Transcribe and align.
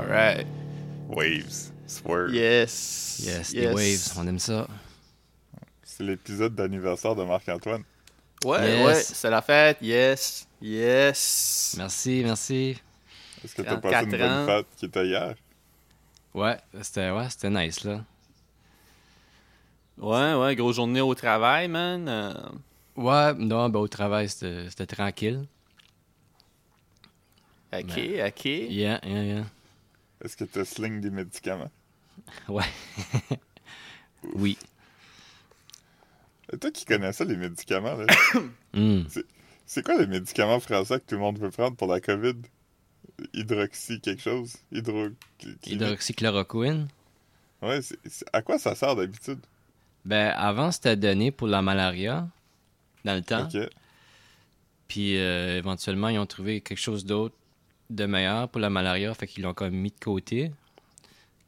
Alright. 0.00 0.46
Waves. 1.08 1.72
Swerve. 1.86 2.32
Yes. 2.34 3.20
Yes, 3.24 3.52
des 3.52 3.66
waves, 3.68 4.12
on 4.16 4.26
aime 4.26 4.38
ça. 4.38 4.66
C'est 5.82 6.04
l'épisode 6.04 6.54
d'anniversaire 6.54 7.14
de 7.14 7.22
Marc-Antoine. 7.24 7.84
Ouais, 8.44 8.70
Yes. 8.78 8.86
ouais, 8.86 8.94
c'est 9.02 9.30
la 9.30 9.42
fête. 9.42 9.78
Yes. 9.82 10.48
Yes. 10.60 11.74
Merci, 11.76 12.22
merci. 12.24 12.80
Est-ce 13.44 13.54
que 13.54 13.62
t'as 13.62 13.76
passé 13.76 13.94
34 13.94 14.04
une 14.04 14.10
bonne 14.18 14.30
ans. 14.30 14.46
fête 14.46 14.66
qui 14.76 14.84
était 14.86 15.06
hier? 15.06 15.34
Ouais, 16.34 16.56
c'était 16.80 17.10
ouais, 17.10 17.28
c'était 17.28 17.50
nice 17.50 17.84
là. 17.84 18.04
Ouais, 19.98 20.34
ouais, 20.34 20.56
grosse 20.56 20.76
journée 20.76 21.00
au 21.02 21.14
travail, 21.14 21.68
man. 21.68 22.08
Euh, 22.08 22.32
Ouais, 22.96 23.34
non, 23.34 23.68
ben 23.68 23.78
au 23.80 23.88
travail, 23.88 24.28
c'était 24.28 24.68
c'était 24.70 24.86
tranquille. 24.86 25.46
ok, 27.72 27.80
ok. 28.26 28.44
Yeah, 28.44 29.00
yeah, 29.04 29.22
yeah. 29.22 29.44
Est-ce 30.24 30.36
que 30.36 30.44
t'as 30.44 30.64
sling 30.64 31.00
des 31.00 31.10
médicaments? 31.10 31.70
Ouais. 32.48 32.64
oui. 34.34 34.58
Et 36.52 36.58
toi 36.58 36.70
qui 36.70 36.84
connais 36.84 37.12
ça, 37.12 37.24
les 37.24 37.36
médicaments, 37.36 37.94
là, 37.94 38.06
Hmm. 38.74 39.02
c'est 39.66 39.82
quoi 39.84 39.98
les 39.98 40.06
médicaments 40.06 40.60
français 40.60 41.00
que 41.00 41.06
tout 41.06 41.14
le 41.14 41.20
monde 41.20 41.38
veut 41.38 41.50
prendre 41.50 41.76
pour 41.76 41.88
la 41.88 42.00
COVID? 42.00 42.34
Hydroxy 43.34 44.00
quelque 44.00 44.22
chose? 44.22 44.56
Hydro... 44.70 45.08
Hydroxychloroquine. 45.66 46.88
Ouais, 47.62 47.80
à 48.32 48.42
quoi 48.42 48.58
ça 48.58 48.74
sert 48.74 48.96
d'habitude? 48.96 49.38
Ben 50.04 50.28
avant, 50.36 50.72
c'était 50.72 50.96
donné 50.96 51.30
pour 51.30 51.46
la 51.46 51.62
malaria 51.62 52.28
dans 53.04 53.14
le 53.14 53.22
temps. 53.22 53.48
Ok. 53.52 53.68
Puis 54.88 55.16
euh, 55.18 55.58
éventuellement, 55.58 56.08
ils 56.08 56.18
ont 56.18 56.26
trouvé 56.26 56.60
quelque 56.60 56.80
chose 56.80 57.04
d'autre 57.04 57.34
de 57.94 58.06
meilleur 58.06 58.48
pour 58.48 58.60
la 58.60 58.70
malaria, 58.70 59.12
fait 59.14 59.26
qu'ils 59.26 59.42
l'ont 59.44 59.54
comme 59.54 59.74
mis 59.74 59.90
de 59.90 59.98
côté. 60.00 60.50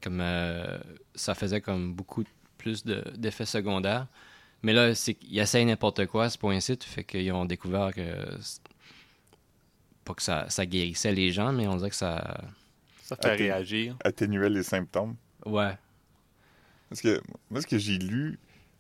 Comme 0.03 0.21
euh, 0.21 0.79
ça 1.15 1.35
faisait 1.35 1.61
comme 1.61 1.95
beaucoup 1.95 2.25
plus 2.59 2.85
de- 2.85 3.05
d'effets 3.17 3.47
secondaires. 3.47 4.07
Mais 4.63 4.73
là, 4.73 4.95
c'est 4.95 5.15
qu'ils 5.15 5.39
essayent 5.39 5.65
n'importe 5.67 6.07
quoi 6.07 6.25
à 6.25 6.31
ce 6.31 6.39
point-ci, 6.39 6.79
fait 6.81 7.05
qu'ils 7.05 7.33
ont 7.33 7.45
découvert 7.45 7.93
que 7.93 8.03
pas 10.05 10.15
que 10.15 10.23
ça, 10.23 10.49
ça 10.51 10.67
guérissait 10.67 11.13
les 11.13 11.33
gens, 11.33 11.53
mais 11.53 11.67
on 11.67 11.77
dirait 11.77 11.91
que 11.91 11.97
ça. 11.97 12.43
Ça 13.03 13.17
fait 13.17 13.35
réagir. 13.35 13.97
Atténuer 14.05 14.49
les 14.49 14.63
symptômes. 14.63 15.17
Ouais. 15.45 15.77
Parce 16.89 17.01
que 17.01 17.21
moi, 17.51 17.61
ce 17.61 17.67
que 17.67 17.79
j'ai 17.79 17.99
lu, 17.99 18.39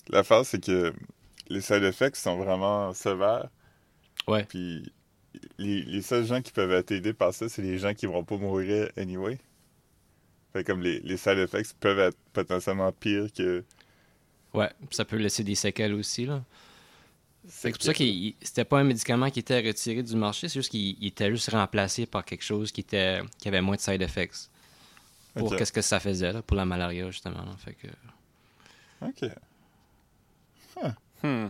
l'affaire, 0.08 0.44
c'est 0.44 0.62
que 0.64 0.94
les 1.48 1.60
side 1.60 1.82
effects 1.82 2.16
sont 2.16 2.36
vraiment 2.36 2.92
sévères. 2.94 3.48
Ouais. 4.26 4.44
Puis 4.44 4.90
les, 5.58 5.82
les 5.82 6.02
seuls 6.02 6.26
gens 6.26 6.42
qui 6.42 6.52
peuvent 6.52 6.72
être 6.72 6.90
aidés 6.92 7.12
par 7.12 7.32
ça, 7.34 7.48
c'est 7.48 7.62
les 7.62 7.78
gens 7.78 7.94
qui 7.94 8.06
vont 8.06 8.24
pas 8.24 8.36
mourir 8.36 8.90
anyway. 8.96 9.38
Fait 10.52 10.64
comme 10.64 10.82
les, 10.82 11.00
les 11.00 11.16
side 11.16 11.38
effects 11.38 11.74
peuvent 11.80 11.98
être 11.98 12.16
potentiellement 12.32 12.92
pires 12.92 13.32
que. 13.32 13.64
Ouais. 14.52 14.70
Ça 14.90 15.04
peut 15.04 15.16
laisser 15.16 15.42
des 15.42 15.56
séquelles 15.56 15.94
aussi, 15.94 16.26
là. 16.26 16.44
C'est 17.46 17.72
pour 17.72 17.82
ça 17.82 17.92
que 17.92 18.04
c'était 18.40 18.64
pas 18.64 18.78
un 18.78 18.84
médicament 18.84 19.30
qui 19.30 19.40
était 19.40 19.60
retiré 19.60 20.02
du 20.02 20.16
marché, 20.16 20.48
c'est 20.48 20.60
juste 20.60 20.70
qu'il 20.70 20.96
il 20.98 21.08
était 21.08 21.30
juste 21.30 21.50
remplacé 21.50 22.06
par 22.06 22.24
quelque 22.24 22.42
chose 22.42 22.72
qui 22.72 22.80
était 22.80 23.20
qui 23.38 23.48
avait 23.48 23.60
moins 23.60 23.76
de 23.76 23.80
side 23.82 24.00
effects. 24.00 24.48
Pour 25.34 25.54
qu'est-ce 25.54 25.72
que 25.72 25.82
ça 25.82 26.00
faisait 26.00 26.32
là, 26.32 26.40
pour 26.42 26.56
la 26.56 26.64
malaria 26.64 27.10
justement. 27.10 27.44
là. 27.44 27.54
Fait 27.58 27.74
que... 27.74 27.88
Ok. 29.02 29.30
Hmm. 31.22 31.48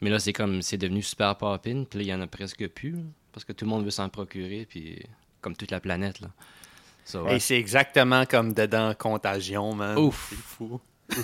Mais 0.00 0.10
là 0.10 0.18
c'est 0.18 0.32
comme 0.32 0.62
c'est 0.62 0.78
devenu 0.78 1.02
super 1.02 1.36
poppin, 1.36 1.84
puis 1.84 1.98
là 1.98 2.04
il 2.04 2.08
y 2.08 2.14
en 2.14 2.20
a 2.20 2.26
presque 2.26 2.66
plus 2.68 2.92
là, 2.92 3.02
parce 3.32 3.44
que 3.44 3.52
tout 3.52 3.64
le 3.64 3.70
monde 3.70 3.84
veut 3.84 3.90
s'en 3.90 4.08
procurer, 4.08 4.66
puis 4.68 5.04
comme 5.40 5.56
toute 5.56 5.70
la 5.70 5.80
planète 5.80 6.20
là. 6.20 6.28
Ouais. 7.14 7.36
Et 7.36 7.38
c'est 7.38 7.56
exactement 7.56 8.26
comme 8.26 8.52
dedans 8.52 8.92
Contagion, 8.94 9.74
man. 9.74 9.96
Ouf. 9.96 10.26
C'est 10.28 10.36
fou. 10.36 10.80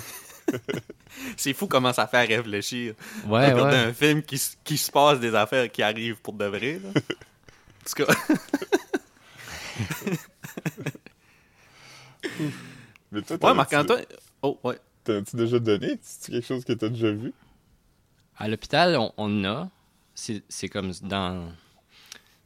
c'est 1.37 1.53
fou 1.53 1.67
comment 1.67 1.93
ça 1.93 2.07
fait 2.07 2.25
réfléchir. 2.25 2.95
Ouais, 3.27 3.53
ouais. 3.53 3.61
un 3.61 3.93
film 3.93 4.23
qui, 4.23 4.41
qui 4.63 4.77
se 4.79 4.91
passe 4.91 5.19
des 5.19 5.35
affaires 5.35 5.71
qui 5.71 5.83
arrivent 5.83 6.19
pour 6.21 6.33
de 6.33 6.45
vrai. 6.45 6.79
Là. 6.83 6.89
En 6.89 7.87
tout 7.87 8.03
cas, 8.03 8.13
Mais 13.11 13.21
toi, 13.21 13.37
ouais, 13.41 13.53
Marc-Antoine. 13.53 14.05
Oh, 14.41 14.57
ouais. 14.63 14.79
T'as-tu 15.03 15.35
déjà 15.35 15.59
donné? 15.59 15.99
C'est 16.01 16.31
quelque 16.31 16.47
chose 16.47 16.65
que 16.65 16.73
t'as 16.73 16.89
déjà 16.89 17.11
vu? 17.11 17.31
À 18.37 18.47
l'hôpital 18.47 18.95
on, 18.97 19.13
on 19.17 19.41
en 19.41 19.45
a, 19.45 19.69
c'est 20.13 20.43
c'est 20.49 20.67
comme 20.69 20.91
dans 21.01 21.51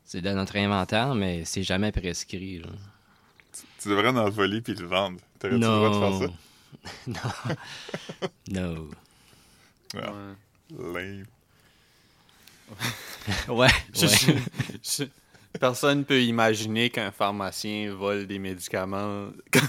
c'est 0.05 0.21
dans 0.21 0.35
notre 0.35 0.55
inventaire, 0.57 1.15
mais 1.15 1.45
c'est 1.45 1.63
jamais 1.63 1.91
prescrit. 1.91 2.59
Là. 2.59 2.69
Tu 3.81 3.89
devrais 3.89 4.09
en 4.09 4.29
voler 4.29 4.61
puis 4.61 4.73
le 4.75 4.85
vendre. 4.87 5.19
T'aurais-tu 5.39 5.59
le 5.59 5.65
droit 5.65 5.89
de 5.89 6.19
faire 6.19 6.29
ça? 6.29 6.33
non. 7.07 7.13
non. 8.51 8.89
Non. 9.95 10.03
Ouais. 10.73 10.93
Lame. 10.93 11.25
Ouais. 13.47 13.67
Je- 13.93 14.05
ouais. 14.05 14.15
je- 14.83 15.03
je- 15.03 15.59
personne 15.59 16.05
peut 16.05 16.21
imaginer 16.21 16.89
qu'un 16.91 17.11
pharmacien 17.11 17.93
vole 17.95 18.27
des 18.27 18.37
médicaments. 18.39 19.29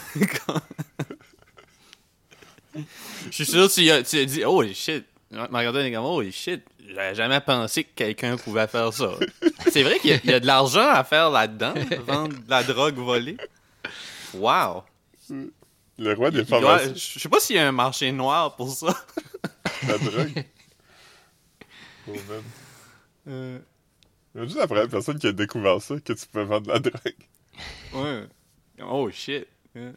Je 2.74 3.30
suis 3.30 3.46
sûr 3.46 3.68
que 3.68 3.72
tu, 3.74 3.90
as- 3.90 4.02
tu 4.02 4.18
as 4.18 4.24
dit 4.24 4.44
Holy 4.44 4.74
shit. 4.74 5.04
Marc-Antoine 5.30 5.86
est 5.86 5.92
comme 5.92 6.04
Holy 6.04 6.32
shit. 6.32 6.62
J'avais 6.88 7.14
jamais 7.14 7.40
pensé 7.40 7.84
que 7.84 7.90
quelqu'un 7.94 8.36
pouvait 8.36 8.66
faire 8.66 8.92
ça. 8.92 9.12
C'est 9.70 9.82
vrai 9.84 9.98
qu'il 10.00 10.10
y, 10.10 10.14
a- 10.14 10.20
il 10.24 10.30
y 10.30 10.34
a 10.34 10.40
de 10.40 10.46
l'argent 10.46 10.88
à 10.88 11.04
faire 11.04 11.30
là-dedans, 11.30 11.74
vendre 12.04 12.34
de 12.36 12.50
la 12.50 12.64
drogue 12.64 12.96
volée. 12.96 13.36
Wow. 14.34 14.82
Le 15.98 16.14
roi 16.14 16.30
des 16.32 16.44
pharmacies, 16.44 16.94
Je 17.14 17.18
sais 17.20 17.28
pas 17.28 17.38
s'il 17.38 17.56
y 17.56 17.58
a 17.60 17.68
un 17.68 17.72
marché 17.72 18.10
noir 18.10 18.56
pour 18.56 18.70
ça. 18.72 18.88
la 19.86 19.98
drogue. 19.98 20.44
Oh, 22.08 22.12
man. 22.28 22.42
Euh, 23.28 23.58
Imagine 24.34 24.58
la 24.58 24.66
première 24.66 24.88
personne 24.88 25.18
qui 25.18 25.26
a 25.28 25.32
découvert 25.32 25.80
ça, 25.80 25.94
que 26.00 26.12
tu 26.12 26.26
peux 26.26 26.42
vendre 26.42 26.66
de 26.66 26.72
la 26.72 26.78
drogue. 26.80 27.14
ouais. 27.94 28.24
Oh 28.82 29.08
shit. 29.12 29.46
Yeah. 29.76 29.92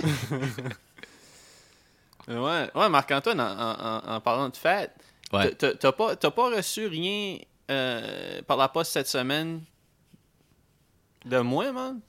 ouais, 2.28 2.70
ouais 2.74 2.88
Marc-Antoine, 2.88 3.40
en, 3.40 3.44
en- 3.44 3.78
en- 4.10 4.14
en 4.16 4.20
parlant 4.20 4.48
de 4.48 4.56
fête, 4.56 4.92
Ouais. 5.32 5.50
t'as- 5.54 5.92
pas, 5.92 6.16
t'as 6.16 6.30
pas 6.30 6.50
reçu 6.54 6.86
rien 6.86 7.38
euh, 7.70 8.42
par 8.42 8.56
la 8.56 8.68
poste 8.68 8.92
cette 8.92 9.08
semaine 9.08 9.62
de 11.24 11.38
moi, 11.38 11.72
man? 11.72 12.00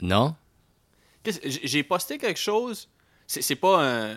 Non? 0.00 0.34
J'ai 1.24 1.82
posté 1.82 2.16
quelque 2.18 2.38
chose. 2.40 2.88
C'est 3.26 3.42
c'est 3.42 3.56
pas 3.56 3.84
un. 3.84 4.14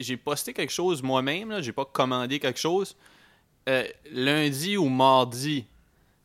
J'ai 0.00 0.16
posté 0.16 0.52
quelque 0.52 0.72
chose 0.72 1.02
moi-même, 1.02 1.50
là. 1.50 1.60
J'ai 1.62 1.72
pas 1.72 1.84
commandé 1.84 2.38
quelque 2.38 2.60
chose. 2.60 2.96
euh, 3.68 3.86
lundi 4.10 4.76
ou 4.76 4.88
mardi. 4.90 5.64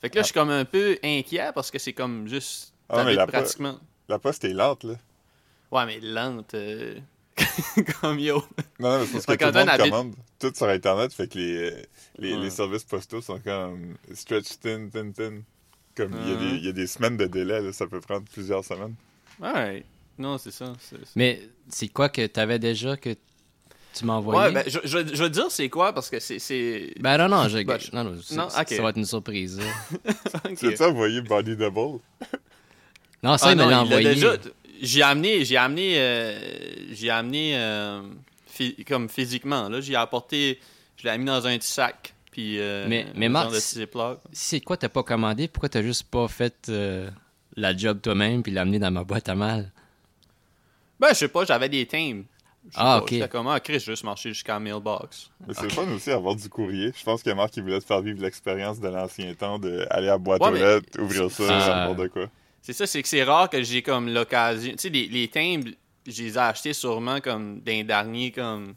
Fait 0.01 0.09
que 0.09 0.15
là, 0.17 0.21
je 0.23 0.25
suis 0.27 0.33
comme 0.33 0.49
un 0.49 0.65
peu 0.65 0.97
inquiet 1.03 1.51
parce 1.55 1.71
que 1.71 1.79
c'est 1.79 1.93
comme 1.93 2.27
juste. 2.27 2.73
Ah, 2.89 3.03
mais 3.05 3.15
po-. 3.15 3.79
La 4.09 4.19
poste 4.19 4.43
est 4.43 4.53
lente, 4.53 4.83
là. 4.83 4.95
Ouais, 5.71 5.85
mais 5.85 5.99
lente. 6.01 6.53
euh, 6.55 6.99
comme 8.01 8.19
yo. 8.19 8.43
Non, 8.79 8.89
non, 8.91 8.99
mais 8.99 9.05
c'est 9.05 9.11
parce 9.13 9.25
que 9.25 9.33
tout 9.33 9.45
le 9.45 9.59
monde 9.59 9.69
habite- 9.69 9.89
commande 9.91 10.15
tout 10.39 10.51
sur 10.55 10.67
Internet, 10.67 11.13
fait 11.13 11.27
que 11.27 11.37
les, 11.37 11.71
les, 12.17 12.33
Ouais. 12.35 12.39
les 12.43 12.49
services 12.49 12.83
postaux 12.83 13.21
sont 13.21 13.39
comme 13.39 13.95
stretch 14.13 14.59
thin, 14.61 14.89
thin, 14.91 15.11
thin. 15.11 15.41
Comme 15.95 16.13
il 16.23 16.29
y 16.29 16.33
a 16.33 16.35
des- 16.35 16.55
il 16.57 16.65
y, 16.65 16.69
a 16.69 16.71
des 16.71 16.87
semaines 16.87 17.17
de 17.17 17.25
délai, 17.25 17.61
là, 17.61 17.73
ça 17.73 17.85
peut 17.87 17.99
prendre 17.99 18.23
plusieurs 18.31 18.63
semaines. 18.63 18.95
Ouais. 19.41 19.83
Non, 20.17 20.37
c'est 20.37 20.51
ça. 20.51 20.73
c'est- 20.79 20.95
c'est- 20.97 21.15
Mais 21.15 21.41
c'est 21.69 21.87
quoi 21.89 22.09
que 22.09 22.25
t'avais 22.27 22.59
déjà 22.59 22.95
que 22.95 23.15
tu 23.93 24.05
m'as 24.05 24.13
envoyé? 24.13 24.39
Ouais, 24.47 24.51
ben, 24.53 24.63
je, 24.67 24.79
je, 24.83 24.89
je 24.89 25.23
vais 25.23 25.29
te 25.29 25.33
dire 25.33 25.49
c'est 25.49 25.67
quoi 25.69 25.91
parce 25.93 26.09
que 26.09 26.19
c'est. 26.19 26.39
c'est... 26.39 26.93
Ben 26.99 27.17
non, 27.17 27.27
non, 27.27 27.47
je... 27.49 27.57
Je- 27.79 27.95
non, 27.95 28.03
non, 28.05 28.17
c'est- 28.23 28.35
non, 28.35 28.49
ça 28.49 28.63
va 28.63 28.89
être 28.89 28.97
une 28.97 29.05
surprise. 29.05 29.59
là. 29.59 29.65
Ok. 30.45 30.55
Tu 30.57 30.67
as-tu 30.67 30.83
envoyé 30.83 31.21
Body 31.21 31.55
Double? 31.57 31.99
Non, 33.23 33.37
ça, 33.37 33.47
Ah 33.47 33.51
il 33.51 33.57
me 33.57 33.61
l'a 33.63 33.65
il 33.67 33.69
l'a 33.71 33.81
envoyé. 33.81 34.13
déjà- 34.13 34.37
J'ai 34.81 35.01
amené, 35.01 35.43
j'ai 35.45 35.57
amené, 35.57 35.95
euh, 35.99 36.39
j'ai 36.91 37.09
amené 37.09 37.57
euh, 37.57 38.01
phy- 38.47 38.83
comme 38.85 39.09
physiquement. 39.09 39.67
Là, 39.69 39.81
j'ai 39.81 39.95
apporté, 39.95 40.59
je 40.97 41.07
l'ai 41.07 41.17
mis 41.17 41.25
dans 41.25 41.45
un 41.45 41.57
petit 41.57 41.67
sac. 41.71 42.13
Puis, 42.31 42.59
euh, 42.59 42.85
Mais- 42.87 43.07
mais 43.15 43.27
Marc, 43.29 43.45
genre 43.45 43.53
de. 43.53 43.59
Si 43.59 43.85
c'est 44.33 44.61
quoi 44.61 44.77
t'as 44.77 44.89
pas 44.89 45.03
commandé, 45.03 45.47
pourquoi 45.47 45.69
t'as 45.69 45.81
juste 45.81 46.03
pas 46.03 46.27
fait 46.27 46.55
euh, 46.69 47.09
la 47.55 47.75
job 47.75 47.99
toi-même 48.01 48.43
puis 48.43 48.51
l'amener 48.51 48.79
dans 48.79 48.91
ma 48.91 49.03
boîte 49.03 49.27
à 49.29 49.35
mal? 49.35 49.71
Ben, 50.99 51.09
je 51.09 51.15
sais 51.15 51.27
pas, 51.27 51.45
j'avais 51.45 51.69
des 51.69 51.85
timbres. 51.85 52.23
Je 52.67 52.75
sais 52.75 52.77
Ah, 52.81 52.97
pas, 52.99 53.01
ok. 53.03 53.09
J'étais 53.11 53.27
comme, 53.29 53.47
ah, 53.47 53.59
Chris, 53.59 53.79
juste 53.79 54.03
marcher 54.03 54.29
jusqu'à 54.29 54.53
la 54.53 54.59
mailbox. 54.59 55.31
Mais 55.47 55.53
c'est 55.53 55.63
le 55.63 55.69
fun 55.69 55.87
aussi 55.91 56.11
avoir 56.11 56.35
du 56.35 56.47
courrier. 56.49 56.91
Je 56.95 57.03
pense 57.03 57.23
que 57.23 57.29
Marc, 57.31 57.55
il 57.57 57.63
voulait 57.63 57.79
te 57.79 57.85
faire 57.85 58.01
vivre 58.01 58.21
l'expérience 58.21 58.79
de 58.79 58.89
l'ancien 58.89 59.33
temps, 59.33 59.57
d'aller 59.57 59.87
à 59.89 60.01
la 60.01 60.17
boîte 60.17 60.41
Ouais, 60.41 60.49
aux 60.49 60.53
lettres, 60.53 61.01
ouvrir 61.01 61.31
ça, 61.31 61.43
Ah. 61.49 61.87
n'importe 61.87 62.09
quoi. 62.09 62.29
C'est 62.61 62.73
ça, 62.73 62.85
c'est 62.85 63.01
que 63.01 63.07
c'est 63.07 63.23
rare 63.23 63.49
que 63.49 63.61
j'ai 63.63 63.81
comme 63.81 64.09
l'occasion. 64.09 64.71
Tu 64.73 64.77
sais, 64.79 64.89
les, 64.89 65.07
les 65.07 65.27
timbres, 65.27 65.69
je 66.05 66.23
les 66.23 66.33
ai 66.35 66.37
achetés 66.37 66.73
sûrement 66.73 67.19
comme 67.21 67.61
d'un 67.61 67.83
dernier, 67.83 68.31
comme. 68.31 68.75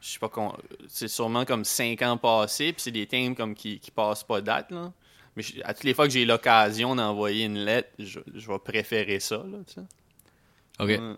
Je 0.00 0.08
sais 0.08 0.18
pas, 0.18 0.28
con- 0.28 0.56
c'est 0.88 1.06
sûrement 1.08 1.44
comme 1.44 1.64
5 1.64 2.02
ans 2.02 2.16
passés, 2.16 2.72
puis 2.72 2.82
c'est 2.82 2.90
des 2.90 3.06
timbres 3.06 3.36
comme 3.36 3.54
qui, 3.54 3.78
qui 3.78 3.90
passent 3.92 4.24
pas 4.24 4.40
date, 4.40 4.70
là. 4.72 4.92
Mais 5.36 5.42
je- 5.44 5.60
à 5.64 5.72
toutes 5.72 5.84
les 5.84 5.94
fois 5.94 6.06
que 6.06 6.12
j'ai 6.12 6.24
l'occasion 6.24 6.96
d'envoyer 6.96 7.44
une 7.44 7.58
lettre, 7.64 7.88
je, 7.98 8.18
je 8.34 8.48
vais 8.48 8.58
préférer 8.58 9.20
ça, 9.20 9.36
là, 9.36 9.58
tu 9.66 9.74
sais. 9.74 9.80
Ok. 10.80 10.88
Ouais. 10.88 11.16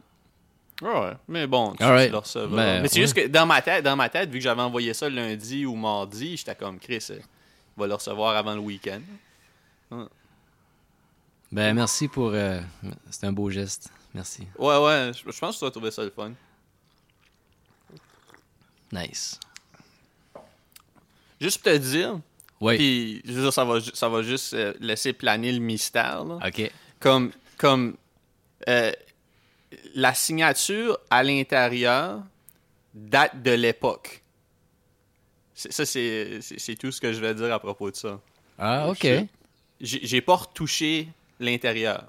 Ouais, 0.82 1.12
mais 1.28 1.46
bon, 1.46 1.72
tu, 1.76 1.82
Alright. 1.84 2.08
tu 2.08 2.12
le 2.12 2.18
recevras. 2.18 2.56
Ben, 2.56 2.82
mais 2.82 2.88
c'est 2.88 2.96
ouais. 2.96 3.02
juste 3.02 3.14
que 3.14 3.26
dans 3.28 3.46
ma 3.46 3.62
tête, 3.62 3.84
dans 3.84 3.96
ma 3.96 4.08
tête, 4.08 4.28
vu 4.28 4.38
que 4.38 4.44
j'avais 4.44 4.60
envoyé 4.62 4.92
ça 4.92 5.08
lundi 5.08 5.64
ou 5.64 5.76
mardi, 5.76 6.36
j'étais 6.36 6.54
comme 6.56 6.78
Chris, 6.80 7.06
euh, 7.10 7.18
il 7.18 7.80
va 7.80 7.86
le 7.86 7.94
recevoir 7.94 8.36
avant 8.36 8.54
le 8.54 8.60
week-end. 8.60 9.00
Ben, 11.54 11.72
merci 11.74 12.08
pour. 12.08 12.30
euh, 12.32 12.60
C'était 13.10 13.28
un 13.28 13.32
beau 13.32 13.48
geste. 13.48 13.88
Merci. 14.12 14.46
Ouais, 14.58 14.76
ouais, 14.78 15.12
je, 15.14 15.30
je 15.30 15.38
pense 15.38 15.54
que 15.54 15.58
tu 15.60 15.64
vas 15.64 15.70
trouver 15.70 15.90
ça 15.92 16.02
le 16.02 16.10
fun. 16.10 16.32
Nice. 18.92 19.38
Juste 21.40 21.62
pour 21.62 21.72
te 21.72 21.76
dire, 21.78 22.18
Oui. 22.60 22.76
puis 22.76 23.22
je 23.24 23.32
veux 23.32 23.42
dire, 23.42 23.52
ça 23.52 23.64
va, 23.64 23.78
ça 23.80 24.08
va 24.08 24.22
juste 24.22 24.54
euh, 24.54 24.72
laisser 24.80 25.12
planer 25.12 25.52
le 25.52 25.58
mystère. 25.60 26.24
Là. 26.24 26.38
Ok. 26.46 26.70
Comme, 27.00 27.32
comme 27.56 27.96
euh, 28.68 28.92
la 29.94 30.14
signature 30.14 30.98
à 31.10 31.22
l'intérieur 31.22 32.20
date 32.94 33.42
de 33.42 33.50
l'époque. 33.52 34.22
Ça, 35.54 35.86
c'est 35.86 36.40
tout 36.80 36.90
ce 36.90 37.00
que 37.00 37.12
je 37.12 37.20
vais 37.20 37.34
dire 37.34 37.52
à 37.54 37.60
propos 37.60 37.90
de 37.92 37.96
ça. 37.96 38.20
Ah, 38.58 38.88
ok. 38.88 39.06
j'ai 39.80 40.20
pas 40.20 40.34
retouché 40.36 41.08
l'intérieur. 41.40 42.04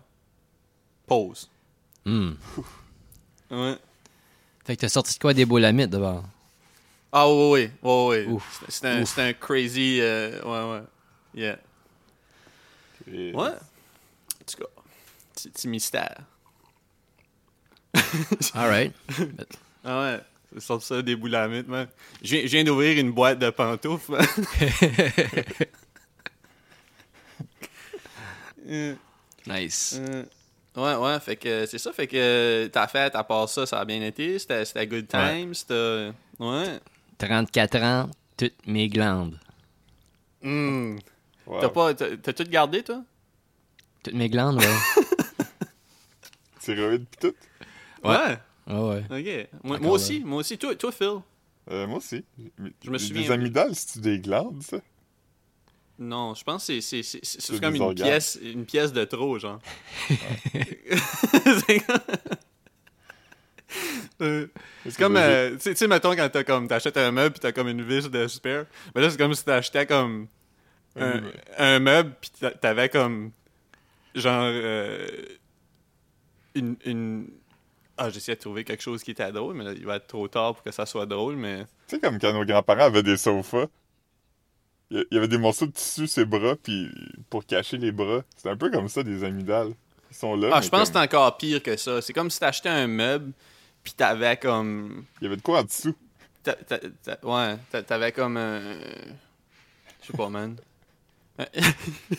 Pause. 1.07 1.49
Hmm. 2.05 2.31
Ouais. 3.51 3.77
Fait 4.65 4.75
que 4.75 4.81
t'as 4.81 4.89
sorti 4.89 5.13
de 5.13 5.19
quoi 5.19 5.31
des 5.35 5.45
beaux 5.45 5.59
lamites 5.59 5.91
d'abord? 5.91 6.23
Ah 7.11 7.29
oui, 7.29 7.69
oui, 7.83 7.91
oui, 8.07 8.25
oui. 8.27 8.39
C'est- 8.67 9.19
un, 9.21 9.33
crazy... 9.33 9.99
euh, 10.01 10.41
ouais, 10.41 10.71
ouais. 10.79 10.83
Yeah. 11.35 11.59
Et- 13.07 13.31
Ouais. 13.35 13.49
En 13.51 14.45
tout 14.47 14.57
cas, 14.57 14.65
petit, 15.53 15.67
mystère. 15.67 16.17
Alright. 18.55 18.93
Ah 19.83 20.01
ouais. 20.01 20.19
C'est 20.55 20.61
sorti 20.61 20.87
ça 20.87 21.01
des 21.03 21.15
boulamites, 21.15 21.67
man. 21.67 21.87
Je 22.23 22.35
viens, 22.35 22.45
viens 22.47 22.63
d'ouvrir 22.63 22.97
une 22.99 23.11
boîte 23.11 23.37
de 23.39 23.51
pantoufles, 23.51 24.11
man. 24.11 24.25
Nice. 29.47 29.99
euh, 29.99 30.23
ouais, 30.75 30.95
ouais, 30.95 31.19
fait 31.19 31.35
que 31.35 31.65
c'est 31.65 31.77
ça, 31.77 31.93
fait 31.93 32.07
que 32.07 32.67
ta 32.67 32.87
fête, 32.87 33.15
à 33.15 33.23
part 33.23 33.47
ça, 33.49 33.65
ça 33.65 33.79
a 33.79 33.85
bien 33.85 34.01
été, 34.01 34.39
c'était 34.39 34.65
c'était 34.65 34.87
good 34.87 35.07
Ouais. 35.13 35.41
time, 35.43 35.53
c'était... 35.53 36.11
Ouais. 36.39 36.79
34 37.17 37.75
ans, 37.83 38.09
toutes 38.37 38.65
mes 38.67 38.87
glandes. 38.89 39.39
Wow. 40.43 41.61
T'as 41.61 41.69
pas... 41.69 41.93
T'as 41.93 42.17
t'as 42.17 42.33
tout 42.33 42.43
gardé, 42.49 42.83
toi? 42.83 43.03
Toutes 44.03 44.13
mes 44.15 44.29
glandes, 44.29 44.57
ouais. 44.59 44.65
Thyroïde 46.61 47.05
pis 47.09 47.17
tout? 47.19 47.33
Ouais. 48.03 48.37
Ah 48.67 48.83
ouais. 48.83 49.03
Ok. 49.09 49.49
Moi, 49.63 49.91
aussi, 49.91 50.21
moi 50.21 50.39
aussi. 50.39 50.57
Toi, 50.57 50.75
toi 50.75 50.91
Phil? 50.91 51.19
Euh, 51.71 51.87
moi 51.87 51.97
aussi. 51.97 52.23
Je 52.83 52.89
me 52.89 52.97
Des 52.97 53.03
souviens- 53.03 53.31
amygdales, 53.31 53.75
c'est-tu 53.75 53.99
des 53.99 54.19
glandes, 54.19 54.61
ça? 54.63 54.77
Non, 55.97 56.33
je 56.35 56.43
pense 56.43 56.67
que 56.67 56.79
c'est- 56.79 57.01
c'est 57.03 57.21
c'est- 57.23 57.41
c'est- 57.41 57.59
comme 57.61 57.75
une 57.75 57.81
organes. 57.81 58.07
pièce, 58.07 58.37
une 58.41 58.65
pièce 58.65 58.91
de 58.91 59.05
trop, 59.05 59.39
genre. 59.39 59.59
c'est 60.07 61.79
comme, 61.85 61.99
Euh, 64.21 64.47
c'est 64.85 64.97
comme, 64.97 65.17
euh, 65.17 65.57
tu 65.61 65.75
sais- 65.75 65.87
mettons, 65.87 66.15
quand 66.15 66.29
t'as 66.31 66.43
comme, 66.43 66.67
t'achètes 66.67 66.95
un 66.97 67.11
meuble 67.11 67.33
pis 67.33 67.39
t'as 67.41 67.51
comme 67.51 67.67
une 67.67 67.81
vis 67.81 68.09
de 68.09 68.27
spare. 68.27 68.65
Mais 68.93 69.01
là, 69.01 69.09
c'est 69.09 69.17
comme 69.17 69.33
si 69.33 69.43
t'achetais 69.43 69.85
comme 69.85 70.27
un, 70.95 71.17
Un- 71.17 71.23
un 71.57 71.79
meuble 71.79 72.13
pis 72.21 72.29
t'a- 72.39 72.51
t'avais 72.51 72.87
comme, 72.87 73.31
genre, 74.13 74.43
euh, 74.45 75.07
une, 76.53 76.77
une... 76.85 77.27
Ah, 77.97 78.09
j'essayais 78.09 78.35
de 78.35 78.41
trouver 78.41 78.63
quelque 78.63 78.83
chose 78.83 79.03
qui 79.03 79.11
était 79.11 79.31
drôle, 79.31 79.55
mais 79.55 79.65
là, 79.65 79.73
il 79.73 79.85
va 79.85 79.97
être 79.97 80.07
trop 80.07 80.27
tard 80.29 80.53
pour 80.53 80.63
que 80.63 80.71
ça 80.71 80.85
soit 80.85 81.05
drôle, 81.05 81.35
mais... 81.35 81.65
Tu 81.87 81.95
sais, 81.95 81.99
comme 81.99 82.19
quand 82.19 82.31
nos 82.31 82.45
grands-parents 82.45 82.85
avaient 82.85 83.03
des 83.03 83.17
sofas, 83.17 83.67
il 84.91 85.05
y- 85.11 85.17
avait 85.17 85.27
des 85.27 85.37
morceaux 85.37 85.65
de 85.65 85.71
tissu 85.71 86.07
ses 86.07 86.25
bras, 86.25 86.55
puis 86.61 86.89
pour 87.29 87.45
cacher 87.45 87.77
les 87.77 87.91
bras. 87.91 88.21
C'est 88.37 88.49
un 88.49 88.57
peu 88.57 88.69
comme 88.69 88.87
ça, 88.89 89.03
des 89.03 89.23
amygdales. 89.23 89.73
Ils 90.11 90.17
sont 90.17 90.35
là. 90.35 90.49
Ah, 90.53 90.61
je 90.61 90.69
pense 90.69 90.89
que 90.89 90.93
c'est 90.95 91.01
encore 91.03 91.37
pire 91.37 91.61
que 91.63 91.75
ça. 91.77 92.01
C'est 92.01 92.13
comme 92.13 92.29
si 92.29 92.39
t'achetais 92.39 92.69
un 92.69 92.87
meuble, 92.87 93.31
puis 93.83 93.93
t'avais 93.93 94.37
comme... 94.37 95.03
Il 95.19 95.25
y 95.25 95.27
avait 95.27 95.37
de 95.37 95.41
quoi 95.41 95.59
en 95.59 95.63
dessous. 95.63 95.95
t'a- 96.43 96.55
ouais, 97.23 97.57
t'a- 97.71 97.83
t'avais 97.83 98.11
comme 98.11 98.37
un... 98.37 98.61
Je 100.01 100.07
sais 100.11 100.17
pas, 100.17 100.29
man. 100.29 100.55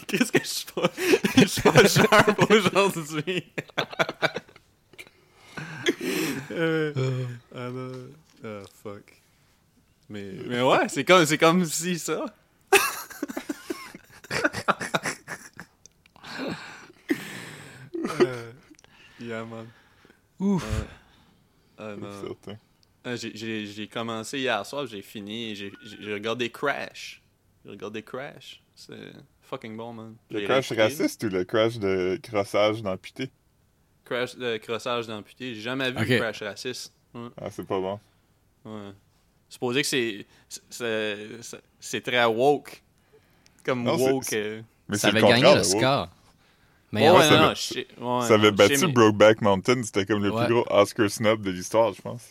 Qu'est-ce 0.08 0.30
que 0.32 0.40
je 0.40 0.44
suis 0.48 0.66
pas... 0.74 0.90
Je 1.36 1.44
suis 1.46 1.62
pas 1.62 1.86
sharp 1.88 2.50
aujourd'hui. 2.50 3.44
euh... 6.50 6.92
ah 7.54 7.68
non. 7.70 7.92
Ah, 8.44 8.60
fuck. 8.82 9.14
Mais, 10.08 10.32
mais 10.46 10.60
ouais, 10.62 10.88
c'est 10.88 11.04
comme, 11.04 11.24
c'est 11.26 11.38
comme 11.38 11.64
si 11.64 11.98
ça... 11.98 12.26
Euh, 18.20 18.52
yeah, 19.20 19.44
man. 19.44 19.66
Ouf. 20.38 20.64
Certain. 21.78 22.58
Ah, 23.04 23.16
j'ai- 23.16 23.88
commencé 23.88 24.38
hier 24.40 24.64
soir, 24.66 24.86
j'ai 24.86 25.02
fini, 25.02 25.54
j'ai 25.54 25.72
j'ai 26.00 26.12
regardé 26.14 26.50
Crash. 26.50 27.22
J'ai 27.64 27.70
regardé 27.70 28.02
Crash. 28.02 28.62
C'est 28.74 29.12
fucking 29.42 29.76
bon, 29.76 29.92
man. 29.92 30.16
Le 30.30 30.42
crash 30.42 30.72
raciste 30.72 31.22
ou 31.24 31.28
le 31.28 31.44
crash 31.44 31.78
de 31.78 32.18
crossage 32.22 32.82
d'amputé? 32.82 33.30
Crash 34.04 34.36
de 34.36 34.56
crossage 34.58 35.06
d'amputé. 35.06 35.54
J'ai 35.54 35.60
jamais 35.62 35.90
vu. 35.92 36.18
Crash 36.18 36.42
raciste. 36.42 36.92
Ouais, 37.14 37.28
Ah, 37.40 37.50
c'est 37.50 37.66
pas 37.66 37.80
bon. 37.80 37.98
ouais. 38.64 38.92
Supposé 39.48 39.82
que 39.82 39.88
c'est 39.88 40.26
c'est- 40.48 40.62
c'est- 41.40 41.60
c'est 41.80 42.00
très 42.00 42.24
woke. 42.24 42.82
Comme 43.64 43.82
Non, 43.82 43.98
c'est- 43.98 44.10
woke. 44.12 44.32
euh. 44.32 44.62
Mais 44.88 44.98
Ça 44.98 45.10
le 45.10 45.18
avait 45.18 45.28
gagné 45.28 45.54
le 45.56 45.64
score. 45.64 46.08
Mais 46.92 47.10
Ouais, 47.10 47.18
ça 47.22 47.30
non, 47.30 47.36
avait- 47.36 47.46
non, 47.48 47.54
je 47.54 47.60
sais- 47.60 47.86
ouais, 48.00 48.26
Ça 48.28 48.34
avait 48.34 48.52
battu 48.52 48.86
Brokeback 48.86 49.40
Mountain, 49.42 49.82
c'était 49.82 50.06
comme 50.06 50.22
le 50.22 50.30
Ouais. 50.30 50.44
plus 50.46 50.54
gros 50.54 50.64
Oscar 50.70 51.10
snub 51.10 51.42
de 51.42 51.50
l'histoire, 51.50 51.92
je 51.92 52.00
pense. 52.00 52.22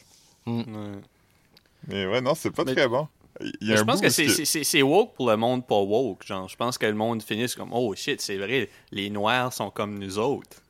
Ouais. 0.47 0.63
Mais 1.87 2.05
ouais, 2.07 2.21
non, 2.21 2.33
c'est 2.35 2.51
pas 2.51 2.63
Mais- 2.63 2.73
très 2.73 2.87
bon. 2.87 3.07
Il 3.41 3.47
y 3.47 3.67
Mais 3.67 3.73
a 3.73 3.75
je 3.77 3.83
pense 3.83 3.99
que 3.99 4.09
c'est 4.09 4.81
woke 4.81 5.13
pour 5.15 5.29
le 5.29 5.35
monde 5.35 5.67
pas 5.67 5.75
woke. 5.81 6.25
Genre, 6.25 6.47
je 6.47 6.55
pense 6.55 6.77
que 6.77 6.85
le 6.85 6.93
monde 6.93 7.21
finisse 7.21 7.53
comme 7.53 7.69
Oh 7.73 7.93
shit, 7.95 8.21
c'est 8.21 8.37
vrai, 8.37 8.69
les 8.91 9.09
noirs 9.09 9.51
sont 9.51 9.69
comme 9.71 9.99
nous 9.99 10.17
autres. 10.17 10.61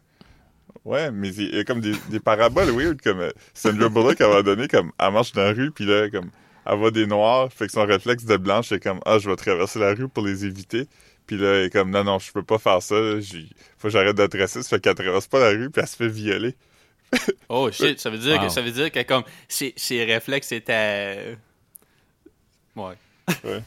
Ouais, 0.85 1.11
mais 1.11 1.29
il 1.29 1.55
y 1.55 1.59
a 1.59 1.63
comme 1.63 1.81
des, 1.81 1.93
des 2.09 2.19
paraboles 2.19 2.69
weird, 2.69 3.01
comme 3.01 3.19
euh, 3.19 3.31
Sandra 3.55 3.89
Bullock, 3.89 4.17
elle 4.21 4.27
va 4.29 4.43
donner 4.43 4.67
comme, 4.67 4.91
elle 4.99 5.11
marche 5.11 5.31
dans 5.33 5.41
la 5.41 5.51
rue, 5.53 5.71
puis 5.71 5.83
là, 5.85 6.09
comme, 6.11 6.29
elle 6.65 6.77
voit 6.77 6.91
des 6.91 7.07
noirs, 7.07 7.51
fait 7.51 7.65
que 7.65 7.71
son 7.73 7.85
réflexe 7.85 8.23
de 8.25 8.37
blanche, 8.37 8.67
c'est 8.69 8.79
comme, 8.81 8.99
ah, 9.05 9.17
je 9.17 9.27
vais 9.29 9.35
traverser 9.35 9.79
la 9.79 9.93
rue 9.95 10.07
pour 10.07 10.23
les 10.23 10.45
éviter. 10.45 10.87
Puis 11.25 11.37
là, 11.37 11.55
elle 11.55 11.65
est 11.65 11.69
comme, 11.71 11.89
non, 11.89 12.03
non, 12.03 12.19
je 12.19 12.31
peux 12.31 12.43
pas 12.43 12.59
faire 12.59 12.83
ça, 12.83 13.19
j'ai- 13.19 13.47
faut 13.79 13.87
que 13.87 13.89
j'arrête 13.89 14.15
d'être 14.15 14.37
raciste, 14.37 14.69
fait 14.69 14.79
qu'elle 14.79 14.93
traverse 14.93 15.25
pas 15.25 15.39
la 15.39 15.49
rue, 15.49 15.71
puis 15.71 15.81
elle 15.81 15.87
se 15.87 15.95
fait 15.95 16.07
violer. 16.07 16.53
Oh 17.49 17.71
shit, 17.71 17.99
ça 17.99 18.09
veut 18.11 18.17
dire 18.19 18.35
Wow. 18.39 18.47
que 18.47 18.49
ça 18.53 18.61
veut 18.61 18.71
dire 18.71 18.91
que 18.91 19.01
comme 19.03 19.23
ses, 19.47 19.73
ses 19.77 20.03
réflexes 20.03 20.51
étaient 20.51 21.37
Ouais. 22.75 22.93
Le, 23.43 23.61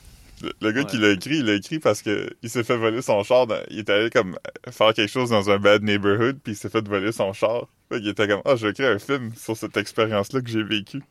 le 0.60 0.72
gars 0.72 0.80
Ouais. 0.82 0.86
qui 0.86 0.98
l'a 0.98 1.10
écrit, 1.10 1.38
il 1.38 1.44
l'a 1.46 1.54
écrit 1.54 1.78
parce 1.78 2.02
que 2.02 2.30
il 2.42 2.50
s'est 2.50 2.64
fait 2.64 2.76
voler 2.76 3.02
son 3.02 3.22
char. 3.24 3.46
dans- 3.46 3.60
il 3.70 3.78
est 3.78 3.90
allé 3.90 4.10
comme 4.10 4.38
faire 4.70 4.92
quelque 4.94 5.10
chose 5.10 5.30
dans 5.30 5.50
un 5.50 5.58
bad 5.58 5.82
neighborhood, 5.82 6.38
puis 6.42 6.52
il 6.52 6.56
s'est 6.56 6.68
fait 6.68 6.86
voler 6.86 7.12
son 7.12 7.32
char. 7.32 7.66
Fait 7.88 7.98
qu'il 8.00 8.08
était 8.08 8.28
comme, 8.28 8.42
ah, 8.44 8.54
je 8.56 8.66
vais 8.66 8.70
écrire 8.72 8.90
un 8.90 8.98
film 8.98 9.32
sur 9.34 9.56
cette 9.56 9.76
expérience-là 9.76 10.40
que 10.40 10.48
j'ai 10.48 10.62
vécue. 10.62 11.02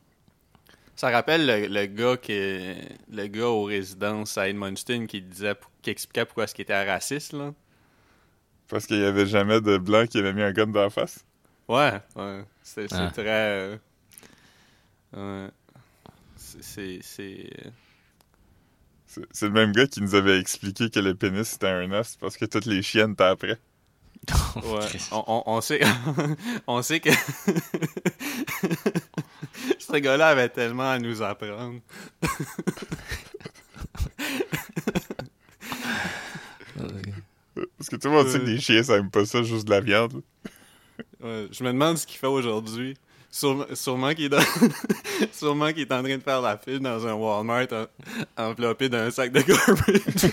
Ça 0.96 1.10
rappelle 1.10 1.46
le, 1.46 1.66
le 1.68 1.86
gars 1.86 2.16
qui 2.16 2.32
le 3.12 3.26
gars 3.28 3.46
aux 3.46 3.64
résidences 3.64 4.36
à 4.38 4.48
Edmundston 4.48 5.06
qui 5.06 5.20
disait 5.22 5.54
qui 5.82 5.90
expliquait 5.90 6.24
pourquoi 6.24 6.46
ce 6.46 6.54
qui 6.54 6.62
était 6.62 6.84
raciste 6.84 7.32
là. 7.34 7.52
Parce 8.68 8.86
qu'il 8.86 8.98
y 8.98 9.04
avait 9.04 9.26
jamais 9.26 9.60
de 9.60 9.78
blanc 9.78 10.06
qui 10.06 10.18
avait 10.18 10.32
mis 10.32 10.42
un 10.42 10.52
gun 10.52 10.66
dans 10.66 10.82
la 10.82 10.90
face. 10.90 11.24
Ouais, 11.68 11.92
ouais. 12.16 12.42
C'est 12.62 12.88
c'est 12.88 12.96
Ah. 12.96 13.10
très 13.12 13.24
euh, 13.26 13.76
ouais. 15.16 15.48
C'est 16.36 17.00
c'est 19.08 19.46
le 19.46 19.50
même 19.52 19.72
gars 19.72 19.86
qui 19.86 20.02
nous 20.02 20.14
avait 20.14 20.38
expliqué 20.38 20.90
que 20.90 21.00
le 21.00 21.14
pénis 21.14 21.48
c'était 21.48 21.68
un 21.68 21.90
os 21.92 22.16
parce 22.20 22.36
que 22.36 22.44
toutes 22.44 22.66
les 22.66 22.82
chiennes 22.82 23.12
étaient 23.12 23.24
après. 23.24 23.58
Ouais, 24.56 24.86
on, 25.12 25.24
on- 25.26 25.42
on 25.46 25.60
sait, 25.60 25.80
on 26.66 26.82
sait 26.82 27.00
que 27.00 27.10
ce 29.78 29.96
gars-là 29.96 30.28
avait 30.28 30.48
tellement 30.50 30.90
à 30.90 30.98
nous 30.98 31.22
apprendre. 31.22 31.80
Parce 37.76 37.90
que 37.90 37.96
tout 37.96 38.08
le 38.08 38.14
monde 38.14 38.28
sait 38.28 38.38
que 38.38 38.44
les 38.44 38.60
chiens 38.60 38.82
ça 38.82 38.96
aime 38.96 39.10
pas 39.10 39.24
ça, 39.26 39.42
juste 39.42 39.64
de 39.66 39.70
la 39.70 39.80
viande. 39.80 40.22
Ouais, 41.20 41.48
je 41.50 41.64
me 41.64 41.72
demande 41.72 41.96
ce 41.98 42.06
qu'il 42.06 42.18
fait 42.18 42.26
aujourd'hui. 42.26 42.96
Sûrement, 43.30 43.66
sûrement 43.74 44.14
qu'il 44.14 44.24
est, 44.24 44.28
dans- 44.30 44.42
sûrement 45.32 45.68
qu'il 45.72 45.82
est 45.82 45.92
en 45.92 46.02
train 46.02 46.16
de 46.16 46.22
faire 46.22 46.40
la 46.40 46.56
file 46.56 46.80
dans 46.80 47.06
un 47.06 47.12
Walmart 47.12 47.66
en- 47.72 47.86
enveloppé 48.42 48.88
d'un 48.88 49.10
sac 49.10 49.32
de 49.32 49.40
garbage. 49.42 50.32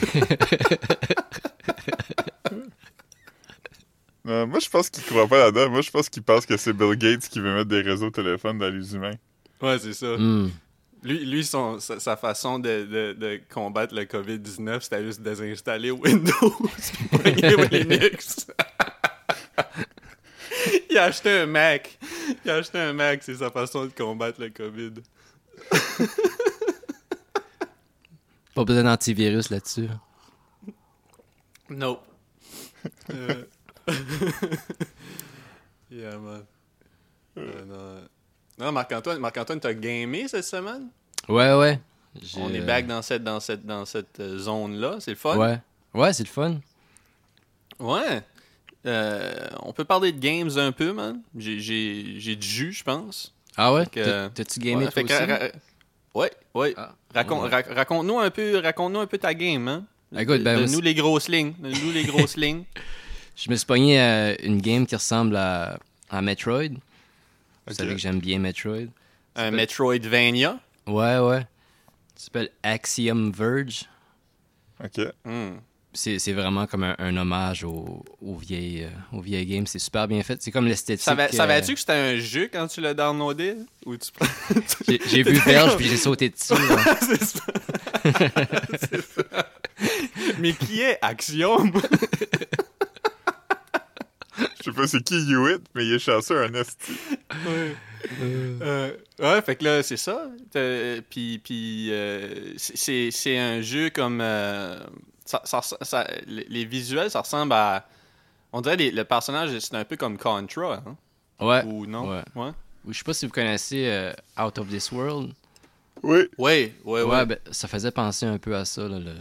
Euh, 4.28 4.48
moi, 4.48 4.58
je 4.60 4.68
pense 4.70 4.90
qu'il 4.90 5.04
croit 5.04 5.28
pas 5.28 5.38
là-dedans. 5.38 5.70
Moi, 5.70 5.82
je 5.82 5.92
pense 5.92 6.10
qu'il 6.10 6.24
pense 6.24 6.48
que 6.48 6.58
c'est 6.58 6.74
Bill 6.74 6.96
Gates 6.96 7.30
qui 7.30 7.40
veut 7.40 7.54
mettre 7.54 7.70
des 7.70 7.82
réseaux 7.82 8.10
téléphones 8.10 8.58
dans 8.58 8.70
les 8.70 8.96
humains. 8.96 9.14
Ouais, 9.62 9.78
c'est 9.78 9.94
ça. 9.94 10.18
Hmm. 10.18 10.50
Lui, 11.04 11.24
lui 11.26 11.46
son, 11.46 11.80
sa, 11.80 12.00
sa 12.00 12.18
façon 12.18 12.58
de, 12.58 12.86
de, 12.86 13.14
de 13.14 13.40
combattre 13.54 13.94
le 13.94 14.06
COVID-19, 14.06 14.82
c'était 14.82 15.04
juste 15.04 15.22
désinstaller 15.22 15.92
Windows 15.92 16.32
pogner 17.12 17.84
Linux. 17.84 18.48
Il 20.90 20.98
a 20.98 21.04
acheté 21.06 21.30
un 21.40 21.46
Mac. 21.46 21.98
Il 22.44 22.52
a 22.52 22.56
acheté 22.56 22.80
un 22.80 22.94
Mac, 22.94 23.22
c'est 23.24 23.36
sa 23.36 23.50
façon 23.52 23.86
de 23.86 23.92
combattre 23.92 24.40
le 24.42 24.50
COVID. 24.50 24.94
Pas 28.54 28.64
besoin 28.64 28.84
d'antivirus 28.84 29.50
là-dessus. 29.50 29.90
No. 31.70 32.00
Euh. 33.12 33.44
yeah, 35.92 36.18
man. 36.18 36.44
Euh, 37.38 37.66
non, 37.66 38.08
non 38.66 38.72
Marc-Antoine, 38.72 39.20
Marc-Antoine, 39.20 39.60
t'as 39.60 39.74
gamé 39.74 40.28
cette 40.28 40.46
semaine? 40.46 40.88
Ouais, 41.28 41.54
ouais. 41.54 41.80
J'ai- 42.22 42.40
On 42.40 42.54
est 42.54 42.62
back 42.62 42.88
dans 42.88 43.02
cette, 43.02 43.24
dans 43.24 43.40
cette, 43.42 43.66
dans 43.66 43.86
cette 43.86 44.20
euh, 44.22 44.38
zone-là. 44.38 44.98
C'est 45.00 45.12
le 45.12 45.18
fun? 45.18 45.38
Ouais. 45.38 45.60
Ouais, 45.94 46.14
c'est 46.14 46.24
le 46.24 46.30
fun. 46.30 46.60
Ouais. 47.80 48.22
Euh, 48.86 49.48
on 49.64 49.74
peut 49.74 49.86
parler 49.86 50.12
de 50.12 50.20
games 50.20 50.50
un 50.58 50.72
peu, 50.72 50.94
man. 50.94 51.22
J'ai, 51.38 51.56
du 52.36 52.48
jus, 52.48 52.74
je 52.74 52.84
pense. 52.84 53.34
Ah 53.58 53.74
ouais? 53.74 53.86
T'as-tu 53.88 54.60
gamé 54.60 54.86
Ouais, 54.86 54.92
toi 54.92 55.04
aussi? 55.04 55.14
ra- 55.14 55.40
ouais, 56.14 56.32
ouais. 56.54 56.74
Ah. 56.78 56.94
Racon- 57.14 57.42
Ouais. 57.44 57.50
rac- 57.50 57.74
raconte-nous 57.74 58.20
un 58.20 58.30
peu, 58.30 58.58
raconte-nous 58.60 59.00
un 59.00 59.08
peu 59.08 59.18
ta 59.18 59.34
game, 59.34 59.68
hein. 59.68 59.86
Écoute, 60.18 60.44
ben, 60.44 60.58
Donne-nous 60.60 60.72
moi, 60.74 60.82
les 60.82 60.94
grosses 60.94 61.30
lignes. 61.30 61.54
Donne-nous 61.60 61.92
les 61.92 62.04
grosses 62.04 62.38
lignes. 62.38 62.64
Je 63.36 63.50
me 63.50 63.56
suis 63.56 63.66
pogné 63.66 64.00
à 64.00 64.42
une 64.44 64.62
game 64.62 64.86
qui 64.86 64.96
ressemble 64.96 65.36
à, 65.36 65.78
à 66.10 66.22
Metroid. 66.22 66.70
Vous 66.70 67.72
Ok. 67.72 67.74
savez 67.78 67.94
que 67.96 68.00
j'aime 68.00 68.20
bien 68.20 68.40
Metroid. 68.40 68.88
Un 69.36 69.52
Metroidvania. 69.52 70.60
Ouais, 70.88 71.18
ouais. 71.20 71.42
Ça 72.16 72.26
s'appelle 72.26 72.50
Axiom 72.64 73.32
Verge. 73.32 73.86
Ok. 74.84 75.02
Hmm. 75.26 75.56
C'est 75.96 76.20
c'est 76.20 76.34
vraiment 76.34 76.68
comme 76.68 76.84
un, 76.84 76.96
un 77.00 77.16
hommage 77.18 77.64
aux, 77.64 78.04
aux 78.22 78.36
vieilles, 78.36 78.84
euh, 78.84 78.90
aux 79.18 79.22
vieilles 79.22 79.46
games. 79.46 79.66
C'est 79.66 79.80
super 79.80 80.08
bien 80.08 80.22
fait. 80.24 80.42
C'est 80.42 80.52
comme 80.52 80.68
l'esthétique. 80.68 81.04
Savais- 81.06 81.30
euh, 81.34 81.36
Savais-tu 81.36 81.74
que 81.74 81.80
c'était 81.80 81.94
un 81.94 82.18
jeu 82.18 82.50
quand 82.52 82.68
tu 82.68 82.82
l'as 82.82 82.94
downloadé? 82.94 83.56
Ou 83.86 83.96
tu... 83.98 84.10
J'ai 85.08 85.24
vu 85.24 85.34
Verge 85.40 85.78
puis 85.78 85.88
j'ai 85.88 85.98
sauté 85.98 86.30
dessus. 86.30 86.54
C'est 87.02 87.24
ça. 87.24 87.40
Mais 90.40 90.54
qui 90.54 90.82
est 90.82 90.98
Axiom? 91.02 91.72
Je 94.38 94.64
sais 94.64 94.72
pas 94.72 94.88
c'est 94.88 95.04
qui 95.04 95.16
Hewitt, 95.32 95.62
mais 95.76 95.86
il 95.86 95.94
est 95.94 96.00
chanceux 96.00 96.42
un 96.44 96.54
esti. 96.56 96.92
ouais. 97.48 97.76
Euh, 98.62 98.92
ouais, 99.20 99.42
fait 99.42 99.56
que 99.56 99.64
là, 99.64 99.82
c'est 99.84 99.98
ça. 99.98 100.30
T'as- 100.52 101.02
Puis, 101.10 101.40
puis 101.44 101.88
euh, 101.92 102.54
c'est 102.58 103.38
un 103.38 103.62
jeu 103.62 103.90
comme. 103.92 104.22
Ça, 105.26 105.42
ça- 105.46 105.62
ça- 105.82 106.08
les 106.28 106.46
les 106.46 106.66
visuels, 106.66 107.10
ça 107.12 107.22
ressemble 107.22 107.54
à. 107.54 107.86
On 108.54 108.62
dirait 108.62 108.78
les- 108.78 108.92
le 108.92 109.04
personnage, 109.04 109.58
c'est 109.60 109.76
un 109.76 109.84
peu 109.84 109.98
comme 109.98 110.18
Contra, 110.18 110.76
hein? 110.76 110.96
Ouais. 111.42 111.64
Ou 111.66 111.86
non? 111.86 112.10
Ouais. 112.10 112.24
Ouais. 112.36 112.52
Je 112.88 112.98
sais 112.98 113.04
pas 113.04 113.14
si 113.14 113.26
vous 113.26 113.32
connaissez 113.32 113.88
euh, 113.88 114.14
Out 114.40 114.58
of 114.60 114.70
This 114.70 114.92
World. 114.92 115.34
Oui. 116.04 116.20
Ouais, 116.38 116.74
ouais, 116.86 117.02
ouais. 117.02 117.04
Ouais, 117.04 117.26
ben, 117.26 117.40
ça 117.52 117.68
faisait 117.68 117.92
penser 117.92 118.26
un 118.26 118.38
peu 118.38 118.56
à 118.56 118.64
ça, 118.66 118.88
là, 118.88 119.00
le- 119.00 119.16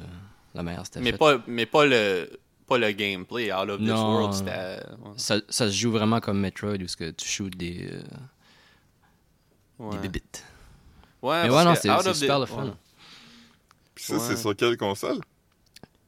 la 0.55 0.63
manière 0.63 0.85
c'était 0.85 1.01
mais, 1.01 1.13
fait. 1.13 1.19
pas, 1.19 1.39
mais 1.47 1.67
pas 1.67 1.87
le. 1.87 2.31
Pas 2.67 2.79
le 2.79 2.91
gameplay. 2.93 3.53
Out 3.53 3.69
of 3.69 3.79
this 3.81 3.91
world, 3.91 4.33
c'était. 4.33 4.51
ouais. 4.51 5.13
Ça, 5.19 5.37
ça 5.51 5.67
se 5.67 5.73
joue 5.73 5.91
vraiment 5.93 6.21
comme 6.21 6.41
Metroid 6.41 6.77
où 6.83 6.89
ce 6.89 6.97
que 6.97 7.11
tu 7.11 7.29
shoots 7.29 7.55
des, 7.57 7.89
euh, 7.93 8.03
Ouais. 9.79 9.91
des 9.97 9.99
bébites. 9.99 10.45
Ouais, 11.23 11.43
Mais 11.43 11.49
parce 11.49 11.59
ouais, 11.59 11.65
non, 11.71 11.75
c'est 11.81 11.91
Out 11.91 12.01
c'est 12.03 12.09
of 12.11 12.17
super 12.17 12.37
the- 12.37 12.41
le 12.41 12.47
fun. 12.47 12.65
ouais. 12.67 12.73
Puis 13.95 14.05
ça, 14.05 14.15
Ouais. 14.15 14.21
c'est 14.21 14.37
sur 14.37 14.57
quelle 14.57 14.77
console? 14.77 15.21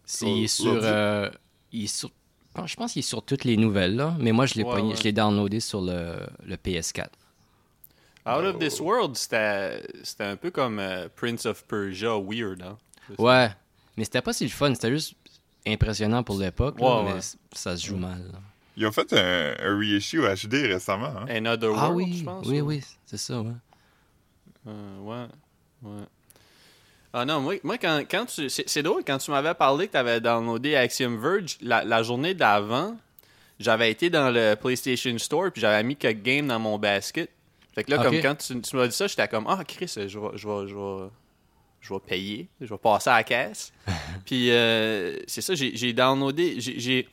C'est 0.07 0.27
il 0.31 0.45
est 0.45 0.47
Sur 0.47 0.79
euh, 0.83 1.29
il 1.73 1.85
est 1.85 1.87
sur- 1.89 2.11
je 2.65 2.75
pense 2.77 2.93
qu'il 2.95 3.01
est 3.01 3.03
sur 3.03 3.23
toutes 3.23 3.45
les 3.45 3.57
nouvelles, 3.59 3.97
là. 3.97 4.17
Mais 4.19 4.33
moi, 4.33 4.47
je 4.47 4.55
l'ai 4.55 4.63
Ouais, 4.65 4.73
pogné- 4.75 4.91
ouais. 4.93 4.97
je 4.97 5.03
l'ai 5.03 5.13
downloadé 5.13 5.61
sur 5.61 5.83
le, 5.83 6.21
le 6.45 6.57
PS4. 6.57 7.09
Out 8.29 8.45
of 8.45 8.59
this 8.59 8.81
world, 8.81 9.15
c'était 9.17 9.87
c'était 10.03 10.25
un 10.25 10.37
peu 10.37 10.51
comme 10.51 10.79
euh, 10.79 11.09
Prince 11.15 11.45
of 11.47 11.65
Persia 11.65 12.17
weird, 12.19 12.63
hein? 12.63 12.77
Ouais. 13.19 13.51
Mais 13.97 14.05
c'était 14.05 14.23
pas 14.23 14.33
si 14.33 14.45
le 14.45 14.51
fun. 14.51 14.75
C'était 14.75 14.91
juste 14.91 15.15
impressionnant 15.67 16.23
pour 16.23 16.39
l'époque, 16.39 16.77
Ouais, 16.81 17.03
mais 17.05 17.21
ça 17.53 17.77
se 17.77 17.87
joue 17.87 17.97
mal. 17.97 18.19
là. 18.33 18.39
Ils 18.79 18.87
ont 18.87 18.93
fait 18.93 19.13
un, 19.13 19.55
un 19.65 19.79
reissue 19.79 20.21
HD 20.23 20.67
récemment, 20.67 21.07
hein? 21.07 21.27
Another 21.29 21.71
Ah 21.77 21.91
World, 21.91 21.97
oui, 21.97 22.17
je 22.19 22.25
pense. 22.25 22.47
oui, 22.47 22.61
ou- 22.61 22.67
oui, 22.67 22.83
c'est 23.07 23.17
ça, 23.17 23.41
ouais. 23.41 23.53
Euh, 24.67 24.99
ouais, 25.01 25.27
ouais. 25.83 26.03
Ah 27.13 27.25
non, 27.25 27.41
moi, 27.41 27.55
moi 27.63 27.79
quand, 27.79 28.03
quand 28.11 28.27
tu. 28.27 28.49
C'est 28.51 28.83
drôle, 28.83 29.03
quand 29.07 29.19
tu 29.19 29.31
m'avais 29.31 29.55
parlé 29.55 29.87
que 29.87 29.93
tu 29.93 29.99
avais 29.99 30.21
downloadé 30.21 30.77
Axiom 30.77 31.19
Verge, 31.21 31.57
la, 31.63 31.85
la 31.85 32.03
journée 32.03 32.35
d'avant, 32.35 32.97
j'avais 33.59 33.91
été 33.91 34.11
dans 34.11 34.31
le 34.31 34.55
PlayStation 34.55 35.17
Store 35.19 35.51
puis 35.51 35.61
j'avais 35.61 35.83
mis 35.83 35.97
quelques 35.97 36.23
games 36.23 36.47
dans 36.47 36.59
mon 36.59 36.79
basket. 36.79 37.31
Fait 37.75 37.85
que 37.85 37.91
là, 37.91 37.99
comme 38.05 38.15
quand 38.23 38.35
tu, 38.37 38.61
tu 38.61 38.77
m'as 38.77 38.87
dit 38.87 38.95
ça, 38.97 39.07
j'étais 39.07 39.29
comme 39.29 39.47
Ah, 39.49 39.63
Chris, 39.67 39.87
je 39.97 40.19
vais, 40.19 40.29
je 40.35 40.49
vais, 40.49 40.69
je 40.69 40.75
vais, 40.75 41.09
je 41.81 41.93
vais 41.95 42.01
payer, 42.01 42.49
je 42.61 42.67
vais 42.67 42.79
passer 42.79 43.11
à 43.11 43.17
la 43.17 43.25
caisse. 43.25 43.73
puis 44.27 44.51
euh, 44.51 45.17
c'est 45.27 45.41
ça, 45.43 45.55
j'ai 45.55 45.93
downloadé. 45.93 46.61
j'ai- 46.61 47.09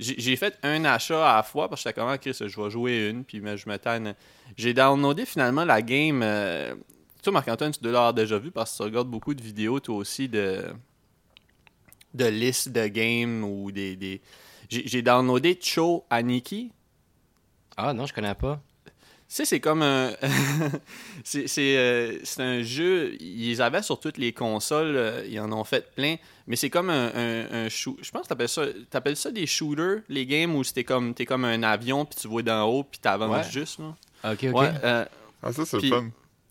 J'ai. 0.00 0.36
Fait 0.36 0.56
un 0.62 0.84
achat 0.84 1.28
à 1.32 1.36
la 1.38 1.42
fois 1.42 1.68
parce 1.68 1.82
que 1.82 1.88
j'étais 1.88 2.00
comme, 2.00 2.08
ah, 2.08 2.18
Chris, 2.18 2.36
je 2.40 2.60
vais 2.60 2.70
jouer 2.70 3.08
une, 3.08 3.24
puis 3.24 3.40
mais 3.40 3.56
je 3.56 3.68
me 3.68 3.76
tanne. 3.78 4.14
J'ai 4.56 4.72
downloadé 4.72 5.26
finalement 5.26 5.64
la 5.64 5.82
game. 5.82 6.22
euh, 6.22 6.74
toi, 7.28 7.32
Marc-Antoine, 7.32 7.72
tu 7.72 7.80
dois 7.80 7.92
l'avoir 7.92 8.14
déjà 8.14 8.38
vu 8.38 8.50
parce 8.50 8.72
que 8.72 8.76
tu 8.78 8.82
regardes 8.84 9.08
beaucoup 9.08 9.34
de 9.34 9.42
vidéos, 9.42 9.80
toi 9.80 9.96
aussi, 9.96 10.28
de, 10.28 10.64
de 12.14 12.24
listes 12.26 12.70
de 12.70 12.86
games 12.86 13.44
ou 13.44 13.70
des. 13.70 13.96
des... 13.96 14.20
J'ai 14.70 15.02
downloadé 15.02 15.58
Cho 15.60 16.04
Aniki. 16.10 16.72
Ah 17.76 17.92
non, 17.94 18.06
je 18.06 18.12
connais 18.14 18.34
pas. 18.34 18.60
Tu 18.84 19.34
sais, 19.34 19.44
c'est 19.44 19.60
comme 19.60 19.82
un. 19.82 20.12
c'est 21.24 21.46
c'est, 21.48 21.76
euh, 21.76 22.18
c'est 22.24 22.42
un 22.42 22.62
jeu. 22.62 23.14
Ils 23.20 23.60
avaient 23.60 23.82
sur 23.82 24.00
toutes 24.00 24.16
les 24.16 24.32
consoles. 24.32 24.96
euh, 24.96 25.26
ils 25.28 25.38
en 25.38 25.52
ont 25.52 25.64
fait 25.64 25.94
plein. 25.94 26.16
Mais 26.46 26.56
c'est 26.56 26.70
comme 26.70 26.88
un, 26.88 27.08
un, 27.14 27.64
un 27.64 27.68
shoot. 27.68 27.98
Je 28.00 28.10
pense 28.10 28.22
que 28.22 28.28
t'appelles 28.28 28.48
ça, 28.48 28.64
t'appelles 28.88 29.16
ça 29.16 29.30
des 29.30 29.46
shooters, 29.46 30.00
les 30.08 30.24
games 30.24 30.54
où 30.54 30.64
c'était 30.64 30.84
comme, 30.84 31.12
t'es 31.12 31.26
comme 31.26 31.44
un 31.44 31.62
avion, 31.62 32.06
puis 32.06 32.18
tu 32.18 32.26
vois 32.26 32.42
d'en 32.42 32.64
haut, 32.66 32.84
puis 32.84 32.98
t'avances 33.00 33.46
Ouais. 33.46 33.52
juste. 33.52 33.78
Là. 33.80 33.94
Ok, 34.32 34.44
ok. 34.44 34.54
Ouais, 34.58 34.70
euh, 34.84 35.04
Ah, 35.42 35.52
ça, 35.52 35.66
c'est 35.66 35.80
fun. 35.88 36.08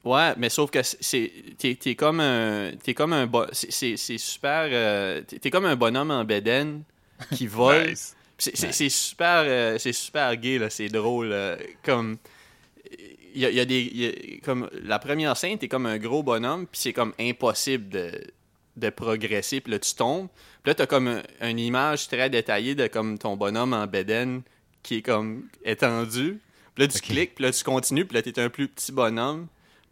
Ouais, 0.08 0.34
mais 0.38 0.50
sauf 0.50 0.72
que 0.72 0.80
c'est 0.84 1.32
t'es 1.58 1.76
t'es 1.76 1.96
comme 1.96 2.20
un 2.20 2.72
t'es 2.84 2.94
comme 2.94 3.14
un 3.14 3.30
c'est- 3.52 3.72
c'est 3.72 3.98
c'est 3.98 4.18
super 4.18 4.68
euh, 4.72 5.22
t'es 5.22 5.50
comme 5.50 5.66
un 5.66 5.76
bonhomme 5.76 6.12
en 6.12 6.24
bédaine 6.24 6.84
qui 7.36 7.48
vole. 7.48 7.90
Nice. 7.90 8.16
C'est 8.38 8.90
super 8.90 9.44
euh, 9.46 9.78
c'est 9.80 9.94
super 9.94 10.36
gay 10.38 10.60
là, 10.60 10.70
c'est 10.70 10.90
drôle 10.90 11.32
euh, 11.32 11.56
comme 11.84 12.18
il 13.34 13.42
y 13.42 13.46
a, 13.46 13.50
il 13.50 13.56
y 13.56 13.60
a 13.60 13.66
des 13.66 13.82
il 13.82 13.98
y 13.98 14.08
a- 14.08 14.40
comme 14.44 14.70
la 14.84 15.00
première 15.00 15.36
scène 15.36 15.58
t'es 15.58 15.68
comme 15.68 15.86
un 15.88 15.98
gros 15.98 16.24
bonhomme 16.24 16.68
puis 16.68 16.80
c'est 16.80 16.94
comme 16.94 17.14
impossible 17.20 17.90
de 17.90 18.12
de 18.78 18.90
progresser 18.92 19.60
puis 19.60 19.72
là 19.72 19.80
tu 19.80 19.96
tombes. 19.96 20.28
Puis 20.62 20.70
là 20.70 20.76
t'as 20.76 20.86
comme 20.86 21.08
un- 21.08 21.24
une 21.50 21.58
image 21.60 22.08
très 22.08 22.30
détaillée 22.30 22.76
de 22.76 22.86
comme 22.88 23.18
ton 23.18 23.36
bonhomme 23.36 23.74
en 23.74 23.88
bédaine 23.88 24.44
qui 24.84 24.98
est 24.98 25.02
comme 25.02 25.48
étendu. 25.66 26.40
Puis 26.76 26.84
là 26.84 26.88
tu 26.88 27.00
cliques 27.02 27.34
puis 27.36 27.44
là 27.44 27.52
tu 27.52 27.64
continues 27.64 28.06
puis 28.06 28.14
là 28.16 28.22
t'es 28.22 28.40
un 28.40 28.50
plus 28.50 28.68
petit 28.68 28.92
bonhomme 28.92 29.48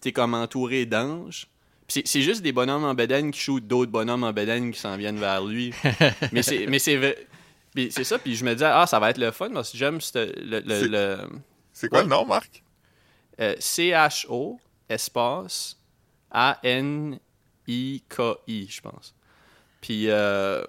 t'es 0.05 0.11
comme 0.13 0.33
entouré 0.33 0.85
d'anges 0.85 1.47
c'est 1.87 2.07
c'est 2.07 2.21
juste 2.21 2.41
des 2.41 2.51
bonhommes 2.51 2.83
en 2.85 2.93
bédaine 2.95 3.31
qui 3.31 3.39
shootent 3.39 3.67
d'autres 3.67 3.91
bonhommes 3.91 4.23
en 4.23 4.33
bédaine 4.33 4.71
qui 4.71 4.79
s'en 4.79 4.95
viennent 4.97 5.19
vers 5.19 5.43
lui 5.43 5.73
mais 6.31 6.41
c'est 6.43 6.65
mais 6.67 6.79
c'est 6.79 6.95
vrai 6.97 7.15
puis 7.75 7.89
c'est 7.91 8.03
ça 8.05 8.17
puis 8.17 8.35
je 8.35 8.43
me 8.45 8.53
disais 8.53 8.65
ah 8.71 8.87
ça 8.87 8.99
va 8.99 9.09
être 9.11 9.17
le 9.19 9.31
fun 9.31 9.49
parce 9.53 9.71
que 9.71 9.77
j'aime 9.77 9.99
le, 10.15 10.59
le- 10.59 10.63
C'est- 10.79 10.87
le- 10.87 11.17
C'est 11.73 11.89
quoi 11.89 11.99
Ouais. 11.99 12.03
le 12.05 12.09
nom, 12.09 12.25
Marc? 12.25 12.63
euh, 13.41 13.53
C-H-O, 13.59 14.57
espace, 14.87 15.77
A-N-I-K-I, 17.67 18.67
je 18.69 18.81
pense. 18.81 19.13
Puis 19.81 20.09
euh, 20.09 20.63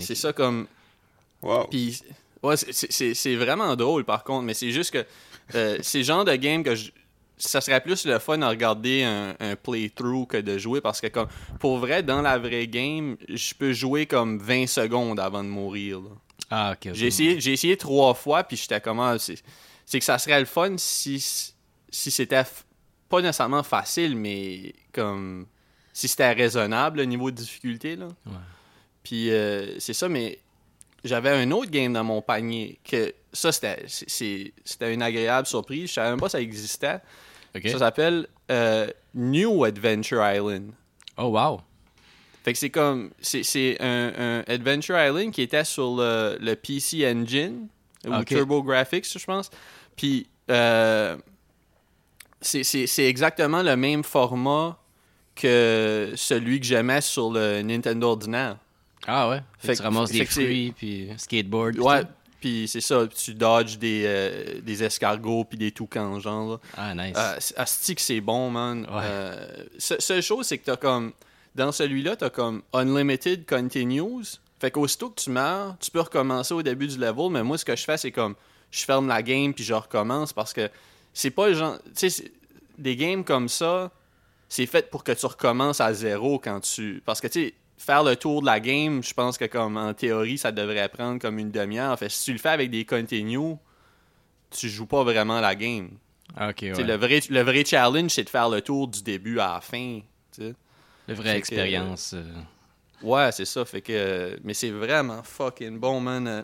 c'est 0.00 0.14
ça 0.14 0.32
comme. 0.32 0.66
Wow. 1.42 1.66
Puis 1.70 2.00
ouais, 2.42 2.56
c'est- 2.56 2.72
c'est 2.72 2.92
c'est- 2.92 3.14
c'est 3.14 3.36
vraiment 3.36 3.74
drôle 3.76 4.04
par 4.04 4.22
contre, 4.24 4.42
mais 4.44 4.54
c'est 4.54 4.70
juste 4.70 4.90
que 4.92 5.04
euh, 5.54 5.78
c'est 5.82 5.98
le 5.98 6.04
genre 6.04 6.24
de 6.24 6.34
game 6.36 6.62
que 6.62 6.74
je- 6.74 6.90
ça 7.40 7.60
serait 7.60 7.80
plus 7.80 8.06
le 8.06 8.18
fun 8.18 8.40
à 8.42 8.48
regarder 8.48 9.02
un, 9.02 9.34
un 9.40 9.56
playthrough 9.56 10.26
que 10.26 10.36
de 10.36 10.58
jouer 10.58 10.80
parce 10.80 11.00
que 11.00 11.08
comme 11.08 11.28
pour 11.58 11.78
vrai 11.78 12.02
dans 12.02 12.22
la 12.22 12.38
vraie 12.38 12.68
game 12.68 13.16
je 13.28 13.54
peux 13.54 13.72
jouer 13.72 14.06
comme 14.06 14.38
20 14.38 14.66
secondes 14.66 15.18
avant 15.18 15.42
de 15.42 15.48
mourir 15.48 16.00
là. 16.00 16.10
Ah, 16.50 16.72
ok. 16.72 16.92
J'ai 16.94 17.06
essayé, 17.06 17.40
j'ai 17.40 17.52
essayé 17.52 17.76
trois 17.76 18.12
fois, 18.12 18.42
puis 18.42 18.56
j'étais 18.56 18.80
comme, 18.80 18.98
ah, 18.98 19.16
c'est 19.18 19.40
c'est 19.86 19.98
que 19.98 20.04
ça 20.04 20.18
serait 20.18 20.38
le 20.38 20.46
fun 20.46 20.76
si, 20.76 21.18
si 21.90 22.10
c'était 22.12 22.44
pas 23.08 23.20
nécessairement 23.20 23.64
facile, 23.64 24.14
mais 24.14 24.72
comme 24.92 25.46
si 25.92 26.06
c'était 26.06 26.30
raisonnable 26.30 26.98
le 26.98 27.06
niveau 27.06 27.32
de 27.32 27.36
difficulté. 27.36 27.96
Là. 27.96 28.06
Ouais. 28.24 28.32
Puis 29.02 29.30
euh, 29.30 29.80
c'est 29.80 29.92
ça, 29.92 30.08
mais 30.08 30.38
j'avais 31.02 31.30
un 31.30 31.50
autre 31.50 31.72
game 31.72 31.92
dans 31.92 32.04
mon 32.04 32.22
panier 32.22 32.78
que 32.84 33.12
ça, 33.32 33.50
c'était, 33.50 33.84
une 34.92 35.02
agréable 35.02 35.48
surprise. 35.48 35.88
Je 35.88 35.94
savais 35.94 36.10
même 36.10 36.20
pas 36.20 36.26
que 36.26 36.32
ça 36.32 36.40
existait. 36.40 37.00
Ça 37.64 37.78
s'appelle 37.78 38.26
euh, 38.50 38.88
New 39.14 39.64
Adventure 39.64 40.22
Island. 40.24 40.72
Oh, 41.16 41.28
wow. 41.28 41.60
Fait 42.42 42.52
que 42.52 42.58
c'est 42.58 42.70
comme. 42.70 43.10
C'est, 43.20 43.76
un, 43.80 44.12
un 44.16 44.52
Adventure 44.52 44.98
Island 44.98 45.30
qui 45.32 45.42
était 45.42 45.64
sur 45.64 45.96
le, 45.96 46.38
le 46.40 46.54
PC 46.54 47.06
Engine, 47.10 47.68
ou 48.06 48.14
Ok. 48.14 48.26
TurboGrafx, 48.26 49.18
je 49.18 49.24
pense. 49.24 49.50
Puis, 49.96 50.26
euh, 50.50 51.16
c'est, 52.40 53.04
exactement 53.04 53.62
le 53.62 53.76
même 53.76 54.02
format 54.02 54.78
que 55.34 56.12
celui 56.16 56.60
que 56.60 56.66
j'aimais 56.66 57.00
sur 57.00 57.30
le 57.30 57.62
Nintendo 57.62 58.08
ordinaire. 58.08 58.56
Ah 59.06 59.28
ouais? 59.28 59.42
Fait 59.58 59.68
Fait 59.68 59.72
que 59.74 59.78
tu 59.78 59.82
ramasses 59.82 60.12
des 60.12 60.24
fruits, 60.24 60.72
puis 60.72 61.08
skateboard. 61.16 61.78
Ouais. 61.78 62.02
Puis 62.40 62.66
c'est 62.68 62.80
ça. 62.80 63.06
Tu 63.06 63.34
dodges 63.34 63.78
des, 63.78 64.02
euh, 64.06 64.60
des 64.62 64.82
escargots 64.82 65.44
puis 65.44 65.58
des 65.58 65.70
toucans, 65.72 66.18
genre. 66.20 66.52
là. 66.52 66.58
Ah, 66.76 66.94
nice. 66.94 67.14
Euh, 67.16 67.34
c'est- 67.38 67.58
asti 67.58 67.94
que 67.94 68.00
c'est 68.00 68.20
bon, 68.20 68.50
man. 68.50 68.80
Ouais. 68.82 69.02
Euh, 69.04 69.64
se- 69.78 70.00
seule 70.00 70.22
chose, 70.22 70.46
c'est 70.46 70.58
que 70.58 70.64
t'as 70.64 70.76
comme. 70.76 71.12
Dans 71.54 71.72
celui-là, 71.72 72.16
t'as 72.16 72.30
comme 72.30 72.62
Unlimited 72.72 73.44
Continues. 73.46 74.38
Fait 74.60 74.70
qu'aussitôt 74.70 75.10
que 75.10 75.20
tu 75.20 75.30
meurs, 75.30 75.76
tu 75.80 75.90
peux 75.90 76.00
recommencer 76.00 76.54
au 76.54 76.62
début 76.62 76.86
du 76.86 76.96
level, 76.98 77.30
mais 77.30 77.42
moi, 77.42 77.58
ce 77.58 77.64
que 77.64 77.74
je 77.76 77.84
fais, 77.84 77.96
c'est 77.96 78.12
comme. 78.12 78.34
Je 78.70 78.84
ferme 78.84 79.08
la 79.08 79.22
game 79.22 79.52
puis 79.52 79.64
je 79.64 79.74
recommence 79.74 80.32
parce 80.32 80.52
que 80.52 80.70
c'est 81.12 81.30
pas 81.30 81.48
le 81.48 81.54
genre. 81.54 81.78
Tu 81.96 82.08
sais, 82.08 82.30
des 82.78 82.94
games 82.94 83.24
comme 83.24 83.48
ça, 83.48 83.90
c'est 84.48 84.66
fait 84.66 84.88
pour 84.90 85.02
que 85.02 85.12
tu 85.12 85.26
recommences 85.26 85.80
à 85.80 85.92
zéro 85.92 86.38
quand 86.38 86.60
tu. 86.60 87.02
Parce 87.04 87.20
que, 87.20 87.26
tu 87.26 87.46
sais, 87.48 87.54
faire 87.82 88.02
le 88.04 88.14
tour 88.16 88.40
de 88.42 88.46
la 88.46 88.60
game, 88.60 89.02
je 89.02 89.14
pense 89.14 89.38
que, 89.38 89.46
comme 89.46 89.76
en 89.76 89.94
théorie, 89.94 90.38
ça 90.38 90.52
devrait 90.52 90.88
prendre 90.88 91.18
comme 91.20 91.38
une 91.38 91.50
demi-heure. 91.50 91.98
Fait 91.98 92.08
si 92.10 92.24
tu 92.26 92.32
le 92.32 92.38
fais 92.38 92.50
avec 92.50 92.70
des 92.70 92.84
continues, 92.84 93.56
tu 94.50 94.68
joues 94.68 94.86
pas 94.86 95.02
vraiment 95.04 95.40
la 95.40 95.54
game. 95.54 95.90
Ah, 96.36 96.50
ok, 96.50 96.56
Tu 96.56 96.66
sais, 96.74 96.82
ouais. 96.82 96.84
Le, 96.84 96.94
vrai, 96.96 97.20
le 97.28 97.42
vrai 97.42 97.64
challenge, 97.64 98.10
c'est 98.10 98.24
de 98.24 98.28
faire 98.30 98.48
le 98.48 98.60
tour 98.60 98.86
du 98.88 99.02
début 99.02 99.38
à 99.40 99.54
la 99.54 99.60
fin. 99.60 100.00
tu 100.32 100.42
sais. 100.42 100.54
Le 101.08 101.14
Fait 101.16 101.22
que- 101.22 101.28
expérience. 101.28 102.12
euh, 102.14 102.24
Ouais, 103.02 103.32
c'est 103.32 103.46
ça. 103.46 103.64
Fait 103.64 103.80
que, 103.80 103.92
euh, 103.92 104.36
mais 104.44 104.52
c'est 104.54 104.70
vraiment 104.70 105.22
fucking 105.22 105.78
bon, 105.78 106.00
man. 106.00 106.26
Euh, 106.28 106.42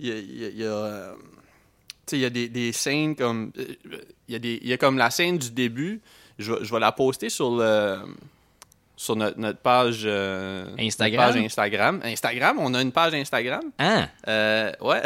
Il 0.00 0.08
y 0.08 0.10
a, 0.12 0.16
il 0.18 0.38
y 0.38 0.44
a- 0.44 0.48
il 0.48 0.56
y 0.58 0.64
a, 0.64 0.66
euh, 0.66 1.14
tu 1.14 1.20
sais, 2.06 2.16
il 2.18 2.22
y 2.22 2.24
a 2.24 2.30
des, 2.30 2.48
des 2.48 2.72
scènes 2.72 3.14
comme. 3.14 3.52
euh, 3.58 3.64
Il 4.26 4.32
y, 4.32 4.34
a 4.34 4.38
des, 4.40 4.58
il 4.62 4.68
y 4.68 4.72
a 4.72 4.76
comme 4.78 4.96
la 4.98 5.10
scène 5.10 5.36
du 5.38 5.50
début. 5.50 6.00
Je, 6.38 6.52
vais- 6.52 6.64
je 6.64 6.72
vais 6.72 6.80
la 6.80 6.90
poster 6.90 7.28
sur 7.28 7.54
le. 7.54 7.98
Sur 8.96 9.16
notre, 9.16 9.38
notre 9.38 9.58
page. 9.58 10.02
euh, 10.04 10.66
notre 10.66 10.82
Instagram? 10.82 11.32
page 11.32 11.42
Instagram. 11.44 12.00
Instagram, 12.04 12.58
on 12.60 12.74
a 12.74 12.80
une 12.82 12.92
page 12.92 13.12
Instagram. 13.14 13.62
Ah! 13.78 14.08
Euh, 14.28 14.72
ouais. 14.80 15.02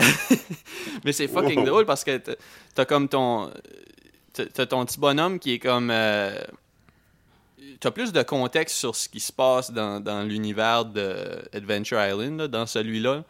Mais 1.04 1.12
c'est 1.12 1.26
fucking 1.28 1.61
Wow. 1.61 1.64
drôle 1.66 1.87
parce 1.87 2.04
que 2.04 2.21
t'as- 2.75 2.85
comme 2.85 3.09
ton. 3.09 3.50
t'as- 4.35 4.66
ton 4.66 4.85
petit 4.85 4.99
bonhomme 5.00 5.38
qui 5.38 5.54
est 5.54 5.59
comme. 5.59 5.90
euh, 5.90 6.38
T'as 7.80 7.90
plus 7.92 8.12
de 8.12 8.23
contexte 8.23 8.76
sur 8.76 8.95
ce 8.97 9.09
qui 9.09 9.21
se 9.21 9.33
passe 9.33 9.71
dans, 9.71 10.00
dans 10.00 10.23
l'univers 10.23 10.85
de 10.85 11.16
Adventure 11.54 12.04
Island. 12.04 12.40
là. 12.40 12.49
Dans 12.49 12.66
celui-là, 12.66 13.23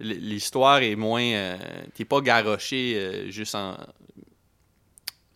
l'histoire 0.00 0.78
est 0.82 0.96
moins. 0.96 1.22
euh, 1.22 1.56
T'es 1.94 2.04
pas 2.06 2.20
garoché 2.20 2.94
euh, 2.96 3.30
juste 3.30 3.54
en. 3.54 3.76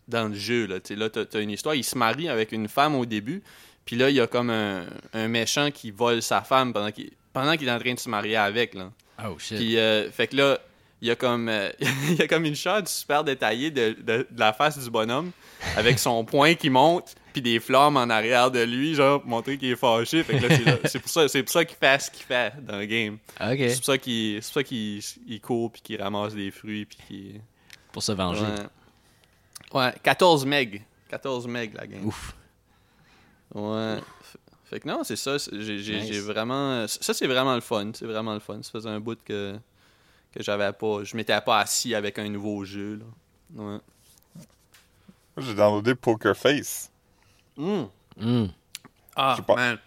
Dans 0.07 0.27
le 0.27 0.35
jeu. 0.35 0.67
Là, 0.67 0.77
là 0.89 1.09
t'as 1.09 1.25
t'as 1.25 1.41
une 1.41 1.51
histoire. 1.51 1.75
Il 1.75 1.83
se 1.83 1.97
marie 1.97 2.27
avec 2.29 2.51
une 2.51 2.67
femme 2.67 2.95
au 2.95 3.05
début. 3.05 3.41
Puis 3.85 3.95
là, 3.95 4.09
il 4.09 4.15
y 4.15 4.21
a 4.21 4.27
comme 4.27 4.49
un, 4.49 4.85
un 5.13 5.27
méchant 5.27 5.69
qui 5.71 5.91
vole 5.91 6.21
sa 6.21 6.41
femme 6.41 6.73
pendant 6.73 6.91
qu'il 6.91 7.11
pendant 7.33 7.55
qu'il 7.57 7.67
est 7.67 7.71
en 7.71 7.79
train 7.79 7.93
de 7.93 7.99
se 7.99 8.09
marier 8.09 8.37
avec. 8.37 8.73
Là. 8.73 8.91
Oh 9.27 9.37
shit. 9.37 9.57
Puis, 9.57 9.77
euh, 9.77 10.09
fait 10.09 10.27
que 10.27 10.37
là, 10.37 10.57
il 11.01 11.09
y 11.09 11.11
a 11.11 11.15
comme, 11.17 11.49
euh, 11.49 11.69
il 12.09 12.15
y 12.15 12.21
a 12.21 12.27
comme 12.27 12.45
une 12.45 12.55
shot 12.55 12.85
super 12.85 13.23
détaillée 13.25 13.71
de, 13.71 13.89
de- 14.01 14.25
de 14.31 14.39
la 14.39 14.53
face 14.53 14.79
du 14.79 14.89
bonhomme 14.89 15.31
avec 15.75 15.99
son 15.99 16.23
poing 16.25 16.55
qui 16.55 16.69
monte, 16.69 17.13
puis 17.33 17.41
des 17.41 17.59
flammes 17.59 17.97
en 17.97 18.09
arrière 18.09 18.51
de 18.51 18.61
lui, 18.63 18.95
genre, 18.95 19.19
pour 19.19 19.29
montrer 19.29 19.57
qu'il 19.57 19.69
est 19.71 19.75
fâché. 19.75 20.23
Fait 20.23 20.39
que 20.39 20.45
là, 20.47 20.77
c'est 20.85 20.99
pour 20.99 21.09
ça, 21.09 21.27
c'est 21.27 21.43
pour 21.43 21.51
ça 21.51 21.65
qu'il 21.65 21.77
fait 21.77 22.01
ce 22.01 22.09
qu'il 22.09 22.23
fait 22.23 22.53
dans 22.65 22.77
le 22.79 22.85
game. 22.85 23.17
C'est 23.69 23.75
pour 23.75 23.85
ça 23.85 23.97
qu'il, 23.97 24.41
c'est 24.41 24.47
pour 24.53 24.61
ça 24.61 24.63
qu'il 24.63 25.01
il 25.27 25.41
court, 25.41 25.71
puis 25.73 25.81
qu'il 25.81 26.01
ramasse 26.01 26.33
des 26.33 26.51
fruits, 26.51 26.85
puis 26.85 26.97
qu'il... 27.05 27.41
Pour 27.91 28.01
se 28.01 28.13
venger. 28.13 28.41
Ouais. 29.73 29.79
ouais, 29.81 29.93
14 30.01 30.45
meg. 30.45 30.83
14 31.09 31.47
meg, 31.47 31.73
la 31.75 31.85
game. 31.85 32.05
Ouf. 32.05 32.33
Ouais. 33.55 33.97
Fait 34.65 34.79
que 34.79 34.87
non, 34.87 35.03
c'est 35.03 35.15
ça. 35.15 35.37
J'ai 35.51 36.01
Nice. 36.01 36.17
vraiment. 36.19 36.85
Ça, 36.87 37.13
c'est 37.13 37.27
vraiment 37.27 37.55
le 37.55 37.61
fun. 37.61 37.91
C'est 37.93 38.05
vraiment 38.05 38.33
le 38.33 38.39
fun. 38.39 38.61
Ça 38.61 38.71
faisait 38.71 38.89
un 38.89 38.99
bout 38.99 39.17
que, 39.23 39.55
que 40.33 40.43
j'avais 40.43 40.71
pas. 40.73 41.03
Je 41.03 41.15
m'étais 41.15 41.39
pas 41.41 41.59
assis 41.59 41.93
avec 41.95 42.19
un 42.19 42.27
nouveau 42.29 42.65
jeu. 42.65 42.95
Là. 43.55 43.63
Ouais. 43.63 43.79
Moi, 45.37 45.45
j'ai 45.45 45.53
downloadé 45.53 45.95
Poker 45.95 46.35
Face. 46.35 46.91
Mm. 47.57 47.83
Hmm. 48.19 48.45
Ah, 49.15 49.37
pas. 49.45 49.55
man. 49.55 49.77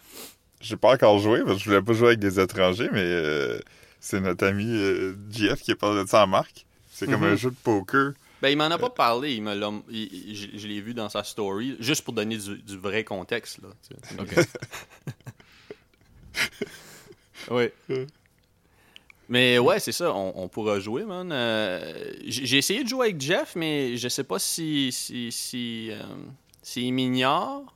J'ai 0.60 0.76
pas 0.76 0.92
encore 0.94 1.18
joué 1.18 1.42
parce 1.44 1.58
que 1.58 1.64
je 1.64 1.70
voulais 1.70 1.82
pas 1.82 1.92
jouer 1.92 2.08
avec 2.08 2.18
des 2.20 2.40
étrangers, 2.40 2.88
mais 2.92 3.00
euh, 3.02 3.60
c'est 4.00 4.20
notre 4.20 4.46
ami 4.46 4.66
euh, 4.66 5.14
JF 5.30 5.60
qui 5.62 5.72
a 5.72 5.76
parlé 5.76 6.02
de 6.02 6.08
ça 6.08 6.24
en 6.24 6.26
marque. 6.26 6.66
C'est 6.90 7.06
comme 7.06 7.20
Mhm. 7.20 7.32
un 7.32 7.36
jeu 7.36 7.50
de 7.50 7.56
poker. 7.56 8.12
Ben, 8.40 8.50
il 8.50 8.56
m'en 8.56 8.64
a 8.66 8.78
pas 8.78 8.90
parlé. 8.90 9.34
Il 9.34 9.42
me 9.42 9.54
l'a- 9.54 9.72
il- 9.90 10.28
il- 10.30 10.36
je 10.36 10.46
je 10.58 10.66
l'ai 10.68 10.80
vu 10.80 10.94
dans 10.94 11.08
sa 11.08 11.24
story. 11.24 11.76
Juste 11.80 12.04
pour 12.04 12.14
donner 12.14 12.36
du, 12.38 12.58
du 12.58 12.76
vrai 12.78 13.02
contexte. 13.04 13.58
Là. 13.62 13.68
Oui. 17.50 17.68
Mais 19.30 19.58
ouais, 19.58 19.78
c'est 19.80 19.92
ça, 19.92 20.12
on, 20.14 20.32
on 20.36 20.48
pourra 20.48 20.80
jouer, 20.80 21.04
man. 21.04 21.30
Euh, 21.32 22.12
j'ai 22.26 22.58
essayé 22.58 22.82
de 22.84 22.88
jouer 22.88 23.08
avec 23.08 23.20
Jeff, 23.20 23.54
mais 23.56 23.96
je 23.96 24.08
sais 24.08 24.24
pas 24.24 24.38
si 24.38 24.90
si 24.92 25.30
si, 25.32 25.88
euh, 25.90 26.02
s'il 26.62 26.92
m'ignore 26.94 27.74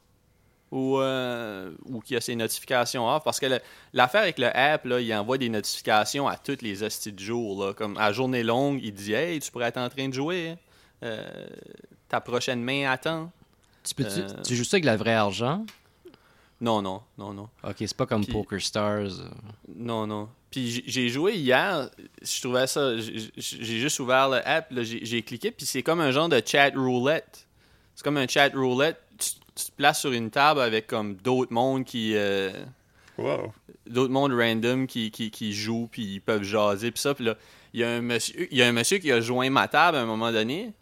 ou, 0.72 0.98
euh, 0.98 1.70
ou 1.84 2.00
qu'il 2.00 2.16
a 2.16 2.20
ses 2.20 2.34
notifications 2.34 3.06
off. 3.08 3.22
Parce 3.24 3.38
que 3.38 3.46
l'affaire 3.92 4.22
avec 4.22 4.38
le 4.38 4.46
app, 4.56 4.84
là, 4.86 5.00
il 5.00 5.14
envoie 5.14 5.38
des 5.38 5.48
notifications 5.48 6.26
à 6.26 6.36
toutes 6.36 6.62
les 6.62 6.82
hosties 6.82 7.12
de 7.12 7.20
jour. 7.20 7.64
Là. 7.64 7.72
Comme 7.74 7.96
à 7.98 8.10
journée 8.12 8.42
longue, 8.42 8.80
il 8.82 8.92
dit 8.94 9.12
Hey, 9.12 9.38
tu 9.38 9.50
pourrais 9.52 9.66
être 9.68 9.76
en 9.78 9.88
train 9.88 10.08
de 10.08 10.14
jouer. 10.14 10.48
hein. 10.50 10.56
Euh, 11.04 11.46
ta 12.08 12.20
prochaine 12.20 12.62
main 12.62 12.90
attend. 12.90 13.30
Tu, 13.84 13.94
peux, 13.94 14.04
Euh. 14.06 14.28
tu 14.46 14.56
joues 14.56 14.64
ça 14.64 14.76
avec 14.76 14.84
de 14.84 14.88
la 14.88 14.96
vraie 14.96 15.14
argent? 15.14 15.64
Non, 16.60 16.80
non, 16.80 17.02
non, 17.18 17.32
non. 17.32 17.48
Ok, 17.64 17.76
c'est 17.80 17.96
pas 17.96 18.06
comme 18.06 18.22
Puis- 18.24 18.32
Poker 18.32 18.60
Stars. 18.60 19.10
Non, 19.74 20.06
non. 20.06 20.28
Puis 20.50 20.82
j'ai- 20.86 21.08
joué 21.08 21.34
hier, 21.34 21.90
je 22.22 22.40
trouvais 22.40 22.66
ça, 22.66 22.96
j'ai 22.98 23.78
juste 23.80 23.98
ouvert 24.00 24.28
le 24.28 24.46
app, 24.46 24.68
j'ai 24.80 25.22
cliqué, 25.22 25.50
puis 25.50 25.66
c'est 25.66 25.82
comme 25.82 26.00
un 26.00 26.10
genre 26.12 26.28
de 26.28 26.40
chat 26.44 26.70
roulette. 26.76 27.46
C'est 27.96 28.04
comme 28.04 28.16
un 28.18 28.28
chat 28.28 28.50
roulette, 28.54 29.00
tu, 29.64 29.70
te 29.70 29.76
places 29.76 30.00
sur 30.00 30.12
une 30.12 30.30
table 30.30 30.60
avec 30.60 30.86
comme 30.86 31.14
d'autres 31.16 31.52
mondes 31.52 31.84
qui... 31.84 32.12
euh, 32.16 32.50
Wow. 33.18 33.52
d'autres 33.86 34.12
mondes 34.12 34.32
random 34.32 34.86
qui, 34.86 35.10
qui, 35.10 35.30
qui 35.30 35.52
jouent, 35.52 35.86
puis 35.92 36.02
ils 36.14 36.20
peuvent 36.20 36.42
jaser, 36.42 36.90
puis 36.90 37.00
ça. 37.00 37.14
Puis 37.14 37.24
là, 37.26 37.36
il 37.74 37.80
y, 37.80 37.84
a 37.84 37.90
un 37.90 38.00
monsieur, 38.00 38.48
il 38.50 38.56
y 38.56 38.62
a 38.62 38.66
un 38.66 38.72
monsieur 38.72 38.98
qui 38.98 39.12
a 39.12 39.20
joint 39.20 39.50
ma 39.50 39.68
table 39.68 39.98
à 39.98 40.00
un 40.00 40.06
moment 40.06 40.32
donné, 40.32 40.72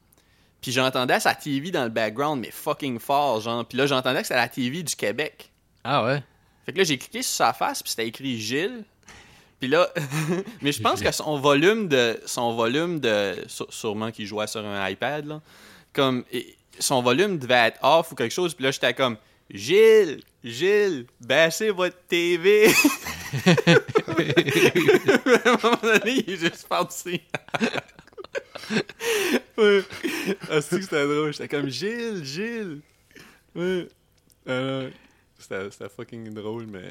puis 0.61 0.71
j'entendais 0.71 1.19
sa 1.19 1.35
TV 1.35 1.71
dans 1.73 1.83
le 1.83 1.89
background, 1.91 2.41
mais 2.41 2.51
fucking 2.53 2.99
fort, 3.01 3.41
genre. 3.41 3.67
Puis 3.67 3.77
là, 3.77 3.87
j'entendais 3.87 4.21
que 4.21 4.29
c'était 4.29 4.37
la 4.41 4.49
TV 4.49 4.83
du 4.85 4.95
Québec. 4.95 5.51
Ah 5.83 6.05
ouais? 6.05 6.23
Fait 6.65 6.73
que 6.73 6.79
là, 6.79 6.85
j'ai 6.85 6.99
cliqué 6.99 7.23
sur 7.23 7.35
sa 7.35 7.53
face, 7.53 7.83
puis 7.83 7.91
c'était 7.91 8.07
écrit 8.07 8.39
Gilles. 8.39 8.85
Puis 9.59 9.69
là, 9.69 9.89
mais 10.63 10.71
je 10.73 10.81
pense 10.81 11.03
que 11.03 11.11
son 11.11 11.39
volume 11.39 11.89
de. 11.89 12.19
Son 12.27 12.55
volume 12.55 13.01
de. 13.01 13.35
sû- 13.49 13.65
Sûrement 13.71 14.13
qu'il 14.13 14.27
jouait 14.27 14.47
sur 14.47 14.65
un 14.65 14.89
iPad, 14.89 15.27
là. 15.27 15.41
Comme. 15.93 16.25
et- 16.33 16.57
Son 16.81 17.03
volume 17.03 17.39
devait 17.39 17.69
être 17.69 17.79
off 17.83 18.13
ou 18.13 18.15
quelque 18.15 18.33
chose, 18.33 18.55
puis 18.55 18.65
là, 18.65 18.71
j'étais 18.71 18.95
comme 18.95 19.17
Gilles, 19.51 20.23
Gilles, 20.43 21.07
baissez 21.21 21.71
votre 21.71 21.97
TV. 22.09 22.69
à 23.47 23.61
un 25.45 25.57
moment 25.63 25.79
donné, 25.83 26.25
il 26.27 26.35
est 26.35 26.37
juste 26.37 26.67
parti. 26.69 27.21
ouais. 29.59 29.83
Ah, 30.51 30.61
c'est 30.61 30.81
c'était 30.83 31.05
drôle. 31.05 31.33
J'étais 31.33 31.49
comme 31.49 31.69
Gilles, 31.69 32.25
Gilles. 32.25 32.81
Ouais. 33.55 33.89
Alors, 34.47 34.91
c'était 35.41 35.89
fucking 35.89 36.33
drôle, 36.35 36.67
mais. 36.67 36.91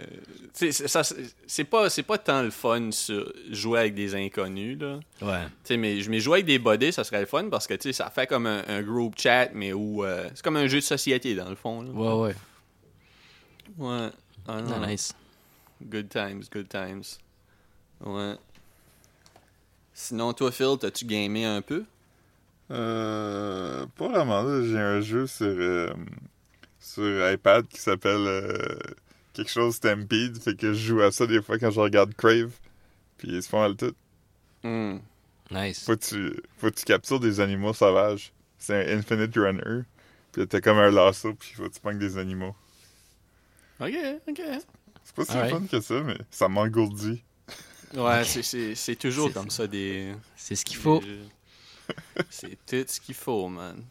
C'est- 0.54 1.64
pas, 1.66 1.90
c'est 1.90 2.04
pas 2.04 2.18
tant 2.18 2.42
le 2.44 2.50
fun 2.50 2.92
sur 2.92 3.32
jouer 3.52 3.80
avec 3.80 3.94
des 3.96 4.16
inconnus, 4.16 4.78
là. 4.80 5.00
Ouais. 5.22 5.46
Tu 5.46 5.50
sais, 5.64 5.78
mais, 5.78 6.00
mais 6.10 6.20
jouer 6.20 6.36
avec 6.40 6.46
des 6.46 6.60
buddies, 6.60 6.92
ça 6.92 7.04
serait 7.04 7.20
le 7.22 7.26
fun 7.26 7.50
parce 7.50 7.68
que, 7.68 7.74
tu 7.76 7.84
sais, 7.90 7.94
ça 7.94 8.10
fait 8.10 8.28
comme 8.28 8.46
un, 8.48 8.64
un 8.68 8.82
group 8.82 9.14
chat, 9.18 9.50
mais 9.54 9.74
où. 9.74 10.04
euh, 10.04 10.30
c'est 10.34 10.44
comme 10.44 10.58
un 10.58 10.68
jeu 10.68 10.80
de 10.80 10.84
société, 10.84 11.36
dans 11.36 11.50
le 11.50 11.56
fond, 11.56 11.82
là. 11.82 11.90
Ouais, 11.92 12.28
ouais. 12.30 12.36
Ouais. 13.78 14.10
Ah, 14.48 14.62
non. 14.62 14.82
Ah, 14.82 14.88
nice. 14.88 15.14
Good 15.82 16.10
times, 16.10 16.44
good 16.52 16.68
times. 16.68 17.04
Ouais. 18.04 18.36
Sinon, 19.94 20.34
toi, 20.34 20.52
Phil, 20.52 20.76
t'as-tu 20.80 21.06
gamé 21.06 21.46
un 21.46 21.62
peu? 21.62 21.84
Euh, 22.72 23.86
pas 23.98 24.08
vraiment. 24.08 24.62
J'ai 24.64 24.78
un 24.78 25.02
jeu 25.02 25.28
sur, 25.28 25.46
euh, 25.48 25.90
sur 26.94 27.32
iPad 27.32 27.68
qui 27.68 27.80
s'appelle 27.80 28.26
euh, 28.28 28.78
quelque 29.34 29.52
chose 29.52 29.76
Stampede. 29.76 30.38
Fait 30.42 30.56
que 30.56 30.74
je 30.74 30.88
joue 30.88 31.02
à 31.02 31.12
ça 31.12 31.26
des 31.28 31.42
fois 31.42 31.58
quand 31.60 31.72
je 31.72 31.80
regarde 31.80 32.14
Crave. 32.16 32.52
Puis 33.18 33.38
c'est 33.42 33.52
pas 33.52 33.60
mal 33.60 33.76
tout. 33.76 33.94
Hmm. 34.64 34.98
Nice. 35.52 35.84
Faut 35.86 35.96
que 35.98 36.04
tu, 36.06 36.34
faut 36.58 36.70
que 36.70 36.76
tu 36.76 36.86
captures 36.86 37.20
des 37.20 37.40
animaux 37.40 37.74
sauvages. 37.74 38.32
C'est 38.58 38.76
un 38.76 38.98
Infinite 38.98 39.36
Runner. 39.36 39.84
Puis 40.32 40.48
t'as 40.48 40.62
comme 40.62 40.78
un 40.78 40.92
lasso, 40.92 41.34
puis 41.34 41.54
faut 41.56 41.64
que 41.68 41.74
tu 41.74 41.80
pognes 41.80 41.98
des 42.00 42.18
animaux. 42.18 42.56
Ok, 43.80 43.94
ok. 44.28 44.42
C'est 45.04 45.16
pas 45.16 45.26
si 45.26 45.32
fun 45.50 45.64
que 45.72 45.80
ça, 45.82 46.02
mais 46.02 46.18
ça 46.30 46.48
m'engourdit. 46.48 47.24
Ouais, 47.96 48.24
c'est- 48.24 48.44
c'est 48.44 48.76
c'est 48.76 48.96
toujours 48.96 49.34
comme 49.34 49.50
ça 49.50 49.66
des. 49.66 50.14
C'est 50.36 50.56
ce 50.56 50.64
qu'il 50.66 50.78
faut. 50.78 51.02
C'est 52.30 52.58
tout 52.68 52.86
ce 52.88 53.00
qu'il 53.00 53.16
faut, 53.16 53.48
man. 53.48 53.84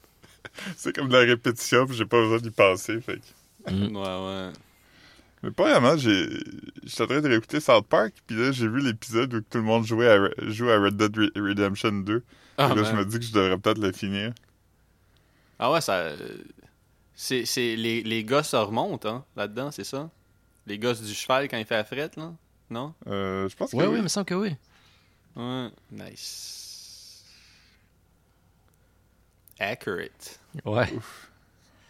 C'est 0.77 0.94
comme 0.94 1.09
de 1.09 1.14
la 1.16 1.24
répétition, 1.24 1.87
puis 1.87 1.96
j'ai 1.96 2.05
pas 2.07 2.18
besoin 2.20 2.38
d'y 2.38 2.51
penser, 2.51 3.01
fait 3.01 3.20
que... 3.66 3.70
Mm. 3.72 3.96
Ouais, 3.96 4.03
ouais. 4.03 4.53
Mais 5.42 5.51
pas 5.53 5.70
vraiment, 5.70 5.96
j'ai... 5.96 6.27
J'étais 6.85 7.03
en 7.03 7.07
train 7.07 7.20
de 7.20 7.29
réécouter 7.29 7.61
South 7.61 7.87
Park, 7.87 8.12
puis 8.27 8.37
là, 8.37 8.51
j'ai 8.53 8.66
vu 8.68 8.81
l'épisode 8.81 9.33
où 9.35 9.40
tout 9.40 9.59
le 9.59 9.64
monde 9.64 9.87
jouait 9.87 10.09
à... 10.09 10.18
Joue 10.48 10.68
à 10.70 10.79
Red 10.81 10.96
Dead 10.96 11.16
Re- 11.16 11.40
Redemption 11.48 11.92
2. 11.92 12.22
Ah, 12.57 12.70
Et 12.72 12.74
là, 12.74 12.83
je 12.83 12.96
me 12.96 13.05
dis 13.05 13.18
que 13.18 13.24
je 13.24 13.33
devrais 13.33 13.57
peut-être 13.59 13.79
le 13.79 13.92
finir. 13.92 14.33
Ah 15.61 15.70
ouais, 15.70 15.81
ça. 15.81 16.09
C'est, 17.14 17.44
c'est 17.44 17.77
les, 17.77 18.03
les 18.03 18.24
gosses 18.24 18.48
se 18.51 18.57
remontent, 18.57 19.09
hein, 19.09 19.24
là-dedans, 19.37 19.70
c'est 19.70 19.85
ça? 19.85 20.11
Les 20.66 20.79
gosses 20.79 21.03
du 21.03 21.14
cheval 21.14 21.48
quand 21.48 21.57
il 21.59 21.64
fait 21.64 21.77
la 21.77 21.85
frette, 21.85 22.16
là? 22.16 22.33
Non? 22.70 22.94
Euh, 23.07 23.48
je 23.48 23.57
pense 23.57 23.70
que 23.70 23.77
Ouais, 23.77 23.85
oui. 23.87 23.92
ouais, 23.92 23.98
il 23.98 24.03
me 24.03 24.09
semble 24.09 24.27
que 24.27 24.35
oui. 24.35 24.55
Ouais. 25.37 25.68
Nice. 25.92 26.67
Accurate. 29.60 30.38
Ouais. 30.64 30.88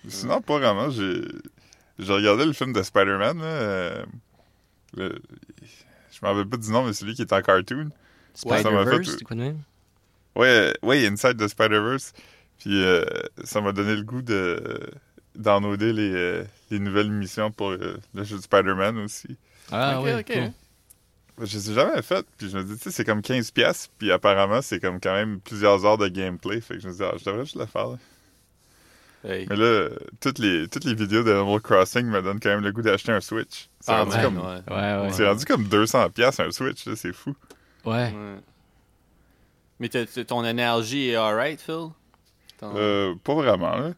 Sinon, 0.08 0.40
pas 0.40 0.58
vraiment. 0.58 0.90
J'ai 0.90 1.22
j'ai 1.98 2.12
regardé 2.12 2.44
le 2.46 2.52
film 2.52 2.72
de 2.72 2.82
Spider-Man. 2.82 3.40
euh, 3.42 4.04
le- 4.96 5.20
Je 6.12 6.18
m'en 6.22 6.32
rappelle 6.32 6.48
pas 6.48 6.56
du 6.56 6.70
nom, 6.70 6.84
mais 6.84 6.92
celui 6.92 7.14
qui 7.14 7.22
est 7.22 7.32
en 7.32 7.42
cartoon. 7.42 7.90
Ouais, 8.44 8.62
ça 8.62 8.70
m'a 8.70 8.84
fait- 8.84 8.90
Spider-Verse, 8.90 9.16
c'est 9.18 9.24
quoi 9.24 9.36
de 9.36 9.40
même? 9.40 9.58
Ouais, 10.36 10.72
ouais, 10.82 11.06
Inside 11.06 11.36
the 11.36 11.48
Spider-Verse. 11.48 12.12
Puis 12.58 12.82
euh, 12.82 13.04
ça 13.44 13.60
m'a 13.60 13.72
donné 13.72 13.94
le 13.96 14.02
goût 14.02 14.22
de 14.22 14.90
downloader 15.36 15.92
les, 15.92 16.12
euh, 16.12 16.44
les 16.70 16.78
nouvelles 16.80 17.10
missions 17.10 17.50
pour 17.52 17.70
euh, 17.70 17.98
le 18.14 18.24
jeu 18.24 18.36
de 18.36 18.42
Spider-Man 18.42 18.98
aussi. 18.98 19.36
Ah 19.70 19.98
Ok, 19.98 20.04
ouais, 20.04 20.14
ok. 20.20 20.32
cool. 20.32 20.52
Je 21.40 21.56
les 21.56 21.70
ai 21.70 21.74
jamais 21.74 22.02
fait, 22.02 22.26
puis 22.36 22.50
je 22.50 22.56
me 22.58 22.64
dis, 22.64 22.74
tu 22.76 22.82
sais, 22.84 22.90
c'est 22.90 23.04
comme 23.04 23.22
15 23.22 23.50
pièces, 23.52 23.88
puis 23.98 24.10
apparemment, 24.10 24.60
c'est 24.62 24.80
comme 24.80 24.98
quand 25.00 25.12
même 25.14 25.40
plusieurs 25.40 25.84
heures 25.84 25.98
de 25.98 26.08
gameplay, 26.08 26.60
fait 26.60 26.74
que 26.74 26.80
je 26.80 26.88
me 26.88 26.92
dis, 26.92 27.02
ah, 27.02 27.12
je 27.18 27.24
devrais 27.24 27.44
juste 27.44 27.56
le 27.56 27.66
faire. 27.66 27.88
là. 27.90 27.98
Hey. 29.24 29.46
Mais 29.50 29.56
là, 29.56 29.64
euh, 29.64 29.96
toutes 30.20 30.38
les, 30.38 30.68
toutes 30.68 30.84
les 30.84 30.94
vidéos 30.94 31.22
d'Animal 31.24 31.60
Crossing 31.60 32.06
me 32.06 32.22
donnent 32.22 32.38
quand 32.40 32.50
même 32.50 32.62
le 32.62 32.70
goût 32.72 32.82
d'acheter 32.82 33.10
un 33.12 33.20
Switch. 33.20 33.68
C'est 33.80 33.90
Ah, 33.92 34.04
rendu, 34.04 34.16
man, 34.16 34.22
comme, 34.24 34.38
ouais. 34.38 34.60
Ouais, 34.68 35.02
ouais. 35.06 35.12
c'est 35.12 35.26
rendu 35.26 35.44
comme 35.44 35.64
200 35.64 36.10
pièces 36.10 36.38
un 36.40 36.50
Switch, 36.52 36.86
là, 36.86 36.94
c'est 36.96 37.12
fou. 37.12 37.34
Ouais. 37.84 38.12
Ouais. 38.12 38.36
Mais 39.80 39.88
t'as- 39.88 40.06
t'as- 40.06 40.24
ton 40.24 40.44
énergie 40.44 41.08
est 41.10 41.16
alright, 41.16 41.60
Phil? 41.60 41.88
Ton- 42.58 42.72
Euh, 42.76 43.14
pas 43.22 43.34
vraiment, 43.34 43.76
là. 43.76 43.92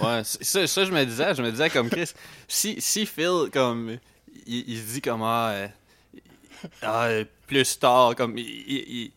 Ouais, 0.00 0.22
ça, 0.24 0.66
ça, 0.66 0.84
je 0.84 0.90
me 0.92 1.04
disais, 1.04 1.34
je 1.34 1.42
me 1.42 1.50
disais 1.50 1.68
comme 1.70 1.88
Chris, 1.90 2.12
si, 2.48 2.80
si 2.80 3.04
Phil, 3.06 3.50
comme, 3.52 3.96
il, 4.46 4.64
il 4.70 4.78
se 4.78 4.92
dit 4.94 5.00
comme, 5.02 5.22
ah, 5.22 5.54
euh, 6.84 7.24
ah, 7.24 7.28
plus 7.46 7.78
tard, 7.78 8.14
comme, 8.16 8.36
il, 8.38 8.44
il, 8.46 8.84
il- 8.88 9.12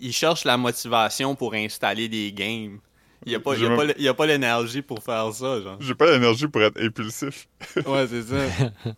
il 0.00 0.12
cherche 0.12 0.44
la 0.44 0.56
motivation 0.56 1.34
pour 1.34 1.54
installer 1.54 2.08
des 2.08 2.32
games. 2.32 2.78
Il 3.24 3.28
n'y 3.30 3.34
a 3.36 3.40
pas, 3.40 3.54
il 3.54 3.62
y 3.62 3.66
a 3.66 3.68
Je 3.70 3.74
pas, 3.76 3.84
me- 3.84 3.90
l- 3.90 3.94
il 3.98 4.04
y 4.04 4.08
a 4.08 4.14
pas 4.14 4.26
l'énergie 4.26 4.82
pour 4.82 5.02
faire 5.02 5.32
ça, 5.32 5.60
genre. 5.60 5.76
J'ai 5.80 5.94
pas 5.94 6.10
l'énergie 6.10 6.48
pour 6.48 6.62
être 6.62 6.80
impulsif. 6.80 7.46
Ouais, 7.86 8.06
c'est 8.08 8.22
ça. 8.22 8.36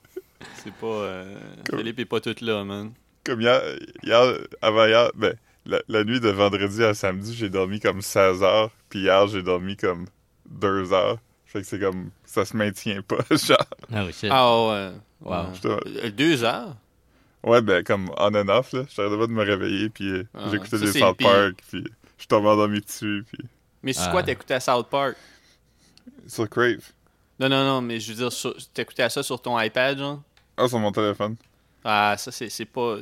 c'est 0.63 0.73
pas. 0.75 0.87
euh, 0.87 1.39
Comme- 1.69 1.79
Philippe 1.79 1.99
est 2.01 2.05
pas 2.05 2.21
tout 2.21 2.35
là, 2.41 2.65
man. 2.65 2.93
Comme 3.25 3.41
hier, 3.41 3.61
hier 4.03 4.39
avant 4.63 4.87
hier, 4.87 5.11
ben, 5.15 5.35
la, 5.67 5.81
la 5.89 6.05
nuit 6.05 6.21
de 6.21 6.29
vendredi 6.29 6.83
à 6.85 6.93
samedi, 6.95 7.35
j'ai 7.35 7.49
dormi 7.51 7.81
comme 7.81 8.03
16 8.03 8.43
heures, 8.43 8.71
puis 8.91 9.01
hier, 9.01 9.27
j'ai 9.29 9.43
dormi 9.43 9.77
comme 9.77 10.07
2 10.51 10.93
heures. 10.93 11.19
Fait 11.47 11.61
que 11.61 11.67
c'est 11.67 11.79
comme, 11.79 12.11
ça 12.25 12.45
se 12.45 12.57
maintient 12.57 13.01
pas, 13.03 13.19
genre. 13.31 13.57
Ah 13.93 14.05
oui, 14.05 14.13
shit. 14.13 14.29
Ah 14.31 14.67
ouais. 14.69 14.91
Wow. 15.23 15.47
Euh, 15.65 16.11
Deux 16.11 16.45
heures? 16.45 16.77
Ouais, 17.45 17.61
ben, 17.63 17.85
comme 17.85 18.11
on 18.17 18.35
and 18.35 18.49
off, 18.49 18.73
là. 18.73 18.85
J'arrêtais 18.95 19.19
pas 19.19 19.27
de 19.27 19.33
me 19.33 19.45
réveiller, 19.45 19.89
puis 19.91 20.09
euh, 20.09 20.25
Ah, 20.35 20.49
j'écoutais 20.51 20.79
des 20.79 20.93
South. 20.93 21.19
Park, 21.19 21.63
puis 21.69 21.85
je 22.19 22.27
tombais 22.27 22.49
endormi 22.49 22.81
dessus, 22.81 23.25
puis 23.31 23.45
Mais 23.83 23.93
c'est 23.93 24.05
Ah. 24.07 24.11
quoi 24.11 24.23
t'écoutais 24.23 24.55
à 24.55 24.61
South 24.61 24.89
Park? 24.89 25.17
sur 26.27 26.49
Crave. 26.49 26.81
Non, 27.39 27.49
non, 27.49 27.65
non, 27.65 27.81
mais 27.83 28.01
je 28.01 28.11
veux 28.13 28.17
dire, 28.19 28.33
sur- 28.33 28.57
t'écoutais 28.73 29.09
ça 29.11 29.23
sur 29.23 29.41
ton 29.41 29.59
iPad, 29.61 29.99
genre? 29.99 30.23
Ah, 30.57 30.67
sur 30.69 30.79
mon 30.79 30.91
téléphone. 30.93 31.37
Ah, 31.85 32.15
ça, 32.19 32.31
c'est 32.33 32.49
c'est 32.49 32.65
pas. 32.65 32.97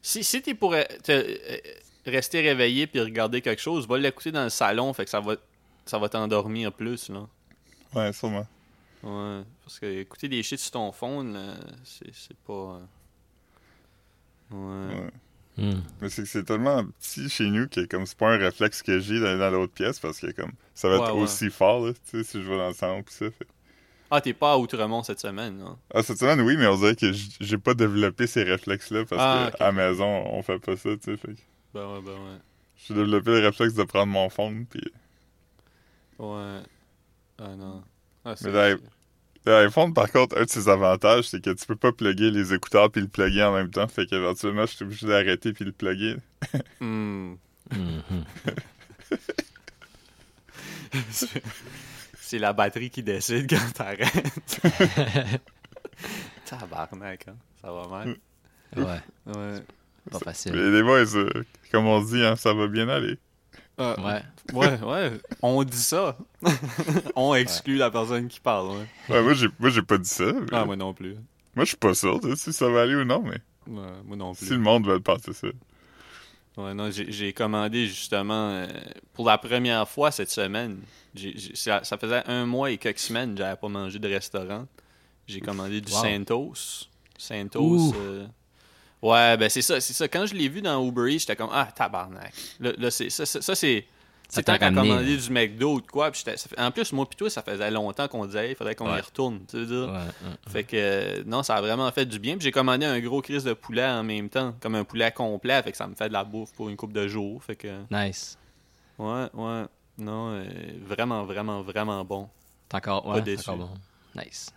Si, 0.00 0.22
si 0.22 0.40
t'es 0.42 0.54
pour 0.54 0.74
euh, 0.74 0.82
te- 1.02 1.10
euh, 1.12 1.56
rester 2.06 2.40
réveillé 2.40 2.86
puis 2.86 3.00
regarder 3.00 3.40
quelque 3.40 3.60
chose, 3.62 3.86
va 3.88 3.98
l'écouter 3.98 4.30
dans 4.30 4.44
le 4.44 4.50
salon, 4.50 4.92
fait 4.92 5.04
que 5.04 5.10
ça 5.10 5.20
va, 5.20 5.34
ça 5.86 5.98
va 5.98 6.08
t'endormir 6.08 6.72
plus, 6.72 7.08
là. 7.08 7.26
Ouais, 7.94 8.12
sûrement. 8.12 8.46
Ouais. 9.02 9.42
Parce 9.64 9.78
que 9.80 9.86
écouter 9.86 10.28
des 10.28 10.42
shit 10.44 10.60
sur 10.60 10.70
ton 10.72 10.92
phone, 10.92 11.36
c'est 11.84 12.36
pas. 12.46 12.80
Ouais. 14.52 15.10
Hmm. 15.58 15.80
Mais 16.00 16.08
c'est 16.08 16.22
que 16.22 16.28
c'est 16.28 16.44
tellement 16.44 16.82
petit 16.84 17.28
chez 17.28 17.44
nous 17.50 17.68
que 17.68 17.84
comme 17.84 18.06
c'est 18.06 18.16
pas 18.16 18.32
un 18.32 18.38
réflexe 18.38 18.82
que 18.82 18.98
j'ai 19.00 19.20
d'aller 19.20 19.38
dans 19.38 19.50
l'autre 19.50 19.74
pièce 19.74 20.00
parce 20.00 20.18
que 20.18 20.30
comme 20.32 20.52
ça 20.74 20.88
va 20.88 20.96
Ouais, 20.98 21.04
être 21.08 21.14
ouais. 21.14 21.22
aussi 21.22 21.50
fort 21.50 21.84
là, 21.86 21.92
tu 21.92 22.00
sais, 22.04 22.24
si 22.24 22.42
je 22.42 22.48
vais 22.48 22.56
dans 22.56 22.68
le 22.96 23.02
pis 23.02 23.12
ça. 23.12 23.30
fait- 23.30 23.46
Ah, 24.10 24.20
t'es 24.22 24.32
pas 24.32 24.52
à 24.52 24.58
Outremont 24.58 25.02
cette 25.02 25.20
semaine, 25.20 25.58
non? 25.58 25.78
Ah 25.94 26.02
cette 26.02 26.18
semaine 26.18 26.40
oui, 26.40 26.56
mais 26.56 26.66
on 26.66 26.76
dirait 26.76 26.96
que 26.96 27.12
j'ai 27.12 27.58
pas 27.58 27.74
développé 27.74 28.26
ces 28.26 28.42
réflexes 28.44 28.90
là 28.90 29.04
parce 29.04 29.20
Ah, 29.22 29.48
que 29.50 29.56
ok. 29.56 29.60
à 29.60 29.64
la 29.66 29.72
maison 29.72 30.06
on 30.06 30.42
fait 30.42 30.58
pas 30.58 30.76
ça, 30.76 30.90
tu 30.96 31.02
sais. 31.02 31.16
Fait 31.18 31.34
Ben 31.74 31.86
ouais, 31.86 32.00
ben 32.02 32.12
ouais. 32.12 32.38
j'ai 32.76 32.94
développé 32.94 33.30
le 33.32 33.46
réflexe 33.46 33.74
de 33.74 33.84
prendre 33.84 34.10
mon 34.12 34.30
phone 34.30 34.64
puis 34.66 34.90
Ouais. 36.18 36.60
Ah 37.38 37.56
non. 37.56 37.82
Ah, 38.24 38.36
c'est- 38.36 38.50
Mais 38.50 38.76
là, 39.46 39.62
l'iPhone 39.62 39.92
par 39.94 40.10
contre 40.10 40.36
un 40.38 40.44
de 40.44 40.50
ses 40.50 40.68
avantages 40.68 41.28
c'est 41.28 41.42
que 41.42 41.50
tu 41.50 41.66
peux 41.66 41.76
pas 41.76 41.92
plugger 41.92 42.30
les 42.30 42.54
écouteurs 42.54 42.90
puis 42.90 43.00
le 43.00 43.08
plugger 43.08 43.42
en 43.42 43.54
même 43.54 43.70
temps, 43.70 43.88
fait 43.88 44.06
qu'éventuellement 44.06 44.66
je 44.66 44.76
suis 44.76 44.84
obligé 44.84 45.06
d'arrêter 45.06 45.52
puis 45.52 45.64
le 45.64 45.72
plugger. 45.72 46.16
Mhm. 46.80 47.36
C'est- 51.10 52.38
la 52.38 52.52
batterie 52.54 52.90
qui 52.90 53.02
décide 53.02 53.48
quand 53.48 53.72
t'arrêtes. 53.74 54.60
Tabarnak, 56.46 57.28
hein? 57.28 57.36
Ça 57.60 57.70
va 57.72 57.86
mal. 57.88 58.16
Ouais, 58.76 58.84
Ouais. 59.26 59.60
pas 60.10 60.18
Mais 60.18 60.24
facile. 60.24 60.52
les 60.54 60.82
boys, 60.82 61.14
euh, 61.16 61.30
comme 61.70 61.86
on 61.86 62.02
dit, 62.02 62.24
hein, 62.24 62.36
ça 62.36 62.52
va 62.54 62.66
bien 62.68 62.88
aller. 62.88 63.18
Ah, 63.78 63.96
Ouais. 64.04 64.22
ouais, 64.52 64.80
ouais. 64.82 65.12
On 65.40 65.62
dit 65.64 65.76
ça. 65.76 66.16
On 67.16 67.34
exclut 67.34 67.76
la 67.76 67.90
personne 67.90 68.28
qui 68.28 68.38
parle, 68.40 68.68
ouais. 68.76 68.86
Ouais, 69.08 69.22
moi 69.22 69.32
j'ai 69.34 69.48
moi 69.58 69.70
j'ai 69.70 69.82
pas 69.82 69.98
dit 69.98 70.08
ça. 70.08 70.24
mais- 70.32 70.46
Ah, 70.52 70.64
moi 70.64 70.76
non 70.76 70.92
plus. 70.92 71.14
Moi, 71.54 71.64
je 71.64 71.70
suis 71.70 71.76
pas 71.76 71.92
sûr 71.94 72.18
de 72.20 72.34
si 72.34 72.50
ça 72.52 72.68
va 72.68 72.82
aller 72.82 72.94
ou 72.94 73.04
non, 73.04 73.22
mais 73.22 73.38
Ouais, 73.66 73.88
moi 74.06 74.16
non 74.16 74.34
plus. 74.34 74.46
si 74.46 74.52
le 74.52 74.58
monde 74.58 74.86
veut 74.86 75.00
penser 75.00 75.32
ça. 75.34 75.48
Ouais, 76.56 76.74
non, 76.74 76.90
j'ai 76.90 77.10
j'ai 77.12 77.32
commandé 77.32 77.86
justement 77.86 78.50
euh, 78.50 78.66
pour 79.14 79.26
la 79.26 79.38
première 79.38 79.88
fois 79.88 80.10
cette 80.10 80.30
semaine. 80.30 80.80
J'ai- 81.14 81.36
j'ai- 81.36 81.54
ça, 81.56 81.82
ça 81.84 81.96
faisait 81.98 82.22
un 82.26 82.46
mois 82.46 82.70
et 82.70 82.78
quelques 82.78 82.98
semaines 82.98 83.32
que 83.34 83.38
j'avais 83.38 83.56
pas 83.56 83.68
mangé 83.68 83.98
de 83.98 84.08
restaurant. 84.08 84.66
J'ai 85.26 85.40
commandé 85.40 85.80
du 85.80 85.92
Wow. 85.92 86.02
Santos. 86.02 86.54
Santos. 87.18 87.60
Ouh. 87.60 87.94
euh, 87.96 88.26
Ouais, 89.02 89.36
ben 89.36 89.48
c'est 89.50 89.62
ça, 89.62 89.80
c'est 89.80 89.92
ça. 89.92 90.06
Quand 90.06 90.26
je 90.26 90.34
l'ai 90.34 90.48
vu 90.48 90.62
dans 90.62 90.86
Uber 90.86 91.12
Eats, 91.12 91.18
j'étais 91.20 91.36
comme 91.36 91.50
ah 91.52 91.68
tabarnak. 91.74 92.32
Là, 92.60 92.72
là, 92.78 92.90
c'est 92.90 93.10
ça, 93.10 93.26
ça, 93.26 93.42
ça, 93.42 93.54
c'est 93.54 93.84
c'est 94.28 94.44
t'a 94.44 94.54
tant 94.54 94.58
qu'à 94.60 94.70
commander 94.70 95.16
du 95.18 95.30
McDo 95.30 95.74
ou 95.74 95.80
de 95.82 95.86
quoi. 95.86 96.10
puis 96.10 96.22
en 96.56 96.70
plus, 96.70 96.90
moi 96.92 97.04
pis 97.06 97.16
toi, 97.16 97.28
ça 97.28 97.42
faisait 97.42 97.70
longtemps 97.70 98.08
qu'on 98.08 98.24
disait 98.24 98.52
il 98.52 98.54
faudrait 98.56 98.74
qu'on 98.74 98.96
y 98.96 99.00
retourne. 99.00 99.40
Tu 99.46 99.58
veux 99.58 99.66
dire? 99.66 99.92
Ouais, 99.92 99.98
ouais. 99.98 100.36
Fait 100.48 100.64
que 100.64 100.76
euh, 100.76 101.22
non, 101.26 101.42
ça 101.42 101.56
a 101.56 101.60
vraiment 101.60 101.90
fait 101.92 102.06
du 102.06 102.18
bien. 102.18 102.36
Puis 102.36 102.44
j'ai 102.44 102.50
commandé 102.50 102.86
un 102.86 102.98
gros 103.00 103.20
crise 103.20 103.44
de 103.44 103.52
poulet 103.52 103.84
en 103.84 104.02
même 104.02 104.30
temps, 104.30 104.54
comme 104.60 104.74
un 104.74 104.84
poulet 104.84 105.12
complet, 105.12 105.62
fait 105.62 105.72
que 105.72 105.76
ça 105.76 105.86
me 105.86 105.94
fait 105.94 106.08
de 106.08 106.14
la 106.14 106.24
bouffe 106.24 106.52
pour 106.54 106.70
une 106.70 106.76
coupe 106.76 106.94
de 106.94 107.06
jours. 107.08 107.42
Fait 107.42 107.56
que 107.56 107.68
Nice. 107.90 108.38
ouais, 108.98 109.26
ouais, 109.34 109.64
non, 109.98 110.30
euh, 110.30 110.44
vraiment, 110.86 111.24
vraiment, 111.24 111.60
vraiment 111.60 112.02
bon. 112.02 112.28
T'es 112.70 112.76
encore, 112.76 113.02
Pas 113.02 113.20
ouais, 113.20 113.38
encore 113.38 113.56
bon. 113.56 113.70
Nice. 114.16 114.50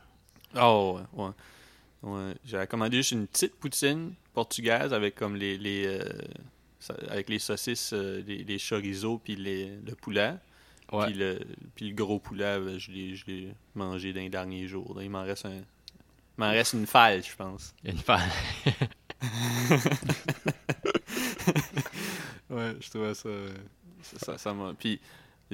Oh 0.55 0.99
ouais, 1.17 1.23
ouais. 1.23 1.31
ouais. 2.03 2.34
J'avais 2.45 2.67
commandé 2.67 2.95
juste 2.95 3.12
une 3.12 3.27
petite 3.27 3.55
poutine 3.55 4.13
portugaise 4.36 4.93
avec 4.93 5.15
comme 5.15 5.36
les, 5.36 5.58
les 5.58 5.88
euh, 5.88 6.04
avec 7.10 7.30
les 7.30 7.39
saucisses, 7.39 7.93
euh, 7.93 8.21
les, 8.28 8.43
les 8.43 8.60
chorizo 8.60 9.17
puis 9.17 9.36
les, 9.36 9.78
le 9.78 9.95
poulet. 9.95 10.36
Ouais. 10.91 11.06
Puis 11.08 11.13
le, 11.15 11.39
puis 11.74 11.89
le 11.89 11.95
gros 11.95 12.19
poulet, 12.19 12.60
ben, 12.60 12.78
je 12.78 12.91
l'ai, 12.91 13.54
mangé 13.74 14.13
dans 14.13 14.19
les 14.21 14.30
derniers 14.30 14.67
jours. 14.67 15.02
Il 15.02 15.10
m'en 15.10 15.24
reste 15.24 15.45
un. 15.48 15.56
Il 15.56 15.63
m'en 16.38 16.52
reste 16.52 16.74
une 16.74 16.86
falle, 16.86 17.24
je 17.24 17.36
pense. 17.36 17.74
Une 17.84 17.98
fan. 17.98 18.21
Ouais, 22.50 22.76
je 22.80 22.89
trouvais 22.89 23.15
ça. 23.15 23.30
ça, 24.04 24.17
ça- 24.19 24.38
ça. 24.38 24.56
Puis 24.78 25.00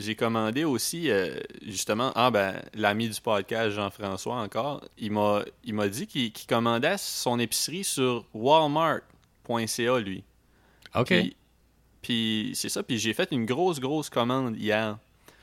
j'ai 0.02 0.16
commandé 0.16 0.64
aussi, 0.64 1.10
euh, 1.10 1.40
justement, 1.66 2.12
ah 2.16 2.30
ben, 2.32 2.62
l'ami 2.74 3.08
du 3.10 3.22
podcast, 3.22 3.72
Jean-François, 3.76 4.36
encore, 4.36 4.82
il 4.98 5.12
m'a, 5.12 5.44
il 5.64 5.74
m'a 5.74 5.88
dit 5.88 6.08
qu'il, 6.08 6.32
commandait 6.48 6.98
son 6.98 7.40
épicerie 7.40 7.84
sur 7.84 8.26
walmart.ca, 8.34 10.00
lui. 10.00 10.24
OK. 10.96 11.08
Puis 11.08 11.36
Puis 12.02 12.52
c'est 12.56 12.70
ça. 12.70 12.84
Puis 12.84 12.98
j'ai 12.98 13.14
fait 13.14 13.30
une 13.32 13.46
grosse, 13.46 13.80
grosse 13.80 14.10
commande 14.10 14.58
hier. 14.58 14.98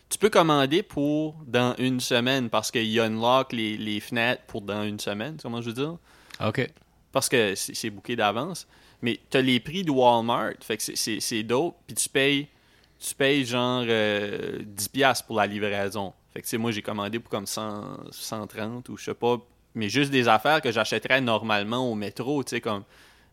Tu 0.09 0.19
peux 0.19 0.31
commander 0.31 0.83
pour 0.83 1.35
dans 1.47 1.75
une 1.79 2.01
semaine 2.01 2.49
parce 2.51 2.71
qu'il 2.71 2.99
unlock 2.99 3.53
les, 3.53 3.77
les 3.77 4.01
fenêtres 4.01 4.43
pour 4.47 4.63
dans 4.63 4.83
une 4.83 4.99
semaine. 4.99 5.37
Comment 5.41 5.61
je 5.61 5.67
veux 5.71 5.75
dire? 5.75 5.97
OK. 6.45 6.69
Parce 7.13 7.29
que 7.29 7.55
c'est 7.55 7.91
booké 7.91 8.17
d'avance. 8.17 8.67
Mais 9.03 9.21
tu 9.31 9.37
as 9.37 9.43
les 9.43 9.61
prix 9.61 9.85
de 9.85 9.91
Walmart. 9.91 10.55
Fait 10.61 10.77
que 10.77 10.83
c'est- 10.83 10.97
c'est 10.97 11.21
c'est 11.21 11.43
dope. 11.43 11.77
Puis 11.87 11.95
tu 11.95 12.09
payes, 12.09 12.49
tu 12.99 13.15
payes 13.15 13.45
genre 13.45 13.85
euh, 13.87 14.59
10$ 14.63 15.25
pour 15.27 15.37
la 15.37 15.47
livraison. 15.47 16.13
Fait 16.33 16.43
que 16.43 16.57
moi 16.57 16.71
j'ai 16.73 16.83
commandé 16.83 17.19
pour 17.19 17.31
comme 17.31 17.47
100, 17.47 18.11
130 18.11 18.89
ou 18.89 18.97
je 18.97 19.05
sais 19.05 19.15
pas. 19.15 19.39
Mais 19.75 19.89
juste 19.89 20.11
des 20.11 20.29
affaires 20.29 20.61
que 20.61 20.73
j'achèterais 20.73 21.21
normalement 21.21 21.91
au 21.91 21.95
métro. 21.95 22.43
Tu 22.43 22.51
sais, 22.51 22.61
comme 22.61 22.85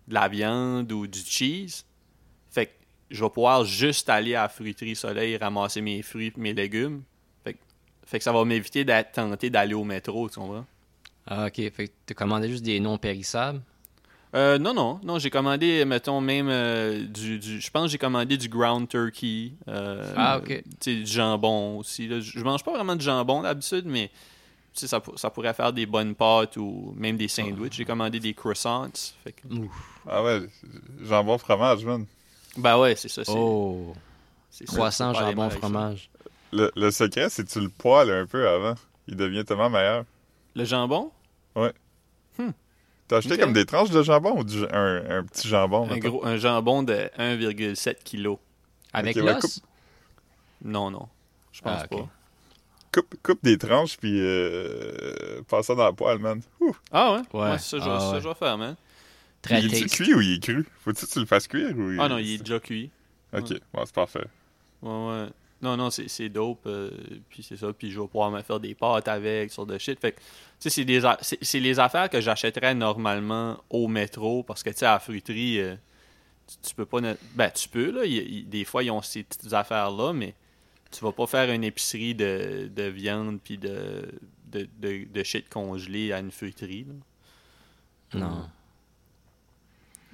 de 0.07 0.13
la 0.13 0.27
viande 0.27 0.91
ou 0.91 1.07
du 1.07 1.19
cheese. 1.19 1.83
Fait 2.51 2.67
que 2.67 2.71
je 3.09 3.23
vais 3.23 3.29
pouvoir 3.29 3.65
juste 3.65 4.09
aller 4.09 4.35
à 4.35 4.43
la 4.43 4.49
fruiterie 4.49 4.95
Soleil 4.95 5.37
ramasser 5.37 5.81
mes 5.81 6.01
fruits 6.01 6.27
et 6.27 6.39
mes 6.39 6.53
légumes. 6.53 7.03
Fait 8.07 8.19
que, 8.19 8.23
ça 8.23 8.31
va 8.31 8.45
m'éviter 8.45 8.85
d'être 8.85 9.13
tenté 9.13 9.49
d'aller 9.49 9.73
au 9.73 9.83
métro, 9.83 10.29
tu 10.29 10.39
comprends? 10.39 10.67
Ah, 11.25 11.47
OK. 11.47 11.55
Fait 11.55 11.87
que 11.87 11.93
tu 12.05 12.13
commandé 12.13 12.47
juste 12.47 12.63
des 12.63 12.79
non 12.79 12.99
périssables? 12.99 13.63
Euh, 14.35 14.57
non, 14.57 14.73
non, 14.73 14.99
non, 15.03 15.17
j'ai 15.17 15.29
commandé, 15.29 15.85
mettons, 15.85 16.19
même 16.19 16.49
euh, 16.49 17.05
du, 17.05 17.39
du- 17.39 17.61
Je 17.61 17.69
pense 17.71 17.83
que 17.83 17.87
j'ai 17.89 17.97
commandé 17.97 18.35
du 18.37 18.49
ground 18.49 18.87
turkey. 18.89 19.53
euh, 19.69 20.13
Ah, 20.17 20.37
ok. 20.39 20.47
Tu 20.47 20.63
sais, 20.81 20.95
du 20.95 21.05
jambon 21.05 21.77
aussi. 21.77 22.07
là. 22.07 22.19
Je 22.19 22.31
je 22.37 22.43
mange 22.43 22.61
pas 22.63 22.73
vraiment 22.73 22.95
de 22.97 23.01
jambon 23.01 23.43
d'habitude, 23.43 23.85
mais 23.85 24.11
ça, 24.73 24.99
pour- 24.99 25.17
ça 25.17 25.29
pourrait 25.29 25.53
faire 25.53 25.71
des 25.71 25.85
bonnes 25.85 26.15
pâtes 26.15 26.57
ou 26.57 26.93
même 26.97 27.15
des 27.15 27.29
sandwichs. 27.29 27.73
J'ai 27.77 27.85
commandé 27.85 28.19
des 28.19 28.33
croissants. 28.33 28.89
Fait 29.23 29.31
que- 29.31 29.47
Ah 30.09 30.21
ouais, 30.21 30.41
jambon 31.01 31.37
fromage, 31.37 31.85
man. 31.85 32.05
Ben 32.57 32.77
ouais, 32.77 32.95
c'est 32.97 33.07
ça. 33.09 33.23
c'est- 33.23 33.31
Oh. 33.33 33.93
c'est 34.49 34.65
Croissant, 34.65 35.13
jambon, 35.13 35.49
fromage. 35.49 36.09
Le, 36.51 36.71
le 36.75 36.91
secret, 36.91 37.29
c'est 37.29 37.45
que 37.45 37.51
tu 37.51 37.59
le 37.61 37.69
poêles 37.69 38.11
un 38.11 38.25
peu 38.25 38.47
avant. 38.49 38.75
Il 39.07 39.15
devient 39.15 39.45
tellement 39.45 39.69
meilleur. 39.69 40.03
Le 40.55 40.65
jambon? 40.65 41.11
T'as 43.07 43.17
acheté 43.17 43.37
comme 43.37 43.53
des 43.53 43.65
tranches 43.65 43.91
de 43.91 44.01
jambon 44.01 44.39
ou 44.39 44.43
du- 44.43 44.65
un, 44.71 45.19
un 45.19 45.23
petit 45.23 45.47
jambon? 45.47 45.87
Un, 45.89 45.93
mettons? 45.95 46.09
gros, 46.09 46.25
un 46.25 46.37
jambon 46.37 46.83
de 46.83 47.09
1,7 47.17 48.03
kg. 48.03 48.37
Avec 48.93 49.15
Ok, 49.17 49.23
ouais, 49.23 49.33
l'os? 49.33 49.61
Non, 50.63 50.89
non. 50.89 51.07
Je 51.51 51.61
pense 51.61 51.81
Ah, 51.83 51.87
pas. 51.87 52.07
Coupe, 52.93 53.15
coupe 53.21 53.43
des 53.43 53.57
tranches, 53.57 53.97
puis 53.97 54.19
euh, 54.21 55.41
passe 55.47 55.67
ça 55.67 55.75
dans 55.75 55.83
la 55.83 55.91
poêle, 55.93 56.17
man. 56.19 56.41
Ouh. 56.61 56.75
Ah 56.91 57.13
ouais? 57.13 57.39
Ouais. 57.39 57.57
c'est 57.59 57.71
ça, 57.71 57.77
que 57.79 57.83
je- 57.83 57.89
Ah, 57.89 58.09
ouais. 58.11 58.17
que 58.17 58.23
je 58.23 58.27
vais 58.29 58.33
faire, 58.35 58.57
man. 58.57 58.75
Très 59.41 59.61
il 59.61 59.69
tasty. 59.69 59.85
cuit 60.03 60.13
ou 60.15 60.21
il 60.21 60.35
est 60.35 60.39
cru? 60.43 60.65
Faut-tu 60.83 61.05
que 61.05 61.11
tu 61.11 61.19
le 61.19 61.25
fasses 61.25 61.47
cuire 61.47 61.77
ou 61.77 61.91
Ah 61.99 62.07
non, 62.09 62.17
il 62.17 62.33
est 62.33 62.37
déjà 62.39 62.59
cuit. 62.59 62.89
Ok, 63.33 63.49
ouais, 63.51 63.59
c'est 63.85 63.93
parfait. 63.93 64.25
Ouais, 64.81 64.89
ouais. 65.07 65.27
Non, 65.61 65.77
non, 65.77 65.89
c'est 65.89 66.07
c'est 66.09 66.29
dope. 66.29 66.65
euh, 66.67 66.91
puis 67.29 67.41
c'est 67.41 67.57
ça. 67.57 67.71
Puis 67.73 67.91
je 67.91 67.99
vais 67.99 68.07
pouvoir 68.07 68.29
me 68.31 68.41
faire 68.41 68.59
des 68.59 68.75
pâtes 68.75 69.07
avec, 69.07 69.51
sur 69.51 69.65
de 69.65 69.77
shit. 69.77 69.99
Fait 69.99 70.11
que, 70.11 70.19
tu 70.59 70.69
sais, 70.69 71.37
c'est 71.41 71.59
les 71.59 71.79
affaires 71.79 72.09
que 72.09 72.21
j'achèterais 72.21 72.75
normalement 72.75 73.63
au 73.69 73.87
métro. 73.87 74.43
Parce 74.43 74.63
que, 74.63 74.69
tu 74.69 74.77
sais, 74.79 74.85
à 74.85 74.93
la 74.93 74.99
fruiterie, 74.99 75.59
euh, 75.59 75.75
tu, 76.47 76.69
tu 76.69 76.75
peux 76.75 76.85
pas. 76.85 76.99
Ben, 77.35 77.49
tu 77.51 77.69
peux, 77.69 77.91
là. 77.91 78.01
des 78.05 78.65
fois, 78.65 78.83
ils 78.83 78.91
ont 78.91 79.01
ces 79.01 79.23
petites 79.23 79.53
affaires-là, 79.53 80.13
mais 80.13 80.35
tu 80.91 81.03
vas 81.03 81.11
pas 81.11 81.25
faire 81.27 81.49
une 81.51 81.63
épicerie 81.63 82.15
de, 82.15 82.69
de 82.73 82.83
viande 82.83 83.39
puis 83.41 83.57
de, 83.57 84.11
de, 84.47 84.67
de, 84.79 85.05
de 85.11 85.23
shit 85.23 85.49
congelé 85.49 86.11
à 86.11 86.19
une 86.19 86.31
fruiterie, 86.31 86.85
là. 86.85 86.93
Non. 88.19 88.49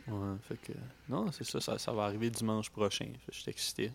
Ouais, 0.07 0.35
fait 0.47 0.57
que. 0.57 0.73
Non, 1.09 1.31
c'est 1.31 1.43
ça, 1.43 1.59
ça, 1.59 1.77
ça 1.77 1.91
va 1.91 2.03
arriver 2.05 2.29
dimanche 2.29 2.69
prochain. 2.69 3.07
Je 3.31 3.37
suis 3.39 3.49
excité. 3.49 3.91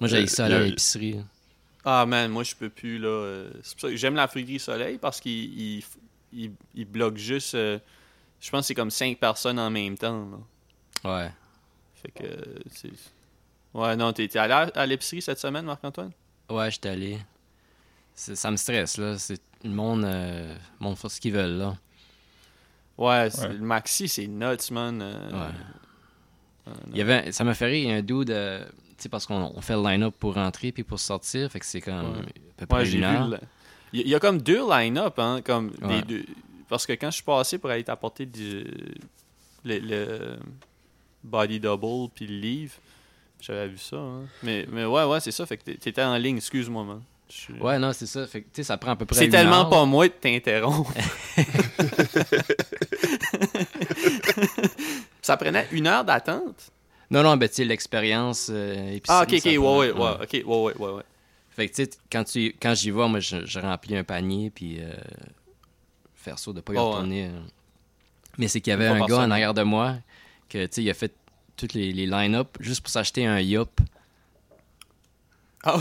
Moi, 0.00 0.08
j'ai 0.08 0.22
Euh, 0.22 0.26
ça 0.26 0.46
à 0.46 0.48
l'épicerie. 0.60 1.20
Ah 1.84 2.04
man, 2.06 2.30
moi 2.30 2.42
je 2.44 2.54
peux 2.54 2.68
plus 2.68 2.98
là. 2.98 3.08
euh, 3.08 3.50
C'est 3.62 3.72
pour 3.74 3.80
ça 3.82 3.88
que 3.88 3.96
j'aime 3.96 4.14
la 4.14 4.28
fruiterie 4.28 4.58
soleil 4.58 4.98
parce 4.98 5.20
qu'il 5.20 5.32
il, 5.78 5.84
il- 6.32 6.52
il 6.74 6.84
bloque 6.84 7.16
juste. 7.16 7.54
euh, 7.54 7.78
je 8.40 8.50
pense 8.50 8.60
que 8.62 8.66
c'est 8.68 8.74
comme 8.74 8.90
5 8.90 9.18
personnes 9.18 9.58
en 9.58 9.70
même 9.70 9.96
temps. 9.96 10.28
là. 11.04 11.10
Ouais. 11.10 11.30
Fait 11.94 12.10
que 12.10 12.24
c'est. 12.70 12.90
Ouais, 13.74 13.96
non, 13.96 14.12
t'es 14.12 14.28
t'es 14.28 14.38
allé 14.38 14.52
à, 14.52 14.70
à 14.74 14.86
l'épicerie 14.86 15.22
cette 15.22 15.38
semaine, 15.38 15.64
Marc-Antoine? 15.64 16.12
Ouais, 16.50 16.70
j'étais 16.70 16.88
allé. 16.90 17.18
C'est- 18.14 18.34
Ça 18.36 18.50
me 18.50 18.56
stresse, 18.56 18.96
là. 18.98 19.16
C'est 19.18 19.40
le 19.64 19.70
monde, 19.70 20.04
euh, 20.04 20.54
le 20.80 20.84
monde 20.84 20.96
fait 20.98 21.08
ce 21.08 21.20
qu'ils 21.20 21.32
veulent, 21.32 21.56
là. 21.58 21.76
Ouais, 22.96 23.30
c'est- 23.30 23.42
Ouais. 23.46 23.52
le 23.54 23.58
Maxi, 23.60 24.08
c'est 24.08 24.26
nuts, 24.26 24.70
man. 24.72 25.00
euh, 25.00 25.30
Ouais. 25.30 25.54
euh, 26.68 26.72
Il 26.90 26.96
y 26.98 27.00
avait, 27.00 27.30
ça 27.32 27.44
m'a 27.44 27.54
fait 27.54 27.66
rire, 27.66 27.84
il 27.84 27.88
y 27.88 27.92
a 27.92 27.96
un 27.96 28.02
dude, 28.02 28.30
euh, 28.30 28.64
parce 29.08 29.26
qu'on 29.26 29.52
on 29.54 29.60
fait 29.60 29.74
le 29.74 29.82
line-up 29.82 30.14
pour 30.18 30.34
rentrer 30.34 30.72
puis 30.72 30.82
pour 30.82 30.98
sortir, 30.98 31.50
fait 31.52 31.60
que 31.60 31.66
c'est 31.66 31.80
comme 31.80 32.12
Ouais. 32.14 32.18
à 32.18 32.22
peu 32.56 32.66
près 32.66 32.78
Ouais, 32.82 32.90
une 32.90 33.04
heure. 33.04 33.28
le- 33.28 33.38
Il 33.92 34.08
y, 34.08 34.14
a 34.14 34.20
comme 34.20 34.42
deux 34.42 34.68
line-up, 34.68 35.18
hein, 35.18 35.40
comme 35.44 35.72
Ouais. 35.82 35.96
les 35.96 36.02
deux. 36.02 36.24
Parce 36.68 36.84
que 36.84 36.92
quand 36.94 37.10
je 37.10 37.16
suis 37.16 37.24
passé 37.24 37.58
pour 37.58 37.70
aller 37.70 37.84
t'apporter 37.84 38.26
du 38.26 38.64
le, 39.64 39.78
le 39.78 40.36
body 41.24 41.60
double 41.60 42.10
puis 42.14 42.26
le 42.26 42.36
livre, 42.38 42.74
j'avais 43.40 43.68
vu 43.68 43.78
ça. 43.78 43.96
Hein. 43.96 44.22
Mais, 44.42 44.66
mais 44.70 44.84
ouais, 44.84 45.04
ouais, 45.04 45.20
c'est 45.20 45.30
ça. 45.30 45.46
Fait 45.46 45.56
que 45.56 45.64
t'é- 45.64 45.76
t'étais 45.76 46.02
en 46.02 46.16
ligne, 46.16 46.36
excuse-moi, 46.38 46.84
man. 46.84 47.02
Ouais, 47.60 47.78
non, 47.78 47.92
c'est 47.92 48.06
ça. 48.06 48.26
Fait 48.26 48.40
que, 48.42 48.62
ça 48.62 48.76
prend 48.78 48.92
à 48.92 48.96
peu 48.96 49.04
près 49.04 49.18
C'est 49.18 49.28
tellement 49.28 49.60
heure. 49.60 49.68
pas 49.70 49.84
moi 49.84 50.08
de 50.08 50.12
t'interrompre. 50.14 50.92
ça 55.22 55.36
prenait 55.36 55.66
une 55.72 55.86
heure 55.86 56.04
d'attente. 56.04 56.70
Non, 57.10 57.22
non, 57.22 57.36
ben, 57.36 57.48
tu 57.48 57.54
sais, 57.56 57.64
l'expérience 57.64 58.48
euh, 58.52 58.98
Ah, 59.08 59.22
ok, 59.22 59.32
ok, 59.34 59.44
ouais, 59.46 59.56
prend- 59.58 59.78
ouais, 59.78 59.90
ouais, 59.92 60.10
ok, 60.22 60.32
ouais, 60.32 60.42
ouais, 60.44 60.74
ouais, 60.78 60.92
ouais. 60.92 61.02
Fait 61.50 61.68
que, 61.68 61.74
tu 61.74 61.84
sais, 61.84 61.90
quand, 62.12 62.24
tu, 62.24 62.54
quand 62.60 62.74
j'y 62.74 62.90
vais, 62.90 63.08
moi, 63.08 63.18
je, 63.20 63.44
je 63.46 63.58
remplis 63.58 63.96
un 63.96 64.04
panier, 64.04 64.50
puis 64.50 64.78
euh, 64.80 64.92
faire 66.14 66.38
ça, 66.38 66.52
de 66.52 66.60
pas 66.60 66.72
y 66.74 66.76
Oh, 66.76 66.80
ouais. 66.82 66.86
retourner. 66.90 67.26
euh. 67.28 67.40
Mais 68.36 68.46
c'est 68.48 68.60
qu'il 68.60 68.70
y 68.70 68.74
avait 68.74 68.86
un 68.86 69.04
gars 69.06 69.18
en 69.18 69.30
arrière 69.30 69.54
de 69.54 69.62
moi, 69.62 69.96
que, 70.48 70.66
tu 70.66 70.74
sais, 70.74 70.82
il 70.82 70.90
a 70.90 70.94
fait 70.94 71.12
toutes 71.56 71.72
les, 71.74 71.92
les 71.92 72.06
line-up 72.06 72.56
juste 72.60 72.82
pour 72.82 72.90
s'acheter 72.90 73.26
un 73.26 73.40
Yop. 73.40 73.80
Ah 75.64 75.76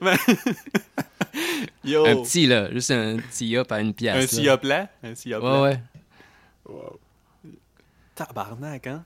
ouais. 0.00 0.16
Yo, 1.84 2.04
Un 2.06 2.16
petit, 2.22 2.46
là, 2.46 2.70
juste 2.70 2.90
un 2.90 3.16
petit 3.16 3.46
Yop 3.48 3.70
à 3.72 3.80
une 3.80 3.92
pièce. 3.94 4.14
un 4.24 4.26
sillop 4.26 4.58
là, 4.62 4.88
un 5.02 5.14
sillop 5.14 5.40
Ouais, 5.42 5.50
là. 5.50 5.62
ouais. 5.62 5.80
Wow. 6.66 7.00
Tabarnak, 8.14 8.86
hein? 8.86 9.04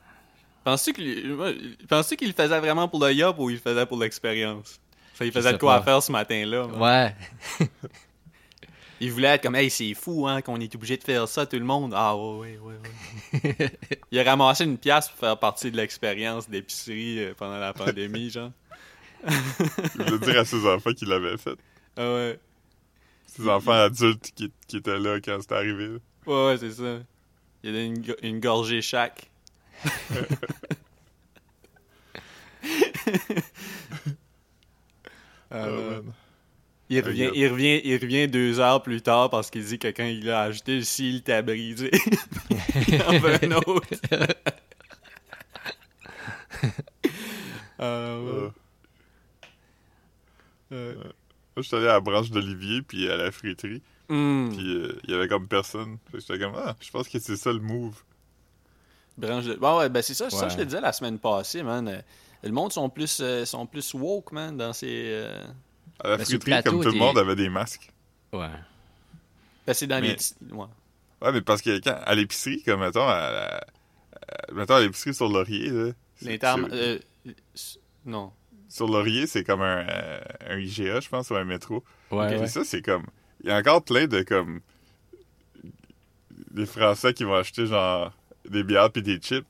Penses-tu 0.69 2.17
qu'il 2.17 2.29
le 2.29 2.35
faisait 2.35 2.61
vraiment 2.61 2.89
pour 2.89 3.05
le 3.05 3.13
yop 3.13 3.39
ou 3.39 3.49
il 3.49 3.55
le 3.55 3.61
faisait 3.61 3.87
pour 3.87 3.99
l'expérience? 3.99 4.81
Ça, 5.15 5.25
il 5.25 5.33
faisait 5.33 5.53
de 5.53 5.59
quoi 5.59 5.79
pas. 5.79 5.83
faire 5.83 6.03
ce 6.03 6.13
matin-là. 6.13 6.67
Ouais. 6.67 7.15
Il 9.01 9.13
voulait 9.13 9.29
être 9.29 9.45
comme, 9.45 9.55
hey, 9.55 9.71
c'est 9.71 9.95
fou, 9.95 10.27
hein, 10.27 10.43
qu'on 10.43 10.61
est 10.61 10.75
obligé 10.75 10.97
de 10.97 11.05
faire 11.05 11.29
ça, 11.29 11.47
tout 11.47 11.57
le 11.57 11.65
monde. 11.65 11.93
Ah, 11.95 12.17
ouais, 12.17 12.59
ouais, 12.59 12.59
ouais, 12.61 13.43
ouais. 13.45 13.71
il 14.11 14.19
a 14.19 14.25
ramassé 14.25 14.65
une 14.65 14.77
pièce 14.77 15.09
pour 15.09 15.19
faire 15.19 15.39
partie 15.39 15.71
de 15.71 15.77
l'expérience 15.77 16.51
d'épicerie 16.51 17.21
euh, 17.21 17.35
pendant 17.37 17.59
la 17.59 17.73
pandémie, 17.73 18.29
genre. 18.31 18.51
Il 19.29 20.03
voulait 20.03 20.19
dire 20.19 20.41
à 20.41 20.45
ses 20.45 20.67
enfants 20.67 20.93
qu'il 20.93 21.09
l'avait 21.09 21.37
fait. 21.37 21.57
Ah, 21.97 22.13
ouais. 22.13 22.41
Ses 23.27 23.49
enfants 23.49 23.71
adultes 23.71 24.33
qui, 24.35 24.53
qui 24.67 24.79
étaient 24.79 24.99
là 24.99 25.21
quand 25.21 25.39
c'est 25.41 25.53
arrivé. 25.53 25.99
Ouais, 26.27 26.47
ouais, 26.47 26.57
c'est 26.59 26.73
ça. 26.73 26.99
Il 27.63 27.71
a 27.71 27.73
donné 27.73 27.85
une, 27.87 28.15
une 28.23 28.41
gorgée 28.41 28.83
chaque. 28.83 29.31
Ah, 35.51 35.67
man. 35.67 36.12
Il 36.91 37.01
revient, 37.01 37.31
il, 37.35 37.49
revient, 37.49 37.81
il 37.85 37.99
revient 37.99 38.29
deux 38.29 38.61
heures 38.61 38.83
plus 38.83 39.03
tard 39.03 39.29
parce 39.29 39.51
qu'il 39.51 39.64
dit 39.64 39.79
que 39.79 39.88
quand 39.88 40.05
il 40.05 40.31
a 40.31 40.43
acheté, 40.43 40.77
le 40.77 40.83
cil 40.83 41.23
t'a 41.23 41.43
brisé. 41.43 41.91
il 42.88 43.03
en 43.03 43.19
veut 43.19 43.45
un 43.45 43.53
autre. 43.53 43.88
Ah. 47.81 48.19
Ouais. 50.73 50.95
Moi, 50.95 51.05
je 51.59 51.62
suis 51.62 51.77
allé 51.77 51.87
à 51.87 51.93
la 51.93 52.01
branche 52.01 52.31
d'Olivier 52.31 52.83
puis 52.83 53.09
à 53.09 53.17
la 53.17 53.31
friterie. 53.31 53.83
Hum. 54.09 54.51
Puis 54.53 54.75
euh, 54.75 54.99
il 55.05 55.11
y 55.11 55.14
avait 55.14 55.29
comme 55.29 55.47
personne. 55.47 55.99
J'étais 56.12 56.41
comme, 56.41 56.55
ah, 56.57 56.75
je 56.81 56.91
pense 56.91 57.09
que 57.09 57.21
c'est 57.21 57.37
ça 57.37 57.53
le 57.53 57.61
move. 57.61 58.03
Branche 59.19 59.45
de... 59.45 59.55
Bon, 59.55 59.79
ouais, 59.79 59.89
ben 59.89 60.01
c'est 60.03 60.15
ça, 60.15 60.31
c'est 60.31 60.37
ça 60.37 60.45
que 60.47 60.51
je 60.53 60.55
te 60.57 60.61
Ouais. 60.61 60.67
disais 60.67 60.81
la 60.81 60.93
semaine 60.93 61.19
passée, 61.19 61.63
man. 61.63 61.87
Euh, 61.89 62.01
Le 62.45 62.51
monde 62.53 62.73
sont 62.73 62.89
plus, 62.89 63.19
euh, 63.21 63.45
sont 63.45 63.67
plus 63.67 63.93
woke, 63.95 64.33
man, 64.33 64.57
dans 64.57 64.73
ces... 64.73 64.87
euh, 65.09 65.45
À 66.01 66.11
la 66.11 66.17
Ben, 66.19 66.25
friterie, 66.25 66.51
plateau, 66.51 66.71
comme 66.71 66.83
tout 66.85 66.91
le 66.93 66.99
monde 66.99 67.19
avait 67.19 67.35
des 67.37 67.49
masques. 67.49 67.91
Ouais. 68.33 68.47
Ben, 69.67 69.75
c'est 69.75 69.87
dans 69.89 70.01
Mais- 70.01 70.09
les... 70.09 70.15
petits- 70.15 70.35
Ouais. 70.53 70.67
Ouais, 71.21 71.33
mais 71.33 71.41
parce 71.41 71.63
que 71.63 71.81
quand, 71.81 71.99
à 72.05 72.15
l'épicerie, 72.15 72.63
comme 72.63 72.79
mettons, 72.81 73.09
à, 73.09 73.31
la- 73.33 73.67
mettons 74.55 74.75
à 74.77 74.81
l'épicerie 74.81 75.13
sur 75.15 75.29
Laurier, 75.29 75.69
là. 75.71 75.91
euh, 76.25 76.99
non. 78.07 78.33
Sur 78.69 78.87
Laurier, 78.87 79.27
c'est 79.27 79.43
comme 79.43 79.63
un, 79.63 79.85
euh, 79.89 80.21
un 80.49 80.59
IGA, 80.59 81.01
je 81.01 81.09
pense, 81.09 81.31
ou 81.31 81.35
un 81.35 81.45
métro. 81.45 81.83
Ouais, 82.13 82.29
Puis 82.29 82.39
ouais. 82.39 82.47
ça, 82.47 82.63
c'est 82.65 82.83
comme. 82.83 83.05
Il 83.43 83.49
y 83.49 83.53
a 83.53 83.57
encore 83.57 83.83
plein 83.83 84.07
de 84.07 84.23
comme. 84.23 84.61
les 86.55 86.67
Français 86.67 87.15
qui 87.15 87.25
vont 87.25 87.35
acheter 87.35 87.67
genre 87.67 88.13
des 88.49 88.63
bières 88.63 88.91
puis 88.91 89.03
des 89.03 89.19
chips, 89.19 89.47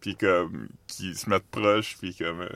puis 0.00 0.16
comme 0.16 0.68
qui 0.86 1.14
se 1.14 1.28
mettent 1.28 1.46
proches, 1.50 1.96
puis 1.98 2.14
comme 2.14 2.40
euh, 2.42 2.48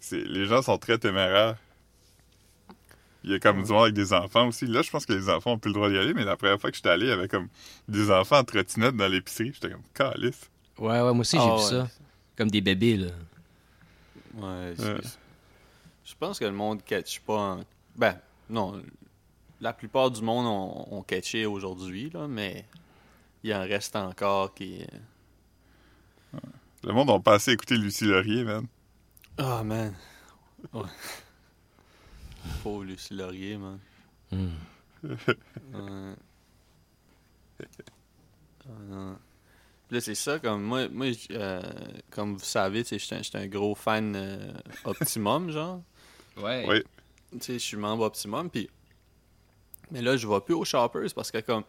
c'est 0.00 0.22
les 0.24 0.46
gens 0.46 0.62
sont 0.62 0.78
très 0.78 0.98
téméraires. 0.98 1.56
Il 3.24 3.30
y 3.30 3.34
a 3.34 3.38
comme 3.38 3.62
du 3.62 3.70
monde 3.70 3.82
avec 3.82 3.94
des 3.94 4.12
enfants 4.12 4.48
aussi. 4.48 4.66
Là, 4.66 4.82
je 4.82 4.90
pense 4.90 5.06
que 5.06 5.12
les 5.12 5.28
enfants 5.28 5.52
ont 5.52 5.58
plus 5.58 5.68
le 5.68 5.74
droit 5.74 5.88
d'y 5.88 5.96
aller, 5.96 6.12
mais 6.12 6.24
la 6.24 6.36
première 6.36 6.60
fois 6.60 6.70
que 6.70 6.76
j'étais 6.76 6.88
allé, 6.88 7.06
il 7.06 7.10
y 7.10 7.12
avait 7.12 7.28
comme 7.28 7.48
des 7.86 8.10
enfants 8.10 8.38
en 8.38 8.44
trottinette 8.44 8.96
dans 8.96 9.06
l'épicerie. 9.06 9.52
J'étais 9.54 9.70
comme 9.70 9.82
calice. 9.94 10.50
Ouais, 10.76 10.88
ouais, 11.00 11.00
moi 11.02 11.20
aussi, 11.20 11.36
j'ai 11.36 11.42
Ah, 11.42 11.54
vu 11.56 11.62
ouais. 11.62 11.70
ça. 11.70 11.88
Comme 12.36 12.50
des 12.50 12.60
bébés, 12.60 12.96
là. 12.96 13.10
Ouais, 14.34 14.74
c'est- 14.76 14.92
Ouais. 14.94 15.00
Je 16.04 16.14
pense 16.18 16.38
que 16.40 16.44
le 16.46 16.52
monde 16.52 16.82
catch 16.84 17.20
pas 17.20 17.38
en... 17.38 17.60
Ben, 17.94 18.18
non. 18.50 18.82
La 19.60 19.72
plupart 19.72 20.10
du 20.10 20.20
monde 20.20 20.46
ont, 20.46 20.98
ont 20.98 21.02
catché 21.02 21.46
aujourd'hui, 21.46 22.10
là, 22.10 22.26
mais 22.26 22.64
il 23.44 23.54
en 23.54 23.62
reste 23.62 23.96
encore 23.96 24.54
qui... 24.54 24.84
Le 26.84 26.92
monde 26.92 27.08
n'a 27.08 27.20
pas 27.20 27.34
assez 27.34 27.52
écouté 27.52 27.76
Lucie 27.76 28.04
Laurier, 28.06 28.44
man. 28.44 28.66
Ah, 29.38 29.62
man. 29.62 29.94
Ouais. 30.72 30.82
Pauvre 32.62 32.84
Lucie 32.84 33.14
Laurier, 33.14 33.56
man. 33.56 33.78
Hmm. 34.30 34.48
Ouais. 35.04 36.16
Ah, 38.64 38.68
non. 38.88 39.16
Puis 39.88 39.96
Là, 39.96 40.00
c'est 40.00 40.14
ça, 40.14 40.38
comme 40.38 40.62
moi, 40.62 40.88
moi 40.88 41.06
euh, 41.32 41.62
comme 42.10 42.34
vous 42.34 42.44
savez, 42.44 42.84
j'étais 42.84 43.14
un- 43.16 43.22
j'étais 43.22 43.38
un 43.38 43.46
gros 43.46 43.74
fan 43.74 44.14
euh, 44.16 44.52
Optimum, 44.84 45.50
genre. 45.50 45.82
Ouais. 46.36 46.64
Oui. 46.68 46.82
tu 47.32 47.38
sais, 47.40 47.52
je 47.54 47.58
suis 47.64 47.76
membre 47.76 48.04
Optimum, 48.04 48.48
puis... 48.50 48.68
Mais 49.90 50.00
là, 50.00 50.16
je 50.16 50.26
vais 50.26 50.40
plus 50.40 50.54
aux 50.54 50.64
Shoppers 50.64 51.12
parce 51.14 51.30
que, 51.30 51.38
comme, 51.38 51.64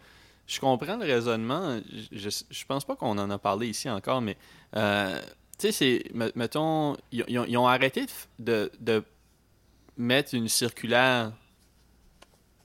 je 0.48 0.60
comprends 0.60 0.98
le 0.98 1.06
raisonnement, 1.06 1.80
je, 2.12 2.30
je, 2.50 2.66
pense 2.66 2.86
pas 2.86 2.96
qu'on 2.96 3.18
en 3.18 3.30
a 3.30 3.38
parlé 3.38 3.68
ici 3.70 3.90
encore, 3.90 4.22
mais, 4.22 4.38
euh, 4.76 5.20
tu 5.58 5.68
sais, 5.68 5.72
c'est, 5.72 6.04
me- 6.14 6.32
mettons, 6.36 6.98
ils, 7.12 7.58
ont, 7.58 7.68
arrêté 7.68 8.06
de, 8.40 8.70
mettre 9.96 10.34
une 10.34 10.50
circulaire 10.50 11.32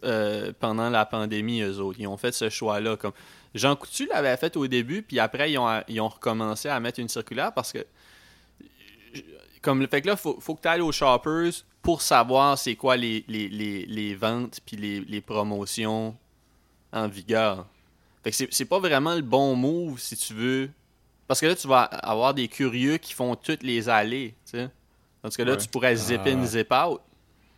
euh, 0.04 0.52
pendant 0.58 0.88
la 0.88 1.04
pandémie, 1.04 1.60
eux 1.60 1.78
autres. 1.78 2.00
Ils 2.00 2.06
ont 2.06 2.16
fait 2.16 2.32
ce 2.32 2.48
choix-là, 2.48 2.96
comme... 2.96 3.12
Jean 3.54 3.76
Coutu 3.76 4.06
l'avait 4.06 4.36
fait 4.36 4.56
au 4.56 4.66
début, 4.66 5.02
puis 5.02 5.18
après, 5.18 5.52
ils 5.52 5.58
ont, 5.58 6.08
recommencé 6.08 6.68
à 6.68 6.80
mettre 6.80 7.00
une 7.00 7.08
circulaire 7.08 7.52
parce 7.52 7.72
que 7.72 7.86
comme 9.62 9.80
le 9.80 9.88
fait 9.88 10.02
que 10.02 10.06
là, 10.06 10.16
faut, 10.16 10.38
faut 10.40 10.54
que 10.54 10.62
tu 10.62 10.68
ailles 10.68 10.80
aux 10.80 10.92
shoppers 10.92 11.50
pour 11.82 12.00
savoir 12.00 12.56
c'est 12.56 12.76
quoi 12.76 12.96
les, 12.96 14.16
ventes 14.18 14.60
puis 14.64 14.76
les 14.76 15.20
promotions 15.20 16.16
en 16.92 17.08
vigueur. 17.08 17.66
Fait 18.24 18.30
que 18.30 18.36
c'est, 18.50 18.64
pas 18.64 18.78
vraiment 18.78 19.14
le 19.14 19.22
bon 19.22 19.54
move 19.54 19.98
si 19.98 20.16
tu 20.16 20.34
veux. 20.34 20.70
Parce 21.26 21.40
que 21.40 21.46
là, 21.46 21.54
tu 21.54 21.68
vas 21.68 21.82
avoir 21.82 22.34
des 22.34 22.48
curieux 22.48 22.96
qui 22.96 23.12
font 23.12 23.34
toutes 23.36 23.62
les 23.62 23.88
allées, 23.88 24.34
tu 24.44 24.52
sais. 24.58 24.68
Parce 25.22 25.36
que 25.36 25.42
là, 25.42 25.52
Ouais. 25.52 25.58
tu 25.58 25.68
pourrais 25.68 25.94
zip 25.96 26.20
in, 26.26 26.40
Ah. 26.42 26.46
zip 26.46 26.72
out. 26.72 27.00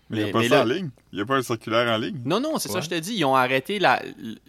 Mais 0.08 0.18
il 0.18 0.24
n'y 0.24 0.30
a 0.30 0.32
pas 0.32 0.38
mais 0.40 0.48
ça 0.48 0.54
là- 0.56 0.62
en 0.62 0.64
ligne. 0.64 0.90
Il 1.12 1.16
n'y 1.16 1.22
a 1.22 1.24
pas 1.26 1.36
un 1.36 1.42
circulaire 1.42 1.88
en 1.92 1.96
ligne. 1.98 2.20
Non, 2.24 2.40
non, 2.40 2.58
c'est 2.58 2.68
ça 2.68 2.80
que 2.80 2.84
je 2.84 2.90
te 2.90 2.98
dis. 2.98 3.14
Ils 3.14 3.24
ont 3.24 3.36
arrêté 3.36 3.78
la, 3.78 4.02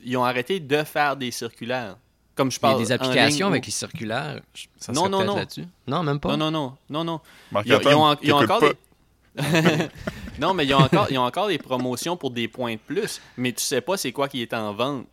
ils 0.03 0.17
ont 0.17 0.23
arrêté 0.25 0.59
de 0.59 0.83
faire 0.83 1.15
des 1.15 1.29
circulaires. 1.29 1.97
Comme 2.33 2.49
je 2.49 2.57
Il 2.57 2.61
y 2.63 2.65
a 2.65 2.69
parle. 2.69 2.81
des 2.81 2.91
applications 2.91 3.47
ligne 3.47 3.53
avec 3.53 3.63
ou- 3.63 3.67
les 3.67 3.71
circulaires. 3.71 4.41
Ça 4.77 4.91
Non, 4.91 5.07
non, 5.07 5.23
non. 5.23 5.35
là-dessus. 5.35 5.65
Non, 5.85 6.01
même 6.01 6.19
pas. 6.19 6.29
Non, 6.35 6.49
non, 6.49 6.51
non, 6.51 6.77
non, 6.89 7.03
non. 7.03 7.21
Ils 7.65 7.73
ont, 7.75 7.79
ils 7.81 7.87
ont 7.93 8.03
en- 8.05 8.15
ils 8.23 8.33
ont 8.33 8.39
t'écoutes 8.39 8.43
encore 8.43 8.59
pas. 8.61 8.69
des... 8.69 8.75
non, 10.39 10.53
mais 10.53 10.65
ils 10.65 10.73
ont 10.73 10.79
encore, 10.79 11.07
ils 11.09 11.17
ont 11.17 11.23
encore 11.25 11.47
des 11.47 11.57
promotions 11.57 12.17
pour 12.17 12.31
des 12.31 12.47
points 12.47 12.73
de 12.73 12.79
plus, 12.79 13.21
mais 13.37 13.51
tu 13.53 13.63
sais 13.63 13.81
pas 13.81 13.97
c'est 13.97 14.11
quoi 14.11 14.27
qui 14.27 14.41
est 14.41 14.53
en 14.53 14.73
vente. 14.73 15.07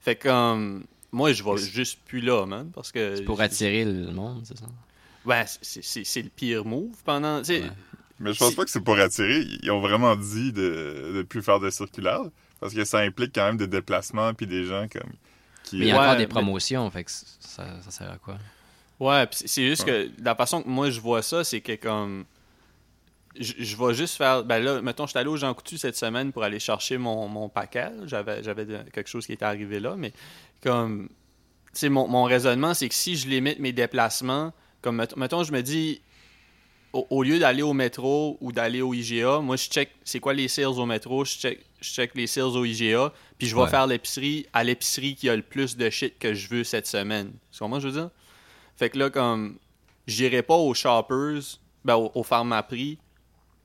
Fait 0.00 0.16
que, 0.16 0.28
comme, 0.28 0.84
moi, 1.12 1.32
je 1.32 1.42
vais 1.44 1.56
juste 1.56 1.98
plus 2.06 2.20
là, 2.20 2.44
man, 2.46 2.70
parce 2.74 2.90
que... 2.90 3.16
C'est 3.16 3.22
pour 3.22 3.40
attirer 3.40 3.84
le 3.84 4.10
monde, 4.12 4.42
c'est 4.44 4.58
ça? 4.58 4.66
Ouais, 5.24 5.44
c'est- 5.46 6.22
le 6.22 6.28
pire 6.28 6.64
move 6.64 6.96
pendant... 7.04 7.42
Ouais. 7.44 7.62
Mais 8.18 8.32
je 8.32 8.38
pense 8.38 8.54
pas 8.54 8.64
que 8.64 8.70
c'est 8.70 8.80
pour 8.80 8.98
attirer. 8.98 9.44
Ils 9.62 9.70
ont 9.70 9.80
vraiment 9.80 10.14
dit 10.16 10.52
de 10.52 11.12
ne 11.14 11.22
plus 11.22 11.42
faire 11.42 11.58
de 11.60 11.70
circulaire. 11.70 12.20
Parce 12.60 12.72
que 12.74 12.84
ça 12.84 12.98
implique 13.00 13.32
quand 13.34 13.46
même 13.46 13.56
des 13.56 13.66
déplacements 13.66 14.32
puis 14.34 14.46
des 14.46 14.64
gens 14.64 14.86
comme. 14.92 15.10
Qui, 15.64 15.78
Mais 15.78 15.86
il 15.86 15.88
y 15.88 15.90
a 15.90 15.94
Ouais, 15.96 16.00
encore 16.02 16.12
des 16.16 16.22
mais- 16.22 16.26
promotions, 16.28 16.88
fait 16.92 17.02
que 17.02 17.10
ça, 17.10 17.64
ça 17.82 17.90
sert 17.90 18.10
à 18.12 18.18
quoi? 18.18 18.36
Ouais, 19.00 19.26
pis 19.26 19.38
c'est- 19.38 19.48
c'est 19.48 19.66
juste 19.66 19.84
que 19.84 20.08
la 20.22 20.36
façon 20.36 20.62
que 20.62 20.68
moi 20.68 20.88
je 20.90 21.00
vois 21.00 21.22
ça, 21.22 21.42
c'est 21.42 21.60
que 21.60 21.74
comme. 21.74 22.24
Je, 23.38 23.52
je 23.58 23.76
vais 23.76 23.94
juste 23.94 24.16
faire. 24.16 24.44
Ben 24.44 24.58
là, 24.62 24.82
mettons, 24.82 25.06
je 25.06 25.10
suis 25.10 25.18
allé 25.18 25.28
au 25.28 25.36
Jean 25.36 25.54
Coutu 25.54 25.78
cette 25.78 25.96
semaine 25.96 26.32
pour 26.32 26.42
aller 26.42 26.58
chercher 26.60 26.98
mon, 26.98 27.28
mon 27.28 27.48
paquet. 27.48 27.90
J'avais, 28.04 28.42
quelque 28.92 29.08
chose 29.08 29.24
qui 29.26 29.32
était 29.32 29.44
arrivé 29.44 29.80
là, 29.80 29.94
mais 29.96 30.12
comme. 30.62 31.08
Tu 31.72 31.78
sais, 31.78 31.88
mon, 31.88 32.06
mon 32.06 32.24
raisonnement, 32.24 32.74
c'est 32.74 32.88
que 32.90 32.94
si 32.94 33.16
je 33.16 33.26
limite 33.28 33.58
mes 33.58 33.72
déplacements, 33.72 34.52
comme 34.82 35.02
mettons, 35.16 35.42
je 35.42 35.52
me 35.52 35.62
dis, 35.62 36.02
au, 36.92 37.06
au 37.08 37.22
lieu 37.22 37.38
d'aller 37.38 37.62
au 37.62 37.72
métro 37.72 38.36
ou 38.42 38.52
d'aller 38.52 38.82
au 38.82 38.92
IGA, 38.92 39.38
moi 39.40 39.56
je 39.56 39.68
check 39.70 39.88
c'est 40.04 40.20
quoi 40.20 40.34
les 40.34 40.48
sales 40.48 40.66
au 40.66 40.84
métro, 40.84 41.24
je 41.24 41.32
check, 41.38 41.64
je 41.80 41.88
check 41.88 42.14
les 42.14 42.26
sales 42.26 42.44
au 42.58 42.66
IGA, 42.66 43.10
puis 43.38 43.46
je 43.46 43.54
vais 43.56 43.62
Ouais. 43.62 43.70
faire 43.70 43.86
l'épicerie 43.86 44.44
à 44.52 44.64
l'épicerie 44.64 45.14
qui 45.14 45.30
a 45.30 45.36
le 45.36 45.40
plus 45.40 45.78
de 45.78 45.88
shit 45.88 46.18
que 46.18 46.34
je 46.34 46.46
veux 46.50 46.62
cette 46.64 46.86
semaine. 46.86 47.32
Tu 47.50 47.60
comprends 47.60 47.80
ce 47.80 47.86
que 47.86 47.88
je 47.90 47.94
veux 47.94 48.00
dire? 48.02 48.10
Fait 48.76 48.90
que 48.90 48.98
là, 48.98 49.08
comme, 49.08 49.56
j'irai 50.06 50.42
pas 50.42 50.56
aux 50.56 50.74
shoppers, 50.74 51.40
ben, 51.86 51.94
au, 51.96 52.12
au 52.14 52.22
pharmaprix, 52.22 52.98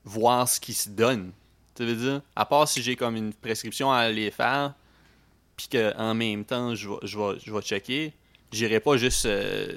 voir 0.08 0.48
ce 0.48 0.58
qui 0.60 0.72
se 0.74 0.88
donne. 0.88 1.32
Tu 1.74 1.84
veux 1.84 1.94
dire? 1.94 2.22
À 2.34 2.44
part 2.44 2.66
si 2.66 2.82
j'ai 2.82 2.96
comme 2.96 3.14
une 3.16 3.32
prescription 3.32 3.92
à 3.92 3.98
aller 3.98 4.30
faire, 4.30 4.74
puis 5.56 5.68
qu'en 5.68 6.14
même 6.14 6.44
temps, 6.44 6.74
je 6.74 6.88
vais, 6.88 7.38
je 7.44 7.60
checker, 7.60 8.12
j'irai 8.52 8.80
pas 8.80 8.96
juste 8.96 9.26
euh, 9.26 9.76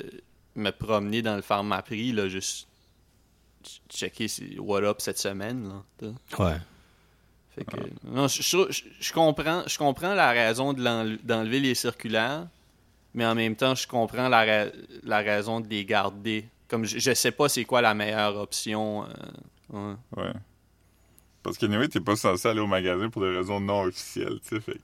me 0.55 0.71
promener 0.71 1.21
dans 1.21 1.35
le 1.35 1.41
pharmaprix, 1.41 2.11
là, 2.11 2.27
juste 2.27 2.67
ch- 3.63 3.81
checker 3.89 4.27
si- 4.27 4.57
what 4.59 4.81
up 4.83 4.97
cette 4.99 5.17
semaine, 5.19 5.69
là. 6.01 6.07
Ouais. 6.39 6.57
Fait 7.55 7.65
que, 7.65 7.77
non, 8.05 8.27
je, 8.27 8.41
je- 8.41 8.71
je- 8.71 8.83
je 8.99 9.13
comprends, 9.13 9.63
je 9.67 9.77
comprends 9.77 10.13
la 10.15 10.31
raison 10.31 10.73
de 10.73 11.17
d'enlever 11.23 11.59
les 11.59 11.75
circulaires, 11.75 12.47
mais 13.13 13.25
en 13.25 13.35
même 13.35 13.55
temps, 13.55 13.75
je 13.75 13.85
comprends 13.87 14.29
la, 14.29 14.45
ra- 14.45 14.71
la 15.03 15.19
raison 15.19 15.59
de 15.59 15.67
les 15.67 15.83
garder. 15.85 16.45
Comme 16.67 16.85
je, 16.85 16.97
je 16.99 17.13
sais 17.13 17.31
pas 17.31 17.49
c'est 17.49 17.65
quoi 17.65 17.81
la 17.81 17.93
meilleure 17.93 18.37
option. 18.37 19.03
euh, 19.03 19.07
ouais. 19.71 19.95
Ouais. 20.17 20.33
Parce 21.43 21.57
que, 21.57 21.65
anyway, 21.65 21.87
t'es 21.87 21.99
pas 21.99 22.15
censé 22.15 22.47
aller 22.47 22.59
au 22.59 22.67
magasin 22.67 23.09
pour 23.09 23.23
des 23.23 23.35
raisons 23.35 23.59
non 23.59 23.81
officielles, 23.83 24.39
tu 24.47 24.55
sais. 24.55 24.59
Fait 24.61 24.79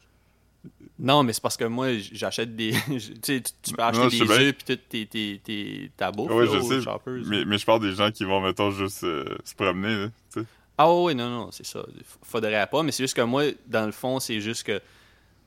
Non, 0.97 1.21
mais 1.23 1.34
c'est 1.34 1.41
parce 1.41 1.56
que 1.58 1.65
moi, 1.65 1.97
j'achète 1.97 2.56
des. 2.56 2.71
tu 2.88 3.00
sais, 3.21 3.41
tu- 3.62 3.73
peux 3.73 3.84
acheter 3.84 4.02
Non, 4.04 4.08
des 4.08 4.32
œufs 4.32 4.56
puis 4.56 4.76
tout 4.76 4.82
tes, 4.89 5.06
tes, 5.06 5.39
tes, 5.43 5.91
ta 5.95 6.12
bouffe 6.12 6.30
là, 6.32 6.45
je 6.45 6.58
aux 6.58 6.62
sais. 6.63 6.82
shoppers. 6.82 7.21
Mais, 7.28 7.45
mais 7.45 7.58
je 7.60 7.65
parle 7.65 7.82
des 7.82 7.91
gens 7.93 8.10
qui 8.12 8.23
vont, 8.23 8.41
mettons, 8.41 8.71
juste 8.71 9.04
euh, 9.04 9.38
se 9.43 9.54
promener, 9.54 9.95
là, 9.95 10.08
tu 10.34 10.41
sais. 10.41 10.45
Ah 10.80 10.91
oui, 10.93 11.13
non, 11.15 11.30
non, 11.30 11.52
c'est 11.52 11.65
ça. 11.65 11.84
Faudrait 12.23 12.67
pas, 12.67 12.84
mais 12.84 12.91
c'est 12.91 13.04
juste 13.04 13.15
que 13.15 13.21
moi, 13.21 13.43
dans 13.67 13.86
le 13.86 13.91
fond, 13.91 14.19
c'est 14.19 14.39
juste 14.41 14.63
que 14.63 14.80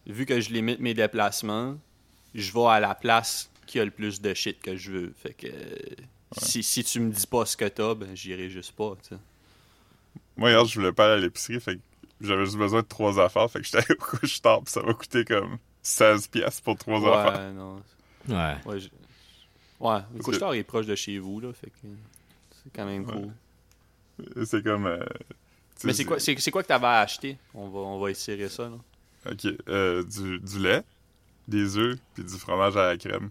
vu 0.06 0.26
que 0.26 0.40
je 0.40 0.50
limite 0.52 0.80
mes 0.80 0.94
déplacements, 0.94 1.76
je 2.34 2.52
vais 2.52 2.66
à 2.66 2.80
la 2.80 2.94
place 2.94 3.50
qui 3.66 3.78
a 3.78 3.84
le 3.84 3.90
plus 3.92 4.20
de 4.20 4.34
shit 4.34 4.60
que 4.60 4.74
je 4.76 4.90
veux. 4.90 5.12
Fait 5.16 5.34
que 5.34 5.46
si, 6.36 6.62
si 6.64 6.82
tu 6.84 6.98
me 7.00 7.10
dis 7.12 7.26
pas 7.26 7.46
ce 7.46 7.56
que 7.56 7.64
t'as, 7.66 7.94
ben 7.94 8.08
j'irai 8.14 8.48
juste 8.50 8.72
pas, 8.72 8.96
tu 9.02 9.10
sais. 9.10 9.20
Moi, 10.40 10.50
hier, 10.50 10.64
je 10.64 10.74
voulais 10.74 10.90
pas 10.92 11.04
aller 11.04 11.22
à 11.22 11.24
l'épicerie, 11.26 11.60
fait 11.60 11.76
que 11.76 11.80
j'avais 12.22 12.44
juste 12.46 12.56
besoin 12.56 12.80
de 12.82 12.86
trois 12.86 13.20
affaires, 13.20 13.48
fait 13.50 13.60
que 13.60 13.66
j'étais 13.66 13.76
allé 13.78 13.86
au 13.90 14.02
couche 14.02 14.40
tard, 14.42 14.62
pis 14.64 14.72
ça 14.72 14.82
m'a 14.82 14.94
coûté 14.94 15.24
comme 15.24 15.58
16 15.82 16.26
pièces 16.28 16.60
pour 16.62 16.76
trois 16.76 16.98
affaires. 16.98 17.40
Ouais, 17.40 17.52
non. 17.52 17.82
Ouais. 18.28 18.56
Ouais, 18.64 18.80
je- 18.80 18.88
ouais 19.80 19.98
le 19.98 20.02
Parce 20.14 20.24
couche-tard 20.24 20.54
est 20.54 20.62
proche 20.64 20.86
de 20.86 20.94
chez 20.94 21.18
vous, 21.18 21.40
là, 21.40 21.52
fait 21.52 21.68
que 21.68 21.86
c'est 22.64 22.72
quand 22.74 22.86
même 22.86 23.04
cool. 23.06 23.30
C'est 24.46 24.62
comme... 24.64 24.86
euh, 24.86 25.04
Mais 25.84 25.92
c'est 25.92 26.04
quoi, 26.06 26.18
c'est, 26.18 26.38
c'est 26.40 26.50
quoi 26.50 26.62
que 26.62 26.68
t'avais 26.68 26.86
à 26.86 27.00
acheter? 27.00 27.36
On 27.54 27.68
va, 27.68 27.78
on 27.80 28.00
va 28.00 28.10
essayer 28.10 28.48
ça, 28.48 28.64
là. 28.70 28.76
Ok, 29.30 29.46
euh, 29.68 30.02
du, 30.04 30.38
du 30.40 30.58
lait, 30.58 30.82
des 31.48 31.76
œufs, 31.76 31.98
puis 32.14 32.24
du 32.24 32.34
fromage 32.38 32.76
à 32.78 32.86
la 32.88 32.96
crème. 32.96 33.28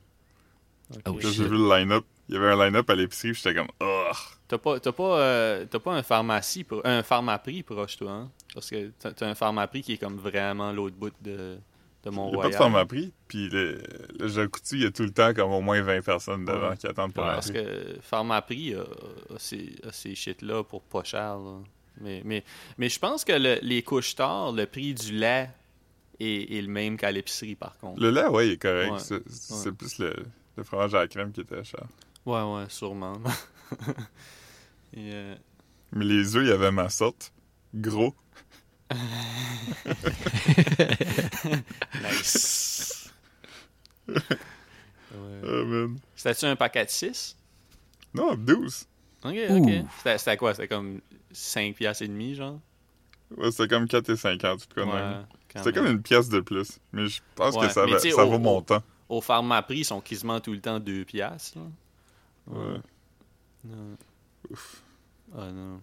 Oh, 1.08 1.18
j'ai 1.20 1.44
vu 1.48 1.58
le 1.58 1.76
line-up. 1.76 2.06
Il 2.28 2.36
y 2.36 2.38
avait 2.38 2.50
un 2.52 2.66
line-up 2.66 2.88
à 2.90 2.94
l'épicerie, 2.96 3.32
puis 3.32 3.42
j'étais 3.44 3.56
comme... 3.56 3.70
Oh! 3.80 3.99
T'as 4.48 4.58
pas, 4.58 4.80
t'as 4.80 4.92
pas, 4.92 5.20
euh, 5.20 5.66
t'as 5.70 5.80
pas 5.80 5.94
un 5.94 6.04
pharmacie, 6.04 6.64
pro- 6.64 6.82
un 6.84 7.04
pharmaprix 7.04 7.64
proche, 7.64 7.98
toi, 7.98 8.12
hein? 8.12 8.32
Parce 8.54 8.70
que 8.70 8.92
t'as, 9.00 9.28
un 9.28 9.36
pharmaprix 9.36 9.82
qui 9.84 9.94
est 9.94 9.98
comme 9.98 10.18
vraiment 10.18 10.72
l'autre 10.72 10.96
bout 10.96 11.12
de, 11.22 11.58
n'y 12.06 12.18
a 12.18 12.42
pas 12.42 12.50
de 12.50 12.54
pharmaprix, 12.56 13.14
puis 13.28 13.50
le, 13.50 13.82
le 14.20 14.28
Jacques 14.28 14.50
Coutu, 14.52 14.76
il 14.78 14.84
y 14.84 14.86
a 14.86 14.92
tout 14.92 15.04
le 15.04 15.12
temps 15.12 15.34
comme 15.34 15.52
au 15.52 15.62
moins 15.62 15.82
20 15.82 16.02
personnes 16.02 16.46
devant 16.46 16.70
Ouais. 16.70 16.78
qui 16.78 16.88
attendent 16.88 17.14
pour 17.14 17.24
Ouais, 17.26 17.34
Parce 17.34 17.52
que 17.52 17.98
pharmaprix 18.02 18.74
a, 18.76 18.82
a 18.82 19.38
ces, 19.38 19.76
a 19.88 19.92
ces 19.92 20.16
shit-là 20.16 20.64
pour 20.64 20.82
pas 20.82 21.04
cher, 21.04 21.38
là. 21.38 21.58
Mais, 22.02 22.22
mais, 22.24 22.44
mais 22.78 22.88
je 22.90 22.98
pense 22.98 23.26
que 23.26 23.34
le- 23.34 23.60
les 23.62 23.84
couches 23.84 24.16
tard, 24.16 24.54
le 24.54 24.66
prix 24.66 24.94
du 24.94 25.12
lait 25.12 25.50
est, 26.20 26.58
est 26.58 26.62
le 26.62 26.70
même 26.70 26.96
qu'à 26.98 27.12
l'épicerie, 27.12 27.56
par 27.56 27.78
contre. 27.78 28.02
Le 28.02 28.10
lait, 28.10 28.26
ouais, 28.28 28.48
il 28.48 28.52
est 28.54 28.58
correct. 28.62 28.92
Ouais. 28.94 29.00
C'est 29.00 29.22
c'est 29.30 29.72
plus 29.74 30.00
le, 30.00 30.16
le 30.56 30.64
fromage 30.64 30.96
à 30.96 31.00
la 31.00 31.08
crème 31.08 31.32
qui 31.34 31.42
était 31.42 31.64
cher. 31.64 31.84
Ouais, 32.26 32.42
ouais, 32.42 32.66
sûrement. 32.70 33.14
Et, 34.94 35.12
euh, 35.14 35.36
Mais 35.94 36.06
les 36.06 36.36
œufs, 36.36 36.44
il 36.44 36.50
y 36.50 36.52
avait 36.52 36.72
ma 36.72 36.90
sorte. 36.90 37.32
Gros. 37.76 38.16
nice. 42.02 43.10
Ouais. 44.08 45.64
Man. 45.66 45.98
C'était-tu 46.16 46.46
un 46.46 46.56
paquet 46.56 46.86
de 46.86 46.90
6? 46.90 47.36
Non, 48.14 48.36
12. 48.36 48.86
Ok, 49.24 49.36
Ouh. 49.50 49.58
ok. 49.58 49.72
C'était 50.18 50.38
quoi? 50.38 50.54
C'était 50.54 50.68
comme 50.68 51.02
5 51.32 51.76
piastres 51.76 52.04
et 52.04 52.08
demi, 52.08 52.36
genre? 52.36 52.60
Ouais, 53.38 53.52
c'était 53.52 53.68
comme 53.68 53.88
4 53.88 54.10
et 54.10 54.16
50, 54.16 54.68
tout 54.68 54.76
cas. 54.76 54.86
Ouais, 54.86 54.94
même. 54.94 55.26
quand 55.54 55.64
C'était 55.64 55.78
comme 55.80 55.88
une 55.92 56.02
pièce 56.02 56.30
de 56.30 56.40
plus. 56.40 56.80
Mais 56.92 57.08
je 57.08 57.22
pense 57.36 57.56
Ouais, 57.56 57.68
que 57.68 57.74
ça, 57.74 57.86
va- 57.86 58.00
tu 58.00 58.12
au- 58.14 58.28
vaut 58.30 58.40
mon 58.40 58.58
au- 58.58 58.62
temps. 58.62 58.82
Au 59.08 59.22
Pharmaprix, 59.22 59.80
ils 59.80 59.86
sont 59.86 60.02
quasiment 60.02 60.40
tout 60.40 60.52
le 60.54 60.62
temps 60.62 60.80
2 60.80 61.04
piastres, 61.06 61.58
là. 61.60 61.64
Ouais. 62.48 62.80
Non. 63.64 63.98
Ah 65.36 65.52
non. 65.52 65.82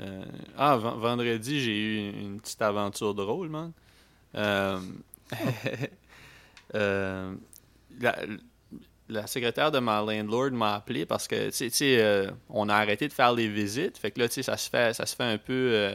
Euh, 0.00 0.24
ah, 0.56 0.76
ven- 0.76 0.98
vendredi, 0.98 1.60
j'ai 1.60 1.78
eu 1.78 2.10
une, 2.10 2.40
petite 2.40 2.62
aventure 2.62 3.14
drôle, 3.14 3.48
man. 3.48 3.72
Euh, 4.34 4.80
euh, 6.74 7.34
la, 9.08 9.26
secrétaire 9.26 9.70
de 9.70 9.78
ma 9.78 10.00
landlord 10.00 10.52
m'a 10.52 10.76
appelé 10.76 11.04
parce 11.04 11.28
que, 11.28 11.50
tu 11.50 11.70
sais- 11.70 12.28
on 12.48 12.68
a 12.68 12.74
arrêté 12.76 13.08
de 13.08 13.12
faire 13.12 13.32
les 13.32 13.48
visites. 13.48 13.98
Fait 13.98 14.10
que 14.10 14.20
là, 14.20 14.28
tu 14.28 14.34
sais, 14.34 14.42
ça 14.42 14.56
se 14.56 14.70
fait, 14.70 14.94
ça 14.94 15.04
se 15.04 15.14
fait 15.14 15.24
un 15.24 15.38
peu 15.38 15.92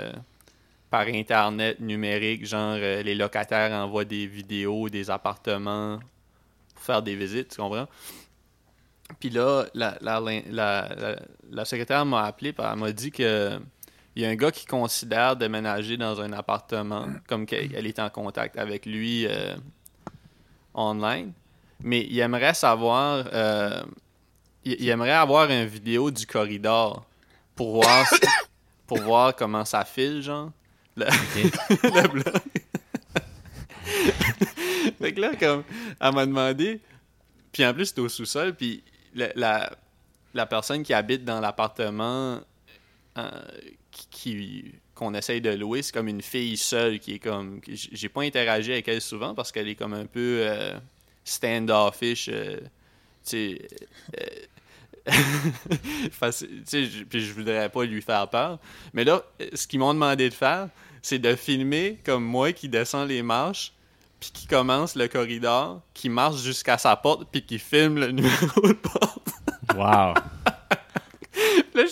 par 0.91 1.07
Internet 1.07 1.79
numérique. 1.79 2.45
Genre, 2.45 2.75
les 2.75 3.15
locataires 3.15 3.71
envoient 3.71 4.05
des 4.05 4.27
vidéos 4.27 4.89
des 4.89 5.09
appartements 5.09 5.99
pour 6.75 6.83
faire 6.83 7.01
des 7.01 7.15
visites, 7.15 7.49
tu 7.49 7.57
comprends? 7.57 7.87
Puis 9.19 9.29
là, 9.29 9.65
la, 9.73 9.97
la, 10.01 10.19
la, 10.19 10.41
la- 10.49 11.15
la 11.51 11.65
secrétaire 11.65 12.05
m'a 12.05 12.23
appelé, 12.25 12.53
puis 12.53 12.65
elle 12.69 12.77
m'a 12.79 12.91
dit 12.91 13.11
que 13.11 13.59
il 14.15 14.23
y 14.23 14.25
a 14.25 14.29
un 14.29 14.35
gars 14.35 14.51
qui 14.51 14.65
considère 14.65 15.35
déménager 15.35 15.97
dans 15.97 16.21
un 16.21 16.31
appartement, 16.31 17.07
comme 17.27 17.45
qu'elle 17.45 17.75
elle 17.75 17.85
est 17.85 17.99
en 17.99 18.09
contact 18.09 18.57
avec 18.57 18.85
lui 18.85 19.27
euh, 19.27 19.55
online, 20.73 21.33
mais 21.83 22.01
il 22.09 22.17
aimerait 22.19 22.53
savoir, 22.53 23.25
euh, 23.33 23.83
il, 24.63 24.87
aimerait 24.87 25.11
avoir 25.11 25.49
une 25.51 25.65
vidéo 25.65 26.11
du 26.11 26.25
corridor 26.25 27.05
pour 27.55 27.81
voir, 27.81 28.05
pour 28.87 29.01
voir 29.01 29.35
comment 29.35 29.65
ça 29.65 29.83
file, 29.83 30.21
genre. 30.21 30.51
Le, 30.95 31.05
le 31.83 32.07
blog. 32.07 32.41
fait 35.01 35.13
que 35.13 35.19
là, 35.19 35.35
comme, 35.35 35.63
elle 35.99 36.13
m'a 36.13 36.25
demandé, 36.25 36.79
puis 37.51 37.65
en 37.65 37.73
plus, 37.73 37.87
c'était 37.87 37.99
au 37.99 38.07
sous-sol, 38.07 38.55
puis 38.55 38.81
la, 39.15 39.69
la, 40.33 40.45
personne 40.45 40.83
qui 40.83 40.93
habite 40.93 41.25
dans 41.25 41.39
l'appartement 41.39 42.39
euh, 43.17 43.29
qui, 44.11 44.73
qu'on 44.95 45.13
essaye 45.13 45.41
de 45.41 45.51
louer, 45.51 45.81
c'est 45.81 45.93
comme 45.93 46.07
une 46.07 46.21
fille 46.21 46.57
seule 46.57 46.99
qui 46.99 47.15
est 47.15 47.19
comme. 47.19 47.59
J'ai 47.67 48.09
pas 48.09 48.23
interagi 48.23 48.71
avec 48.71 48.87
elle 48.87 49.01
souvent 49.01 49.35
parce 49.35 49.51
qu'elle 49.51 49.67
est 49.67 49.75
comme 49.75 49.93
un 49.93 50.05
peu 50.05 50.39
euh, 50.41 50.73
standoffish. 51.23 52.29
euh, 52.31 52.59
tu 53.25 53.59
euh, 54.19 54.25
puis 57.09 57.21
je 57.21 57.33
voudrais 57.33 57.69
pas 57.69 57.83
lui 57.83 58.01
faire 58.01 58.27
peur. 58.29 58.59
Mais 58.93 59.03
là, 59.03 59.23
ce 59.53 59.67
qu'ils 59.67 59.79
m'ont 59.79 59.93
demandé 59.93 60.29
de 60.29 60.33
faire, 60.33 60.69
c'est 61.01 61.19
de 61.19 61.35
filmer 61.35 61.99
comme 62.03 62.23
moi 62.23 62.53
qui 62.53 62.69
descend 62.69 63.07
les 63.07 63.21
marches, 63.21 63.73
puis 64.25 64.41
qui 64.41 64.47
commence 64.47 64.95
le 64.95 65.07
corridor, 65.07 65.81
qui 65.93 66.09
marche 66.09 66.41
jusqu'à 66.41 66.77
sa 66.77 66.95
porte, 66.95 67.27
puis 67.31 67.45
qui 67.45 67.59
filme 67.59 67.99
le 67.99 68.07
numéro 68.11 68.61
de 68.67 68.73
porte. 68.73 69.29
Wow. 69.75 70.13
Là, 71.73 71.83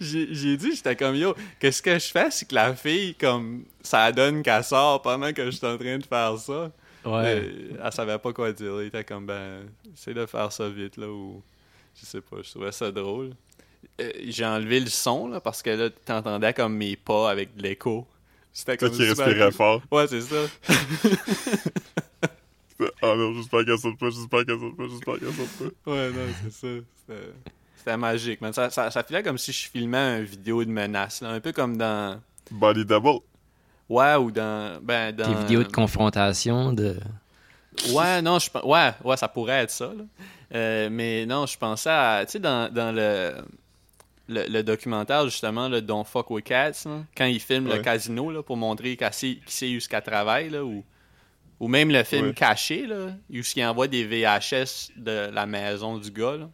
j'ai 0.00 0.56
dit, 0.56 0.76
j'étais 0.76 0.94
comme 0.96 1.16
yo, 1.16 1.34
qu'est-ce 1.58 1.80
que 1.80 1.98
je 1.98 2.08
fais? 2.08 2.30
C'est 2.30 2.46
que 2.46 2.54
la 2.54 2.74
fille, 2.74 3.14
comme, 3.14 3.64
ça 3.82 4.12
donne 4.12 4.42
qu'elle 4.42 4.62
sort 4.62 5.00
pendant 5.00 5.32
que 5.32 5.46
je 5.46 5.50
suis 5.50 5.66
en 5.66 5.78
train 5.78 5.98
de 5.98 6.04
faire 6.04 6.38
ça? 6.38 6.70
Ouais. 7.04 7.50
Elle 7.82 7.92
savait 7.92 8.18
pas 8.18 8.32
quoi 8.32 8.52
dire. 8.52 8.78
Elle 8.78 8.86
était 8.86 9.04
comme, 9.04 9.26
ben, 9.26 9.66
essaie 9.92 10.14
de 10.14 10.26
faire 10.26 10.52
ça 10.52 10.68
vite, 10.68 10.96
là, 10.96 11.08
ou. 11.08 11.42
Je 11.94 12.06
sais 12.06 12.20
pas, 12.20 12.36
je 12.42 12.50
trouvais 12.50 12.72
ça 12.72 12.90
drôle. 12.90 13.32
Euh, 14.00 14.10
J'ai 14.28 14.46
enlevé 14.46 14.80
le 14.80 14.86
son, 14.86 15.28
là, 15.28 15.40
parce 15.40 15.62
que 15.62 15.70
là, 15.70 15.90
t'entendais 15.90 16.54
comme 16.54 16.76
mes 16.76 16.96
pas 16.96 17.30
avec 17.30 17.56
de 17.56 17.62
l'écho. 17.62 18.06
C'était 18.52 18.76
Toi 18.76 18.88
comme. 18.88 18.98
qui 18.98 19.06
super 19.08 19.26
respirais 19.26 19.50
fort. 19.52 19.82
Ouais, 19.90 20.06
c'est 20.08 20.20
ça. 20.20 20.36
Oh 23.00 23.14
non, 23.16 23.32
j'espère 23.34 23.64
qu'elle 23.64 23.78
saute 23.78 23.96
pas, 23.98 24.10
j'espère 24.10 24.44
qu'elle 24.44 24.58
saute 24.58 24.76
pas, 24.76 24.84
j'espère 24.90 25.14
qu'elle 25.18 25.32
saute 25.32 25.74
pas. 25.84 25.90
Ouais, 25.92 26.10
non, 26.10 26.20
c'est 26.42 26.52
ça. 26.52 26.66
C'était- 27.06 27.32
C'était 27.76 27.96
magique, 27.96 28.40
man. 28.40 28.52
Ça, 28.52 28.70
ça, 28.70 28.90
ça 28.90 29.02
filait 29.04 29.22
comme 29.22 29.38
si 29.38 29.52
je 29.52 29.68
filmais 29.68 30.18
une 30.20 30.24
vidéo 30.24 30.64
de 30.64 30.70
menace, 30.70 31.20
là. 31.20 31.30
Un 31.30 31.40
peu 31.40 31.52
comme 31.52 31.76
dans. 31.76 32.20
Body 32.50 32.84
double. 32.84 33.20
Ouais, 33.88 34.16
ou 34.16 34.30
dans. 34.32 34.80
Ben, 34.82 35.14
dans. 35.14 35.28
Des 35.28 35.34
vidéos 35.42 35.62
de 35.62 35.70
confrontation 35.72 36.72
de. 36.72 36.96
Ouais, 37.92 38.20
non, 38.22 38.38
je 38.38 38.48
ouais, 38.64 38.92
ouais, 39.04 39.16
ça 39.16 39.28
pourrait 39.28 39.62
être 39.62 39.70
ça. 39.70 39.86
là. 39.86 40.04
Euh, 40.54 40.88
mais 40.90 41.24
non, 41.26 41.46
je 41.46 41.56
pensais 41.56 41.88
à, 41.90 42.22
tu 42.26 42.32
sais, 42.32 42.38
dans, 42.40 42.72
dans 42.72 42.92
le, 42.94 43.32
le, 44.28 44.46
le 44.48 44.62
documentaire, 44.62 45.24
justement, 45.24 45.68
le 45.68 45.82
Don't 45.82 46.04
Fuck 46.04 46.30
With 46.30 46.44
Cats, 46.46 46.84
quand 47.16 47.26
il 47.26 47.40
filme 47.40 47.64
le 47.66 47.72
Ouais. 47.74 47.82
casino, 47.82 48.22
casino 48.24 48.30
là, 48.32 48.42
pour 48.42 48.56
montrer 48.56 48.96
qui 48.96 49.04
sait, 49.46 49.78
qu'elle 49.88 50.02
travaille, 50.02 50.50
là, 50.50 50.64
ou, 50.64 50.84
ou 51.60 51.68
même 51.68 51.90
le 51.90 52.02
film 52.04 52.26
Ouais. 52.28 52.34
Caché, 52.34 52.86
là, 52.86 53.06
où 53.30 53.34
il 53.56 53.64
envoie 53.64 53.88
des 53.88 54.04
VHS 54.04 54.90
de 54.96 55.30
la 55.32 55.46
maison 55.46 55.98
du 55.98 56.10
gars. 56.10 56.36
Là. 56.36 56.50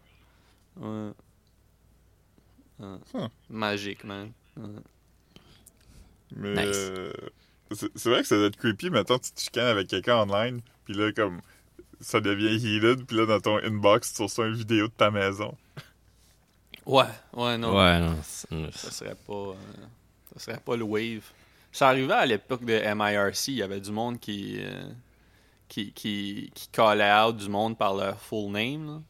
Ouais. 0.77 1.11
Ouais. 2.81 2.97
Huh. 3.15 3.27
Magique, 3.51 4.05
man. 4.05 4.33
Mais 6.37 6.67
Nice. 6.67 6.77
euh, 6.77 7.13
c'est 7.95 8.07
vrai 8.11 8.23
que 8.23 8.29
ça 8.29 8.37
doit 8.37 8.47
être 8.47 8.57
creepy. 8.57 8.91
Mettons, 8.91 9.19
tu 9.19 9.33
te 9.33 9.41
chicanes 9.41 9.67
avec 9.67 9.89
quelqu'un 9.89 10.17
online, 10.17 10.61
puis 10.85 10.95
là, 10.95 11.11
comme, 11.13 11.41
ça 12.01 12.21
devient 12.21 12.55
heated, 12.57 13.05
puis 13.07 13.17
là, 13.17 13.27
dans 13.27 13.41
ton 13.41 13.57
inbox, 13.59 14.15
tu 14.15 14.23
reçois 14.23 14.47
une 14.47 14.55
vidéo 14.55 14.87
de 14.89 14.93
ta 14.93 15.11
maison. 15.11 15.57
Ouais, 16.89 17.05
ouais, 17.35 17.59
non. 17.59 17.77
Ouais, 17.77 18.01
non. 18.01 18.17
Ça 18.23 18.91
serait 18.91 19.15
pas 19.15 19.33
euh, 19.33 19.55
ça 20.35 20.41
serait 20.41 20.61
pas 20.61 20.75
le 20.75 20.85
wave. 20.85 21.23
Ça 21.71 21.89
arrivait 21.89 22.15
à 22.15 22.25
l'époque 22.25 22.65
de 22.65 22.73
MIRC, 22.73 23.49
il 23.49 23.55
y 23.57 23.63
avait 23.63 23.81
du 23.81 23.93
monde 23.93 24.19
qui 24.19 24.57
euh, 24.59 24.91
qui, 25.69 25.93
qui 25.93 26.51
qui 26.55 26.69
callait 26.69 27.13
out 27.13 27.37
du 27.37 27.51
monde 27.51 27.77
par 27.77 27.95
leur 27.95 28.19
full 28.19 28.51
name. 28.51 28.87
là. 28.87 29.03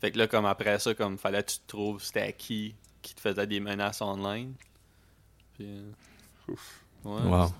Fait 0.00 0.10
que 0.10 0.18
là 0.18 0.26
comme 0.28 0.46
après 0.46 0.78
ça 0.78 0.94
comme 0.94 1.18
fallait 1.18 1.42
que 1.42 1.50
tu 1.50 1.58
te 1.58 1.66
trouves 1.68 2.02
c'était 2.02 2.32
qui 2.32 2.74
qui 3.02 3.14
te 3.14 3.20
faisait 3.20 3.46
des 3.46 3.60
menaces 3.60 4.00
online. 4.00 4.54
Puis 5.54 5.66
euh, 5.68 5.90
Ouf. 6.48 6.84
ouais, 7.04 7.20
Wow. 7.22 7.52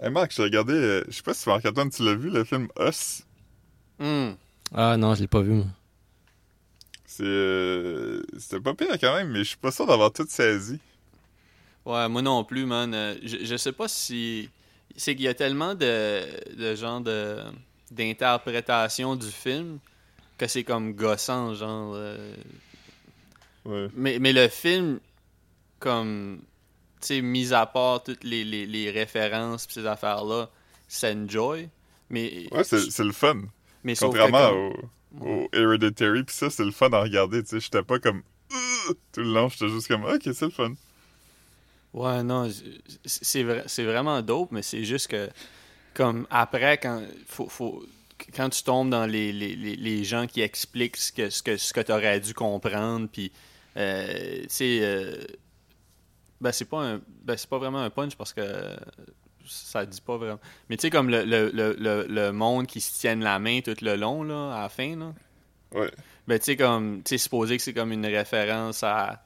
Hey 0.00 0.10
Marc, 0.10 0.30
j'ai 0.30 0.42
regardé, 0.42 0.74
euh, 0.74 1.04
je 1.08 1.16
sais 1.16 1.22
pas 1.22 1.34
si 1.34 1.48
Marc-Antoine, 1.48 1.90
tu 1.90 2.04
l'as 2.04 2.14
vu, 2.14 2.30
le 2.30 2.44
film 2.44 2.68
Us? 2.78 3.24
Hmm. 3.98 4.32
Ah 4.72 4.96
non, 4.96 5.14
je 5.16 5.22
l'ai 5.22 5.26
pas 5.26 5.40
vu, 5.40 5.54
moi. 5.54 5.66
C'est, 7.18 7.24
euh, 7.24 8.22
c'était 8.38 8.60
pas 8.60 8.74
pire 8.74 8.96
quand 9.00 9.14
même, 9.16 9.30
mais 9.30 9.40
je 9.40 9.48
suis 9.50 9.56
pas 9.56 9.72
sûr 9.72 9.86
d'avoir 9.86 10.12
tout 10.12 10.26
saisi. 10.28 10.78
Ouais, 11.84 12.08
moi 12.08 12.22
non 12.22 12.44
plus, 12.44 12.64
man. 12.66 12.94
Euh, 12.94 13.16
Je, 13.22 13.38
je 13.44 13.56
sais 13.56 13.72
pas 13.72 13.88
si. 13.88 14.48
C'est 14.96 15.14
qu'il 15.16 15.24
y 15.24 15.28
a 15.28 15.34
tellement 15.34 15.74
de, 15.74 16.22
de 16.56 16.74
genre 16.76 17.00
de 17.00 17.38
d'interprétation 17.90 19.16
du 19.16 19.26
film 19.30 19.78
que 20.36 20.46
c'est 20.46 20.64
comme 20.64 20.92
gossant, 20.94 21.54
genre. 21.54 21.92
euh, 21.94 22.34
Ouais. 23.64 23.88
Mais, 23.94 24.18
mais 24.18 24.32
le 24.32 24.48
film, 24.48 25.00
comme. 25.78 26.40
Tu 27.00 27.06
sais, 27.08 27.20
mis 27.22 27.52
à 27.52 27.66
part 27.66 28.02
toutes 28.02 28.24
les, 28.24 28.44
les, 28.44 28.66
les 28.66 28.90
références 28.90 29.66
pis 29.66 29.74
ces 29.74 29.86
affaires-là, 29.86 30.48
c'est 30.88 31.12
enjoy. 31.14 31.68
Mais. 32.10 32.46
Ouais, 32.52 32.64
c'est, 32.64 32.90
c'est 32.90 33.04
le 33.04 33.12
fun. 33.12 33.42
mais 33.84 33.94
Contrairement 33.96 34.48
comme- 34.50 34.58
au, 34.58 34.72
au 35.20 35.48
Hereditary, 35.52 36.24
pis 36.24 36.34
ça, 36.34 36.50
c'est 36.50 36.64
le 36.64 36.70
fun 36.70 36.90
à 36.92 37.00
regarder, 37.00 37.42
tu 37.42 37.50
sais. 37.50 37.60
J'étais 37.60 37.82
pas 37.82 37.98
comme, 37.98 38.22
tout 39.12 39.20
le 39.20 39.32
long, 39.32 39.48
j'étais 39.48 39.68
juste 39.68 39.88
comme, 39.88 40.04
ok, 40.04 40.22
c'est 40.22 40.42
le 40.42 40.50
fun. 40.50 40.74
Ouais, 41.94 42.22
non, 42.22 42.50
c'est 43.04 43.42
vrai, 43.42 43.64
c'est 43.66 43.84
vraiment 43.84 44.20
dope, 44.22 44.52
mais 44.52 44.62
c'est 44.62 44.84
juste 44.84 45.08
que, 45.08 45.28
comme 45.94 46.26
après, 46.30 46.78
quand 46.78 47.02
faut, 47.26 47.48
faut 47.48 47.82
quand 48.34 48.50
tu 48.50 48.62
tombes 48.62 48.90
dans 48.90 49.06
les, 49.06 49.32
les, 49.32 49.56
les, 49.56 49.76
les 49.76 50.04
gens 50.04 50.26
qui 50.26 50.42
expliquent 50.42 50.96
ce 50.96 51.12
que 51.12 51.30
ce 51.30 51.42
que 51.42 51.56
ce 51.56 51.72
que 51.72 51.80
t'aurais 51.80 52.20
dû 52.20 52.34
comprendre, 52.34 53.08
puis 53.10 53.32
euh, 53.76 54.42
tu 54.42 54.46
sais, 54.48 54.78
euh, 54.82 55.16
ben 56.40 56.52
c'est 56.52 56.66
pas 56.66 56.82
un, 56.82 57.00
ben 57.22 57.36
c'est 57.36 57.48
pas 57.48 57.58
vraiment 57.58 57.80
un 57.80 57.90
punch 57.90 58.16
parce 58.16 58.32
que 58.32 58.42
ça 59.48 59.84
dit 59.86 60.00
pas 60.00 60.16
vraiment. 60.16 60.40
Mais 60.68 60.76
tu 60.76 60.82
sais 60.82 60.90
comme 60.90 61.08
le, 61.10 61.24
le, 61.24 62.06
le, 62.08 62.32
monde 62.32 62.66
qui 62.66 62.80
se 62.80 62.98
tienne 62.98 63.22
la 63.24 63.38
main 63.38 63.60
tout 63.60 63.74
le 63.82 63.96
long 63.96 64.22
là, 64.22 64.54
à 64.56 64.62
la 64.62 64.68
fin 64.68 64.96
là. 64.96 65.12
Ouais. 65.72 65.90
Ben 66.26 66.38
tu 66.38 66.44
sais 66.46 66.56
comme, 66.56 67.02
tu 67.02 67.10
sais 67.10 67.18
supposé 67.18 67.56
que 67.56 67.62
c'est 67.62 67.72
comme 67.74 67.92
une 67.92 68.06
référence 68.06 68.82
à 68.82 69.22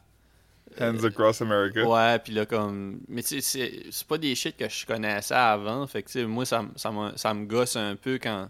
Hands 0.80 1.04
Across 1.04 1.42
America. 1.42 1.86
Ouais, 1.86 2.18
puis 2.20 2.32
là, 2.32 2.46
comme. 2.46 3.00
Mais 3.08 3.22
tu 3.22 3.40
sais, 3.42 3.90
c'est- 3.90 4.04
pas 4.06 4.16
des 4.16 4.34
shit 4.34 4.56
que 4.56 4.68
je 4.68 4.86
connaissais 4.86 5.34
avant. 5.34 5.86
Fait 5.86 6.02
que, 6.02 6.06
tu 6.08 6.20
sais, 6.20 6.24
moi, 6.24 6.46
ça, 6.46 6.64
ça, 6.76 6.90
me- 6.90 7.14
ça 7.16 7.34
me 7.34 7.44
gosse 7.44 7.76
un 7.76 7.94
peu 7.96 8.18
quand. 8.18 8.48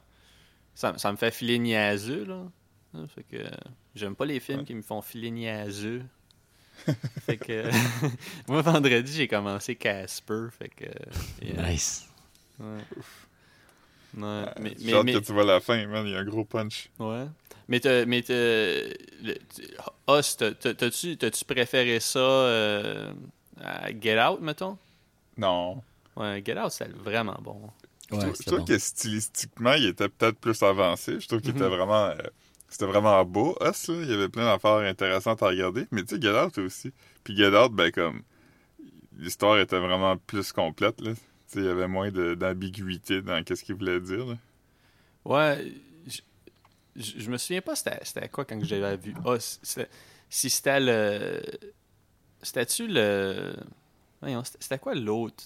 Ça, 0.75 0.95
ça 0.99 1.11
me 1.11 1.17
fait 1.17 1.33
filer 1.33 1.59
niaiseux, 1.59 2.25
là. 2.25 2.45
Fait 3.15 3.25
que. 3.25 3.43
J'aime 3.95 4.15
pas 4.15 4.25
les 4.25 4.39
films 4.41 4.61
Ouais. 4.61 4.65
qui 4.65 4.75
me 4.75 4.83
font 4.83 5.03
filer 5.03 5.31
niaiseux. 5.31 6.03
fait 7.27 7.37
que. 7.37 7.71
moi, 8.49 8.63
vendredi, 8.63 9.13
j'ai 9.13 9.29
commencé 9.29 9.77
Casper. 9.77 10.47
Fait 10.59 10.69
que. 10.69 10.87
yeah, 11.45 11.71
Nice. 11.71 12.07
ouais. 12.61 12.67
Ouais, 14.15 14.45
mais, 14.61 14.75
que 14.75 15.19
tu 15.19 15.33
vois 15.33 15.45
la 15.45 15.61
fin, 15.61 15.87
man. 15.87 16.07
Il 16.07 16.13
y 16.13 16.17
a 16.17 16.19
un 16.21 16.25
gros 16.25 16.45
punch. 16.45 16.91
ouais. 16.99 17.27
Mais 17.69 17.81
t'as, 17.81 18.05
mais 18.05 18.23
t'as-tu, 20.07 21.17
t'as-tu 21.17 21.45
préféré 21.45 22.01
ça 22.01 22.19
euh, 22.19 23.13
à 23.63 23.89
Get 23.99 24.21
Out, 24.23 24.41
mettons? 24.41 24.77
Non. 25.37 25.83
Ouais, 26.17 26.43
Get 26.45 26.59
Out, 26.59 26.71
c'était 26.73 26.91
vraiment 26.93 27.39
bon. 27.41 27.61
Je 28.11 28.17
Ouais, 28.17 28.21
trouve, 28.23 28.33
je 28.33 28.37
c'était 28.39 28.51
trouve 28.51 28.59
bon. 28.61 28.65
que 28.67 28.79
stylistiquement, 28.79 29.73
il 29.75 29.87
était 29.87 30.09
peut-être 30.09 30.39
plus 30.39 30.63
avancé. 30.63 31.19
Je 31.21 31.29
trouve 31.29 31.41
qu'il 31.41 31.51
était 31.51 31.61
Mhm. 31.61 31.69
vraiment. 31.75 32.07
euh, 32.07 32.17
c'était 32.73 32.87
vraiment 32.87 33.23
beau. 33.27 33.55
Us, 33.61 33.89
là, 33.89 33.97
il 34.03 34.11
y 34.11 34.15
avait 34.15 34.31
plein 34.31 34.47
d'affaires 34.47 34.79
intéressantes 34.79 35.43
à 35.43 35.49
regarder. 35.49 35.87
Mais 35.91 36.03
tu 36.05 36.17
sais, 36.17 36.23
Get 36.23 36.59
aussi. 36.59 36.91
Puis 37.23 37.37
Get 37.37 37.51
ben, 37.71 37.93
comme. 37.93 38.23
L'histoire 39.19 39.59
était 39.59 39.79
vraiment 39.79 40.17
plus 40.17 40.53
complète, 40.53 41.01
là. 41.03 41.13
Tu 41.13 41.21
sais, 41.47 41.59
il 41.61 41.67
y 41.67 41.69
avait 41.69 41.87
moins 41.87 42.11
d'ambiguïté 42.11 43.21
dans 43.21 43.45
qu'est-ce 43.45 43.63
qu'il 43.63 43.75
voulait 43.75 44.01
dire, 44.01 44.25
là. 44.25 44.39
Ouais, 45.25 45.73
je, 46.97 47.31
me 47.31 47.37
souviens 47.37 47.61
pas 47.61 47.77
c'était, 47.77 48.29
quoi 48.29 48.45
quand 48.45 48.59
j'avais 48.65 48.97
vu 48.97 49.15
Us. 49.27 49.61
Si 50.29 50.51
c'était 50.51 50.81
le... 50.81 51.43
C'était-tu 52.41 52.89
le... 52.89 53.55
C'était 54.59 54.79
quoi 54.79 54.95
l'autre? 54.95 55.45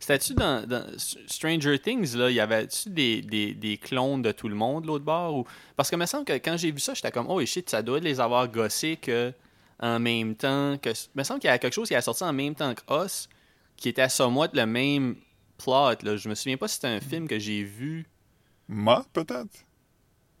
C'était-tu 0.00 0.34
dans, 0.34 0.66
dans 0.66 0.86
Stranger 1.26 1.78
Things, 1.78 2.14
là, 2.16 2.30
il 2.30 2.34
y 2.36 2.40
avait-tu 2.40 2.90
des, 2.90 3.20
des, 3.20 3.54
des 3.54 3.76
clones 3.76 4.22
de 4.22 4.32
tout 4.32 4.48
le 4.48 4.54
monde, 4.54 4.86
l'autre 4.86 5.04
bord? 5.04 5.36
Ou... 5.38 5.44
Parce 5.76 5.90
que 5.90 5.96
me 5.96 6.06
semble 6.06 6.24
que 6.24 6.34
quand 6.34 6.56
j'ai 6.56 6.70
vu 6.70 6.80
ça, 6.80 6.94
j'étais 6.94 7.10
comme, 7.10 7.26
oh 7.28 7.44
shit, 7.44 7.68
ça 7.68 7.82
doit 7.82 8.00
les 8.00 8.20
avoir 8.20 8.46
gossés 8.48 8.96
que 8.96 9.32
en 9.80 9.98
même 9.98 10.34
temps 10.34 10.78
que... 10.78 10.90
Il 10.90 11.18
me 11.18 11.24
semble 11.24 11.40
qu'il 11.40 11.48
y 11.48 11.52
a 11.52 11.58
quelque 11.58 11.74
chose 11.74 11.88
qui 11.88 11.94
a 11.94 12.02
sorti 12.02 12.24
en 12.24 12.32
même 12.32 12.54
temps 12.54 12.74
que 12.74 13.04
Us, 13.04 13.28
qui 13.76 13.88
était 13.88 14.08
somewhat 14.08 14.50
le 14.54 14.66
même 14.66 15.16
plot, 15.56 16.02
là. 16.02 16.16
Je 16.16 16.28
me 16.28 16.34
souviens 16.34 16.56
pas 16.56 16.68
si 16.68 16.76
c'était 16.76 16.88
un 16.88 17.00
film 17.00 17.26
que 17.28 17.38
j'ai 17.38 17.62
vu... 17.62 18.06
Ma, 18.68 19.04
peut-être? 19.12 19.64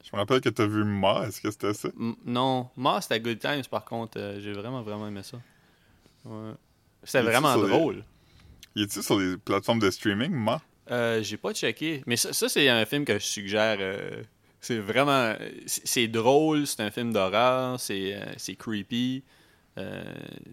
Je 0.04 0.10
me 0.16 0.20
rappelle 0.20 0.40
que 0.40 0.48
t'as 0.48 0.66
vu 0.66 0.84
Ma. 0.84 1.26
Est-ce 1.26 1.40
que 1.40 1.50
c'était 1.50 1.74
ça? 1.74 1.88
M- 1.98 2.14
non, 2.24 2.68
moi 2.76 3.00
c'était 3.00 3.20
Good 3.20 3.40
Times 3.40 3.64
par 3.70 3.84
contre, 3.84 4.18
euh, 4.18 4.40
j'ai 4.40 4.52
vraiment 4.52 4.82
vraiment 4.82 5.08
aimé 5.08 5.22
ça. 5.22 5.38
Ouais. 6.24 6.52
C'était 7.02 7.22
vraiment 7.22 7.56
les- 7.56 8.02
Il 8.78 8.82
est-tu 8.84 9.02
sur 9.02 9.18
les 9.18 9.36
plateformes 9.36 9.80
de 9.80 9.90
streaming, 9.90 10.30
Ma? 10.30 10.62
Euh, 10.92 11.20
j'ai 11.20 11.36
pas 11.36 11.52
checké, 11.52 12.00
mais 12.06 12.16
ça, 12.16 12.32
ça, 12.32 12.48
c'est 12.48 12.68
un 12.68 12.86
film 12.86 13.04
que 13.04 13.14
je 13.14 13.24
suggère. 13.24 13.78
euh, 13.80 14.22
c'est 14.60 14.78
vraiment, 14.78 15.34
c'est 15.66 16.06
drôle, 16.06 16.64
c'est 16.64 16.80
un 16.82 16.90
film 16.92 17.12
d'horreur, 17.12 17.80
c'est 17.80 18.14
euh, 18.14 18.54
creepy, 18.56 19.24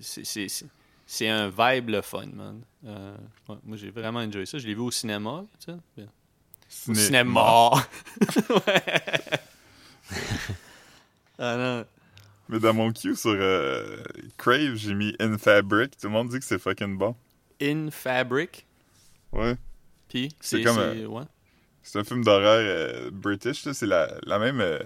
c'est- 0.02 1.28
un 1.30 1.50
vibe 1.50 1.90
le 1.90 2.02
fun, 2.02 2.26
man. 2.34 2.62
Ouais, 2.84 3.56
moi 3.64 3.78
j'ai 3.78 3.92
vraiment 3.92 4.22
enjoyé 4.22 4.48
ça, 4.48 4.58
je 4.58 4.66
l'ai 4.66 4.74
vu 4.74 4.82
au 4.82 4.90
cinéma, 4.90 5.46
tu 5.64 5.72
sais. 5.72 5.78
Au 6.02 6.08
Ciné- 6.68 6.96
cinéma. 6.96 7.70
ah 11.38 11.58
non. 11.58 11.86
Mais 12.50 12.60
dans 12.60 12.74
mon 12.74 12.92
queue 12.92 13.14
sur 13.14 13.36
Crave, 14.38 14.74
j'ai 14.78 14.96
mis 14.96 15.16
In 15.20 15.38
Fabric. 15.38 15.96
Tout 15.98 16.08
le 16.08 16.14
monde 16.14 16.30
dit 16.30 16.40
que 16.40 16.46
c'est 16.46 16.58
fucking 16.60 16.98
bon. 16.98 17.16
In 17.62 17.90
Fabric. 17.92 18.66
Ouais. 19.32 19.56
Puis, 20.10 20.30
C'est 20.40 20.62
comme, 20.64 20.76
c'est- 20.76 21.06
ouais. 21.06 21.24
C'est 21.84 22.00
un 22.00 22.04
film 22.04 22.24
d'horreur 22.24 22.60
euh, 22.62 23.12
british. 23.12 23.70
C'est 23.72 23.86
la, 23.86 24.10
la 24.24 24.40
même, 24.40 24.60
euh, 24.60 24.80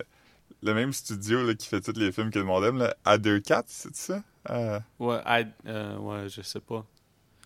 le 0.61 0.73
même 0.73 0.91
studio 0.93 1.45
là, 1.45 1.53
qui 1.55 1.67
fait 1.67 1.81
tous 1.81 1.97
les 1.97 2.11
films 2.11 2.29
que 2.31 2.39
le 2.39 2.45
monde 2.45 2.65
aime. 2.65 2.77
Là. 2.77 2.95
Other 3.05 3.41
Cats, 3.41 3.63
c'est 3.67 3.95
ça? 3.95 4.23
Euh, 4.49 4.79
Ouais, 4.99 5.21
I- 5.25 5.47
euh, 5.67 5.97
ouais, 5.97 6.29
je 6.29 6.41
sais 6.41 6.59
pas. 6.59 6.85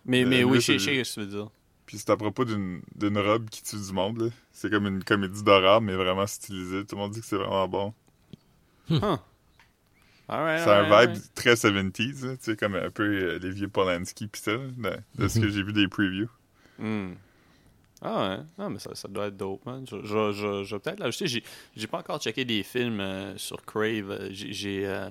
Mais, 0.04 0.24
Euh, 0.24 0.28
mais 0.28 0.44
oui, 0.44 0.60
je 0.60 0.76
sais 0.78 0.78
ce 1.04 1.14
que 1.14 1.14
tu 1.14 1.20
veux 1.20 1.26
dire. 1.26 1.50
Puis 1.86 1.98
c'est 1.98 2.10
à 2.10 2.16
propos 2.16 2.44
d'une 2.44 2.82
robe 3.18 3.48
qui 3.50 3.62
tue 3.62 3.76
du 3.76 3.92
monde. 3.92 4.32
C'est 4.52 4.70
comme 4.70 4.86
une 4.86 5.04
comédie 5.04 5.42
d'horreur, 5.42 5.80
mais 5.80 5.94
vraiment 5.94 6.26
stylisée. 6.26 6.84
Tout 6.86 6.96
le 6.96 7.02
monde 7.02 7.12
dit 7.12 7.20
que 7.20 7.26
c'est 7.26 7.36
vraiment 7.36 7.68
bon. 7.68 7.94
Huh. 8.90 9.16
C'est 10.58 10.70
un 10.70 10.82
vibe 11.06 11.18
très 11.34 11.54
70s, 11.56 12.26
là, 12.26 12.36
tu 12.36 12.44
sais, 12.44 12.56
comme 12.56 12.74
un 12.76 12.90
peu 12.90 13.02
euh, 13.04 13.38
les 13.38 13.50
vieux 13.50 13.68
Polanski 13.68 14.26
pis 14.28 14.40
ça, 14.40 14.52
de, 14.56 14.96
de 15.18 15.28
ce 15.28 15.38
que 15.38 15.48
j'ai 15.48 15.62
vu 15.62 15.72
des 15.72 15.88
previews. 15.88 16.30
Hmm. 16.78 17.14
Ah 18.02 18.28
ouais, 18.38 18.44
ah, 18.58 18.68
mais 18.68 18.78
ça, 18.78 18.94
ça 18.94 19.08
doit 19.08 19.26
être 19.28 19.36
dope, 19.36 19.64
man. 19.64 19.86
Je, 19.88 19.96
je, 20.04 20.32
je, 20.32 20.64
je 20.64 20.74
vais 20.74 20.80
peut-être 20.80 21.00
l'ajouter. 21.00 21.26
J'ai, 21.26 21.42
j'ai 21.76 21.86
pas 21.86 21.98
encore 21.98 22.20
checké 22.20 22.44
des 22.44 22.62
films 22.62 23.00
euh, 23.00 23.36
sur 23.38 23.64
Crave. 23.64 24.10
Euh, 24.10 24.28
J'ai. 24.30 24.52
J'ai. 24.52 24.86
euh, 24.86 25.10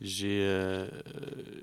j'ai, 0.00 0.42
euh, 0.46 0.86
euh, 0.86 1.62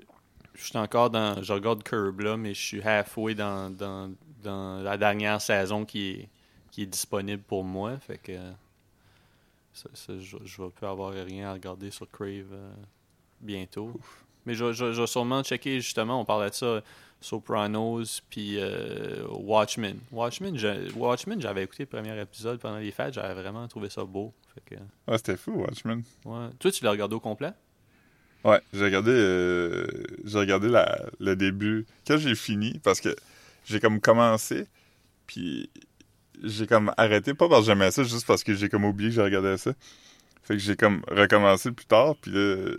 je 0.54 0.64
suis 0.64 0.78
encore 0.78 1.10
dans. 1.10 1.42
Je 1.42 1.52
regarde 1.52 1.82
Curb 1.84 2.20
là, 2.20 2.36
mais 2.36 2.54
je 2.54 2.60
suis 2.60 2.82
halfway 2.82 3.34
dans, 3.34 3.70
dans, 3.70 4.12
dans 4.42 4.82
la 4.82 4.96
dernière 4.98 5.40
saison 5.40 5.84
qui 5.84 6.10
est, 6.10 6.28
qui 6.70 6.82
est 6.82 6.86
disponible 6.86 7.42
pour 7.42 7.64
moi. 7.64 7.98
Fait 7.98 8.18
que. 8.18 8.32
Ça- 9.76 9.88
ça, 9.94 10.12
je, 10.18 10.36
je 10.44 10.62
vais 10.62 10.70
plus 10.70 10.86
avoir 10.86 11.12
rien 11.12 11.50
à 11.50 11.52
regarder 11.52 11.90
sur 11.90 12.10
Crave 12.10 12.52
euh, 12.52 12.72
bientôt. 13.40 13.92
Mais 14.46 14.54
je, 14.54 14.72
je, 14.72 14.92
je 14.92 15.00
vais 15.00 15.06
sûrement 15.06 15.42
checker, 15.42 15.80
justement, 15.80 16.20
on 16.20 16.24
parlait 16.24 16.50
de 16.50 16.54
ça, 16.54 16.80
Sopranos, 17.20 18.20
puis 18.30 18.56
euh, 18.58 19.26
Watchmen. 19.28 19.98
Watchmen, 20.12 20.56
Watchmen, 20.96 21.40
j'avais 21.40 21.64
écouté 21.64 21.82
le 21.82 21.88
premier 21.88 22.20
épisode 22.20 22.60
pendant 22.60 22.78
les 22.78 22.92
fêtes, 22.92 23.14
j'avais 23.14 23.34
vraiment 23.40 23.66
trouvé 23.68 23.90
ça 23.90 24.04
beau. 24.04 24.32
Fait 24.54 24.76
que, 24.76 24.80
Ouais, 25.10 25.16
c'était 25.18 25.36
fou, 25.36 25.52
Watchmen. 25.52 26.02
ouais. 26.24 26.48
Toi, 26.58 26.70
tu 26.70 26.84
l'as 26.84 26.90
regardé 26.92 27.14
au 27.16 27.20
complet? 27.20 27.50
Ouais, 28.44 28.60
j'ai 28.72 28.84
regardé, 28.84 29.10
euh, 29.10 29.86
j'ai 30.24 30.38
regardé 30.38 30.68
la, 30.68 31.06
le 31.18 31.34
début. 31.34 31.84
Quand 32.06 32.16
j'ai 32.16 32.36
fini, 32.36 32.78
parce 32.84 33.00
que 33.00 33.14
j'ai 33.64 33.80
comme 33.80 34.00
commencé, 34.00 34.66
puis 35.26 35.68
j'ai 36.42 36.66
comme 36.66 36.92
arrêté, 36.96 37.34
pas 37.34 37.48
parce 37.48 37.62
que 37.62 37.66
j'aimais 37.66 37.90
ça, 37.90 38.02
juste 38.02 38.26
parce 38.26 38.44
que 38.44 38.54
j'ai 38.54 38.68
comme 38.68 38.84
oublié 38.84 39.10
que 39.10 39.16
je 39.16 39.20
regardais 39.20 39.56
ça. 39.56 39.72
Fait 40.42 40.54
que 40.54 40.60
j'ai 40.60 40.76
comme 40.76 41.02
recommencé 41.08 41.72
plus 41.72 41.86
tard, 41.86 42.14
puis 42.20 42.30
là, 42.30 42.72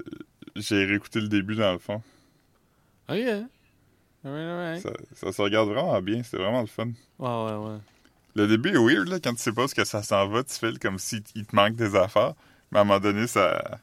j'ai 0.55 0.85
réécouté 0.85 1.19
le 1.19 1.27
début 1.27 1.55
dans 1.55 1.73
le 1.73 1.79
fond. 1.79 2.01
Ah, 3.07 3.17
yeah. 3.17 3.43
Alright, 4.25 4.47
alright. 4.47 4.81
Ça, 4.81 4.91
ça 5.13 5.31
se 5.31 5.41
regarde 5.41 5.69
vraiment 5.69 6.01
bien, 6.01 6.21
c'est 6.23 6.37
vraiment 6.37 6.61
le 6.61 6.67
fun. 6.67 6.87
Ouais, 7.19 7.27
ouais, 7.29 7.69
ouais. 7.71 7.77
Le 8.35 8.47
début 8.47 8.69
est 8.69 8.77
weird, 8.77 9.07
là, 9.07 9.19
quand 9.19 9.33
tu 9.33 9.41
sais 9.41 9.51
pas 9.51 9.67
ce 9.67 9.75
que 9.75 9.83
ça 9.85 10.03
s'en 10.03 10.27
va, 10.27 10.43
tu 10.43 10.53
fais 10.53 10.73
comme 10.79 10.99
s'il 10.99 11.23
il 11.35 11.45
te 11.45 11.55
manque 11.55 11.75
des 11.75 11.95
affaires, 11.95 12.33
mais 12.71 12.79
à 12.79 12.81
un 12.81 12.85
moment 12.85 12.99
donné, 12.99 13.27
ça... 13.27 13.79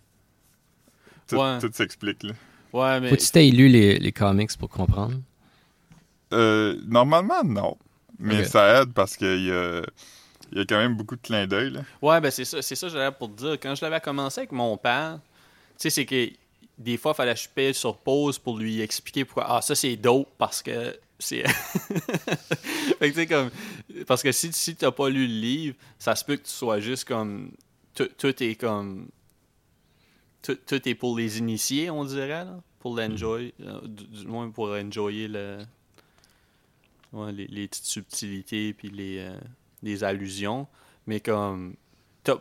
Tout, 1.27 1.37
Ouais. 1.37 1.59
tout 1.59 1.70
s'explique, 1.72 2.22
là. 2.22 2.33
Ouais, 2.72 3.01
mais. 3.01 3.09
Faut 3.09 3.16
que 3.16 3.20
tu 3.22 3.31
t'aies 3.31 3.51
lu 3.51 3.68
les, 3.68 3.99
les 3.99 4.12
comics 4.12 4.57
pour 4.59 4.68
comprendre. 4.68 5.20
Euh, 6.33 6.77
normalement, 6.87 7.43
non. 7.45 7.77
Mais 8.19 8.45
ça 8.45 8.83
aide 8.83 8.93
parce 8.93 9.17
qu'il 9.17 9.45
y 9.45 9.51
a, 9.51 9.83
il 10.53 10.59
y 10.59 10.61
a 10.61 10.65
quand 10.65 10.79
même 10.79 10.97
beaucoup 10.97 11.17
de 11.17 11.21
clins 11.21 11.47
d'œil. 11.47 11.71
là. 11.71 11.81
Ouais, 12.01 12.21
ben 12.21 12.31
c'est 12.31 12.45
ça, 12.45 12.62
c'est 12.62 12.75
ça 12.75 12.87
que 12.87 12.93
j'avais 12.93 13.15
pour 13.17 13.29
te 13.35 13.37
dire. 13.43 13.53
Quand 13.61 13.75
je 13.75 13.85
l'avais 13.85 14.01
commencé 14.01 14.41
avec 14.41 14.53
mon 14.53 14.77
père, 14.77 15.19
tu 15.71 15.75
sais, 15.79 15.91
c'est 15.91 16.07
que 16.07 16.29
des 16.79 16.97
fois, 16.97 17.12
il 17.12 17.17
fallait 17.17 17.35
que 17.35 17.41
je 17.41 17.49
paye 17.49 17.75
sur 17.75 17.97
pause 17.97 18.39
pour 18.39 18.59
lui 18.59 18.81
expliquer 18.81 19.25
pourquoi. 19.25 19.47
Ah, 19.49 19.62
ça, 19.62 19.75
c'est 19.75 19.97
dope 19.97 20.29
parce 20.39 20.62
que 20.62 20.97
c'est. 21.19 21.45
fait 21.49 22.99
que 23.01 23.07
tu 23.07 23.12
sais, 23.15 23.27
comme. 23.27 23.51
Parce 24.07 24.23
que 24.23 24.33
si, 24.33 24.53
si 24.53 24.75
t'as 24.77 24.91
pas 24.91 25.09
lu 25.09 25.27
le 25.27 25.35
livre, 25.41 25.77
ça 25.99 26.15
se 26.17 26.25
peut 26.25 26.37
que 26.37 26.43
tu 26.45 26.51
sois 26.53 26.81
juste 26.81 27.05
comme. 27.07 27.51
Tout, 27.95 28.09
tout 28.19 28.43
est 28.43 28.55
comme. 28.57 29.09
Tout, 30.43 30.57
tout 30.67 30.89
est 30.89 30.95
pour 30.95 31.17
les 31.17 31.39
initiés, 31.39 31.91
on 31.91 32.05
dirait, 32.05 32.29
là. 32.45 32.57
Pour 32.81 32.97
l'enjoy. 32.97 33.55
euh, 33.61 33.81
du, 33.85 34.05
du 34.05 34.27
moins 34.27 34.51
pour 34.51 34.71
enjoyer 34.73 35.27
le. 35.29 35.59
Ouais, 37.15 37.33
les, 37.33 37.47
les 37.47 37.69
petites 37.69 37.87
subtilités 37.87 38.75
puis 38.75 38.91
les, 38.91 39.19
euh, 39.21 39.39
les 39.83 40.05
allusions. 40.05 40.69
Mais 41.07 41.21
comme. 41.21 41.77
T'as 42.25 42.37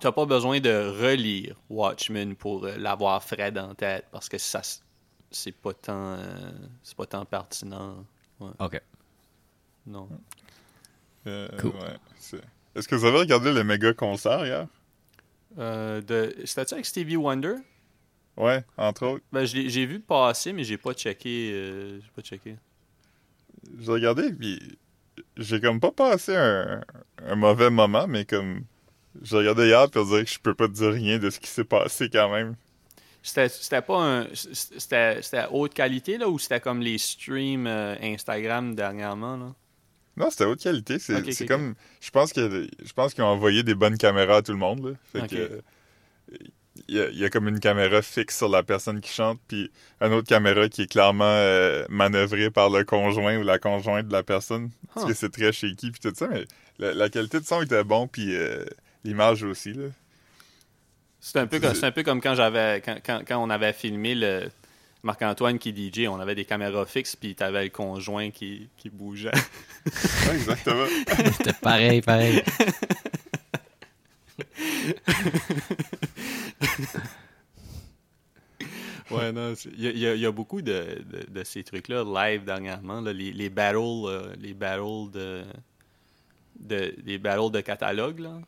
t'as 0.00 0.12
pas 0.12 0.26
besoin 0.26 0.60
de 0.60 0.70
relire 1.02 1.56
Watchmen 1.68 2.36
pour 2.36 2.64
euh, 2.64 2.76
l'avoir 2.76 3.22
frais 3.22 3.50
dans 3.52 3.68
la 3.68 3.74
tête 3.74 4.06
parce 4.12 4.28
que 4.28 4.38
ça 4.38 4.60
s- 4.60 4.82
c'est 5.30 5.52
pas 5.52 5.74
tant 5.74 6.14
euh, 6.14 6.52
c'est 6.82 6.96
pas 6.96 7.06
tant 7.06 7.24
pertinent 7.24 8.04
OK. 8.40 8.80
non 9.86 10.08
Euh, 11.26 11.48
Cool. 11.58 11.72
ouais, 11.72 11.96
c'est- 12.18 12.40
Est-ce 12.76 12.86
que 12.86 12.94
vous 12.94 13.04
avez 13.06 13.18
regardé 13.18 13.52
le 13.52 13.64
méga 13.64 13.92
concert 13.92 14.46
hier? 14.46 14.66
euh, 15.58 16.00
de 16.02 16.34
c'était 16.44 16.72
avec 16.72 16.86
Stevie 16.86 17.16
Wonder? 17.16 17.54
Ouais, 18.36 18.64
entre 18.76 19.06
autres. 19.06 19.24
ben 19.32 19.44
j'ai 19.44 19.86
vu 19.86 19.98
passer 19.98 20.52
mais 20.52 20.62
j'ai 20.62 20.78
pas 20.78 20.92
checké 20.94 21.50
euh, 21.52 22.00
j'ai 22.00 22.10
pas 22.14 22.22
checké 22.22 22.56
J'ai 23.78 23.90
regardé, 23.90 24.32
puis 24.32 24.78
j'ai 25.36 25.60
comme 25.60 25.80
pas 25.80 25.92
passé 25.92 26.34
un, 26.34 26.80
un 27.26 27.36
mauvais 27.36 27.70
moment, 27.70 28.06
mais 28.06 28.24
comme... 28.24 28.64
J'ai 29.22 29.36
regardé 29.38 29.66
hier, 29.66 29.88
dirait 29.88 30.24
que 30.24 30.30
je 30.30 30.38
peux 30.38 30.54
pas 30.54 30.68
te 30.68 30.72
dire 30.72 30.92
rien 30.92 31.18
de 31.18 31.30
ce 31.30 31.40
qui 31.40 31.48
s'est 31.48 31.64
passé 31.64 32.08
quand 32.08 32.30
même. 32.30 32.54
c'était 33.22 33.82
pas 33.82 34.00
un 34.00 34.26
c'était 34.32 35.46
haute 35.50 35.74
qualité 35.74 36.18
là 36.18 36.28
ou 36.28 36.38
c'était 36.38 36.60
comme 36.60 36.80
les 36.80 36.98
streams 36.98 37.66
euh, 37.66 37.96
Instagram 38.00 38.74
dernièrement 38.76 39.36
là? 39.36 39.54
Non, 40.16 40.30
c'était 40.30 40.44
haute 40.44 40.60
qualité. 40.60 40.98
C'est 40.98 41.46
comme... 41.46 41.74
Je 42.00 42.10
pense 42.10 42.32
que 42.32 42.68
je 42.84 42.92
pense 42.92 43.14
qu'ils 43.14 43.24
ont 43.24 43.28
envoyé 43.28 43.62
des 43.62 43.74
bonnes 43.74 43.96
caméras 43.96 44.38
à 44.38 44.42
tout 44.42 44.52
le 44.52 44.58
monde, 44.58 44.84
là. 44.84 44.92
Fait 45.12 45.28
que... 45.28 45.62
il 46.88 46.96
y, 46.96 47.00
a, 47.00 47.08
il 47.10 47.18
y 47.18 47.24
a 47.24 47.30
comme 47.30 47.48
une 47.48 47.60
caméra 47.60 48.00
fixe 48.02 48.36
sur 48.38 48.48
la 48.48 48.62
personne 48.62 49.00
qui 49.00 49.12
chante, 49.12 49.38
puis 49.46 49.70
une 50.00 50.12
autre 50.12 50.28
caméra 50.28 50.68
qui 50.68 50.82
est 50.82 50.86
clairement 50.90 51.24
euh, 51.26 51.84
manœuvrée 51.90 52.50
par 52.50 52.70
le 52.70 52.84
conjoint 52.84 53.36
ou 53.38 53.42
la 53.42 53.58
conjointe 53.58 54.08
de 54.08 54.12
la 54.12 54.22
personne. 54.22 54.70
Parce 54.94 55.04
Huh. 55.04 55.08
que 55.08 55.14
c'est 55.14 55.30
très 55.30 55.52
shaky, 55.52 55.90
puis 55.90 56.00
tout 56.00 56.12
ça, 56.16 56.26
mais 56.28 56.44
la, 56.78 56.94
la 56.94 57.08
qualité 57.10 57.40
de 57.40 57.44
son 57.44 57.60
était 57.62 57.84
bon, 57.84 58.08
puis 58.08 58.34
euh, 58.34 58.64
l'image 59.04 59.42
aussi, 59.42 59.72
là. 59.74 59.84
C'est 61.20 61.38
un 61.38 61.46
peu 61.46 61.58
comme, 61.60 61.74
c'est 61.74 61.84
un 61.86 61.90
peu 61.92 62.02
comme 62.04 62.20
quand 62.20 62.34
j'avais 62.34 62.80
quand, 62.84 62.96
quand, 63.04 63.20
quand 63.26 63.38
on 63.44 63.50
avait 63.50 63.72
filmé 63.72 64.14
le 64.14 64.48
Marc-Antoine 65.02 65.58
qui 65.58 65.70
DJ, 65.92 66.06
on 66.08 66.20
avait 66.20 66.34
des 66.36 66.44
caméras 66.44 66.86
fixes 66.86 67.16
puis 67.16 67.34
t'avais 67.34 67.64
le 67.64 67.70
conjoint 67.70 68.30
qui, 68.30 68.68
qui 68.76 68.88
bougeait. 68.88 69.30
Ouais, 69.86 70.34
exactement. 70.34 70.86
C'était 71.36 71.52
pareil, 71.54 72.00
pareil. 72.02 72.42
Ouais, 79.10 79.32
non, 79.32 79.54
il 79.76 79.98
y 79.98 80.06
a, 80.06 80.14
y 80.14 80.20
y 80.20 80.32
beaucoup 80.32 80.62
de, 80.62 81.02
de, 81.10 81.26
de 81.30 81.44
ces 81.44 81.64
trucs-là 81.64 82.04
live 82.04 82.44
dernièrement, 82.44 83.00
là, 83.00 83.12
les, 83.12 83.32
les 83.32 83.50
battles, 83.50 83.78
euh, 83.78 84.34
les 84.38 84.54
battles 84.54 85.10
de, 85.12 85.44
de 86.60 86.94
les 87.04 87.18
battles 87.18 87.50
de 87.50 87.60
catalogue 87.60 88.20
là, 88.20 88.38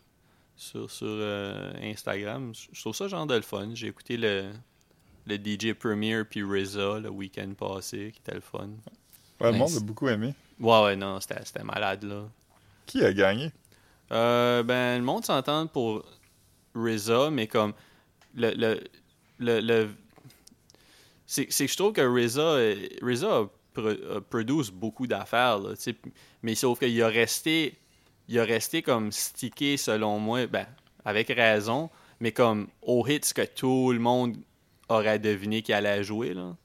sur, 0.56 0.90
sur 0.90 1.06
euh, 1.08 1.72
Instagram. 1.82 2.52
Je 2.72 2.80
trouve 2.80 2.94
ça 2.94 3.08
genre 3.08 3.26
de 3.26 3.34
le 3.34 3.42
fun. 3.42 3.70
J'ai 3.74 3.88
écouté 3.88 4.16
le, 4.16 4.50
le 5.26 5.36
DJ 5.36 5.72
Premier 5.74 6.24
puis 6.24 6.42
RZA 6.42 7.00
le 7.00 7.08
week-end 7.08 7.52
passé, 7.58 8.12
qui 8.12 8.20
était 8.20 8.34
le 8.34 8.40
fun. 8.40 8.68
Ouais, 9.40 9.52
le 9.52 9.58
monde 9.58 9.74
a 9.76 9.80
beaucoup 9.80 10.08
aimé. 10.08 10.34
Ouais, 10.58 10.82
ouais, 10.84 10.96
non, 10.96 11.20
c'était 11.20 11.42
c'était 11.44 11.64
malade 11.64 12.04
là. 12.04 12.28
Qui 12.86 13.02
a 13.04 13.12
gagné? 13.12 13.50
Euh, 14.12 14.62
ben, 14.62 14.98
le 14.98 15.04
monde 15.04 15.24
s'entend 15.24 15.66
pour 15.66 16.04
RZA, 16.74 17.30
mais 17.30 17.46
comme 17.46 17.72
le. 18.34 18.52
le, 19.38 19.60
le, 19.60 19.88
c'est 21.26 21.46
que 21.46 21.66
je 21.66 21.76
trouve 21.76 21.92
que 21.92 22.00
RZA, 22.00 22.40
euh, 22.40 22.88
RZA 23.02 23.48
produce 24.28 24.70
beaucoup 24.70 25.06
d'affaires, 25.06 25.60
mais 26.42 26.54
sauf 26.54 26.78
qu'il 26.78 27.00
a 27.02 27.08
resté. 27.08 27.78
Il 28.28 28.38
a 28.38 28.44
resté 28.44 28.82
comme 28.82 29.10
stické, 29.10 29.76
selon 29.76 30.18
moi, 30.20 30.46
ben, 30.46 30.66
avec 31.04 31.28
raison, 31.28 31.90
mais 32.20 32.32
comme 32.32 32.68
au 32.82 33.04
hits 33.06 33.32
que 33.34 33.44
tout 33.44 33.92
le 33.92 33.98
monde 33.98 34.36
aurait 34.88 35.18
deviné 35.18 35.62
qu'il 35.62 35.74
allait 35.74 36.04
jouer, 36.04 36.34
là. 36.34 36.56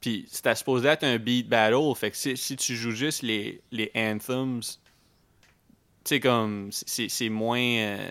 Puis 0.00 0.26
c'était 0.30 0.54
supposé 0.54 0.88
être 0.88 1.04
un 1.04 1.18
beat 1.18 1.48
battle, 1.48 1.94
fait 1.96 2.10
que 2.10 2.16
si, 2.16 2.36
si 2.36 2.56
tu 2.56 2.76
joues 2.76 2.92
juste 2.92 3.22
les, 3.22 3.60
les 3.72 3.90
anthems, 3.96 4.62
comme, 6.20 6.70
c'est 6.72 7.28
moins. 7.28 7.60
euh, 7.60 8.08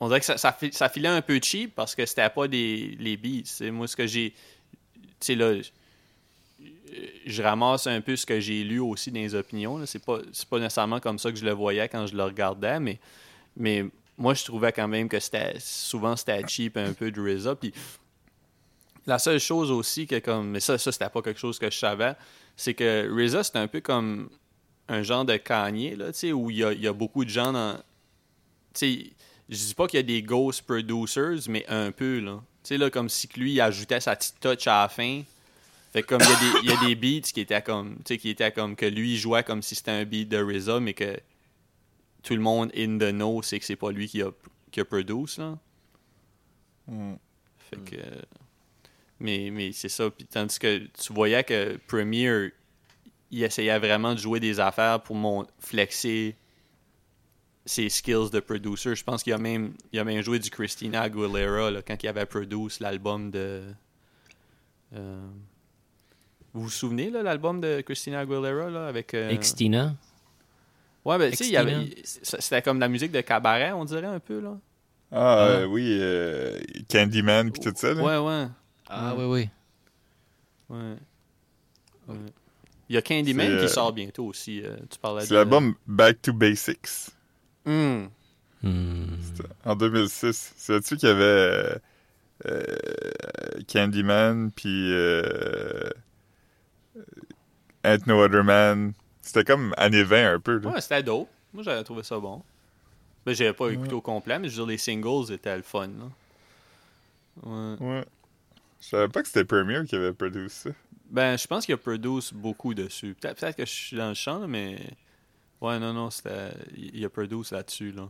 on 0.00 0.08
dirait 0.08 0.20
que 0.20 0.26
ça, 0.26 0.36
ça, 0.36 0.52
fi- 0.52 0.72
ça 0.72 0.88
filait 0.88 1.08
un 1.08 1.22
peu 1.22 1.40
cheap 1.42 1.74
parce 1.74 1.94
que 1.94 2.04
c'était 2.06 2.28
pas 2.30 2.46
des 2.48 2.96
les. 2.98 3.18
C'est 3.44 3.70
moi 3.70 3.88
ce 3.88 3.96
que 3.96 4.06
j'ai. 4.06 4.32
Tu 4.32 5.06
sais, 5.20 5.34
là, 5.34 5.54
je- 5.60 5.70
je 7.26 7.42
ramasse 7.42 7.86
un 7.86 8.00
peu 8.00 8.14
ce 8.16 8.24
que 8.26 8.38
j'ai 8.40 8.62
lu 8.62 8.78
aussi 8.78 9.10
dans 9.10 9.20
les 9.20 9.34
opinions. 9.34 9.84
C'est 9.86 10.04
pas, 10.04 10.18
pas 10.50 10.58
nécessairement 10.58 11.00
comme 11.00 11.18
ça 11.18 11.30
que 11.32 11.38
je 11.38 11.44
le 11.44 11.52
voyais 11.52 11.88
quand 11.88 12.06
je 12.06 12.14
le 12.16 12.22
regardais, 12.22 12.78
mais, 12.80 12.98
mais 13.56 13.84
moi, 14.18 14.34
je 14.34 14.44
trouvais 14.44 14.72
quand 14.72 14.88
même 14.88 15.08
que 15.08 15.18
c'était 15.18 15.54
souvent 15.58 16.16
c'était 16.16 16.46
cheap 16.46 16.76
un 16.76 16.92
peu 16.92 17.10
de 17.10 17.20
RZA. 17.20 17.56
Puis 17.56 17.72
la 19.06 19.18
seule 19.18 19.40
chose 19.40 19.70
aussi 19.70 20.06
que 20.06 20.18
comme. 20.18 20.50
Mais 20.50 20.60
ça, 20.60 20.78
ça 20.78 20.92
c'était 20.92 21.08
pas 21.10 21.22
quelque 21.22 21.40
chose 21.40 21.58
que 21.58 21.70
je 21.70 21.78
savais. 21.78 22.14
C'est 22.56 22.74
que 22.74 23.08
RZA, 23.10 23.42
c'est 23.44 23.56
un 23.56 23.68
peu 23.68 23.80
comme 23.80 24.28
un 24.88 25.02
genre 25.02 25.24
de 25.24 25.36
Kanye, 25.36 25.96
là, 25.96 26.12
tu 26.12 26.18
sais, 26.18 26.32
où 26.32 26.50
il 26.50 26.58
y 26.58 26.64
a, 26.64 26.72
il 26.72 26.80
y 26.80 26.86
a 26.86 26.92
beaucoup 26.92 27.24
de 27.24 27.30
gens 27.30 27.52
dans. 27.52 27.76
Tu 27.76 27.82
sais, 28.74 29.10
je 29.48 29.56
dis 29.56 29.74
pas 29.74 29.86
qu'il 29.86 29.98
y 29.98 30.00
a 30.00 30.02
des 30.02 30.22
ghost 30.22 30.62
producers, 30.62 31.48
mais 31.48 31.64
un 31.68 31.92
peu, 31.92 32.20
là. 32.20 32.42
Tu 32.62 32.68
sais, 32.68 32.78
là, 32.78 32.90
comme 32.90 33.08
si 33.08 33.28
lui, 33.36 33.52
il 33.52 33.60
ajoutait 33.60 34.00
sa 34.00 34.16
petite 34.16 34.40
touch 34.40 34.66
à 34.66 34.82
la 34.82 34.88
fin. 34.88 35.22
Fait 35.92 36.02
que 36.02 36.08
comme 36.08 36.20
il 36.20 36.28
y 36.28 36.32
a 36.32 36.38
des, 36.38 36.58
il 36.62 36.70
y 36.70 36.72
a 36.72 36.86
des 36.86 36.94
beats 36.94 37.28
qui 37.32 37.40
étaient 37.40 37.62
comme. 37.62 37.96
Tu 37.98 38.14
sais, 38.14 38.18
qui 38.18 38.30
étaient 38.30 38.52
comme 38.52 38.76
que 38.76 38.86
lui, 38.86 39.14
il 39.14 39.16
jouait 39.16 39.44
comme 39.44 39.62
si 39.62 39.74
c'était 39.74 39.92
un 39.92 40.04
beat 40.04 40.28
de 40.28 40.38
RZA, 40.38 40.80
mais 40.80 40.94
que 40.94 41.18
tout 42.22 42.34
le 42.34 42.40
monde 42.40 42.70
in 42.76 42.98
the 42.98 43.12
know 43.12 43.42
sait 43.42 43.58
que 43.58 43.64
c'est 43.64 43.76
pas 43.76 43.90
lui 43.90 44.08
qui 44.08 44.22
a, 44.22 44.30
qui 44.70 44.80
a 44.80 44.84
produce, 44.84 45.38
là. 45.38 45.58
Hmm. 46.86 47.14
Fait 47.58 47.78
que. 47.84 47.96
Mais, 49.18 49.50
mais 49.50 49.72
c'est 49.72 49.88
ça. 49.88 50.10
Puis 50.10 50.26
tandis 50.26 50.58
que 50.58 50.78
tu 50.78 51.12
voyais 51.12 51.42
que 51.44 51.78
Premier, 51.86 52.52
il 53.30 53.42
essayait 53.42 53.78
vraiment 53.78 54.14
de 54.14 54.18
jouer 54.18 54.40
des 54.40 54.60
affaires 54.60 55.00
pour 55.02 55.16
mon 55.16 55.46
flexer 55.58 56.36
ses 57.64 57.88
skills 57.88 58.30
de 58.32 58.38
producer. 58.40 58.94
Je 58.94 59.02
pense 59.02 59.22
qu'il 59.22 59.32
a 59.32 59.38
même, 59.38 59.74
il 59.92 59.98
a 59.98 60.04
même 60.04 60.22
joué 60.22 60.38
du 60.38 60.50
Christina 60.50 61.02
Aguilera 61.02 61.70
là, 61.70 61.82
quand 61.82 62.00
il 62.02 62.08
avait 62.08 62.26
produit 62.26 62.68
l'album 62.80 63.30
de. 63.30 63.62
euh, 64.94 65.26
Vous 66.54 66.62
vous 66.62 66.70
souvenez, 66.70 67.10
là, 67.10 67.22
l'album 67.22 67.60
de 67.60 67.80
Christina 67.80 68.20
Aguilera 68.20 68.70
là, 68.70 68.86
avec. 68.86 69.12
euh, 69.14 69.30
Extina. 69.30 69.94
Ouais, 71.04 71.18
ben, 71.18 71.30
tu 71.30 71.36
sais, 71.36 71.46
il 71.46 71.52
y 71.52 71.56
avait- 71.56 71.94
c'était 72.04 72.62
comme 72.62 72.80
la 72.80 72.88
musique 72.88 73.12
de 73.12 73.20
cabaret, 73.20 73.72
on 73.72 73.84
dirait 73.84 74.06
un 74.06 74.18
peu, 74.20 74.40
là. 74.40 74.56
Ah, 75.12 75.38
euh, 75.46 75.64
oui, 75.66 75.98
euh, 76.00 76.58
Candyman 76.90 77.52
pis 77.52 77.60
tout 77.60 77.72
ça, 77.76 77.94
là. 77.94 78.02
Ouais, 78.02 78.18
ouais. 78.18 78.48
Ah, 78.88 79.14
oui, 79.16 79.24
oui. 79.24 79.48
Ouais. 80.68 80.96
Ouais. 82.08 82.16
Il 82.88 82.94
y 82.94 82.98
a 82.98 83.02
Candyman 83.02 83.46
qui 83.58 83.64
euh, 83.64 83.68
sort 83.68 83.92
bientôt 83.92 84.26
aussi. 84.26 84.62
euh, 84.62 84.76
tu 84.90 84.98
parlais 84.98 85.26
C'est 85.26 85.34
l'album 85.34 85.74
Back 85.86 86.22
to 86.22 86.32
Basics. 86.32 87.10
Hmm. 87.64 88.06
en 89.64 89.74
2006. 89.74 90.54
C'est 90.56 90.72
là-dessus 90.72 90.96
qu'il 90.96 91.08
y 91.08 91.12
avait 91.12 91.78
euh, 92.46 92.76
Candyman, 93.66 94.50
puis 94.52 94.92
Ain't 97.82 98.06
No 98.06 98.22
Other 98.22 98.44
Man? 98.44 98.92
C'était 99.20 99.44
comme 99.44 99.74
années 99.76 100.04
20 100.04 100.34
un 100.34 100.40
peu, 100.40 100.58
là. 100.58 100.70
Ouais, 100.70 100.80
c'était 100.80 101.02
dope. 101.02 101.28
Moi, 101.52 101.64
j'avais 101.64 101.82
trouvé 101.82 102.04
ça 102.04 102.18
bon. 102.18 102.42
Ben, 103.24 103.34
j'avais 103.34 103.52
pas 103.52 103.70
écouté 103.70 103.94
au 103.94 104.00
complet, 104.00 104.38
mais 104.38 104.48
je 104.48 104.52
veux 104.60 104.66
dire, 104.66 104.66
les 104.66 104.78
singles 104.78 105.32
étaient 105.32 105.56
le 105.56 105.62
fun, 105.62 105.88
là. 105.88 106.08
Ouais. 107.42 107.76
Ouais. 107.80 108.04
Je 108.80 108.86
savais 108.88 109.08
pas 109.08 109.22
que 109.22 109.28
c'était 109.28 109.44
Premier 109.44 109.84
qui 109.86 109.96
avait 109.96 110.12
produit 110.12 110.48
ça. 110.50 110.70
Ben, 111.10 111.36
je 111.38 111.46
pense 111.46 111.64
qu'il 111.66 111.74
a 111.74 111.78
produit 111.78 112.30
beaucoup 112.34 112.74
dessus. 112.74 113.14
Peut-être 113.20 113.56
que 113.56 113.64
je 113.64 113.70
suis 113.70 113.96
dans 113.96 114.08
le 114.08 114.14
champ, 114.14 114.38
là, 114.40 114.46
mais... 114.46 114.78
Ouais, 115.60 115.78
non, 115.78 115.92
non, 115.92 116.10
c'était... 116.10 116.50
Il 116.76 117.04
a 117.04 117.08
produit 117.08 117.38
là-dessus, 117.50 117.92
là. 117.92 118.08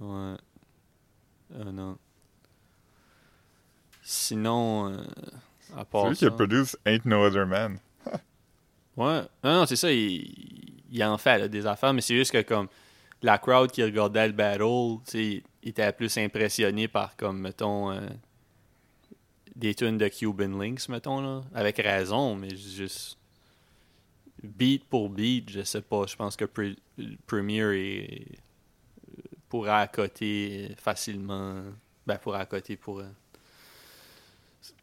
Ouais. 0.00 0.36
Euh, 1.56 1.72
non. 1.72 1.96
Sinon, 4.02 4.92
euh, 4.92 4.96
à 5.76 5.80
C'est 5.80 5.88
part 5.90 6.08
lui 6.08 6.16
qui 6.16 6.24
a 6.26 6.28
ça- 6.30 6.34
produit 6.34 6.62
Ain't 6.84 7.04
No 7.04 7.24
Other 7.24 7.46
Man. 7.46 7.78
Ouais. 8.96 9.22
Non, 9.42 9.54
non, 9.60 9.66
c'est 9.66 9.76
ça. 9.76 9.90
Il, 9.90 10.82
il 10.90 11.02
en 11.02 11.16
fait 11.16 11.38
là, 11.38 11.48
des 11.48 11.66
affaires, 11.66 11.94
mais 11.94 12.02
c'est 12.02 12.14
juste 12.14 12.30
que 12.30 12.42
comme 12.42 12.68
la 13.22 13.38
crowd 13.38 13.70
qui 13.72 13.82
regardait 13.82 14.26
le 14.26 14.34
battle, 14.34 14.98
tu 15.06 15.10
sais, 15.12 15.42
il 15.62 15.68
était 15.70 15.90
plus 15.92 16.14
impressionné 16.18 16.88
par 16.88 17.16
comme 17.16 17.40
mettons 17.40 17.90
euh, 17.90 18.00
des 19.56 19.74
tunes 19.74 19.98
de 19.98 20.08
Cuban 20.08 20.48
Links, 20.58 20.88
mettons 20.88 21.20
là, 21.20 21.42
avec 21.54 21.76
raison, 21.78 22.34
mais 22.34 22.54
juste 22.56 23.18
beat 24.42 24.84
pour 24.84 25.08
beat, 25.08 25.50
je 25.50 25.62
sais 25.62 25.82
pas. 25.82 26.06
Je 26.06 26.16
pense 26.16 26.36
que 26.36 26.44
Pre- 26.44 26.76
Premier 27.26 27.62
est, 27.74 28.26
pourra 29.48 29.80
accoter 29.80 30.74
facilement. 30.78 31.62
Ben 32.06 32.18
pourra 32.18 32.40
accoter 32.40 32.76
pour. 32.76 33.00
euh, 33.00 33.08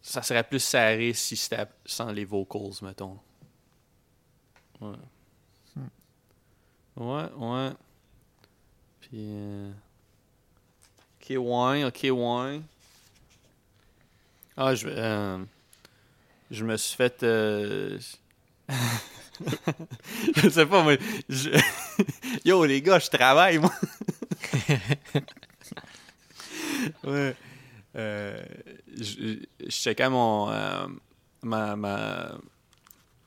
ça 0.02 0.22
serait 0.22 0.44
plus 0.44 0.60
serré 0.60 1.14
si 1.14 1.36
c'était 1.38 1.66
sans 1.86 2.12
les 2.12 2.26
vocals, 2.26 2.72
mettons. 2.82 3.18
Ouais. 4.82 4.96
Ouais, 6.96 7.30
ouais. 7.38 7.72
Puis. 9.02 9.10
euh, 9.16 9.72
Ok, 11.22 11.30
ouais, 11.38 11.84
ok, 11.84 12.08
ouais. 12.12 12.62
Ah, 14.62 14.76
je, 14.76 14.88
euh, 14.90 15.38
je 16.52 16.66
me 16.66 16.76
suis 16.76 16.94
fait. 16.98 17.24
euh, 17.24 17.98
je 20.36 20.50
sais 20.50 20.66
pas, 20.66 20.84
moi. 20.84 20.98
je- 21.30 21.50
Yo, 22.46 22.66
les 22.66 22.82
gars, 22.82 23.00
je 23.00 23.08
travaille, 23.10 23.58
moi. 23.60 23.74
ouais. 27.06 27.36
Euh, 27.96 28.42
je, 28.98 29.38
je 29.66 29.70
checkais 29.70 30.10
mon. 30.10 30.50
euh, 30.52 30.88
ma, 31.42 31.76
ma, 31.76 32.32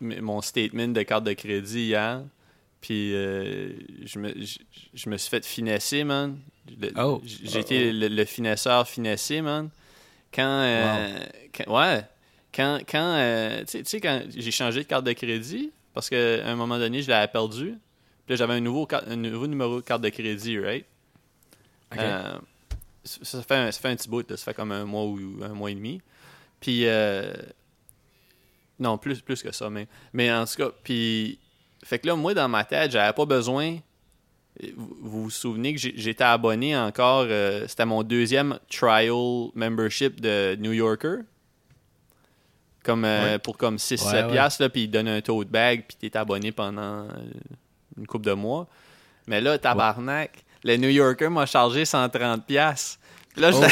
m- 0.01 0.21
mon 0.21 0.41
statement 0.43 0.89
de 0.89 1.03
carte 1.03 1.25
de 1.25 1.33
crédit 1.33 1.87
hier. 1.87 2.23
Puis 2.81 3.15
euh, 3.15 3.73
je, 4.05 4.19
me, 4.19 4.35
je, 4.45 4.59
je 4.93 5.09
me 5.09 5.17
suis 5.17 5.31
fait 5.31 5.45
finesser, 5.47 6.05
man. 6.05 6.39
Le- 6.81 6.91
Oh. 6.97 7.23
J'ai 7.25 7.61
été 7.61 7.93
le, 7.93 8.09
le 8.09 8.25
finesseur 8.25 8.87
finessé, 8.89 9.41
man. 9.41 9.71
Quand. 10.35 10.43
euh, 10.63 11.19
quand- 11.55 11.79
ouais. 11.79 12.03
Quand. 12.55 12.79
quand 12.89 13.15
euh, 13.17 13.65
tu 13.65 13.83
sais- 13.85 14.01
quand 14.01 14.23
j'ai 14.35 14.51
changé 14.51 14.83
de 14.83 14.87
carte 14.89 15.05
de 15.05 15.13
crédit, 15.13 15.73
parce 15.95 16.09
qu'à 16.09 16.47
un 16.47 16.55
moment 16.57 16.79
donné, 16.79 17.03
je 17.03 17.11
l'avais 17.11 17.31
perdu. 17.31 17.79
Puis 18.27 18.31
là, 18.35 18.37
j'avais 18.37 18.55
un 18.55 18.61
nouveau, 18.61 18.87
un 19.07 19.17
nouveau 19.17 19.47
numéro 19.47 19.77
de 19.77 19.85
carte 19.85 20.03
de 20.03 20.09
crédit, 20.09 20.59
right? 20.59 20.87
Euh, 22.01 22.39
ça 23.05 23.43
fait, 23.43 23.55
un, 23.57 23.71
ça 23.73 23.81
fait 23.81 23.89
un 23.89 23.97
petit 23.97 24.09
bout, 24.09 24.29
là, 24.31 24.37
ça 24.37 24.45
fait 24.45 24.55
comme 24.55 24.73
un 24.73 24.85
mois 24.85 25.05
ou 25.05 25.41
un 25.43 25.49
mois 25.49 25.71
et 25.71 25.75
demi. 25.75 26.01
Puis, 26.61 26.87
euh, 26.87 27.33
non, 28.79 28.97
plus, 28.99 29.21
plus 29.21 29.43
que 29.43 29.53
ça, 29.53 29.69
mais, 29.71 29.87
mais 30.13 30.33
en 30.33 30.45
tout 30.47 30.55
cas, 30.57 30.71
puis, 30.83 31.39
fait 31.85 31.99
que 31.99 32.07
là, 32.07 32.15
moi, 32.17 32.33
dans 32.35 32.49
ma 32.49 32.65
tête, 32.65 32.93
j'avais 32.93 33.13
pas 33.13 33.25
besoin. 33.27 33.79
Vous 34.77 34.97
vous, 35.01 35.31
souvenez 35.31 35.75
que 35.75 35.81
j'étais 35.81 36.25
abonné 36.25 36.77
encore, 36.77 37.25
euh, 37.29 37.65
c'était 37.67 37.87
mon 37.87 38.03
deuxième 38.03 38.59
trial 38.71 39.49
membership 39.55 40.21
de 40.21 40.57
New 40.61 40.73
Yorker. 40.73 41.21
Comme, 42.85 43.05
euh, 43.05 43.39
Pour 43.39 43.57
comme 43.57 43.77
6-7 43.79 44.05
Ouais, 44.05 44.13
ouais. 44.25 44.33
piastres, 44.33 44.69
puis 44.69 44.83
ils 44.85 44.91
donnent 44.91 45.09
un 45.09 45.21
tote 45.21 45.49
bag, 45.49 45.85
puis 45.89 45.97
t'es 46.11 46.17
abonné 46.19 46.53
pendant 46.53 47.05
euh, 47.05 47.09
une 47.97 48.07
couple 48.07 48.27
de 48.27 48.33
mois. 48.33 48.69
Mais 49.27 49.41
là, 49.41 49.57
tabarnak, 49.59 50.45
le 50.65 50.77
New 50.77 50.89
Yorker 50.91 51.29
m'a 51.29 51.47
chargé 51.47 51.85
130 51.85 52.45
piastres. 52.45 52.99
Là, 53.37 53.51
Oh. 53.55 53.63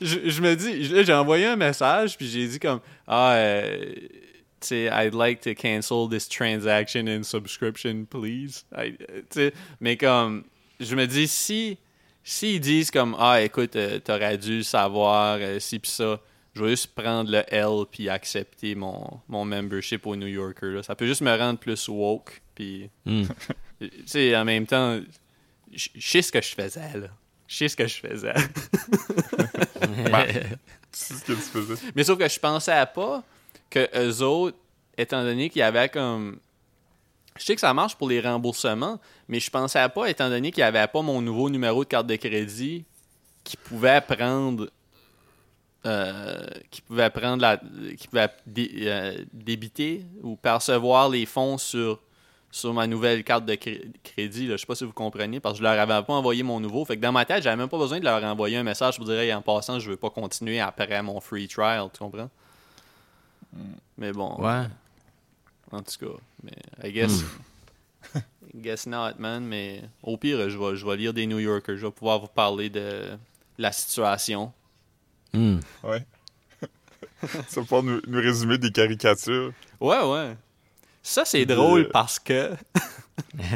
je- 0.00 0.40
me 0.42 0.54
dis, 0.54 0.84
j'ai 1.04 1.12
envoyé 1.14 1.46
un 1.46 1.56
message, 1.56 2.16
puis 2.16 2.28
j'ai 2.28 2.46
dit 2.48 2.58
comme, 2.58 2.80
ah, 3.06 3.32
euh, 3.34 3.94
tu 4.68 4.74
sais, 4.74 4.90
I'd 4.92 5.14
like 5.14 5.40
to 5.42 5.54
cancel 5.54 6.08
this 6.08 6.28
transaction 6.28 7.08
and 7.08 7.22
subscription, 7.24 8.04
please. 8.06 8.64
I- 8.76 8.96
euh, 9.36 9.50
mais 9.80 9.96
comme, 9.96 10.44
je 10.80 10.94
me 10.94 11.06
dis, 11.06 11.28
si, 11.28 11.78
s'ils 12.24 12.60
disent 12.60 12.90
comme, 12.90 13.16
ah, 13.18 13.40
écoute, 13.42 13.76
euh, 13.76 13.98
t'aurais 14.00 14.38
dû 14.38 14.62
savoir, 14.62 15.38
euh, 15.40 15.58
ci 15.60 15.78
pis 15.78 15.90
ça, 15.90 16.20
je 16.54 16.62
vais 16.64 16.70
juste 16.70 16.94
prendre 16.94 17.30
le 17.30 17.42
L 17.48 17.84
puis 17.90 18.08
accepter 18.08 18.74
mon, 18.74 19.20
mon 19.28 19.44
membership 19.44 20.06
au 20.06 20.16
New 20.16 20.26
Yorker. 20.26 20.72
là. 20.72 20.82
Ça 20.82 20.94
peut 20.94 21.06
juste 21.06 21.20
me 21.20 21.36
rendre 21.36 21.58
plus 21.58 21.86
woke, 21.88 22.40
puis, 22.54 22.88
Hmm. 23.04 23.24
tu 23.80 23.90
sais, 24.06 24.34
en 24.36 24.44
même 24.44 24.66
temps, 24.66 24.98
je 25.72 25.88
sais 26.00 26.22
ce 26.22 26.32
que 26.32 26.40
je 26.40 26.54
faisais, 26.54 26.98
là. 26.98 27.08
Je 27.48 27.56
sais 27.56 27.68
ce 27.68 27.76
que 27.76 27.86
je 27.86 27.94
faisais. 27.96 28.32
Tu 30.92 31.04
sais 31.04 31.14
ce 31.14 31.24
que 31.24 31.32
tu 31.32 31.38
faisais. 31.40 31.74
Mais 31.94 32.04
sauf 32.04 32.18
que 32.18 32.26
je 32.28 32.38
pensais 32.40 32.84
pas 32.94 33.22
que 33.70 33.88
eux 33.98 34.22
autres, 34.22 34.56
étant 34.96 35.22
donné 35.22 35.50
qu'il 35.50 35.60
y 35.60 35.62
avait 35.62 35.88
comme. 35.88 36.38
Je 37.38 37.44
sais 37.44 37.54
que 37.54 37.60
ça 37.60 37.74
marche 37.74 37.96
pour 37.96 38.08
les 38.08 38.20
remboursements, 38.20 38.98
mais 39.28 39.40
je 39.40 39.50
pensais 39.50 39.86
pas, 39.90 40.08
étant 40.08 40.30
donné 40.30 40.50
qu'il 40.50 40.62
n'y 40.62 40.68
avait 40.68 40.86
pas 40.86 41.02
mon 41.02 41.20
nouveau 41.20 41.50
numéro 41.50 41.84
de 41.84 41.88
carte 41.88 42.06
de 42.06 42.16
crédit, 42.16 42.84
qui 43.44 43.56
pouvait 43.58 44.00
prendre. 44.00 44.68
euh, 45.84 46.46
qui 46.70 46.80
pouvait 46.80 47.10
prendre 47.10 47.42
la. 47.42 47.58
qui 47.96 48.08
pouvait 48.08 48.30
euh, 48.58 49.18
débiter 49.32 50.04
ou 50.22 50.36
percevoir 50.36 51.08
les 51.08 51.26
fonds 51.26 51.58
sur, 51.58 52.00
sur 52.50 52.72
ma 52.74 52.86
nouvelle 52.86 53.22
carte 53.22 53.44
de 53.44 53.54
cré- 53.54 53.84
crédit. 54.02 54.46
Là. 54.46 54.56
Je 54.56 54.62
sais 54.62 54.66
pas 54.66 54.74
si 54.74 54.84
vous 54.84 54.92
comprenez, 54.92 55.38
parce 55.38 55.54
que 55.54 55.58
je 55.58 55.62
leur 55.62 55.78
avais 55.78 56.04
pas 56.04 56.14
envoyé 56.14 56.42
mon 56.42 56.58
nouveau. 56.58 56.84
Fait 56.84 56.96
que 56.96 57.02
dans 57.02 57.12
ma 57.12 57.24
tête, 57.24 57.42
j'avais 57.42 57.56
même 57.56 57.68
pas 57.68 57.78
besoin 57.78 58.00
de 58.00 58.04
leur 58.04 58.22
envoyer 58.24 58.56
un 58.56 58.62
message 58.64 58.96
pour 58.96 59.04
dire 59.04 59.18
Hey, 59.18 59.32
en 59.32 59.42
passant, 59.42 59.78
je 59.78 59.90
veux 59.90 59.96
pas 59.96 60.10
continuer 60.10 60.58
après 60.58 61.02
mon 61.02 61.20
free 61.20 61.46
trial, 61.48 61.88
tu 61.92 61.98
comprends? 61.98 62.30
Mais 63.98 64.12
bon, 64.12 64.36
Ouais. 64.40 64.64
en 65.72 65.82
tout 65.82 65.98
cas, 66.00 66.12
mais 66.42 66.88
I 66.88 66.92
guess, 66.92 67.22
I 68.14 68.20
guess 68.54 68.86
not, 68.86 69.12
man. 69.18 69.44
Mais 69.44 69.82
au 70.02 70.16
pire, 70.16 70.48
je 70.50 70.58
vais, 70.58 70.76
je 70.76 70.84
vais 70.86 70.96
lire 70.96 71.12
des 71.14 71.26
New 71.26 71.38
Yorkers, 71.38 71.76
je 71.76 71.86
vais 71.86 71.92
pouvoir 71.92 72.20
vous 72.20 72.26
parler 72.28 72.68
de 72.70 73.16
la 73.58 73.72
situation. 73.72 74.52
Hmm. 75.32 75.58
Ouais. 75.82 76.04
Ça 77.48 77.60
va 77.60 77.62
pouvoir 77.62 77.82
nous, 77.82 78.00
nous 78.06 78.20
résumer 78.20 78.58
des 78.58 78.70
caricatures. 78.70 79.52
Ouais, 79.80 80.02
ouais. 80.02 80.36
Ça, 81.02 81.24
c'est 81.24 81.46
De- 81.46 81.54
drôle 81.54 81.88
parce 81.88 82.18
que. 82.18 82.52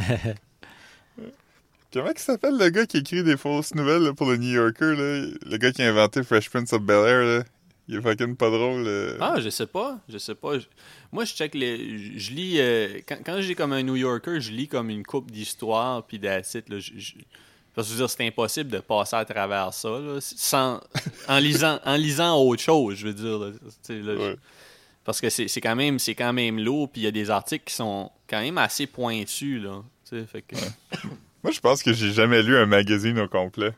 Comment 1.92 2.11
il 2.14 2.18
s'appelle 2.20 2.57
le 2.57 2.68
gars 2.70 2.86
qui 2.86 2.98
écrit 2.98 3.24
des 3.24 3.36
fausses 3.36 3.74
nouvelles 3.74 4.03
là, 4.05 4.14
pour 4.14 4.30
le 4.30 4.36
New 4.36 4.48
Yorker, 4.55 4.94
là? 4.94 5.26
Le 5.44 5.57
gars 5.57 5.72
qui 5.72 5.82
a 5.82 5.88
inventé 5.90 6.22
Fresh 6.22 6.48
Prince 6.48 6.72
of 6.72 6.82
Bel-Air, 6.82 7.22
là. 7.24 7.44
Il 7.91 7.97
est 7.97 8.01
fucking 8.03 8.36
pas 8.36 8.51
drôle. 8.51 8.84
euh. 8.86 9.16
Ah, 9.20 9.41
je 9.41 9.49
sais 9.51 9.66
pas. 9.66 9.99
Je 10.09 10.16
sais 10.18 10.36
pas. 10.36 10.59
Je- 10.61 10.66
Moi, 11.11 11.24
je 11.24 11.34
check 11.34 11.55
les. 11.57 12.18
Je 12.18 12.30
lis. 12.32 12.55
euh, 12.61 13.01
Quand, 13.09 13.16
quand 13.26 13.41
j'ai 13.41 13.57
comme 13.57 13.72
un 13.72 13.82
New 13.82 13.97
Yorker, 13.97 14.41
je 14.41 14.53
lis 14.53 14.68
comme 14.68 14.91
une 14.91 15.03
coupe 15.05 15.30
d'histoire, 15.32 16.05
puis 16.07 16.18
là. 16.18 16.41
Je- 16.43 16.78
je- 16.97 17.14
Parce 17.74 17.88
que 17.88 17.93
je 17.95 17.99
veux 17.99 18.07
dire, 18.07 18.11
c'est 18.11 18.26
impossible 18.26 18.70
de 18.70 18.78
passer 18.78 19.16
à 19.16 19.24
travers 19.24 19.74
ça, 19.74 19.88
là, 19.88 20.18
sans, 20.20 20.80
en, 21.28 21.38
lisant, 21.38 21.80
en 21.84 21.97
lisant 21.97 22.36
autre 22.38 22.62
chose, 22.62 22.95
je 22.97 23.09
veux 23.09 23.14
dire. 23.14 23.38
là. 23.38 23.51
Là, 23.88 24.14
Ouais. 24.14 24.36
Parce 25.05 25.20
que 25.20 25.28
c'est 25.30 25.61
quand 25.61 25.74
même 25.76 25.99
c'est 25.99 26.14
quand 26.14 26.32
même 26.32 26.61
lourd, 26.61 26.88
puis 26.91 27.01
il 27.01 27.05
y 27.05 27.09
a 27.09 27.11
des 27.11 27.28
articles 27.30 27.64
qui 27.64 27.74
sont 27.74 28.11
quand 28.28 28.41
même 28.41 28.59
assez 28.59 28.86
pointus, 28.86 29.61
là. 29.62 29.82
Fait 30.26 30.43
que... 30.43 30.55
Moi, 31.43 31.53
je 31.53 31.59
pense 31.61 31.82
que 31.82 31.93
j'ai 31.93 32.12
jamais 32.12 32.43
lu 32.43 32.57
un 32.57 32.66
magazine 32.66 33.18
au 33.18 33.26
complet. 33.28 33.72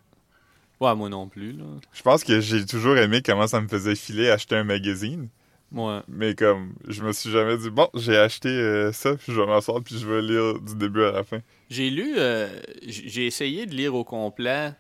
Ouais, 0.83 0.97
moi 0.97 1.09
non 1.09 1.29
plus, 1.29 1.53
là. 1.53 1.63
Je 1.93 2.03
pense 2.03 2.25
que 2.25 2.41
j'ai 2.41 2.67
toujours 2.67 2.97
aimé 2.97 3.23
comment 3.25 3.47
ça 3.47 3.61
me 3.61 3.69
faisait 3.69 3.95
filer 3.95 4.31
acheter 4.31 4.57
un 4.57 4.65
magazine. 4.65 5.29
Moi, 5.71 6.03
Mais 6.09 6.35
comme, 6.35 6.75
je 6.89 7.05
me 7.05 7.13
suis 7.13 7.31
jamais 7.31 7.57
dit, 7.57 7.71
bon, 7.71 7.89
j'ai 7.95 8.17
acheté 8.19 8.49
euh, 8.49 8.91
ça, 8.91 9.15
puis 9.15 9.33
je 9.33 9.41
vais 9.41 9.47
m'asseoir, 9.47 9.81
puis 9.81 9.97
je 9.97 10.05
vais 10.05 10.21
lire 10.21 10.61
du 10.61 10.75
début 10.75 11.05
à 11.05 11.13
la 11.13 11.23
fin. 11.23 11.39
J'ai 11.71 11.89
lu, 11.89 12.15
euh, 12.17 12.49
j'ai 12.85 13.29
essayé 13.29 13.65
de 13.67 13.77
lire 13.77 13.95
au 13.95 14.03
complet 14.03 14.73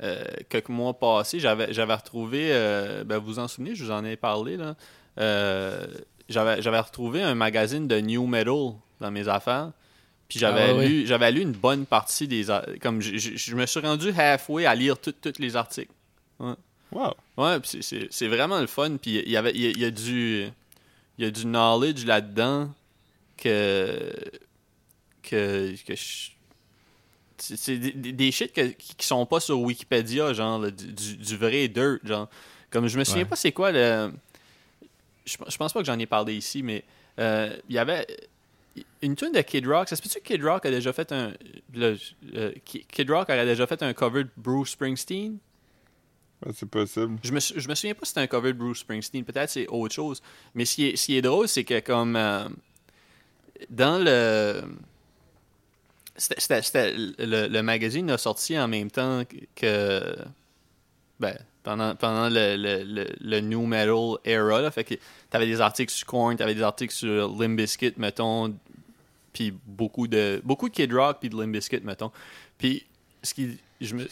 euh, 0.00 0.22
quelques 0.48 0.68
mois 0.68 0.96
passés. 0.96 1.40
J'avais, 1.40 1.72
j'avais 1.72 1.94
retrouvé, 1.94 2.50
ben 3.04 3.18
vous 3.18 3.26
vous 3.26 3.38
en 3.40 3.48
souvenez, 3.48 3.74
je 3.74 3.82
vous 3.82 3.90
en 3.90 4.04
ai 4.04 4.14
parlé 4.14 4.56
là. 4.56 4.76
J'avais, 6.28 6.62
j'avais 6.62 6.80
retrouvé 6.80 7.20
un 7.20 7.34
magazine 7.34 7.88
de 7.88 7.98
new 7.98 8.26
metal 8.28 8.74
dans 9.00 9.10
mes 9.10 9.26
affaires. 9.26 9.72
Puis 10.28 10.38
j'avais 10.38 10.70
Ah 10.70 10.74
ouais, 10.74 10.88
lu, 10.88 11.06
j'avais 11.06 11.32
lu 11.32 11.40
une 11.40 11.52
bonne 11.52 11.86
partie 11.86 12.28
des, 12.28 12.46
comme 12.82 13.00
je, 13.00 13.54
me 13.54 13.64
suis 13.66 13.80
rendu 13.80 14.10
halfway 14.16 14.66
à 14.66 14.74
lire 14.74 14.98
tous 14.98 15.14
les 15.38 15.56
articles. 15.56 15.92
Wow. 16.92 17.14
Ouais, 17.36 17.56
c'est- 17.64 18.26
vraiment 18.28 18.60
le 18.60 18.66
fun. 18.66 18.96
Puis 19.00 19.16
il 19.24 19.30
y 19.30 19.36
avait, 19.36 19.52
il 19.54 19.60
y 19.62 19.66
a, 19.66 19.70
il 19.70 19.78
y 19.78 19.84
a 19.84 19.90
du, 19.90 20.44
il 21.18 21.24
y 21.24 21.26
a 21.26 21.30
du 21.30 21.44
knowledge 21.44 22.04
là-dedans 22.04 22.70
que, 23.36 24.10
que, 25.22 25.74
que 25.86 25.94
c'est 27.38 27.76
des, 27.78 27.92
des- 28.12 28.32
shit 28.32 28.52
que- 28.52 28.72
qui 28.72 29.06
sont 29.06 29.24
pas 29.26 29.40
sur 29.40 29.60
Wikipédia, 29.60 30.32
genre 30.32 30.70
du, 30.70 31.16
du- 31.16 31.36
vrai 31.36 31.68
dirt, 31.68 31.98
genre. 32.04 32.28
Comme 32.70 32.86
je 32.88 32.98
me 32.98 33.04
souviens 33.04 33.22
Ouais. 33.22 33.28
pas 33.28 33.36
c'est 33.36 33.52
quoi 33.52 33.72
le. 33.72 34.12
Je, 35.24 35.36
je 35.46 35.56
pense 35.56 35.72
pas 35.72 35.80
que 35.80 35.86
j'en 35.86 35.98
ai 35.98 36.06
parlé 36.06 36.34
ici, 36.34 36.62
mais 36.62 36.84
euh, 37.18 37.54
il 37.68 37.74
y 37.74 37.78
avait 37.78 38.06
une 39.02 39.14
tune 39.16 39.32
de 39.32 39.40
Kid 39.40 39.66
Rock. 39.66 39.88
Ça 39.88 39.96
se 39.96 40.02
peut-tu 40.02 40.20
que 40.20 40.24
Kid 40.24 40.44
Rock 40.44 40.66
a 40.66 40.70
déjà 40.70 40.92
fait 40.92 41.10
un. 41.12 41.32
le- 41.74 41.96
euh, 42.34 42.52
Kid 42.64 43.10
Rock 43.10 43.30
a 43.30 43.44
déjà 43.44 43.66
fait 43.66 43.82
un 43.82 43.92
cover 43.92 44.24
de 44.24 44.30
Bruce 44.36 44.70
Springsteen? 44.70 45.38
C'est 46.54 46.68
possible. 46.70 47.18
Je 47.24 47.32
me, 47.32 47.40
je 47.40 47.68
me 47.68 47.74
souviens 47.74 47.94
pas 47.94 48.04
si 48.04 48.10
c'était 48.10 48.20
un 48.20 48.26
cover 48.28 48.52
de 48.52 48.58
Bruce 48.58 48.78
Springsteen. 48.80 49.24
Peut-être 49.24 49.50
c'est 49.50 49.66
autre 49.66 49.94
chose. 49.94 50.22
Mais 50.54 50.64
ce 50.64 50.74
qui 50.76 50.86
est, 50.88 50.96
ce 50.96 51.06
qui 51.06 51.16
est 51.16 51.22
drôle, 51.22 51.48
c'est 51.48 51.64
que 51.64 51.80
comme 51.80 52.14
euh, 52.16 52.48
dans 53.70 53.98
le. 54.02 54.62
C'était, 56.16 56.94
le, 56.96 57.46
le 57.46 57.62
magazine 57.62 58.10
a 58.10 58.18
sorti 58.18 58.58
en 58.58 58.68
même 58.68 58.90
temps 58.90 59.22
que. 59.54 60.16
Ben, 61.20 61.36
pendant, 61.64 61.94
pendant 61.96 62.28
le, 62.28 62.56
le, 62.56 62.82
le, 62.84 63.06
le 63.20 63.40
New 63.40 63.66
Metal 63.66 64.16
era. 64.24 64.62
Là, 64.62 64.70
fait 64.70 64.84
que 64.84 64.94
t'avais 65.30 65.46
des 65.46 65.60
articles 65.60 65.92
sur 65.92 66.06
Korn, 66.06 66.36
t'avais 66.36 66.54
des 66.54 66.62
articles 66.62 66.94
sur 66.94 67.28
Limp 67.36 67.56
Bizkit, 67.56 67.94
mettons. 67.98 68.54
Puis 69.38 69.54
beaucoup 69.66 70.08
de. 70.08 70.42
Beaucoup 70.44 70.68
de 70.68 70.74
Kid 70.74 70.92
Rock, 70.92 71.18
puis 71.20 71.28
de 71.28 71.36
Limp 71.40 71.52
Bizkit, 71.52 71.80
mettons. 71.84 72.10
Puis 72.58 72.84
ce 73.22 73.34
qui. 73.34 73.56
Je 73.80 73.94
me, 73.94 74.08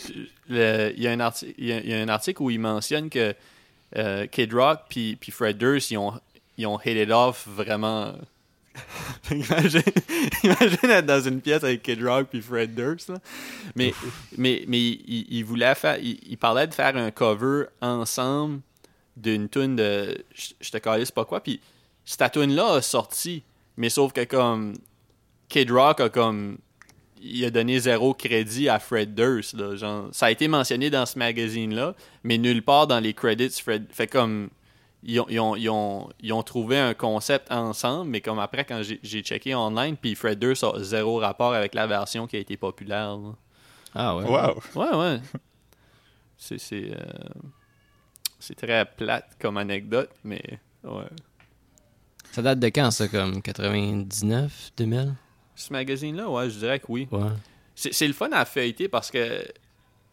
le- 0.48 0.92
il, 0.96 1.02
y 1.02 1.08
a 1.08 1.10
un 1.10 1.18
article, 1.18 1.52
il, 1.58 1.66
y 1.66 1.72
a, 1.72 1.80
il 1.80 1.88
y 1.90 1.92
a 1.94 2.00
un 2.00 2.08
article 2.08 2.40
où 2.40 2.50
il 2.50 2.60
mentionne 2.60 3.10
que 3.10 3.34
euh, 3.96 4.26
Kid 4.28 4.54
Rock 4.54 4.82
puis, 4.88 5.16
puis 5.16 5.32
Fred 5.32 5.58
Durst, 5.58 5.90
ils 5.90 5.96
ont, 5.98 6.12
ils 6.56 6.64
ont 6.68 6.78
hit 6.78 6.96
it 6.96 7.10
off 7.10 7.48
vraiment. 7.48 8.14
imagine, 9.32 9.82
imagine 10.44 10.90
être 10.90 11.06
dans 11.06 11.20
une 11.20 11.40
pièce 11.40 11.64
avec 11.64 11.82
Kid 11.82 12.00
Rock 12.04 12.28
puis 12.30 12.40
Fred 12.40 12.72
Durst. 12.76 13.08
là. 13.08 13.18
Mais, 13.74 13.92
mais, 14.36 14.64
mais 14.68 14.78
il, 14.78 15.26
il 15.28 15.44
voulait 15.44 15.74
faire. 15.74 15.98
Il, 15.98 16.20
il 16.28 16.38
parlait 16.38 16.68
de 16.68 16.74
faire 16.74 16.96
un 16.96 17.10
cover 17.10 17.64
ensemble 17.80 18.60
d'une 19.16 19.48
tune 19.48 19.74
de. 19.74 20.16
Je 20.32 20.50
je 20.60 20.70
te 20.70 20.76
calisse 20.78 21.10
pas 21.10 21.24
quoi. 21.24 21.40
Puis 21.42 21.60
cette 22.04 22.30
tune-là 22.30 22.74
a 22.74 22.82
sorti. 22.82 23.42
Mais 23.76 23.88
sauf 23.88 24.12
que 24.12 24.22
comme. 24.24 24.74
Kid 25.48 25.70
Rock 25.70 26.00
a 26.00 26.08
comme 26.08 26.58
il 27.20 27.44
a 27.44 27.50
donné 27.50 27.78
zéro 27.80 28.14
crédit 28.14 28.68
à 28.68 28.78
Fred 28.78 29.14
Durst. 29.14 29.54
Là, 29.54 29.76
genre, 29.76 30.08
ça 30.12 30.26
a 30.26 30.30
été 30.30 30.48
mentionné 30.48 30.90
dans 30.90 31.06
ce 31.06 31.18
magazine-là, 31.18 31.94
mais 32.22 32.38
nulle 32.38 32.62
part 32.62 32.86
dans 32.86 33.00
les 33.00 33.14
credits, 33.14 33.60
Fred. 33.62 33.86
Fait 33.90 34.06
comme. 34.06 34.50
Ils 35.08 35.20
ont, 35.20 35.26
ils 35.28 35.38
ont, 35.38 35.54
ils 35.54 35.70
ont, 35.70 36.08
ils 36.20 36.32
ont 36.32 36.42
trouvé 36.42 36.78
un 36.78 36.92
concept 36.92 37.52
ensemble, 37.52 38.10
mais 38.10 38.20
comme 38.20 38.40
après, 38.40 38.64
quand 38.64 38.82
j'ai 38.82 38.98
j'ai 39.04 39.22
checké 39.22 39.54
online, 39.54 39.96
puis 39.96 40.16
Fred 40.16 40.38
Durst 40.38 40.64
a 40.64 40.82
zéro 40.82 41.18
rapport 41.18 41.52
avec 41.52 41.74
la 41.74 41.86
version 41.86 42.26
qui 42.26 42.34
a 42.36 42.40
été 42.40 42.56
populaire. 42.56 43.16
là. 43.16 43.34
Ah 43.94 44.16
ouais. 44.16 44.24
Wow. 44.24 44.60
Ouais, 44.74 44.96
ouais. 44.96 45.20
C'est 46.38 46.58
c'est 46.58 46.90
euh, 46.92 47.40
c'est 48.40 48.54
très 48.56 48.84
plate 48.84 49.36
comme 49.40 49.58
anecdote, 49.58 50.10
mais 50.24 50.42
ouais. 50.82 51.06
Ça 52.32 52.42
date 52.42 52.58
de 52.58 52.66
quand, 52.66 52.90
ça, 52.90 53.06
comme 53.08 53.40
99, 53.42 54.72
2000? 54.76 55.14
Ce 55.56 55.72
magazine-là, 55.72 56.28
ouais, 56.30 56.48
je 56.50 56.58
dirais 56.58 56.78
que 56.78 56.84
oui. 56.88 57.08
Ouais. 57.10 57.20
c'est 57.74 57.92
c'est 57.92 58.06
le 58.06 58.12
fun 58.14 58.28
à 58.32 58.44
feuilleter 58.44 58.88
parce 58.88 59.10
que 59.10 59.42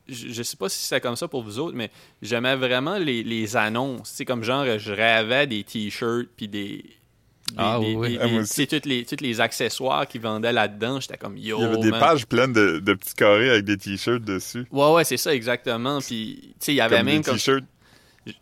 je, 0.07 0.29
je 0.33 0.43
sais 0.43 0.57
pas 0.57 0.67
si 0.69 0.79
c'est 0.85 0.99
comme 1.01 1.15
ça 1.15 1.27
pour 1.27 1.43
vous 1.43 1.59
autres, 1.59 1.75
mais 1.77 1.91
j'aimais 2.21 2.55
vraiment 2.55 2.97
les, 2.97 3.23
les 3.23 3.55
annonces. 3.55 4.09
C'est 4.15 4.25
comme 4.25 4.43
genre, 4.43 4.65
je 4.77 4.91
rêvais 4.91 5.45
des 5.47 5.63
t-shirts 5.63 6.29
puis 6.35 6.47
des. 6.47 6.59
des- 6.77 7.55
Ah, 7.57 7.77
des- 7.79 7.93
oui. 7.95 8.17
des- 8.17 8.19
Ah, 8.19 8.27
des- 8.57 8.67
tous 8.67 8.87
les, 8.87 9.05
tous 9.05 9.21
les 9.21 9.39
accessoires 9.41 10.07
qu'ils 10.07 10.21
vendaient 10.21 10.51
là-dedans, 10.53 10.99
j'étais 10.99 11.17
comme 11.17 11.37
yo. 11.37 11.57
Il 11.59 11.61
y 11.61 11.65
avait 11.65 11.77
des 11.77 11.91
man. 11.91 11.99
pages 11.99 12.25
pleines 12.25 12.53
de, 12.53 12.79
de 12.79 12.93
petits 12.95 13.13
carrés 13.13 13.49
avec 13.49 13.65
des 13.65 13.77
t-shirts 13.77 14.23
dessus. 14.23 14.65
Ouais, 14.71 14.91
ouais, 14.93 15.03
c'est 15.03 15.17
ça, 15.17 15.33
exactement. 15.33 15.99
Puis, 15.99 16.39
tu 16.41 16.65
sais, 16.65 16.73
il 16.73 16.77
y 16.77 16.81
avait 16.81 16.97
Comme 16.97 17.05
même 17.05 17.17
des 17.19 17.23
comme. 17.23 17.35
t-shirts 17.35 17.65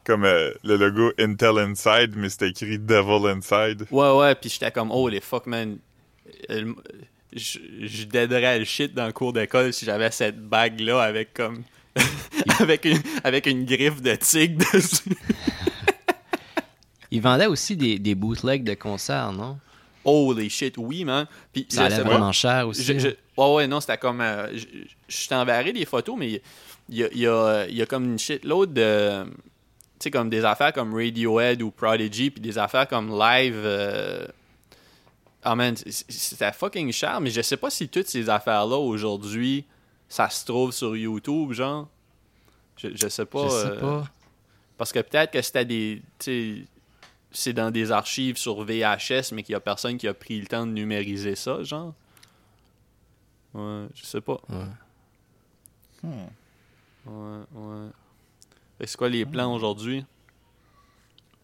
comme 0.06 0.26
euh, 0.26 0.52
le 0.64 0.78
logo 0.78 1.12
Intel 1.18 1.58
Inside, 1.58 2.14
mais 2.16 2.30
c'était 2.30 2.50
écrit 2.50 2.78
Devil 2.78 3.28
Inside. 3.28 3.88
Ouais, 3.90 4.12
ouais, 4.16 4.36
puis 4.36 4.50
j'étais 4.52 4.70
comme, 4.72 4.92
oh, 4.92 5.10
les 5.10 5.22
fuck, 5.22 5.48
man. 5.48 5.78
Je, 7.34 7.60
je 7.84 8.04
deaderais 8.06 8.60
le 8.60 8.66
shit 8.66 8.94
dans 8.94 9.06
le 9.08 9.14
cours 9.14 9.32
d'école 9.32 9.72
si 9.72 9.86
j'avais 9.86 10.12
cette 10.12 10.40
bague-là 10.42 11.02
avec 11.02 11.34
comme. 11.34 11.64
avec, 12.60 12.86
une, 12.86 13.02
avec 13.24 13.46
une 13.48 13.66
griffe 13.66 14.02
de 14.02 14.16
tigre 14.16 14.64
dessus. 14.74 15.16
Ils 17.12 17.22
vendaient 17.22 17.48
aussi 17.48 17.76
des, 17.76 18.00
des 18.00 18.16
bootlegs 18.16 18.64
de 18.64 18.74
concerts, 18.74 19.34
non? 19.34 19.58
Holy 20.06 20.50
shit, 20.50 20.76
oui, 20.78 21.04
man. 21.06 21.28
Puis, 21.54 21.66
Ça 21.70 21.86
allait 21.86 22.00
vraiment 22.00 22.32
cher 22.32 22.68
aussi. 22.68 22.84
je- 22.84 22.98
je- 22.98 23.08
ouais, 23.38 23.54
ouais, 23.56 23.68
non, 23.68 23.80
c'était 23.82 23.98
comme. 23.98 24.22
euh, 24.22 24.48
je 24.56 24.66
je 25.08 25.28
t'enverrai 25.28 25.74
des 25.74 25.86
photos, 25.86 26.16
mais 26.18 26.42
il 26.90 26.98
y 26.98 27.04
a, 27.04 27.08
il 27.12 27.20
y, 27.20 27.28
a, 27.28 27.66
il 27.68 27.76
y 27.76 27.82
a 27.82 27.86
comme 27.86 28.06
une 28.06 28.18
shitload 28.20 28.74
de. 28.74 29.26
Tu 29.26 30.06
sais, 30.06 30.12
comme 30.12 30.30
des 30.30 30.44
affaires 30.46 30.74
comme 30.74 30.94
Radiohead 30.96 31.62
ou 31.62 31.70
Prodigy, 31.70 32.32
puis 32.32 32.42
des 32.42 32.58
affaires 32.58 32.88
comme 32.88 33.10
Live. 33.20 33.56
euh, 33.58 34.26
Ah, 35.44 35.56
man, 35.56 35.76
c'était 35.76 36.52
fucking 36.52 36.92
cher, 36.92 37.20
mais 37.20 37.32
je 37.32 37.42
sais 37.42 37.58
pas 37.58 37.70
si 37.70 37.90
toutes 37.90 38.08
ces 38.08 38.30
affaires-là, 38.30 38.78
aujourd'hui, 38.78 39.66
ça 40.08 40.30
se 40.30 40.46
trouve 40.46 40.72
sur 40.72 40.96
YouTube, 40.96 41.54
genre. 41.54 41.88
Je, 42.78 42.90
je 42.96 43.08
sais 43.08 43.26
pas. 43.26 43.46
Je 43.46 43.50
sais 43.50 43.68
euh, 43.68 43.80
pas. 43.80 44.04
Parce 44.78 44.92
que 44.92 45.00
peut-être 45.00 45.32
que 45.32 45.42
c'était 45.42 45.66
des. 45.66 46.02
tu 46.20 46.26
sais, 46.26 46.66
c'est 47.32 47.54
dans 47.54 47.72
des 47.72 47.92
archives 47.92 48.38
sur 48.38 48.64
VHS, 48.64 49.32
mais 49.34 49.42
qu'il 49.44 49.54
y 49.54 49.56
a 49.56 49.60
personne 49.60 49.98
qui 49.98 50.08
a 50.08 50.14
pris 50.14 50.40
le 50.40 50.48
temps 50.48 50.66
de 50.68 50.72
numériser 50.72 51.36
ça, 51.36 51.64
genre. 51.64 51.94
Ouais, 53.54 53.88
je 53.96 54.04
sais 54.06 54.22
pas. 54.22 54.40
Ouais. 54.50 54.66
Hmm. 56.04 56.28
Ouais, 57.06 57.44
ouais. 57.54 57.90
C'est 58.86 58.98
quoi 58.98 59.10
les 59.10 59.26
plans 59.26 59.54
aujourd'hui? 59.54 60.06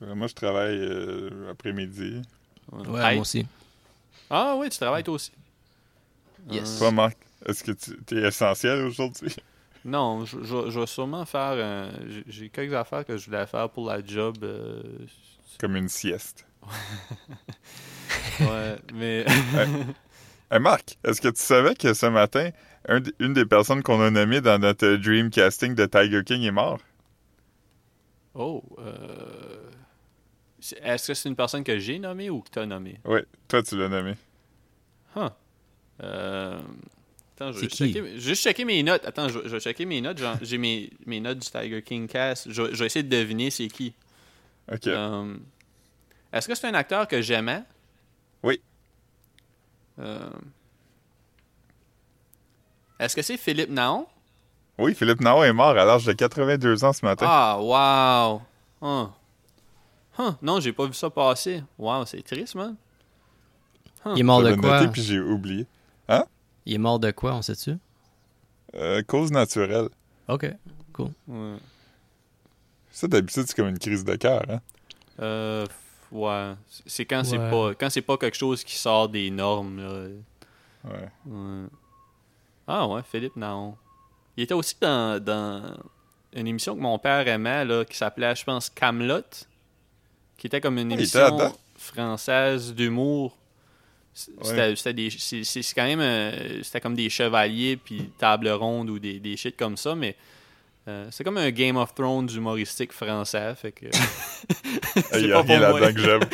Euh, 0.01 0.15
Moi, 0.15 0.27
je 0.27 0.33
travaille 0.33 0.77
euh, 0.77 1.51
après-midi. 1.51 2.21
Ouais, 2.71 3.01
Hey. 3.01 3.15
moi 3.15 3.21
aussi. 3.21 3.45
Ah 4.29 4.55
oui, 4.57 4.69
tu 4.69 4.77
travailles 4.77 5.03
toi 5.03 5.15
aussi. 5.15 5.31
Yes. 6.49 6.77
Toi, 6.79 6.91
Marc, 6.91 7.17
est-ce 7.45 7.63
que 7.63 7.71
tu 7.71 8.17
es 8.17 8.27
essentiel 8.27 8.81
aujourd'hui? 8.85 9.35
Non, 9.85 10.25
je, 10.25 10.43
je- 10.43 10.69
je 10.69 10.79
vais 10.81 10.85
sûrement 10.87 11.23
faire. 11.25 11.53
euh, 11.53 11.89
j'ai- 12.27 12.49
quelques 12.49 12.73
affaires 12.73 13.05
que 13.05 13.15
je 13.15 13.25
voulais 13.27 13.45
faire 13.45 13.69
pour 13.69 13.87
la 13.87 14.03
job. 14.05 14.35
euh, 14.43 14.81
Comme 15.59 15.77
une 15.77 15.87
sieste. 15.87 16.45
ouais, 18.41 18.75
mais. 18.93 19.25
Hey, 20.51 20.59
Marc, 20.59 20.97
est-ce 21.05 21.21
que 21.21 21.27
tu 21.29 21.41
savais 21.41 21.75
que 21.75 21.93
ce 21.93 22.05
matin, 22.05 22.49
un 22.89 23.01
une 23.19 23.33
des 23.33 23.45
personnes 23.45 23.81
qu'on 23.83 24.01
a 24.01 24.09
nommées 24.09 24.41
dans 24.41 24.57
notre 24.59 24.95
dream 24.95 25.29
casting 25.29 25.73
de 25.75 25.85
Tiger 25.85 26.23
King 26.25 26.41
est 26.43 26.51
mort? 26.51 26.79
oh. 28.33 28.63
euh, 28.79 29.69
Est-ce 30.81 31.07
que 31.07 31.13
c'est 31.13 31.29
une 31.29 31.35
personne 31.35 31.63
que 31.63 31.77
j'ai 31.79 31.99
nommée 31.99 32.29
ou 32.29 32.41
que 32.41 32.49
tu 32.49 32.59
as 32.59 32.65
nommée? 32.65 32.99
Oui, 33.05 33.19
toi, 33.47 33.61
tu 33.63 33.77
l'as 33.77 33.89
nommé. 33.89 34.15
Huh. 35.15 35.29
Euh, 36.03 36.59
Attends, 37.35 37.51
je 37.51 37.59
vais 37.59 37.67
checker, 37.69 37.99
je 37.99 38.01
vais 38.03 38.19
juste 38.19 38.43
checker 38.43 38.65
mes 38.65 38.81
notes. 38.83 39.05
Attends, 39.05 39.29
je, 39.29 39.39
vais- 39.39 39.47
je 39.49 39.53
vais 39.53 39.59
checker 39.59 39.85
mes 39.85 40.01
notes. 40.01 40.19
J'ai 40.41 40.57
mes, 40.57 40.89
mes 41.05 41.19
notes 41.19 41.39
du 41.39 41.47
Tiger 41.49 41.81
King 41.83 42.07
Cast. 42.07 42.51
Je, 42.51 42.61
vais- 42.63 42.73
je 42.73 42.79
vais 42.79 42.85
essayer 42.87 43.03
de 43.03 43.15
deviner 43.15 43.49
c'est 43.51 43.67
qui. 43.67 43.93
OK. 44.71 44.87
Euh, 44.87 45.35
Est-ce 46.33 46.47
que 46.47 46.55
c'est 46.55 46.67
un 46.67 46.73
acteur 46.73 47.07
que 47.07 47.21
j'aimais? 47.21 47.61
Oui. 48.43 48.59
Euh, 49.99 50.29
Est-ce 52.99 53.15
que 53.15 53.21
c'est 53.21 53.37
Philippe 53.37 53.69
Naon? 53.69 54.07
Oui, 54.79 54.93
Philippe 54.93 55.21
Nao 55.21 55.43
est 55.43 55.53
mort 55.53 55.69
à 55.77 55.85
l'âge 55.85 56.05
de 56.05 56.13
82 56.13 56.83
ans 56.83 56.93
ce 56.93 57.03
matin. 57.05 57.25
Ah, 57.27 57.57
wow! 57.59 58.41
Huh. 58.81 59.09
Huh, 60.17 60.31
Non, 60.41 60.59
j'ai 60.59 60.73
pas 60.73 60.85
vu 60.85 60.93
ça 60.93 61.09
passer. 61.09 61.63
Wow, 61.77 62.05
c'est 62.05 62.21
triste, 62.23 62.55
man. 62.55 62.75
Il 64.15 64.19
est 64.19 64.23
mort 64.23 64.41
de 64.41 64.55
quoi? 64.55 64.79
noté, 64.79 64.91
puis 64.91 65.01
j'ai 65.01 65.19
oublié. 65.19 65.65
Il 66.65 66.73
est 66.75 66.77
mort 66.79 66.99
de 66.99 67.11
quoi, 67.11 67.33
on 67.35 67.41
sait-tu? 67.41 67.77
Euh, 68.75 69.01
cause 69.03 69.31
naturelle. 69.31 69.87
OK. 70.27 70.45
Ouais. 71.27 71.55
Ça, 72.91 73.07
d'habitude, 73.07 73.43
c'est 73.47 73.55
comme 73.55 73.69
une 73.69 73.79
crise 73.79 74.03
de 74.03 74.15
cœur, 74.15 74.43
hein? 74.49 74.59
Euh, 75.21 75.65
ouais. 76.11 76.53
C'est 76.85 77.05
quand 77.05 77.23
c'est 77.23 77.37
pas 77.37 77.73
quand 77.75 77.89
c'est 77.89 78.01
pas 78.01 78.17
quelque 78.17 78.35
chose 78.35 78.63
qui 78.63 78.75
sort 78.75 79.07
des 79.07 79.29
normes. 79.31 79.79
Là. 79.79 80.07
Ouais. 80.91 81.09
Ouais. 81.25 81.67
Ah 82.67 82.87
ouais, 82.87 83.01
Philippe 83.09 83.35
Naon. 83.37 83.75
Il 84.35 84.43
était 84.43 84.53
aussi 84.53 84.75
dans, 84.81 85.23
dans 85.23 85.77
une 86.33 86.47
émission 86.47 86.75
que 86.75 86.81
mon 86.81 86.99
père 86.99 87.25
aimait 87.27 87.63
là, 87.65 87.85
qui 87.85 87.95
s'appelait, 87.95 88.35
je 88.35 88.43
pense, 88.43 88.69
Camelot, 88.69 89.21
qui 90.37 90.47
était 90.47 90.61
comme 90.61 90.77
une 90.77 90.91
Ah, 90.91 90.95
il 90.95 90.99
émission 90.99 91.53
française 91.77 92.73
d'humour. 92.73 93.37
Ouais. 94.43 94.75
C'était 94.75 95.09
c'est 95.43 95.73
quand 95.75 95.85
même 95.85 95.99
euh, 95.99 96.63
c'était 96.63 96.81
comme 96.81 96.95
des 96.95 97.07
chevaliers 97.09 97.77
puis 97.77 98.09
table 98.17 98.49
ronde 98.49 98.89
ou 98.89 98.97
des, 98.97 99.19
des 99.19 99.37
shit 99.37 99.55
comme 99.55 99.77
ça 99.77 99.93
mais 99.93 100.15
euh, 100.87 101.07
c'est 101.11 101.23
comme 101.23 101.37
un 101.37 101.51
Game 101.51 101.77
of 101.77 101.93
Thrones 101.93 102.27
humoristique 102.35 102.93
français 102.93 103.53
fait 103.55 103.71
que 103.73 103.85
Il 104.95 105.03
C'est 105.11 105.21
y 105.27 105.33
a 105.33 105.41
rien 105.41 105.59
là-dedans 105.59 105.93
que 105.93 106.01
j'aime. 106.01 106.21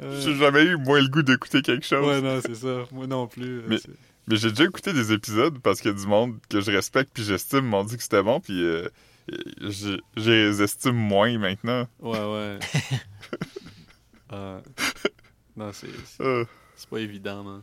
J'ai 0.20 0.34
jamais 0.36 0.64
eu 0.64 0.76
moins 0.76 1.00
le 1.00 1.08
goût 1.08 1.22
d'écouter 1.22 1.62
quelque 1.62 1.86
chose. 1.86 2.06
Ouais, 2.06 2.20
non, 2.20 2.40
c'est 2.44 2.54
ça. 2.56 2.84
Moi 2.92 3.06
non 3.06 3.26
plus. 3.26 3.62
Mais- 3.68 3.78
c'est- 3.78 3.88
Mais 4.26 4.36
j'ai 4.36 4.50
déjà 4.50 4.64
écouté 4.64 4.92
des 4.92 5.12
épisodes 5.12 5.58
parce 5.60 5.80
que 5.82 5.88
du 5.90 6.06
monde 6.06 6.36
que 6.48 6.60
je 6.60 6.70
respecte 6.70 7.10
puis 7.14 7.22
j'estime 7.22 7.60
m'ont 7.60 7.84
dit 7.84 7.96
que 7.96 8.02
c'était 8.02 8.22
bon, 8.22 8.40
puis 8.40 8.62
euh, 8.62 8.88
je 9.28 9.98
je 10.16 10.30
les 10.30 10.62
estime 10.62 10.94
moins 10.96 11.36
maintenant. 11.38 11.86
Ouais, 12.00 12.18
ouais. 12.18 12.58
Euh, 14.32 14.60
non, 15.56 15.72
c'est 15.72 15.86
c'est- 16.06 16.22
Euh, 16.22 16.44
c'est 16.74 16.88
pas 16.88 16.98
évident, 16.98 17.44
man. 17.44 17.62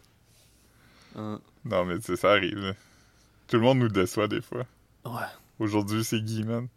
Euh, 1.18 1.38
non, 1.66 1.84
mais 1.86 1.97
tu 1.97 2.03
sais, 2.05 2.16
ça 2.16 2.32
arrive. 2.32 2.57
là. 2.59 2.74
Tout 3.47 3.57
le 3.57 3.64
monde 3.64 3.80
nous 3.80 3.89
déçoit 3.89 4.28
des 4.28 4.41
fois. 4.41 4.66
ouais. 5.05 5.12
Aujourd'hui, 5.59 6.03
c'est 6.03 6.22
Guy, 6.22 6.43
man. 6.43 6.68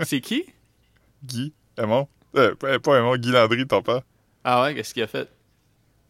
C'est 0.00 0.20
qui? 0.20 0.44
Guy, 1.22 1.52
Aimon. 1.76 2.08
Euh, 2.34 2.54
pas 2.54 2.78
pas 2.78 2.98
Aimon, 2.98 3.16
Guy 3.16 3.30
Landry, 3.30 3.66
ton 3.66 3.82
père. 3.82 4.00
Ah 4.42 4.62
ouais, 4.62 4.74
qu'est-ce 4.74 4.94
qu'il 4.94 5.02
a 5.02 5.06
fait? 5.06 5.28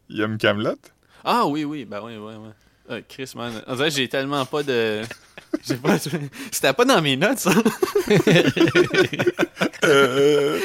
Il 0.09 0.21
aime 0.21 0.37
Camelot? 0.37 0.77
Ah 1.23 1.45
oui, 1.47 1.63
oui, 1.65 1.85
ben 1.85 2.01
oui, 2.03 2.15
oui, 2.17 2.33
oui. 2.37 2.49
Euh, 2.89 3.01
Chris, 3.07 3.31
man. 3.35 3.61
En 3.67 3.75
fait, 3.75 3.89
j'ai 3.91 4.07
tellement 4.07 4.45
pas 4.45 4.63
de. 4.63 5.01
J'ai 5.67 5.75
pas. 5.77 5.97
C'était 5.99 6.73
pas 6.73 6.85
dans 6.85 7.01
mes 7.01 7.15
notes, 7.17 7.39
ça. 7.39 7.51
Euh, 9.85 10.59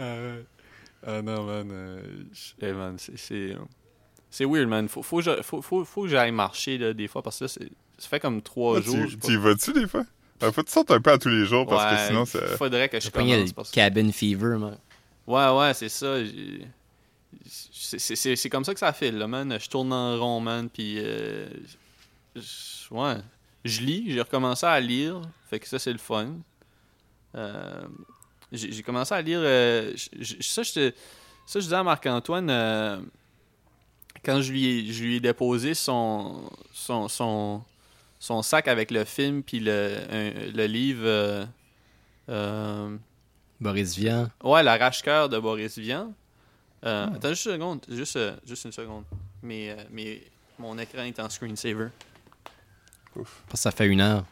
Euh, 0.00 0.42
ah 1.06 1.20
non, 1.22 1.44
man. 1.44 1.68
euh, 1.70 2.00
je- 2.32 2.66
hey, 2.66 2.72
man, 2.72 2.96
c'est. 2.98 3.18
C'est 3.18 3.54
c'est 4.30 4.44
weird, 4.44 4.68
man. 4.68 4.88
Faut, 4.88 5.02
faut, 5.02 5.18
que 5.18 5.22
je- 5.24 5.42
faut, 5.42 5.60
faut, 5.62 5.84
faut 5.84 6.02
que 6.02 6.08
j'aille 6.08 6.32
marcher, 6.32 6.78
là, 6.78 6.92
des 6.94 7.08
fois, 7.08 7.20
parce 7.22 7.38
que 7.38 7.44
là, 7.44 7.48
c'est- 7.48 7.70
ça 7.98 8.08
fait 8.08 8.20
comme 8.20 8.40
trois 8.42 8.80
jours. 8.80 9.06
tu, 9.22 9.32
y 9.32 9.36
vas-tu 9.36 9.72
des 9.72 9.86
fois? 9.86 10.04
Euh, 10.42 10.52
faut 10.52 10.62
que 10.62 10.66
tu 10.68 10.72
sortes 10.72 10.90
un 10.92 11.00
peu 11.00 11.10
à 11.10 11.18
tous 11.18 11.28
les 11.30 11.44
jours 11.46 11.66
parce 11.66 11.94
que 11.94 12.06
sinon, 12.08 12.24
ça... 12.24 12.38
faudrait 12.56 12.88
que 12.88 13.00
je 13.00 13.10
pogné 13.10 13.32
commence. 13.52 13.70
le 13.70 13.74
cabin 13.74 14.12
fever, 14.12 14.56
man. 14.58 14.78
Ouais, 15.26 15.48
ouais, 15.58 15.74
c'est 15.74 15.88
ça. 15.88 16.24
j'ai- 16.24 16.66
C'est 17.46 18.48
comme 18.50 18.64
ça 18.64 18.72
que 18.74 18.80
ça 18.80 18.92
file, 18.92 19.18
là, 19.18 19.26
man. 19.26 19.58
Je 19.60 19.68
tourne 19.68 19.92
en 19.92 20.18
rond, 20.18 20.40
man, 20.40 20.68
puis... 20.68 20.96
euh, 20.98 21.48
ouais. 22.90 23.16
Je 23.64 23.80
lis, 23.82 24.04
j'ai 24.10 24.20
recommencé 24.20 24.66
à 24.66 24.78
lire, 24.80 25.20
fait 25.48 25.58
que 25.58 25.68
ça, 25.68 25.78
c'est 25.78 25.92
le 25.92 25.98
fun. 25.98 26.34
Euh, 27.34 27.82
j'ai 28.52 28.82
commencé 28.82 29.14
à 29.14 29.20
lire... 29.20 29.40
euh, 29.42 29.92
ça, 30.40 30.62
je 30.62 30.92
ça, 31.46 31.60
je 31.60 31.64
disais 31.64 31.76
à 31.76 31.82
Marc-Antoine, 31.82 32.48
quand 34.24 34.40
je 34.42 34.52
lui, 34.52 34.66
ai- 34.66 34.92
je 34.92 35.02
lui 35.04 35.16
ai 35.16 35.20
déposé 35.20 35.74
son, 35.74 36.50
son, 36.72 37.08
son, 37.08 37.62
son 38.18 38.42
sac 38.42 38.68
avec 38.68 38.90
le 38.90 39.04
film 39.04 39.42
puis 39.42 39.60
le, 39.60 39.98
un- 40.10 40.52
le 40.52 40.66
livre... 40.66 41.46
Boris 43.60 43.96
Vian. 43.96 44.30
Ouais, 44.44 44.62
l'arrache-cœur 44.62 45.28
de 45.28 45.38
Boris 45.38 45.78
Vian. 45.78 46.12
Euh, 46.84 47.06
Hmm. 47.06 47.14
Attends 47.14 47.28
juste 47.30 47.46
une 47.46 47.52
seconde. 47.52 47.80
Juste, 47.88 48.16
euh, 48.16 48.32
juste 48.46 48.64
une 48.64 48.72
seconde. 48.72 49.04
Mais, 49.42 49.70
euh, 49.70 49.76
mais 49.90 50.22
mon 50.58 50.78
écran 50.78 51.02
est 51.02 51.18
en 51.20 51.28
screensaver. 51.28 51.88
Parce 53.14 53.26
que 53.52 53.56
ça 53.58 53.70
fait 53.70 53.86
une 53.86 54.00
heure. 54.00 54.24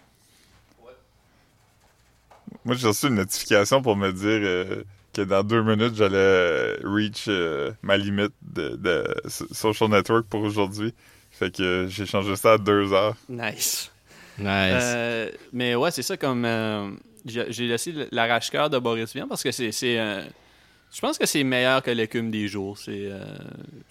Moi, 2.64 2.74
j'ai 2.76 2.88
reçu 2.88 3.06
une 3.08 3.14
notification 3.16 3.82
pour 3.82 3.96
me 3.96 4.12
dire 4.12 4.40
euh, 4.42 4.82
que 5.12 5.22
dans 5.22 5.42
deux 5.42 5.62
minutes, 5.62 5.94
j'allais 5.94 6.76
reach 6.84 7.24
euh, 7.28 7.72
ma 7.82 7.96
limite 7.96 8.32
de, 8.42 8.76
de 8.76 9.04
so- 9.28 9.46
social 9.52 9.88
network 9.90 10.26
pour 10.26 10.40
aujourd'hui. 10.42 10.94
Fait 11.30 11.54
que 11.54 11.86
j'ai 11.88 12.06
changé 12.06 12.34
ça 12.36 12.54
à 12.54 12.58
deux 12.58 12.92
heures. 12.92 13.14
Nice. 13.28 13.90
Nice. 14.38 14.46
Euh, 14.48 15.30
mais 15.52 15.74
ouais, 15.74 15.90
c'est 15.90 16.02
ça 16.02 16.16
comme. 16.16 16.44
euh, 16.44 16.90
j'ai 17.24 17.66
laissé 17.66 17.92
l'arrache-cœur 18.12 18.70
de 18.70 18.78
Boris 18.78 19.12
Vian 19.14 19.26
parce 19.28 19.42
que 19.42 19.50
c'est. 19.50 19.70
Je 20.92 21.00
pense 21.00 21.18
que 21.18 21.26
c'est 21.26 21.44
meilleur 21.44 21.82
que 21.82 21.90
l'écume 21.90 22.30
des 22.30 22.48
jours. 22.48 22.78
C'est 22.78 23.08
euh, 23.10 23.24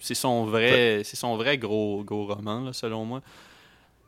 c'est 0.00 0.14
son 0.14 0.44
vrai 0.46 1.02
c'est 1.04 1.16
son 1.16 1.36
vrai 1.36 1.58
gros, 1.58 2.02
gros 2.04 2.26
roman, 2.26 2.60
là, 2.60 2.72
selon 2.72 3.04
moi. 3.04 3.22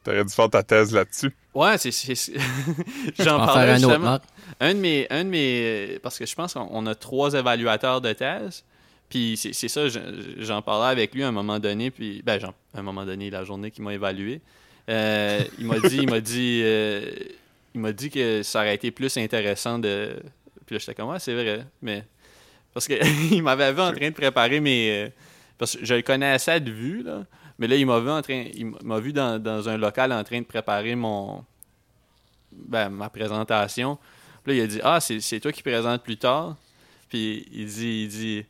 T'aurais 0.04 0.24
dû 0.24 0.32
faire 0.32 0.48
ta 0.48 0.62
thèse 0.62 0.92
là-dessus. 0.94 1.34
Ouais, 1.54 1.76
c'est. 1.76 1.90
J'en 3.18 3.38
parlais 3.38 3.72
un 3.72 3.82
autre. 3.84 4.22
Un 4.60 4.74
de 4.74 4.78
mes. 4.78 5.06
Un 5.10 5.24
de 5.24 5.28
mes 5.28 5.98
parce 6.02 6.18
que 6.18 6.26
je 6.26 6.34
pense 6.34 6.54
qu'on 6.54 6.68
on 6.70 6.86
a 6.86 6.94
trois 6.94 7.34
évaluateurs 7.34 8.00
de 8.00 8.12
thèse. 8.12 8.64
Puis 9.10 9.36
c'est 9.38 9.68
ça, 9.68 9.88
je- 9.88 9.98
j'en 10.36 10.60
parlais 10.60 10.90
avec 10.92 11.14
lui 11.14 11.22
à 11.24 11.28
un 11.28 11.32
moment 11.32 11.58
donné. 11.58 11.90
Puis, 11.90 12.20
ben, 12.24 12.38
j'en- 12.38 12.52
à 12.74 12.80
un 12.80 12.82
moment 12.82 13.06
donné, 13.06 13.30
la 13.30 13.42
journée 13.42 13.70
qu'il 13.70 13.82
m'a 13.82 13.94
évalué. 13.94 14.42
Euh, 14.90 15.40
il 15.58 15.66
m'a 15.66 15.78
dit, 15.80 15.96
il 16.02 16.10
m'a 16.10 16.20
dit, 16.20 16.60
euh, 16.62 17.10
il 17.74 17.80
m'a 17.80 17.92
dit 17.92 18.10
que 18.10 18.42
ça 18.42 18.60
aurait 18.60 18.74
été 18.74 18.90
plus 18.90 19.16
intéressant 19.16 19.78
de. 19.78 20.14
Puis 20.66 20.74
là, 20.74 20.78
j'étais 20.78 20.94
comme, 20.94 21.08
ouais, 21.08 21.18
c'est 21.20 21.32
vrai. 21.34 21.64
Mais. 21.82 22.04
Parce 22.74 22.86
que 22.88 22.94
il 23.34 23.42
m'avait 23.42 23.72
vu 23.72 23.80
en 23.80 23.92
train 23.92 24.08
de 24.08 24.14
préparer 24.14 24.60
mes. 24.60 24.90
euh, 25.06 25.08
Parce 25.58 25.76
que 25.76 25.84
je 25.84 25.94
le 25.94 26.02
connais 26.02 26.30
assez 26.30 26.60
de 26.60 26.70
vue, 26.70 27.02
là. 27.02 27.24
Mais 27.58 27.66
là, 27.66 27.74
il 27.76 27.86
m'a 27.86 27.98
vu 27.98 28.08
en 28.10 28.22
train. 28.22 28.44
Il 28.54 28.72
m'a 28.84 29.00
vu 29.00 29.12
dans, 29.12 29.42
dans 29.42 29.68
un 29.68 29.76
local 29.76 30.12
en 30.12 30.22
train 30.22 30.40
de 30.40 30.46
préparer 30.46 30.94
mon. 30.94 31.44
Ben, 32.52 32.88
ma 32.88 33.08
présentation. 33.10 33.98
Puis 34.44 34.52
là, 34.56 34.62
il 34.62 34.64
a 34.64 34.66
dit 34.68 34.80
Ah, 34.84 35.00
c'est 35.00 35.40
toi 35.40 35.52
qui 35.52 35.62
présentes 35.62 36.02
plus 36.02 36.16
tard. 36.16 36.56
Puis 37.08 37.46
il 37.52 37.66
dit, 37.66 38.02
il 38.04 38.08
dit, 38.08 38.46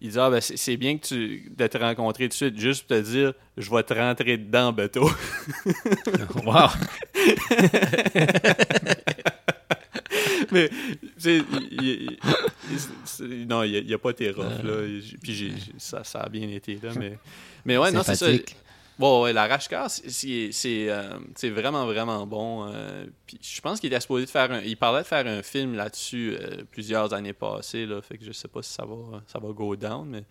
il 0.00 0.10
dit 0.10 0.18
Ah, 0.18 0.28
ben, 0.30 0.40
c'est 0.40 0.56
c'est 0.56 0.76
bien 0.76 0.98
que 0.98 1.06
tu, 1.06 1.50
de 1.56 1.66
te 1.66 1.78
rencontrer 1.78 2.24
tout 2.24 2.28
de 2.30 2.34
suite, 2.34 2.58
juste 2.58 2.86
pour 2.86 2.96
te 2.96 3.02
dire 3.02 3.32
Je 3.56 3.70
vais 3.70 3.82
te 3.82 3.94
rentrer 3.94 4.36
dedans, 4.36 4.72
Beto. 4.72 5.08
Wow. 6.44 6.68
Mais, 10.54 10.68
tu 10.68 11.42
sais, 13.06 13.24
non, 13.46 13.62
il 13.62 13.86
n'y 13.86 13.94
a, 13.94 13.98
pas 13.98 14.10
été 14.10 14.30
rough, 14.30 14.62
là. 14.62 15.00
Puis 15.22 15.54
ça, 15.78 16.04
ça 16.04 16.20
a 16.20 16.28
bien 16.28 16.48
été, 16.48 16.78
là. 16.82 16.90
Mais, 16.98 17.18
mais 17.64 17.78
ouais, 17.78 17.90
non, 17.90 18.02
c'est 18.02 18.16
ça. 18.16 18.26
Bon, 18.98 19.22
ouais, 19.22 19.32
l'arrache-cœur, 19.32 19.90
c'est- 19.90 20.10
c'est 20.10 20.52
c'est, 20.52 20.90
euh, 20.90 21.18
c'est 21.34 21.48
vraiment, 21.48 21.86
vraiment 21.86 22.26
bon. 22.26 22.68
euh, 22.68 23.06
puis 23.26 23.38
je 23.40 23.60
pense 23.62 23.80
qu'il 23.80 23.90
était 23.90 24.00
supposé 24.00 24.26
de 24.26 24.30
faire 24.30 24.52
un... 24.52 24.60
Il 24.60 24.76
parlait 24.76 25.02
de 25.02 25.06
faire 25.06 25.26
un 25.26 25.42
film 25.42 25.74
là-dessus 25.74 26.36
euh, 26.38 26.62
plusieurs 26.70 27.12
années 27.14 27.32
passées, 27.32 27.86
là. 27.86 28.02
Fait 28.02 28.18
que 28.18 28.24
je 28.24 28.32
sais 28.32 28.48
pas 28.48 28.62
si 28.62 28.72
ça 28.72 28.84
va, 28.84 29.22
ça 29.26 29.38
va 29.38 29.48
go 29.52 29.74
down, 29.76 30.08
mais... 30.08 30.24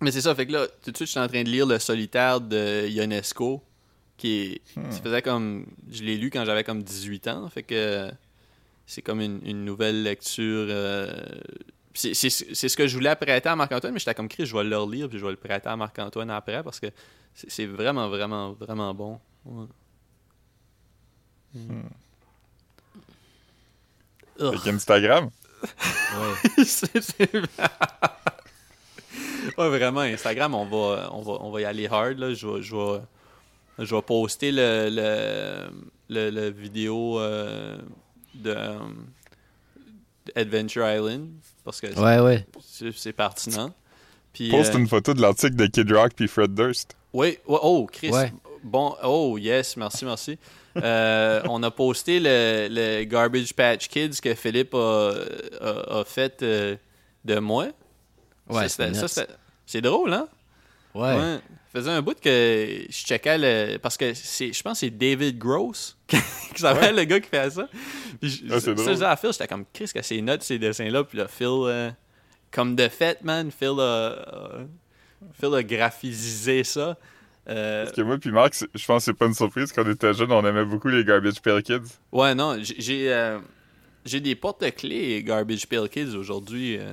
Mais 0.00 0.12
c'est 0.12 0.20
ça, 0.20 0.34
fait 0.34 0.46
que 0.46 0.52
là, 0.52 0.66
tout 0.84 0.92
de 0.92 0.96
suite, 0.96 1.08
je 1.08 1.12
suis 1.12 1.20
en 1.20 1.26
train 1.26 1.42
de 1.42 1.48
lire 1.48 1.66
Le 1.66 1.78
Solitaire 1.78 2.40
de 2.40 2.86
Ionesco, 2.86 3.62
qui 4.18 4.40
est... 4.42 4.60
Ça 4.92 5.00
faisait 5.02 5.22
comme... 5.22 5.66
Je 5.90 6.04
l'ai 6.04 6.16
lu 6.16 6.30
quand 6.30 6.44
j'avais 6.44 6.62
comme 6.62 6.82
18 6.82 7.28
ans, 7.28 7.48
fait 7.48 7.62
que 7.64 8.08
c'est 8.88 9.02
comme 9.02 9.20
une, 9.20 9.40
une 9.44 9.64
nouvelle 9.64 10.02
lecture... 10.02 10.66
euh, 10.70 11.12
c'est 11.94 12.14
c'est- 12.14 12.30
c'est 12.54 12.68
ce 12.68 12.76
que 12.76 12.86
je 12.88 12.94
voulais 12.96 13.14
prêter 13.16 13.48
à 13.48 13.54
Marc-Antoine, 13.56 13.92
mais 13.92 13.98
j'étais 13.98 14.14
comme 14.14 14.28
Chris, 14.28 14.46
je 14.46 14.56
vais 14.56 14.64
le 14.64 14.76
relire, 14.78 15.08
puis 15.08 15.18
je 15.18 15.24
vais 15.24 15.30
le 15.30 15.36
prêter 15.36 15.68
à 15.68 15.76
Marc-Antoine 15.76 16.30
après, 16.30 16.62
parce 16.62 16.80
que 16.80 16.86
c'est 17.34 17.66
vraiment, 17.66 18.08
vraiment, 18.08 18.52
vraiment 18.52 18.94
bon. 18.94 19.20
Ouais. 19.44 19.66
Ugh. 21.56 21.84
Avec 24.40 24.66
Instagram? 24.68 25.30
Ouais. 25.62 26.64
C'est- 26.64 27.00
c'est- 27.00 27.34
ouais, 29.58 29.68
vraiment, 29.68 30.00
Instagram, 30.00 30.54
on 30.54 30.64
va, 30.66 31.10
on 31.12 31.22
va, 31.22 31.32
on 31.40 31.50
va 31.50 31.60
y 31.60 31.64
aller 31.64 31.86
hard. 31.88 32.18
Là. 32.18 32.32
Je, 32.34 32.46
vais, 32.46 32.62
je, 32.62 32.74
vais, 32.76 33.00
je 33.84 33.94
vais 33.94 34.02
poster 34.02 34.52
le, 34.52 34.88
le, 34.90 35.70
le, 36.08 36.30
le 36.30 36.50
vidéo 36.50 37.18
euh, 37.18 37.78
de, 38.34 38.50
euh, 38.50 38.78
Adventure 40.34 40.86
Island 40.88 41.28
parce 41.64 41.80
que 41.80 41.88
c'est- 41.92 41.98
Ouais, 42.00 42.20
ouais. 42.20 42.46
c'est 42.64 42.92
c'est 42.96 43.12
pertinent. 43.12 43.72
Puis, 44.32 44.50
Poste 44.50 44.74
euh, 44.74 44.78
une 44.78 44.88
photo 44.88 45.14
de 45.14 45.20
l'article 45.22 45.56
de 45.56 45.66
Kid 45.66 45.90
Rock 45.92 46.12
puis 46.14 46.28
Fred 46.28 46.54
Durst. 46.54 46.94
Oui, 47.12 47.38
ouais, 47.46 47.58
oh, 47.62 47.86
Chris. 47.90 48.10
Ouais. 48.10 48.32
Bon, 48.62 48.94
oh, 49.02 49.38
yes, 49.38 49.76
merci, 49.76 50.04
merci. 50.04 50.38
Euh, 50.76 51.40
on 51.48 51.62
a 51.62 51.70
posté 51.70 52.20
le, 52.20 52.68
le 52.70 53.04
Garbage 53.04 53.54
Patch 53.54 53.88
Kids 53.88 54.20
que 54.22 54.34
Philippe 54.34 54.74
a, 54.74 55.12
a- 55.60 56.00
a 56.00 56.04
fait 56.04 56.42
euh, 56.42 56.76
de 57.24 57.38
moi. 57.38 57.68
Ouais, 58.48 58.68
c'est 59.66 59.80
drôle, 59.80 60.12
hein? 60.12 60.28
Ouais. 60.94 61.38
Ça 61.72 61.80
faisait 61.80 61.90
un 61.90 62.00
bout 62.02 62.18
que 62.18 62.86
je 62.88 62.92
checkais 62.92 63.36
le. 63.38 63.76
Parce 63.78 63.96
que 63.96 64.14
c'est, 64.14 64.52
je 64.52 64.62
pense 64.62 64.74
que 64.74 64.86
c'est 64.86 64.90
David 64.90 65.38
Gross 65.38 65.96
qui 66.08 66.16
s'appelle 66.56 66.96
le 66.96 67.04
gars 67.04 67.20
qui 67.20 67.28
fait 67.28 67.50
ça. 67.50 67.68
Puis 68.20 68.30
je- 68.30 68.44
Ah, 68.50 68.54
c'est 68.54 68.60
ça, 68.60 68.74
drôle. 68.74 68.86
je 68.86 68.92
disais 68.92 69.04
à 69.04 69.16
Phil, 69.16 69.30
j'étais 69.32 69.46
comme 69.46 69.64
Chris 69.72 69.90
que 69.94 70.02
c'est 70.02 70.20
notes 70.22 70.42
ces 70.42 70.58
dessins-là. 70.58 71.04
Puis 71.04 71.18
là, 71.18 71.28
Phil, 71.28 71.46
euh, 71.50 71.90
comme 72.50 72.74
de 72.74 72.88
fait, 72.88 73.22
man, 73.22 73.50
Phil 73.50 73.74
a, 73.78 74.06
a- 74.08 74.50
Phil 75.38 75.54
a 75.54 75.62
graphisé 75.62 76.64
ça. 76.64 76.96
Euh, 77.50 77.84
Parce 77.84 77.96
que 77.96 78.02
moi 78.02 78.18
puis 78.18 78.30
Marc, 78.30 78.54
je 78.74 78.84
pense 78.86 79.02
que 79.02 79.04
c'est 79.12 79.14
pas 79.18 79.26
une 79.26 79.34
surprise. 79.34 79.72
Quand 79.72 79.82
on 79.86 79.90
était 79.90 80.12
jeunes, 80.14 80.32
on 80.32 80.44
aimait 80.44 80.64
beaucoup 80.64 80.88
les 80.88 81.04
Garbage 81.04 81.40
Pail 81.40 81.62
Kids. 81.62 81.96
Ouais, 82.12 82.34
non, 82.34 82.56
j'ai- 82.62 82.74
j'ai 82.78 83.12
euh, 83.12 83.38
j'ai 84.04 84.20
des 84.20 84.34
porte-clés 84.34 85.22
Garbage 85.22 85.66
Pail 85.66 85.88
Kids 85.88 86.14
aujourd'hui, 86.16 86.76
euh, 86.78 86.92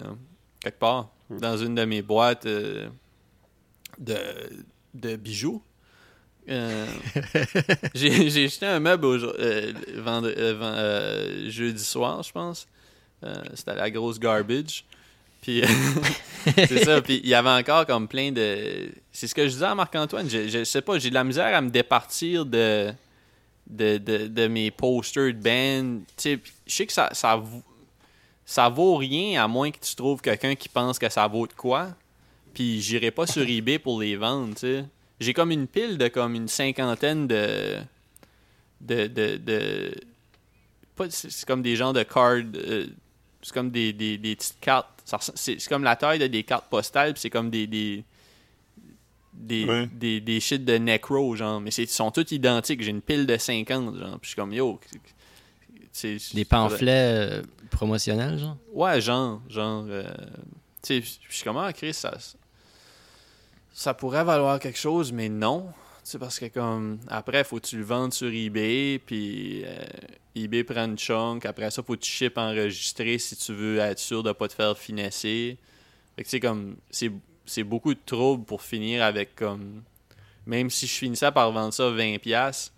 quelque 0.59 0.79
part, 0.79 1.09
dans 1.29 1.57
une 1.57 1.75
de 1.75 1.85
mes 1.85 2.01
boîtes 2.01 2.45
euh, 2.45 2.87
de, 3.97 5.15
bijoux. 5.15 5.61
Euh, 6.47 6.85
j'ai 7.95 8.29
jeté 8.29 8.67
un 8.67 8.79
meuble 8.79 9.05
euh, 9.05 9.73
euh, 9.89 11.49
jeudi 11.49 11.83
soir, 11.83 12.21
je 12.23 12.31
pense. 12.31 12.67
C'était 13.55 13.75
la 13.75 13.89
grosse 13.89 14.19
garbage. 14.19 14.85
Puis 15.41 15.63
c'est 16.55 16.83
ça. 16.83 17.01
Puis 17.01 17.21
il 17.23 17.29
y 17.29 17.33
avait 17.33 17.49
encore 17.49 17.85
comme 17.85 18.07
plein 18.07 18.31
de. 18.31 18.91
C'est 19.11 19.27
ce 19.27 19.33
que 19.33 19.47
je 19.47 19.53
disais 19.53 19.65
à 19.65 19.73
Marc-Antoine. 19.75 20.29
Je, 20.29 20.47
je 20.47 20.63
sais 20.63 20.81
pas, 20.81 20.99
j'ai 20.99 21.09
de 21.09 21.15
la 21.15 21.23
misère 21.23 21.55
à 21.55 21.61
me 21.61 21.69
départir 21.69 22.45
de 22.45 22.93
de, 23.67 23.97
de, 23.97 24.27
de 24.27 24.47
mes 24.47 24.71
posters 24.71 25.33
de 25.33 25.39
band. 25.39 26.01
Je 26.23 26.37
sais 26.67 26.85
que 26.85 26.93
ça, 26.93 27.09
ça, 27.13 27.41
ça 28.45 28.69
vaut 28.69 28.95
rien 28.95 29.43
à 29.43 29.47
moins 29.47 29.71
que 29.71 29.79
tu 29.79 29.95
trouves 29.95 30.21
quelqu'un 30.21 30.55
qui 30.55 30.69
pense 30.69 30.99
que 30.99 31.09
ça 31.09 31.27
vaut 31.27 31.47
de 31.47 31.53
quoi. 31.53 31.89
Puis 32.55 32.81
j'irai 32.81 33.11
pas 33.11 33.27
sur 33.27 33.47
eBay 33.47 33.77
pour 33.77 33.99
les 34.01 34.15
vendre, 34.15 34.55
tu 34.55 34.61
sais. 34.61 34.85
J'ai 35.19 35.33
comme 35.33 35.51
une 35.51 35.67
pile 35.67 35.97
de 35.99 36.07
comme 36.07 36.33
une 36.35 36.47
cinquantaine 36.47 37.27
de. 37.27 37.77
de. 38.81 39.07
de. 39.07 39.93
c'est 41.09 41.45
comme 41.45 41.61
des 41.61 41.75
genres 41.75 41.93
de 41.93 42.03
cards. 42.03 42.41
euh, 42.55 42.87
c'est 43.41 43.53
comme 43.53 43.69
des, 43.69 43.93
des, 43.93 44.17
des 44.17 44.35
petites 44.35 44.59
cartes. 44.59 44.89
C'est 45.35 45.59
c'est 45.59 45.69
comme 45.69 45.83
la 45.83 45.95
taille 45.95 46.17
de 46.17 46.25
des 46.27 46.43
cartes 46.43 46.67
postales, 46.69 47.13
puis 47.13 47.21
c'est 47.21 47.29
comme 47.29 47.49
des. 47.51 47.67
des 47.67 48.03
des, 49.37 49.65
Ouais. 49.65 49.87
des, 49.91 50.21
des 50.21 50.39
shit 50.39 50.63
de 50.63 50.77
Necro, 50.77 51.35
genre. 51.35 51.59
Mais 51.59 51.69
c'est- 51.69 51.83
ils 51.83 51.89
sont 51.89 52.09
tous 52.09 52.31
identiques. 52.31 52.81
J'ai 52.81 52.91
une 52.91 53.01
pile 53.01 53.25
de 53.27 53.35
50, 53.37 53.97
genre. 53.97 54.11
Puis 54.11 54.19
je 54.23 54.27
suis 54.29 54.35
comme, 54.35 54.53
yo. 54.53 54.79
Des 56.33 56.45
pamphlets 56.45 56.91
euh, 56.91 57.41
promotionnels, 57.69 58.37
genre? 58.39 58.57
Ouais, 58.73 58.99
genre, 59.01 59.41
genre. 59.49 59.85
euh, 59.89 60.03
tu 60.81 61.01
sais, 61.01 61.17
je 61.29 61.33
suis 61.35 61.43
comme, 61.43 61.57
ah, 61.57 61.71
Chris, 61.73 61.93
ça, 61.93 62.17
ça 63.75 63.93
pourrait 63.93 64.23
valoir 64.23 64.57
quelque 64.59 64.79
chose, 64.79 65.11
mais 65.11 65.27
non. 65.27 65.67
Tu 66.03 66.11
sais, 66.11 66.17
parce 66.17 66.39
que 66.39 66.45
comme, 66.45 66.97
après, 67.09 67.43
faut 67.43 67.59
que 67.59 67.65
tu 67.67 67.77
le 67.77 67.83
vendes 67.83 68.13
sur 68.13 68.31
eBay, 68.31 69.01
puis 69.05 69.63
euh, 69.65 69.83
eBay 70.33 70.63
prend 70.63 70.85
une 70.85 70.97
chunk. 70.97 71.45
Après 71.45 71.69
ça, 71.71 71.83
faut 71.83 71.95
que 71.95 72.01
tu 72.01 72.09
ship 72.09 72.37
enregistré 72.37 73.17
si 73.17 73.35
tu 73.35 73.53
veux 73.53 73.79
être 73.79 73.99
sûr 73.99 74.23
de 74.23 74.31
pas 74.31 74.47
te 74.47 74.53
faire 74.53 74.77
finesser. 74.77 75.57
Fait 76.15 76.23
que 76.23 76.29
sais, 76.29 76.39
comme, 76.39 76.77
c'est 76.89 77.11
c'est 77.45 77.63
beaucoup 77.63 77.93
de 77.93 77.99
trouble 78.03 78.45
pour 78.45 78.61
finir 78.61 79.03
avec 79.03 79.35
comme. 79.35 79.83
Même 80.45 80.69
si 80.69 80.87
je 80.87 80.93
finissais 80.93 81.31
par 81.31 81.51
vendre 81.51 81.73
ça 81.73 81.89
20$, 81.89 82.19
piastres, 82.19 82.71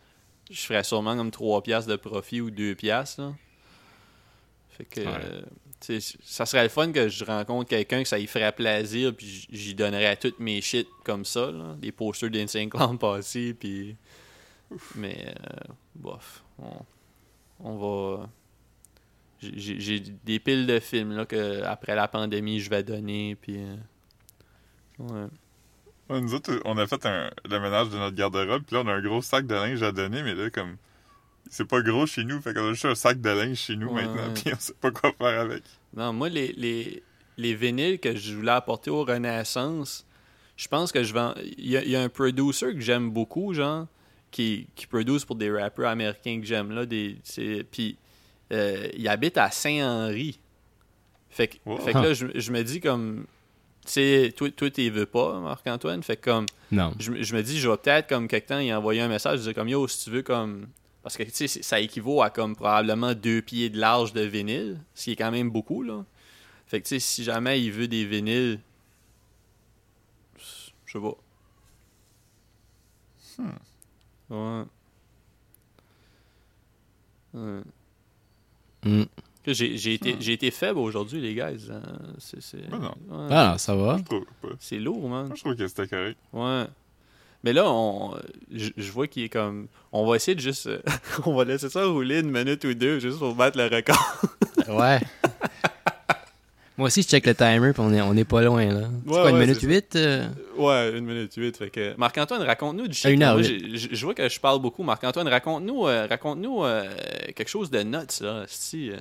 je 0.50 0.62
ferais 0.62 0.84
sûrement 0.84 1.16
comme 1.16 1.30
3$ 1.30 1.62
piastres 1.62 1.92
de 1.92 1.98
profit 1.98 2.42
ou 2.42 2.50
2$. 2.50 2.76
piastres, 2.76 3.22
Là. 3.22 3.34
Fait 4.72 4.86
que. 4.86 5.02
Ouais. 5.02 5.08
euh, 5.08 5.42
ça 5.80 6.46
serait 6.46 6.64
le 6.64 6.70
fun 6.70 6.92
que 6.92 7.08
je 7.08 7.24
rencontre 7.24 7.70
quelqu'un 7.70 8.02
que 8.04 8.10
ça 8.10 8.18
y 8.20 8.28
ferait 8.28 8.52
plaisir, 8.52 9.16
puis 9.16 9.48
j'y 9.52 9.76
donnerais 9.76 10.16
toutes 10.18 10.40
mes 10.40 10.62
shit 10.62 10.88
comme 11.04 11.24
ça, 11.26 11.52
là. 11.52 11.76
Des 11.78 11.92
posters 11.92 12.30
d'Insane 12.30 12.70
Clown 12.70 12.98
passés, 13.00 13.54
puis. 13.54 13.96
Mais, 14.96 15.34
euh, 15.38 15.74
bof. 15.96 16.44
On, 16.60 16.72
on 17.60 17.78
va. 18.18 18.30
j'ai- 19.42 20.00
des 20.26 20.40
piles 20.40 20.66
de 20.68 20.80
films, 20.80 21.16
là, 21.16 21.26
que 21.26 21.62
après 21.64 21.96
la 21.96 22.08
pandémie, 22.08 22.60
je 22.60 22.70
vais 22.70 22.84
donner, 22.84 23.36
puis. 23.40 23.58
euh, 23.58 23.76
ouais. 25.00 25.28
Ouais, 26.10 26.22
nous 26.22 26.34
autres, 26.34 26.60
on 26.64 26.78
a 26.78 26.88
fait 26.88 27.06
un, 27.06 27.30
le 27.50 27.60
ménage 27.60 27.90
de 27.90 27.98
notre 27.98 28.16
garde-robe, 28.16 28.64
puis 28.64 28.76
là, 28.76 28.82
on 28.86 28.88
a 28.88 28.94
un 28.94 29.02
gros 29.02 29.22
sac 29.22 29.46
de 29.46 29.54
linge 29.56 29.84
à 29.84 29.92
donner, 29.92 30.24
mais 30.24 30.36
là, 30.36 30.50
comme. 30.50 30.78
C'est 31.50 31.66
pas 31.68 31.82
gros 31.82 32.06
chez 32.06 32.24
nous, 32.24 32.40
fait 32.42 32.54
qu'on 32.54 32.68
a 32.68 32.74
juste 32.74 32.86
un 32.86 32.96
sac 32.96 33.20
de 33.22 33.30
linge 33.30 33.58
chez 33.58 33.76
nous 33.76 33.90
Ouais. 33.90 34.06
maintenant, 34.06 34.34
puis 34.34 34.54
on 34.54 34.60
sait 34.60 34.74
pas 34.80 34.92
quoi 34.92 35.12
faire 35.18 35.42
avec. 35.42 35.64
Non, 35.96 36.14
moi, 36.14 36.30
les, 36.30 36.54
les, 36.54 37.04
les 37.38 37.54
vinyles 37.56 38.00
que 38.00 38.16
je 38.16 38.36
voulais 38.36 38.52
apporter 38.52 38.90
au 38.90 39.04
Renaissance, 39.04 40.06
je 40.56 40.68
pense 40.68 40.92
que 40.92 41.04
je 41.04 41.14
vais. 41.14 41.20
en- 41.20 41.36
Il 41.58 41.70
y 41.70 41.78
a, 41.78 41.84
il 41.84 41.90
y 41.90 41.96
a 41.96 42.02
un 42.02 42.10
producer 42.10 42.74
que 42.74 42.80
j'aime 42.82 43.10
beaucoup, 43.12 43.54
genre, 43.54 43.88
qui, 44.32 44.68
qui 44.76 44.88
produce 44.88 45.24
pour 45.26 45.36
des 45.36 45.52
rappeurs 45.52 45.90
américains 45.90 46.40
que 46.40 46.46
j'aime, 46.46 46.72
là. 46.72 46.86
Des, 46.86 47.18
puis, 47.72 47.98
euh, 48.52 48.88
il 48.96 49.08
habite 49.08 49.38
à 49.38 49.50
Saint-Henri. 49.52 50.40
Fait 51.30 51.48
que, 51.48 51.58
Wow. 51.66 51.78
fait 51.78 51.94
que 51.94 51.98
là, 52.00 52.14
je, 52.14 52.28
je 52.36 52.52
me 52.52 52.64
dis 52.64 52.80
comme. 52.80 53.26
Tu 53.86 53.94
sais, 53.94 54.34
toi, 54.36 54.50
toi, 54.52 54.70
t'y 54.70 54.90
veux 54.90 55.06
pas, 55.06 55.40
Marc-Antoine? 55.40 56.04
Fait 56.04 56.18
que 56.18 56.30
comme. 56.30 56.46
Non. 56.72 56.94
je, 57.00 57.12
me- 57.12 57.24
je 57.24 57.36
me 57.36 57.42
dis, 57.44 57.58
je 57.60 57.70
vais 57.70 57.78
peut-être 57.78 58.10
comme 58.10 58.28
quelque 58.28 58.48
temps 58.50 58.60
y 58.60 58.74
envoyer 58.74 59.00
un 59.02 59.08
message, 59.08 59.40
je 59.42 59.50
dis 59.50 59.54
comme 59.54 59.70
yo, 59.70 59.88
si 59.88 60.04
tu 60.06 60.10
veux 60.10 60.24
comme. 60.24 60.68
Parce 61.08 61.16
que 61.16 61.24
tu 61.24 61.32
sais, 61.32 61.48
c'est- 61.48 61.64
ça 61.64 61.80
équivaut 61.80 62.22
à 62.22 62.30
comme 62.30 62.54
probablement 62.54 63.14
deux 63.14 63.42
pieds 63.42 63.70
de 63.70 63.80
large 63.80 64.12
de 64.12 64.20
vinyle, 64.24 64.78
ce 64.94 65.06
qui 65.06 65.12
est 65.12 65.16
quand 65.16 65.32
même 65.32 65.50
beaucoup 65.50 65.82
là. 65.82 66.04
Fait 66.66 66.82
que 66.82 66.86
tu 66.86 66.96
sais, 66.96 67.00
si 67.00 67.24
jamais 67.24 67.62
il 67.64 67.72
veut 67.72 67.88
des 67.88 68.04
vinyles, 68.04 68.60
je 70.86 70.92
sais 70.92 71.00
pas. 71.00 71.16
Ouais. 74.30 74.64
Ouais. 77.34 77.62
Hmm. 78.84 79.04
J'ai 79.46 79.78
j'ai 79.78 79.94
été, 79.94 80.18
j'ai 80.20 80.34
été 80.34 80.52
faible 80.52 80.80
aujourd'hui, 80.80 81.22
les 81.22 81.34
gars. 81.36 81.52
hein. 81.72 81.82
C'est 82.20 82.40
Mais 82.70 82.80
non. 82.80 82.94
ouais. 83.10 83.28
Ah, 83.32 83.56
ça 83.58 83.76
va. 83.78 83.98
C'est 84.60 84.80
lourd, 84.80 85.08
man. 85.08 85.28
Moi, 85.28 85.36
je 85.38 85.42
trouve 85.42 85.56
que 85.56 85.68
c'était 85.68 85.88
correct. 85.88 86.18
Ouais. 86.34 86.66
Mais 87.44 87.54
là, 87.54 87.64
on, 87.70 88.16
je, 88.54 88.70
je 88.76 88.92
vois 88.92 89.08
qu'il 89.08 89.24
est 89.24 89.30
comme. 89.30 89.68
On 89.92 90.06
va 90.06 90.16
essayer 90.16 90.36
de 90.36 90.42
juste. 90.42 90.68
euh, 90.68 90.80
on 91.26 91.36
va 91.36 91.44
laisser 91.46 91.70
ça 91.70 91.86
rouler 91.86 92.20
une 92.20 92.32
minute 92.32 92.64
ou 92.66 92.74
deux 92.74 93.00
juste 93.00 93.20
pour 93.20 93.34
battre 93.36 93.58
le 93.58 93.66
record. 93.74 94.22
Ouais. 94.68 95.00
Moi 96.78 96.88
aussi, 96.88 97.02
je 97.02 97.08
check 97.08 97.26
le 97.26 97.34
timer, 97.34 97.74
puis 97.74 97.82
on 97.84 97.92
est, 97.92 98.02
on 98.02 98.14
est 98.14 98.24
pas 98.24 98.44
loin, 98.44 98.64
là. 98.66 98.82
C'est 99.06 99.12
Ouais, 99.12 99.22
quoi, 99.22 99.30
une 99.32 99.38
minute 99.40 99.62
huit? 99.62 99.96
euh? 99.96 100.28
Ouais, 100.58 100.92
une 100.96 101.06
minute 101.06 101.34
huit. 101.36 101.58
Fait 101.58 101.72
que. 101.72 101.96
Marc-Antoine, 101.98 102.44
raconte-nous 102.44 102.88
du 102.88 102.94
j'ai- 102.94 103.18
Je, 103.78 103.88
je 103.96 104.06
vois 104.06 104.14
que 104.14 104.30
je 104.30 104.40
parle 104.40 104.62
beaucoup. 104.62 104.84
Marc-Antoine, 104.84 105.28
raconte-nous 105.28 105.88
euh, 105.88 106.06
raconte-nous 106.08 106.64
euh, 106.66 106.88
quelque 107.36 107.50
chose 107.50 107.72
de 107.72 107.82
nuts, 107.82 108.22
là. 108.22 108.44
Si, 108.48 108.92
euh. 108.92 108.98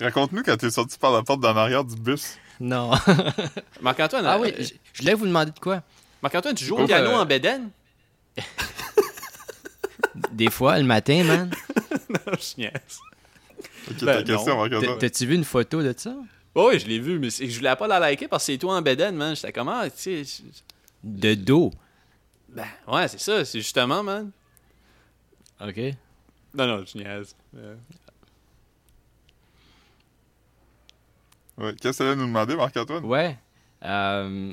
Raconte-nous 0.00 0.42
quand 0.42 0.56
t'es 0.56 0.70
sorti 0.70 0.98
par 0.98 1.12
la 1.12 1.22
porte 1.22 1.40
d'en 1.40 1.56
arrière 1.56 1.84
du 1.84 1.94
bus. 1.94 2.38
Non. 2.58 2.90
Marc-Antoine, 3.80 4.26
ah 4.26 4.38
oui, 4.40 4.48
euh, 4.48 4.62
je 4.62 4.72
je 4.94 5.02
voulais 5.02 5.14
vous 5.14 5.26
demander 5.26 5.52
de 5.52 5.58
quoi? 5.60 5.82
Marc-Antoine, 6.22 6.54
tu 6.54 6.64
joues 6.64 6.76
au 6.76 6.86
piano 6.86 7.10
euh, 7.10 7.14
en 7.20 7.26
bédaine? 7.26 7.70
Des 10.32 10.50
fois, 10.50 10.78
le 10.78 10.84
matin, 10.84 11.22
man. 11.24 11.50
Non, 12.08 12.18
je 12.38 12.60
niaise. 12.60 13.00
Ok, 13.90 14.04
Ben, 14.04 14.18
ta 14.18 14.22
question. 14.22 14.56
Marc-Antoine. 14.56 14.98
T'as- 14.98 15.08
T'as-tu 15.08 15.26
vu 15.26 15.34
une 15.34 15.44
photo 15.44 15.82
de 15.82 15.92
ça? 15.96 16.14
Oh, 16.54 16.68
oui, 16.70 16.78
je 16.78 16.86
l'ai 16.86 16.98
vu, 17.00 17.18
mais 17.18 17.28
je 17.30 17.56
voulais 17.56 17.74
pas 17.76 17.86
la 17.86 17.98
liker 18.00 18.28
parce 18.28 18.46
que 18.46 18.52
c'est 18.52 18.58
toi 18.58 18.76
en 18.76 18.82
bédaine, 18.82 19.16
man. 19.16 19.34
J'étais 19.36 19.52
comment, 19.52 19.82
tu 19.84 20.24
sais. 20.24 20.42
De 21.04 21.34
dos. 21.34 21.72
Ben, 22.48 22.64
ouais, 22.88 23.08
c'est 23.08 23.20
ça. 23.20 23.44
C'est 23.44 23.58
justement, 23.60 24.02
man. 24.02 24.30
OK. 25.60 25.76
Non, 26.54 26.66
non, 26.66 26.84
je 26.86 26.96
niaise. 26.98 27.34
Ouais. 31.58 31.74
Qu'est-ce 31.80 31.98
que 31.98 32.02
tu 32.04 32.08
allais 32.08 32.16
nous 32.16 32.26
demander, 32.26 32.54
Marc-Antoine? 32.56 33.04
Ouais. 33.04 33.36
Euh, 33.84 34.52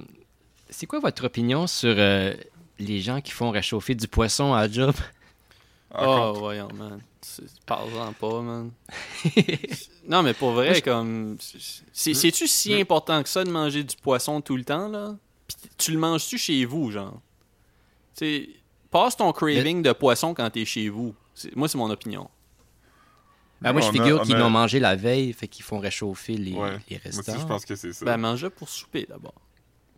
c'est 0.73 0.85
quoi 0.85 0.99
votre 0.99 1.25
opinion 1.25 1.67
sur 1.67 1.95
euh, 1.97 2.33
les 2.79 2.99
gens 2.99 3.21
qui 3.21 3.31
font 3.31 3.51
réchauffer 3.51 3.95
du 3.95 4.07
poisson 4.07 4.53
à 4.53 4.69
job? 4.69 4.93
Oh, 5.97 6.33
voyons, 6.35 6.69
man. 6.73 6.99
Parle-en 7.65 8.13
pas, 8.13 8.41
man. 8.41 8.71
non, 10.07 10.23
mais 10.23 10.33
pour 10.33 10.51
vrai, 10.51 10.81
comme. 10.81 11.37
c'est- 11.39 12.13
C'est-tu 12.13 12.47
si 12.47 12.73
important 12.73 13.21
que 13.23 13.29
ça 13.29 13.43
de 13.43 13.49
manger 13.51 13.83
du 13.83 13.95
poisson 13.95 14.41
tout 14.41 14.57
le 14.57 14.65
temps, 14.65 14.87
là? 14.89 15.15
Pis 15.47 15.55
tu 15.77 15.91
le 15.91 15.99
manges-tu 15.99 16.37
chez 16.37 16.65
vous, 16.65 16.89
genre? 16.91 17.21
Tu 18.15 18.25
sais, 18.25 18.49
passe 18.91 19.15
ton 19.17 19.31
craving 19.31 19.81
de 19.83 19.91
poisson 19.93 20.33
quand 20.33 20.49
t'es 20.49 20.65
chez 20.65 20.89
vous. 20.89 21.15
Moi, 21.55 21.67
c'est 21.67 21.77
mon 21.77 21.89
opinion. 21.89 22.29
Ben, 23.61 23.71
moi, 23.71 23.81
je 23.81 23.91
figure 23.91 24.21
qu'ils 24.23 24.35
a- 24.35 24.39
l'ont 24.39 24.49
mangé 24.49 24.79
la 24.79 24.95
veille, 24.95 25.31
fait 25.31 25.47
qu'ils 25.47 25.63
font 25.63 25.79
réchauffer 25.79 26.35
les, 26.37 26.53
Ouais. 26.53 26.77
les 26.89 26.95
Moi 26.97 27.01
restants. 27.03 27.31
aussi, 27.31 27.41
je 27.41 27.47
pense 27.47 27.65
que 27.65 27.75
c'est 27.75 27.93
ça. 27.93 28.03
Ben, 28.05 28.17
mange 28.17 28.49
pour 28.49 28.67
souper, 28.67 29.05
d'abord. 29.07 29.33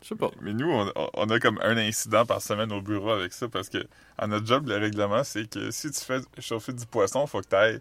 Je 0.02 0.10
sais 0.10 0.16
pas. 0.16 0.30
Mais 0.42 0.54
nous, 0.54 0.70
on, 0.70 0.92
on 1.16 1.30
a 1.30 1.40
comme 1.40 1.60
un 1.64 1.78
incident 1.78 2.26
par 2.26 2.42
semaine 2.42 2.72
au 2.72 2.82
bureau 2.82 3.12
avec 3.12 3.34
ça 3.34 3.48
parce 3.48 3.70
que 3.70 3.80
à 4.18 4.28
notre 4.28 4.46
job, 4.46 4.68
le 4.68 4.78
règlement, 4.78 5.24
c'est 5.24 5.50
que 5.50 5.72
si 5.72 5.90
tu 5.92 6.00
fais 6.00 6.20
chauffer 6.40 6.74
du 6.74 6.86
poisson, 6.86 7.26
faut 7.28 7.42
que 7.42 7.48
tu 7.50 7.56
ailles 7.56 7.80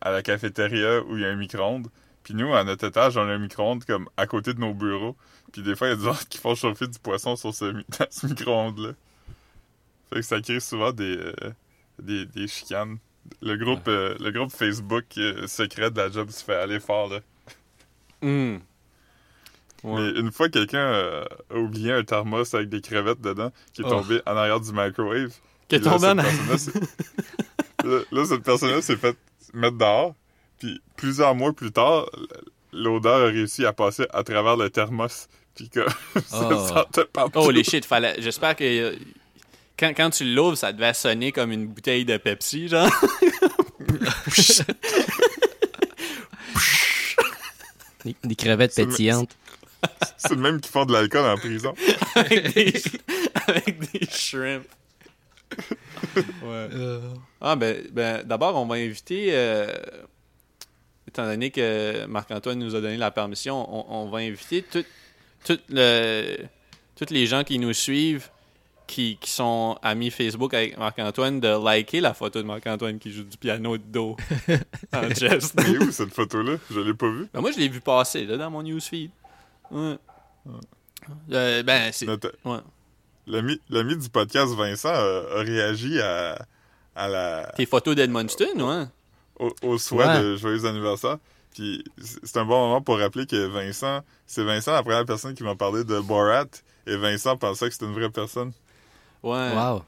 à 0.00 0.10
la 0.10 0.22
cafétéria 0.22 1.02
où 1.02 1.16
il 1.16 1.22
y 1.22 1.24
a 1.24 1.28
un 1.28 1.36
micro-ondes. 1.36 1.88
Puis 2.24 2.34
nous, 2.34 2.52
à 2.54 2.64
notre 2.64 2.86
étage, 2.88 3.16
on 3.16 3.22
a 3.28 3.32
un 3.32 3.38
micro-ondes 3.38 3.84
comme 3.84 4.08
à 4.16 4.26
côté 4.26 4.54
de 4.54 4.58
nos 4.60 4.74
bureaux. 4.74 5.14
Puis 5.52 5.62
des 5.62 5.76
fois, 5.76 5.86
il 5.86 5.90
y 5.90 5.92
a 5.92 5.96
des 5.96 6.04
gens 6.04 6.18
qui 6.28 6.38
font 6.38 6.54
chauffer 6.56 6.88
du 6.88 6.98
poisson 6.98 7.36
sur 7.36 7.54
ce, 7.54 7.66
mi- 7.66 7.84
dans 7.98 8.06
ce 8.10 8.26
micro-ondes-là. 8.26 8.90
Fait 10.10 10.16
que 10.16 10.22
ça 10.22 10.40
crée 10.40 10.58
souvent 10.60 10.92
des, 10.92 11.16
euh, 11.16 11.32
des, 12.02 12.26
des 12.26 12.48
chicanes. 12.48 12.98
Le 13.42 13.56
groupe, 13.56 13.86
euh, 13.88 14.16
le 14.20 14.30
groupe 14.32 14.50
Facebook 14.52 15.04
euh, 15.18 15.46
secret 15.46 15.90
de 15.92 15.98
la 15.98 16.10
job 16.10 16.30
se 16.30 16.42
fait 16.44 16.54
aller 16.56 16.80
fort, 16.80 17.08
là. 17.08 17.20
Hum. 18.22 18.60
Ouais. 19.86 20.00
Mais 20.12 20.20
une 20.20 20.32
fois, 20.32 20.48
quelqu'un 20.48 20.78
euh, 20.78 21.24
a 21.54 21.56
oublié 21.58 21.92
un 21.92 22.02
thermos 22.04 22.52
avec 22.54 22.68
des 22.68 22.80
crevettes 22.80 23.20
dedans 23.20 23.52
qui 23.72 23.82
est 23.82 23.84
Oh. 23.86 23.90
tombé 23.90 24.20
en 24.26 24.36
arrière 24.36 24.60
du 24.60 24.72
microwave. 24.72 25.30
Ton 25.68 25.76
cette 25.76 25.84
ban- 25.84 26.16
personne-là 26.16 26.58
s'est- 26.58 26.72
là, 27.84 27.98
là, 28.12 28.24
cette 28.24 28.42
personne-là 28.42 28.82
s'est 28.82 28.96
fait 28.96 29.16
mettre 29.54 29.78
dehors. 29.78 30.14
Puis 30.58 30.80
plusieurs 30.96 31.34
mois 31.34 31.52
plus 31.52 31.70
tard, 31.72 32.06
l'odeur 32.72 33.22
a 33.22 33.26
réussi 33.26 33.64
à 33.64 33.72
passer 33.72 34.06
à 34.12 34.22
travers 34.24 34.56
le 34.56 34.70
thermos. 34.70 35.28
Puis 35.54 35.68
que 35.70 35.80
ça 36.26 36.48
Oh. 36.50 36.66
sentait 36.68 37.04
partout. 37.04 37.38
Oh, 37.42 37.50
les 37.50 37.64
shit, 37.64 37.84
fallait. 37.84 38.16
J'espère 38.20 38.56
que. 38.56 38.96
Quand, 39.78 39.92
quand 39.96 40.10
tu 40.10 40.24
l'ouvres, 40.34 40.56
ça 40.56 40.72
devait 40.72 40.94
sonner 40.94 41.32
comme 41.32 41.52
une 41.52 41.66
bouteille 41.68 42.04
de 42.06 42.16
Pepsi, 42.16 42.68
genre. 42.68 42.88
Des, 48.04 48.14
des 48.24 48.36
crevettes 48.36 48.74
pétillantes. 48.74 49.36
C'est 50.16 50.34
le 50.34 50.40
même 50.40 50.60
qui 50.60 50.70
font 50.70 50.84
de 50.84 50.92
l'alcool 50.92 51.24
en 51.26 51.36
prison. 51.36 51.74
avec, 52.14 52.54
des, 52.54 52.72
avec 53.46 53.92
des 53.92 54.06
shrimp. 54.10 54.64
Ouais. 56.42 56.68
Ah, 57.40 57.56
ben, 57.56 57.76
ben 57.92 58.22
d'abord, 58.24 58.56
on 58.56 58.66
va 58.66 58.76
inviter. 58.76 59.28
euh, 59.30 59.66
étant 61.08 61.24
donné 61.24 61.50
que 61.50 62.04
Marc-Antoine 62.06 62.58
nous 62.58 62.74
a 62.74 62.80
donné 62.80 62.96
la 62.96 63.10
permission, 63.10 63.66
on, 63.72 64.02
on 64.02 64.08
va 64.08 64.18
inviter 64.18 64.62
tout, 64.62 64.84
tout 65.44 65.58
le, 65.68 66.36
tous 66.96 67.10
les 67.10 67.26
gens 67.26 67.44
qui 67.44 67.58
nous 67.58 67.72
suivent, 67.72 68.28
qui, 68.86 69.16
qui 69.20 69.30
sont 69.30 69.78
amis 69.82 70.10
Facebook 70.10 70.52
avec 70.54 70.76
Marc-Antoine, 70.78 71.40
de 71.40 71.48
liker 71.48 72.00
la 72.00 72.14
photo 72.14 72.40
de 72.42 72.46
Marc-Antoine 72.46 72.98
qui 72.98 73.12
joue 73.12 73.24
du 73.24 73.36
piano 73.36 73.76
de 73.78 73.82
dos 73.84 74.16
en 74.92 75.08
chest. 75.10 75.54
Elle 75.58 75.74
est 75.74 75.78
où 75.78 75.90
cette 75.90 76.12
photo-là? 76.12 76.56
Je 76.70 76.80
l'ai 76.80 76.94
pas 76.94 77.08
vue. 77.10 77.28
Ben, 77.32 77.40
moi, 77.40 77.50
je 77.52 77.58
l'ai 77.58 77.68
vu 77.68 77.80
passer 77.80 78.24
là, 78.26 78.36
dans 78.36 78.50
mon 78.50 78.62
newsfeed. 78.62 79.10
Ouais. 79.70 79.96
Euh, 81.32 81.62
ben, 81.62 81.90
c'est. 81.92 82.06
Notre- 82.06 82.32
Ouais. 82.44 82.58
L'ami 83.28 83.60
l'ami 83.70 83.96
du 83.96 84.08
podcast, 84.08 84.54
Vincent, 84.54 84.88
a, 84.90 85.38
a 85.38 85.42
réagi 85.42 86.00
à, 86.00 86.38
à 86.94 87.08
la, 87.08 87.52
Tes 87.56 87.66
photos 87.66 87.96
d'Edmundston, 87.96 88.60
ouais. 88.60 88.84
au, 89.40 89.52
au 89.62 89.78
souhait 89.78 90.06
Ouais. 90.06 90.22
de 90.22 90.36
joyeux 90.36 90.64
anniversaire. 90.64 91.18
Puis 91.52 91.82
c'est 92.22 92.36
un 92.36 92.44
bon 92.44 92.58
moment 92.68 92.82
pour 92.82 92.98
rappeler 92.98 93.26
que 93.26 93.46
Vincent, 93.46 94.00
c'est 94.26 94.44
Vincent 94.44 94.72
la 94.72 94.82
première 94.82 95.04
personne 95.06 95.34
qui 95.34 95.42
m'a 95.42 95.56
parlé 95.56 95.82
de 95.84 95.98
Borat. 96.00 96.44
Et 96.86 96.96
Vincent 96.96 97.36
pensait 97.36 97.66
que 97.66 97.72
c'était 97.72 97.86
une 97.86 97.94
vraie 97.94 98.10
personne. 98.10 98.52
Ouais. 99.22 99.50
Wow. 99.54 99.82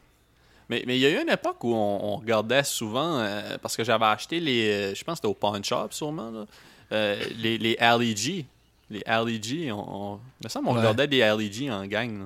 Mais 0.69 0.83
mais 0.87 0.97
il 0.99 1.01
y 1.01 1.07
a 1.07 1.11
eu 1.11 1.23
une 1.23 1.31
époque 1.31 1.63
où 1.63 1.73
on, 1.75 2.05
on 2.15 2.17
regardait 2.17 2.65
souvent, 2.65 3.19
euh, 3.21 3.57
parce 3.63 3.77
que 3.77 3.85
j'avais 3.85 4.07
acheté 4.07 4.41
les. 4.41 4.69
euh, 4.71 4.95
je 4.97 5.05
pense 5.05 5.15
que 5.15 5.17
c'était 5.19 5.29
au 5.29 5.35
pawn 5.35 5.63
shop 5.65 5.89
sûrement, 5.93 6.31
là, 6.33 6.47
euh, 6.93 7.23
les, 7.37 7.57
les 7.57 7.77
LEG. 7.81 8.47
Les 8.91 9.03
LEG, 9.07 9.71
on, 9.73 9.85
on, 10.15 10.21
il 10.41 10.45
me 10.45 10.49
semble 10.49 10.67
qu'on 10.67 10.73
Ouais. 10.75 10.79
regardait 10.81 11.07
des 11.09 11.19
LEG 11.21 11.71
en 11.71 11.87
gang. 11.87 12.19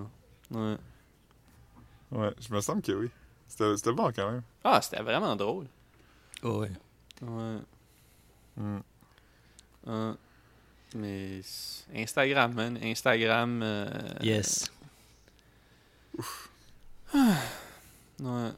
Là. 0.52 0.58
Ouais. 0.58 0.76
Ouais, 2.12 2.30
je 2.40 2.54
me 2.54 2.60
semble 2.60 2.82
que 2.82 2.92
oui. 2.92 3.10
C'était 3.48 3.76
c'était 3.76 3.92
bon 3.92 4.10
quand 4.14 4.30
même. 4.30 4.42
Ah, 4.64 4.80
c'était 4.80 5.02
vraiment 5.02 5.34
drôle. 5.36 5.66
ouais. 6.42 6.70
Ouais. 7.22 7.58
Mm. 8.56 8.78
Ouais. 9.86 10.12
Mais 10.94 11.40
Instagram, 11.94 12.52
man. 12.54 12.78
Instagram. 12.82 13.60
euh, 13.62 13.88
Yes. 14.20 14.70
Ouais. 17.14 18.50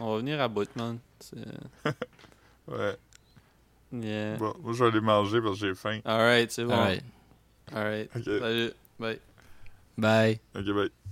On 0.00 0.12
va 0.12 0.18
venir 0.18 0.40
à 0.40 0.48
bout, 0.48 0.68
man. 0.76 0.98
C'est- 1.20 1.36
Ouais. 2.68 2.96
Yeah. 3.92 4.36
Bon, 4.36 4.54
moi 4.60 4.72
je 4.74 4.84
vais 4.84 4.90
aller 4.90 5.00
manger 5.00 5.40
parce 5.40 5.58
que 5.58 5.66
j'ai 5.68 5.74
faim. 5.74 6.00
Alright, 6.04 6.50
c'est 6.52 6.64
bon. 6.64 6.76
Alright. 7.74 8.10
Alright. 8.10 8.10
Ok, 8.16 8.24
Salut. 8.24 8.76
Bye. 8.98 9.18
Bye. 9.96 10.40
ok, 10.54 10.66
bye. 10.74 11.07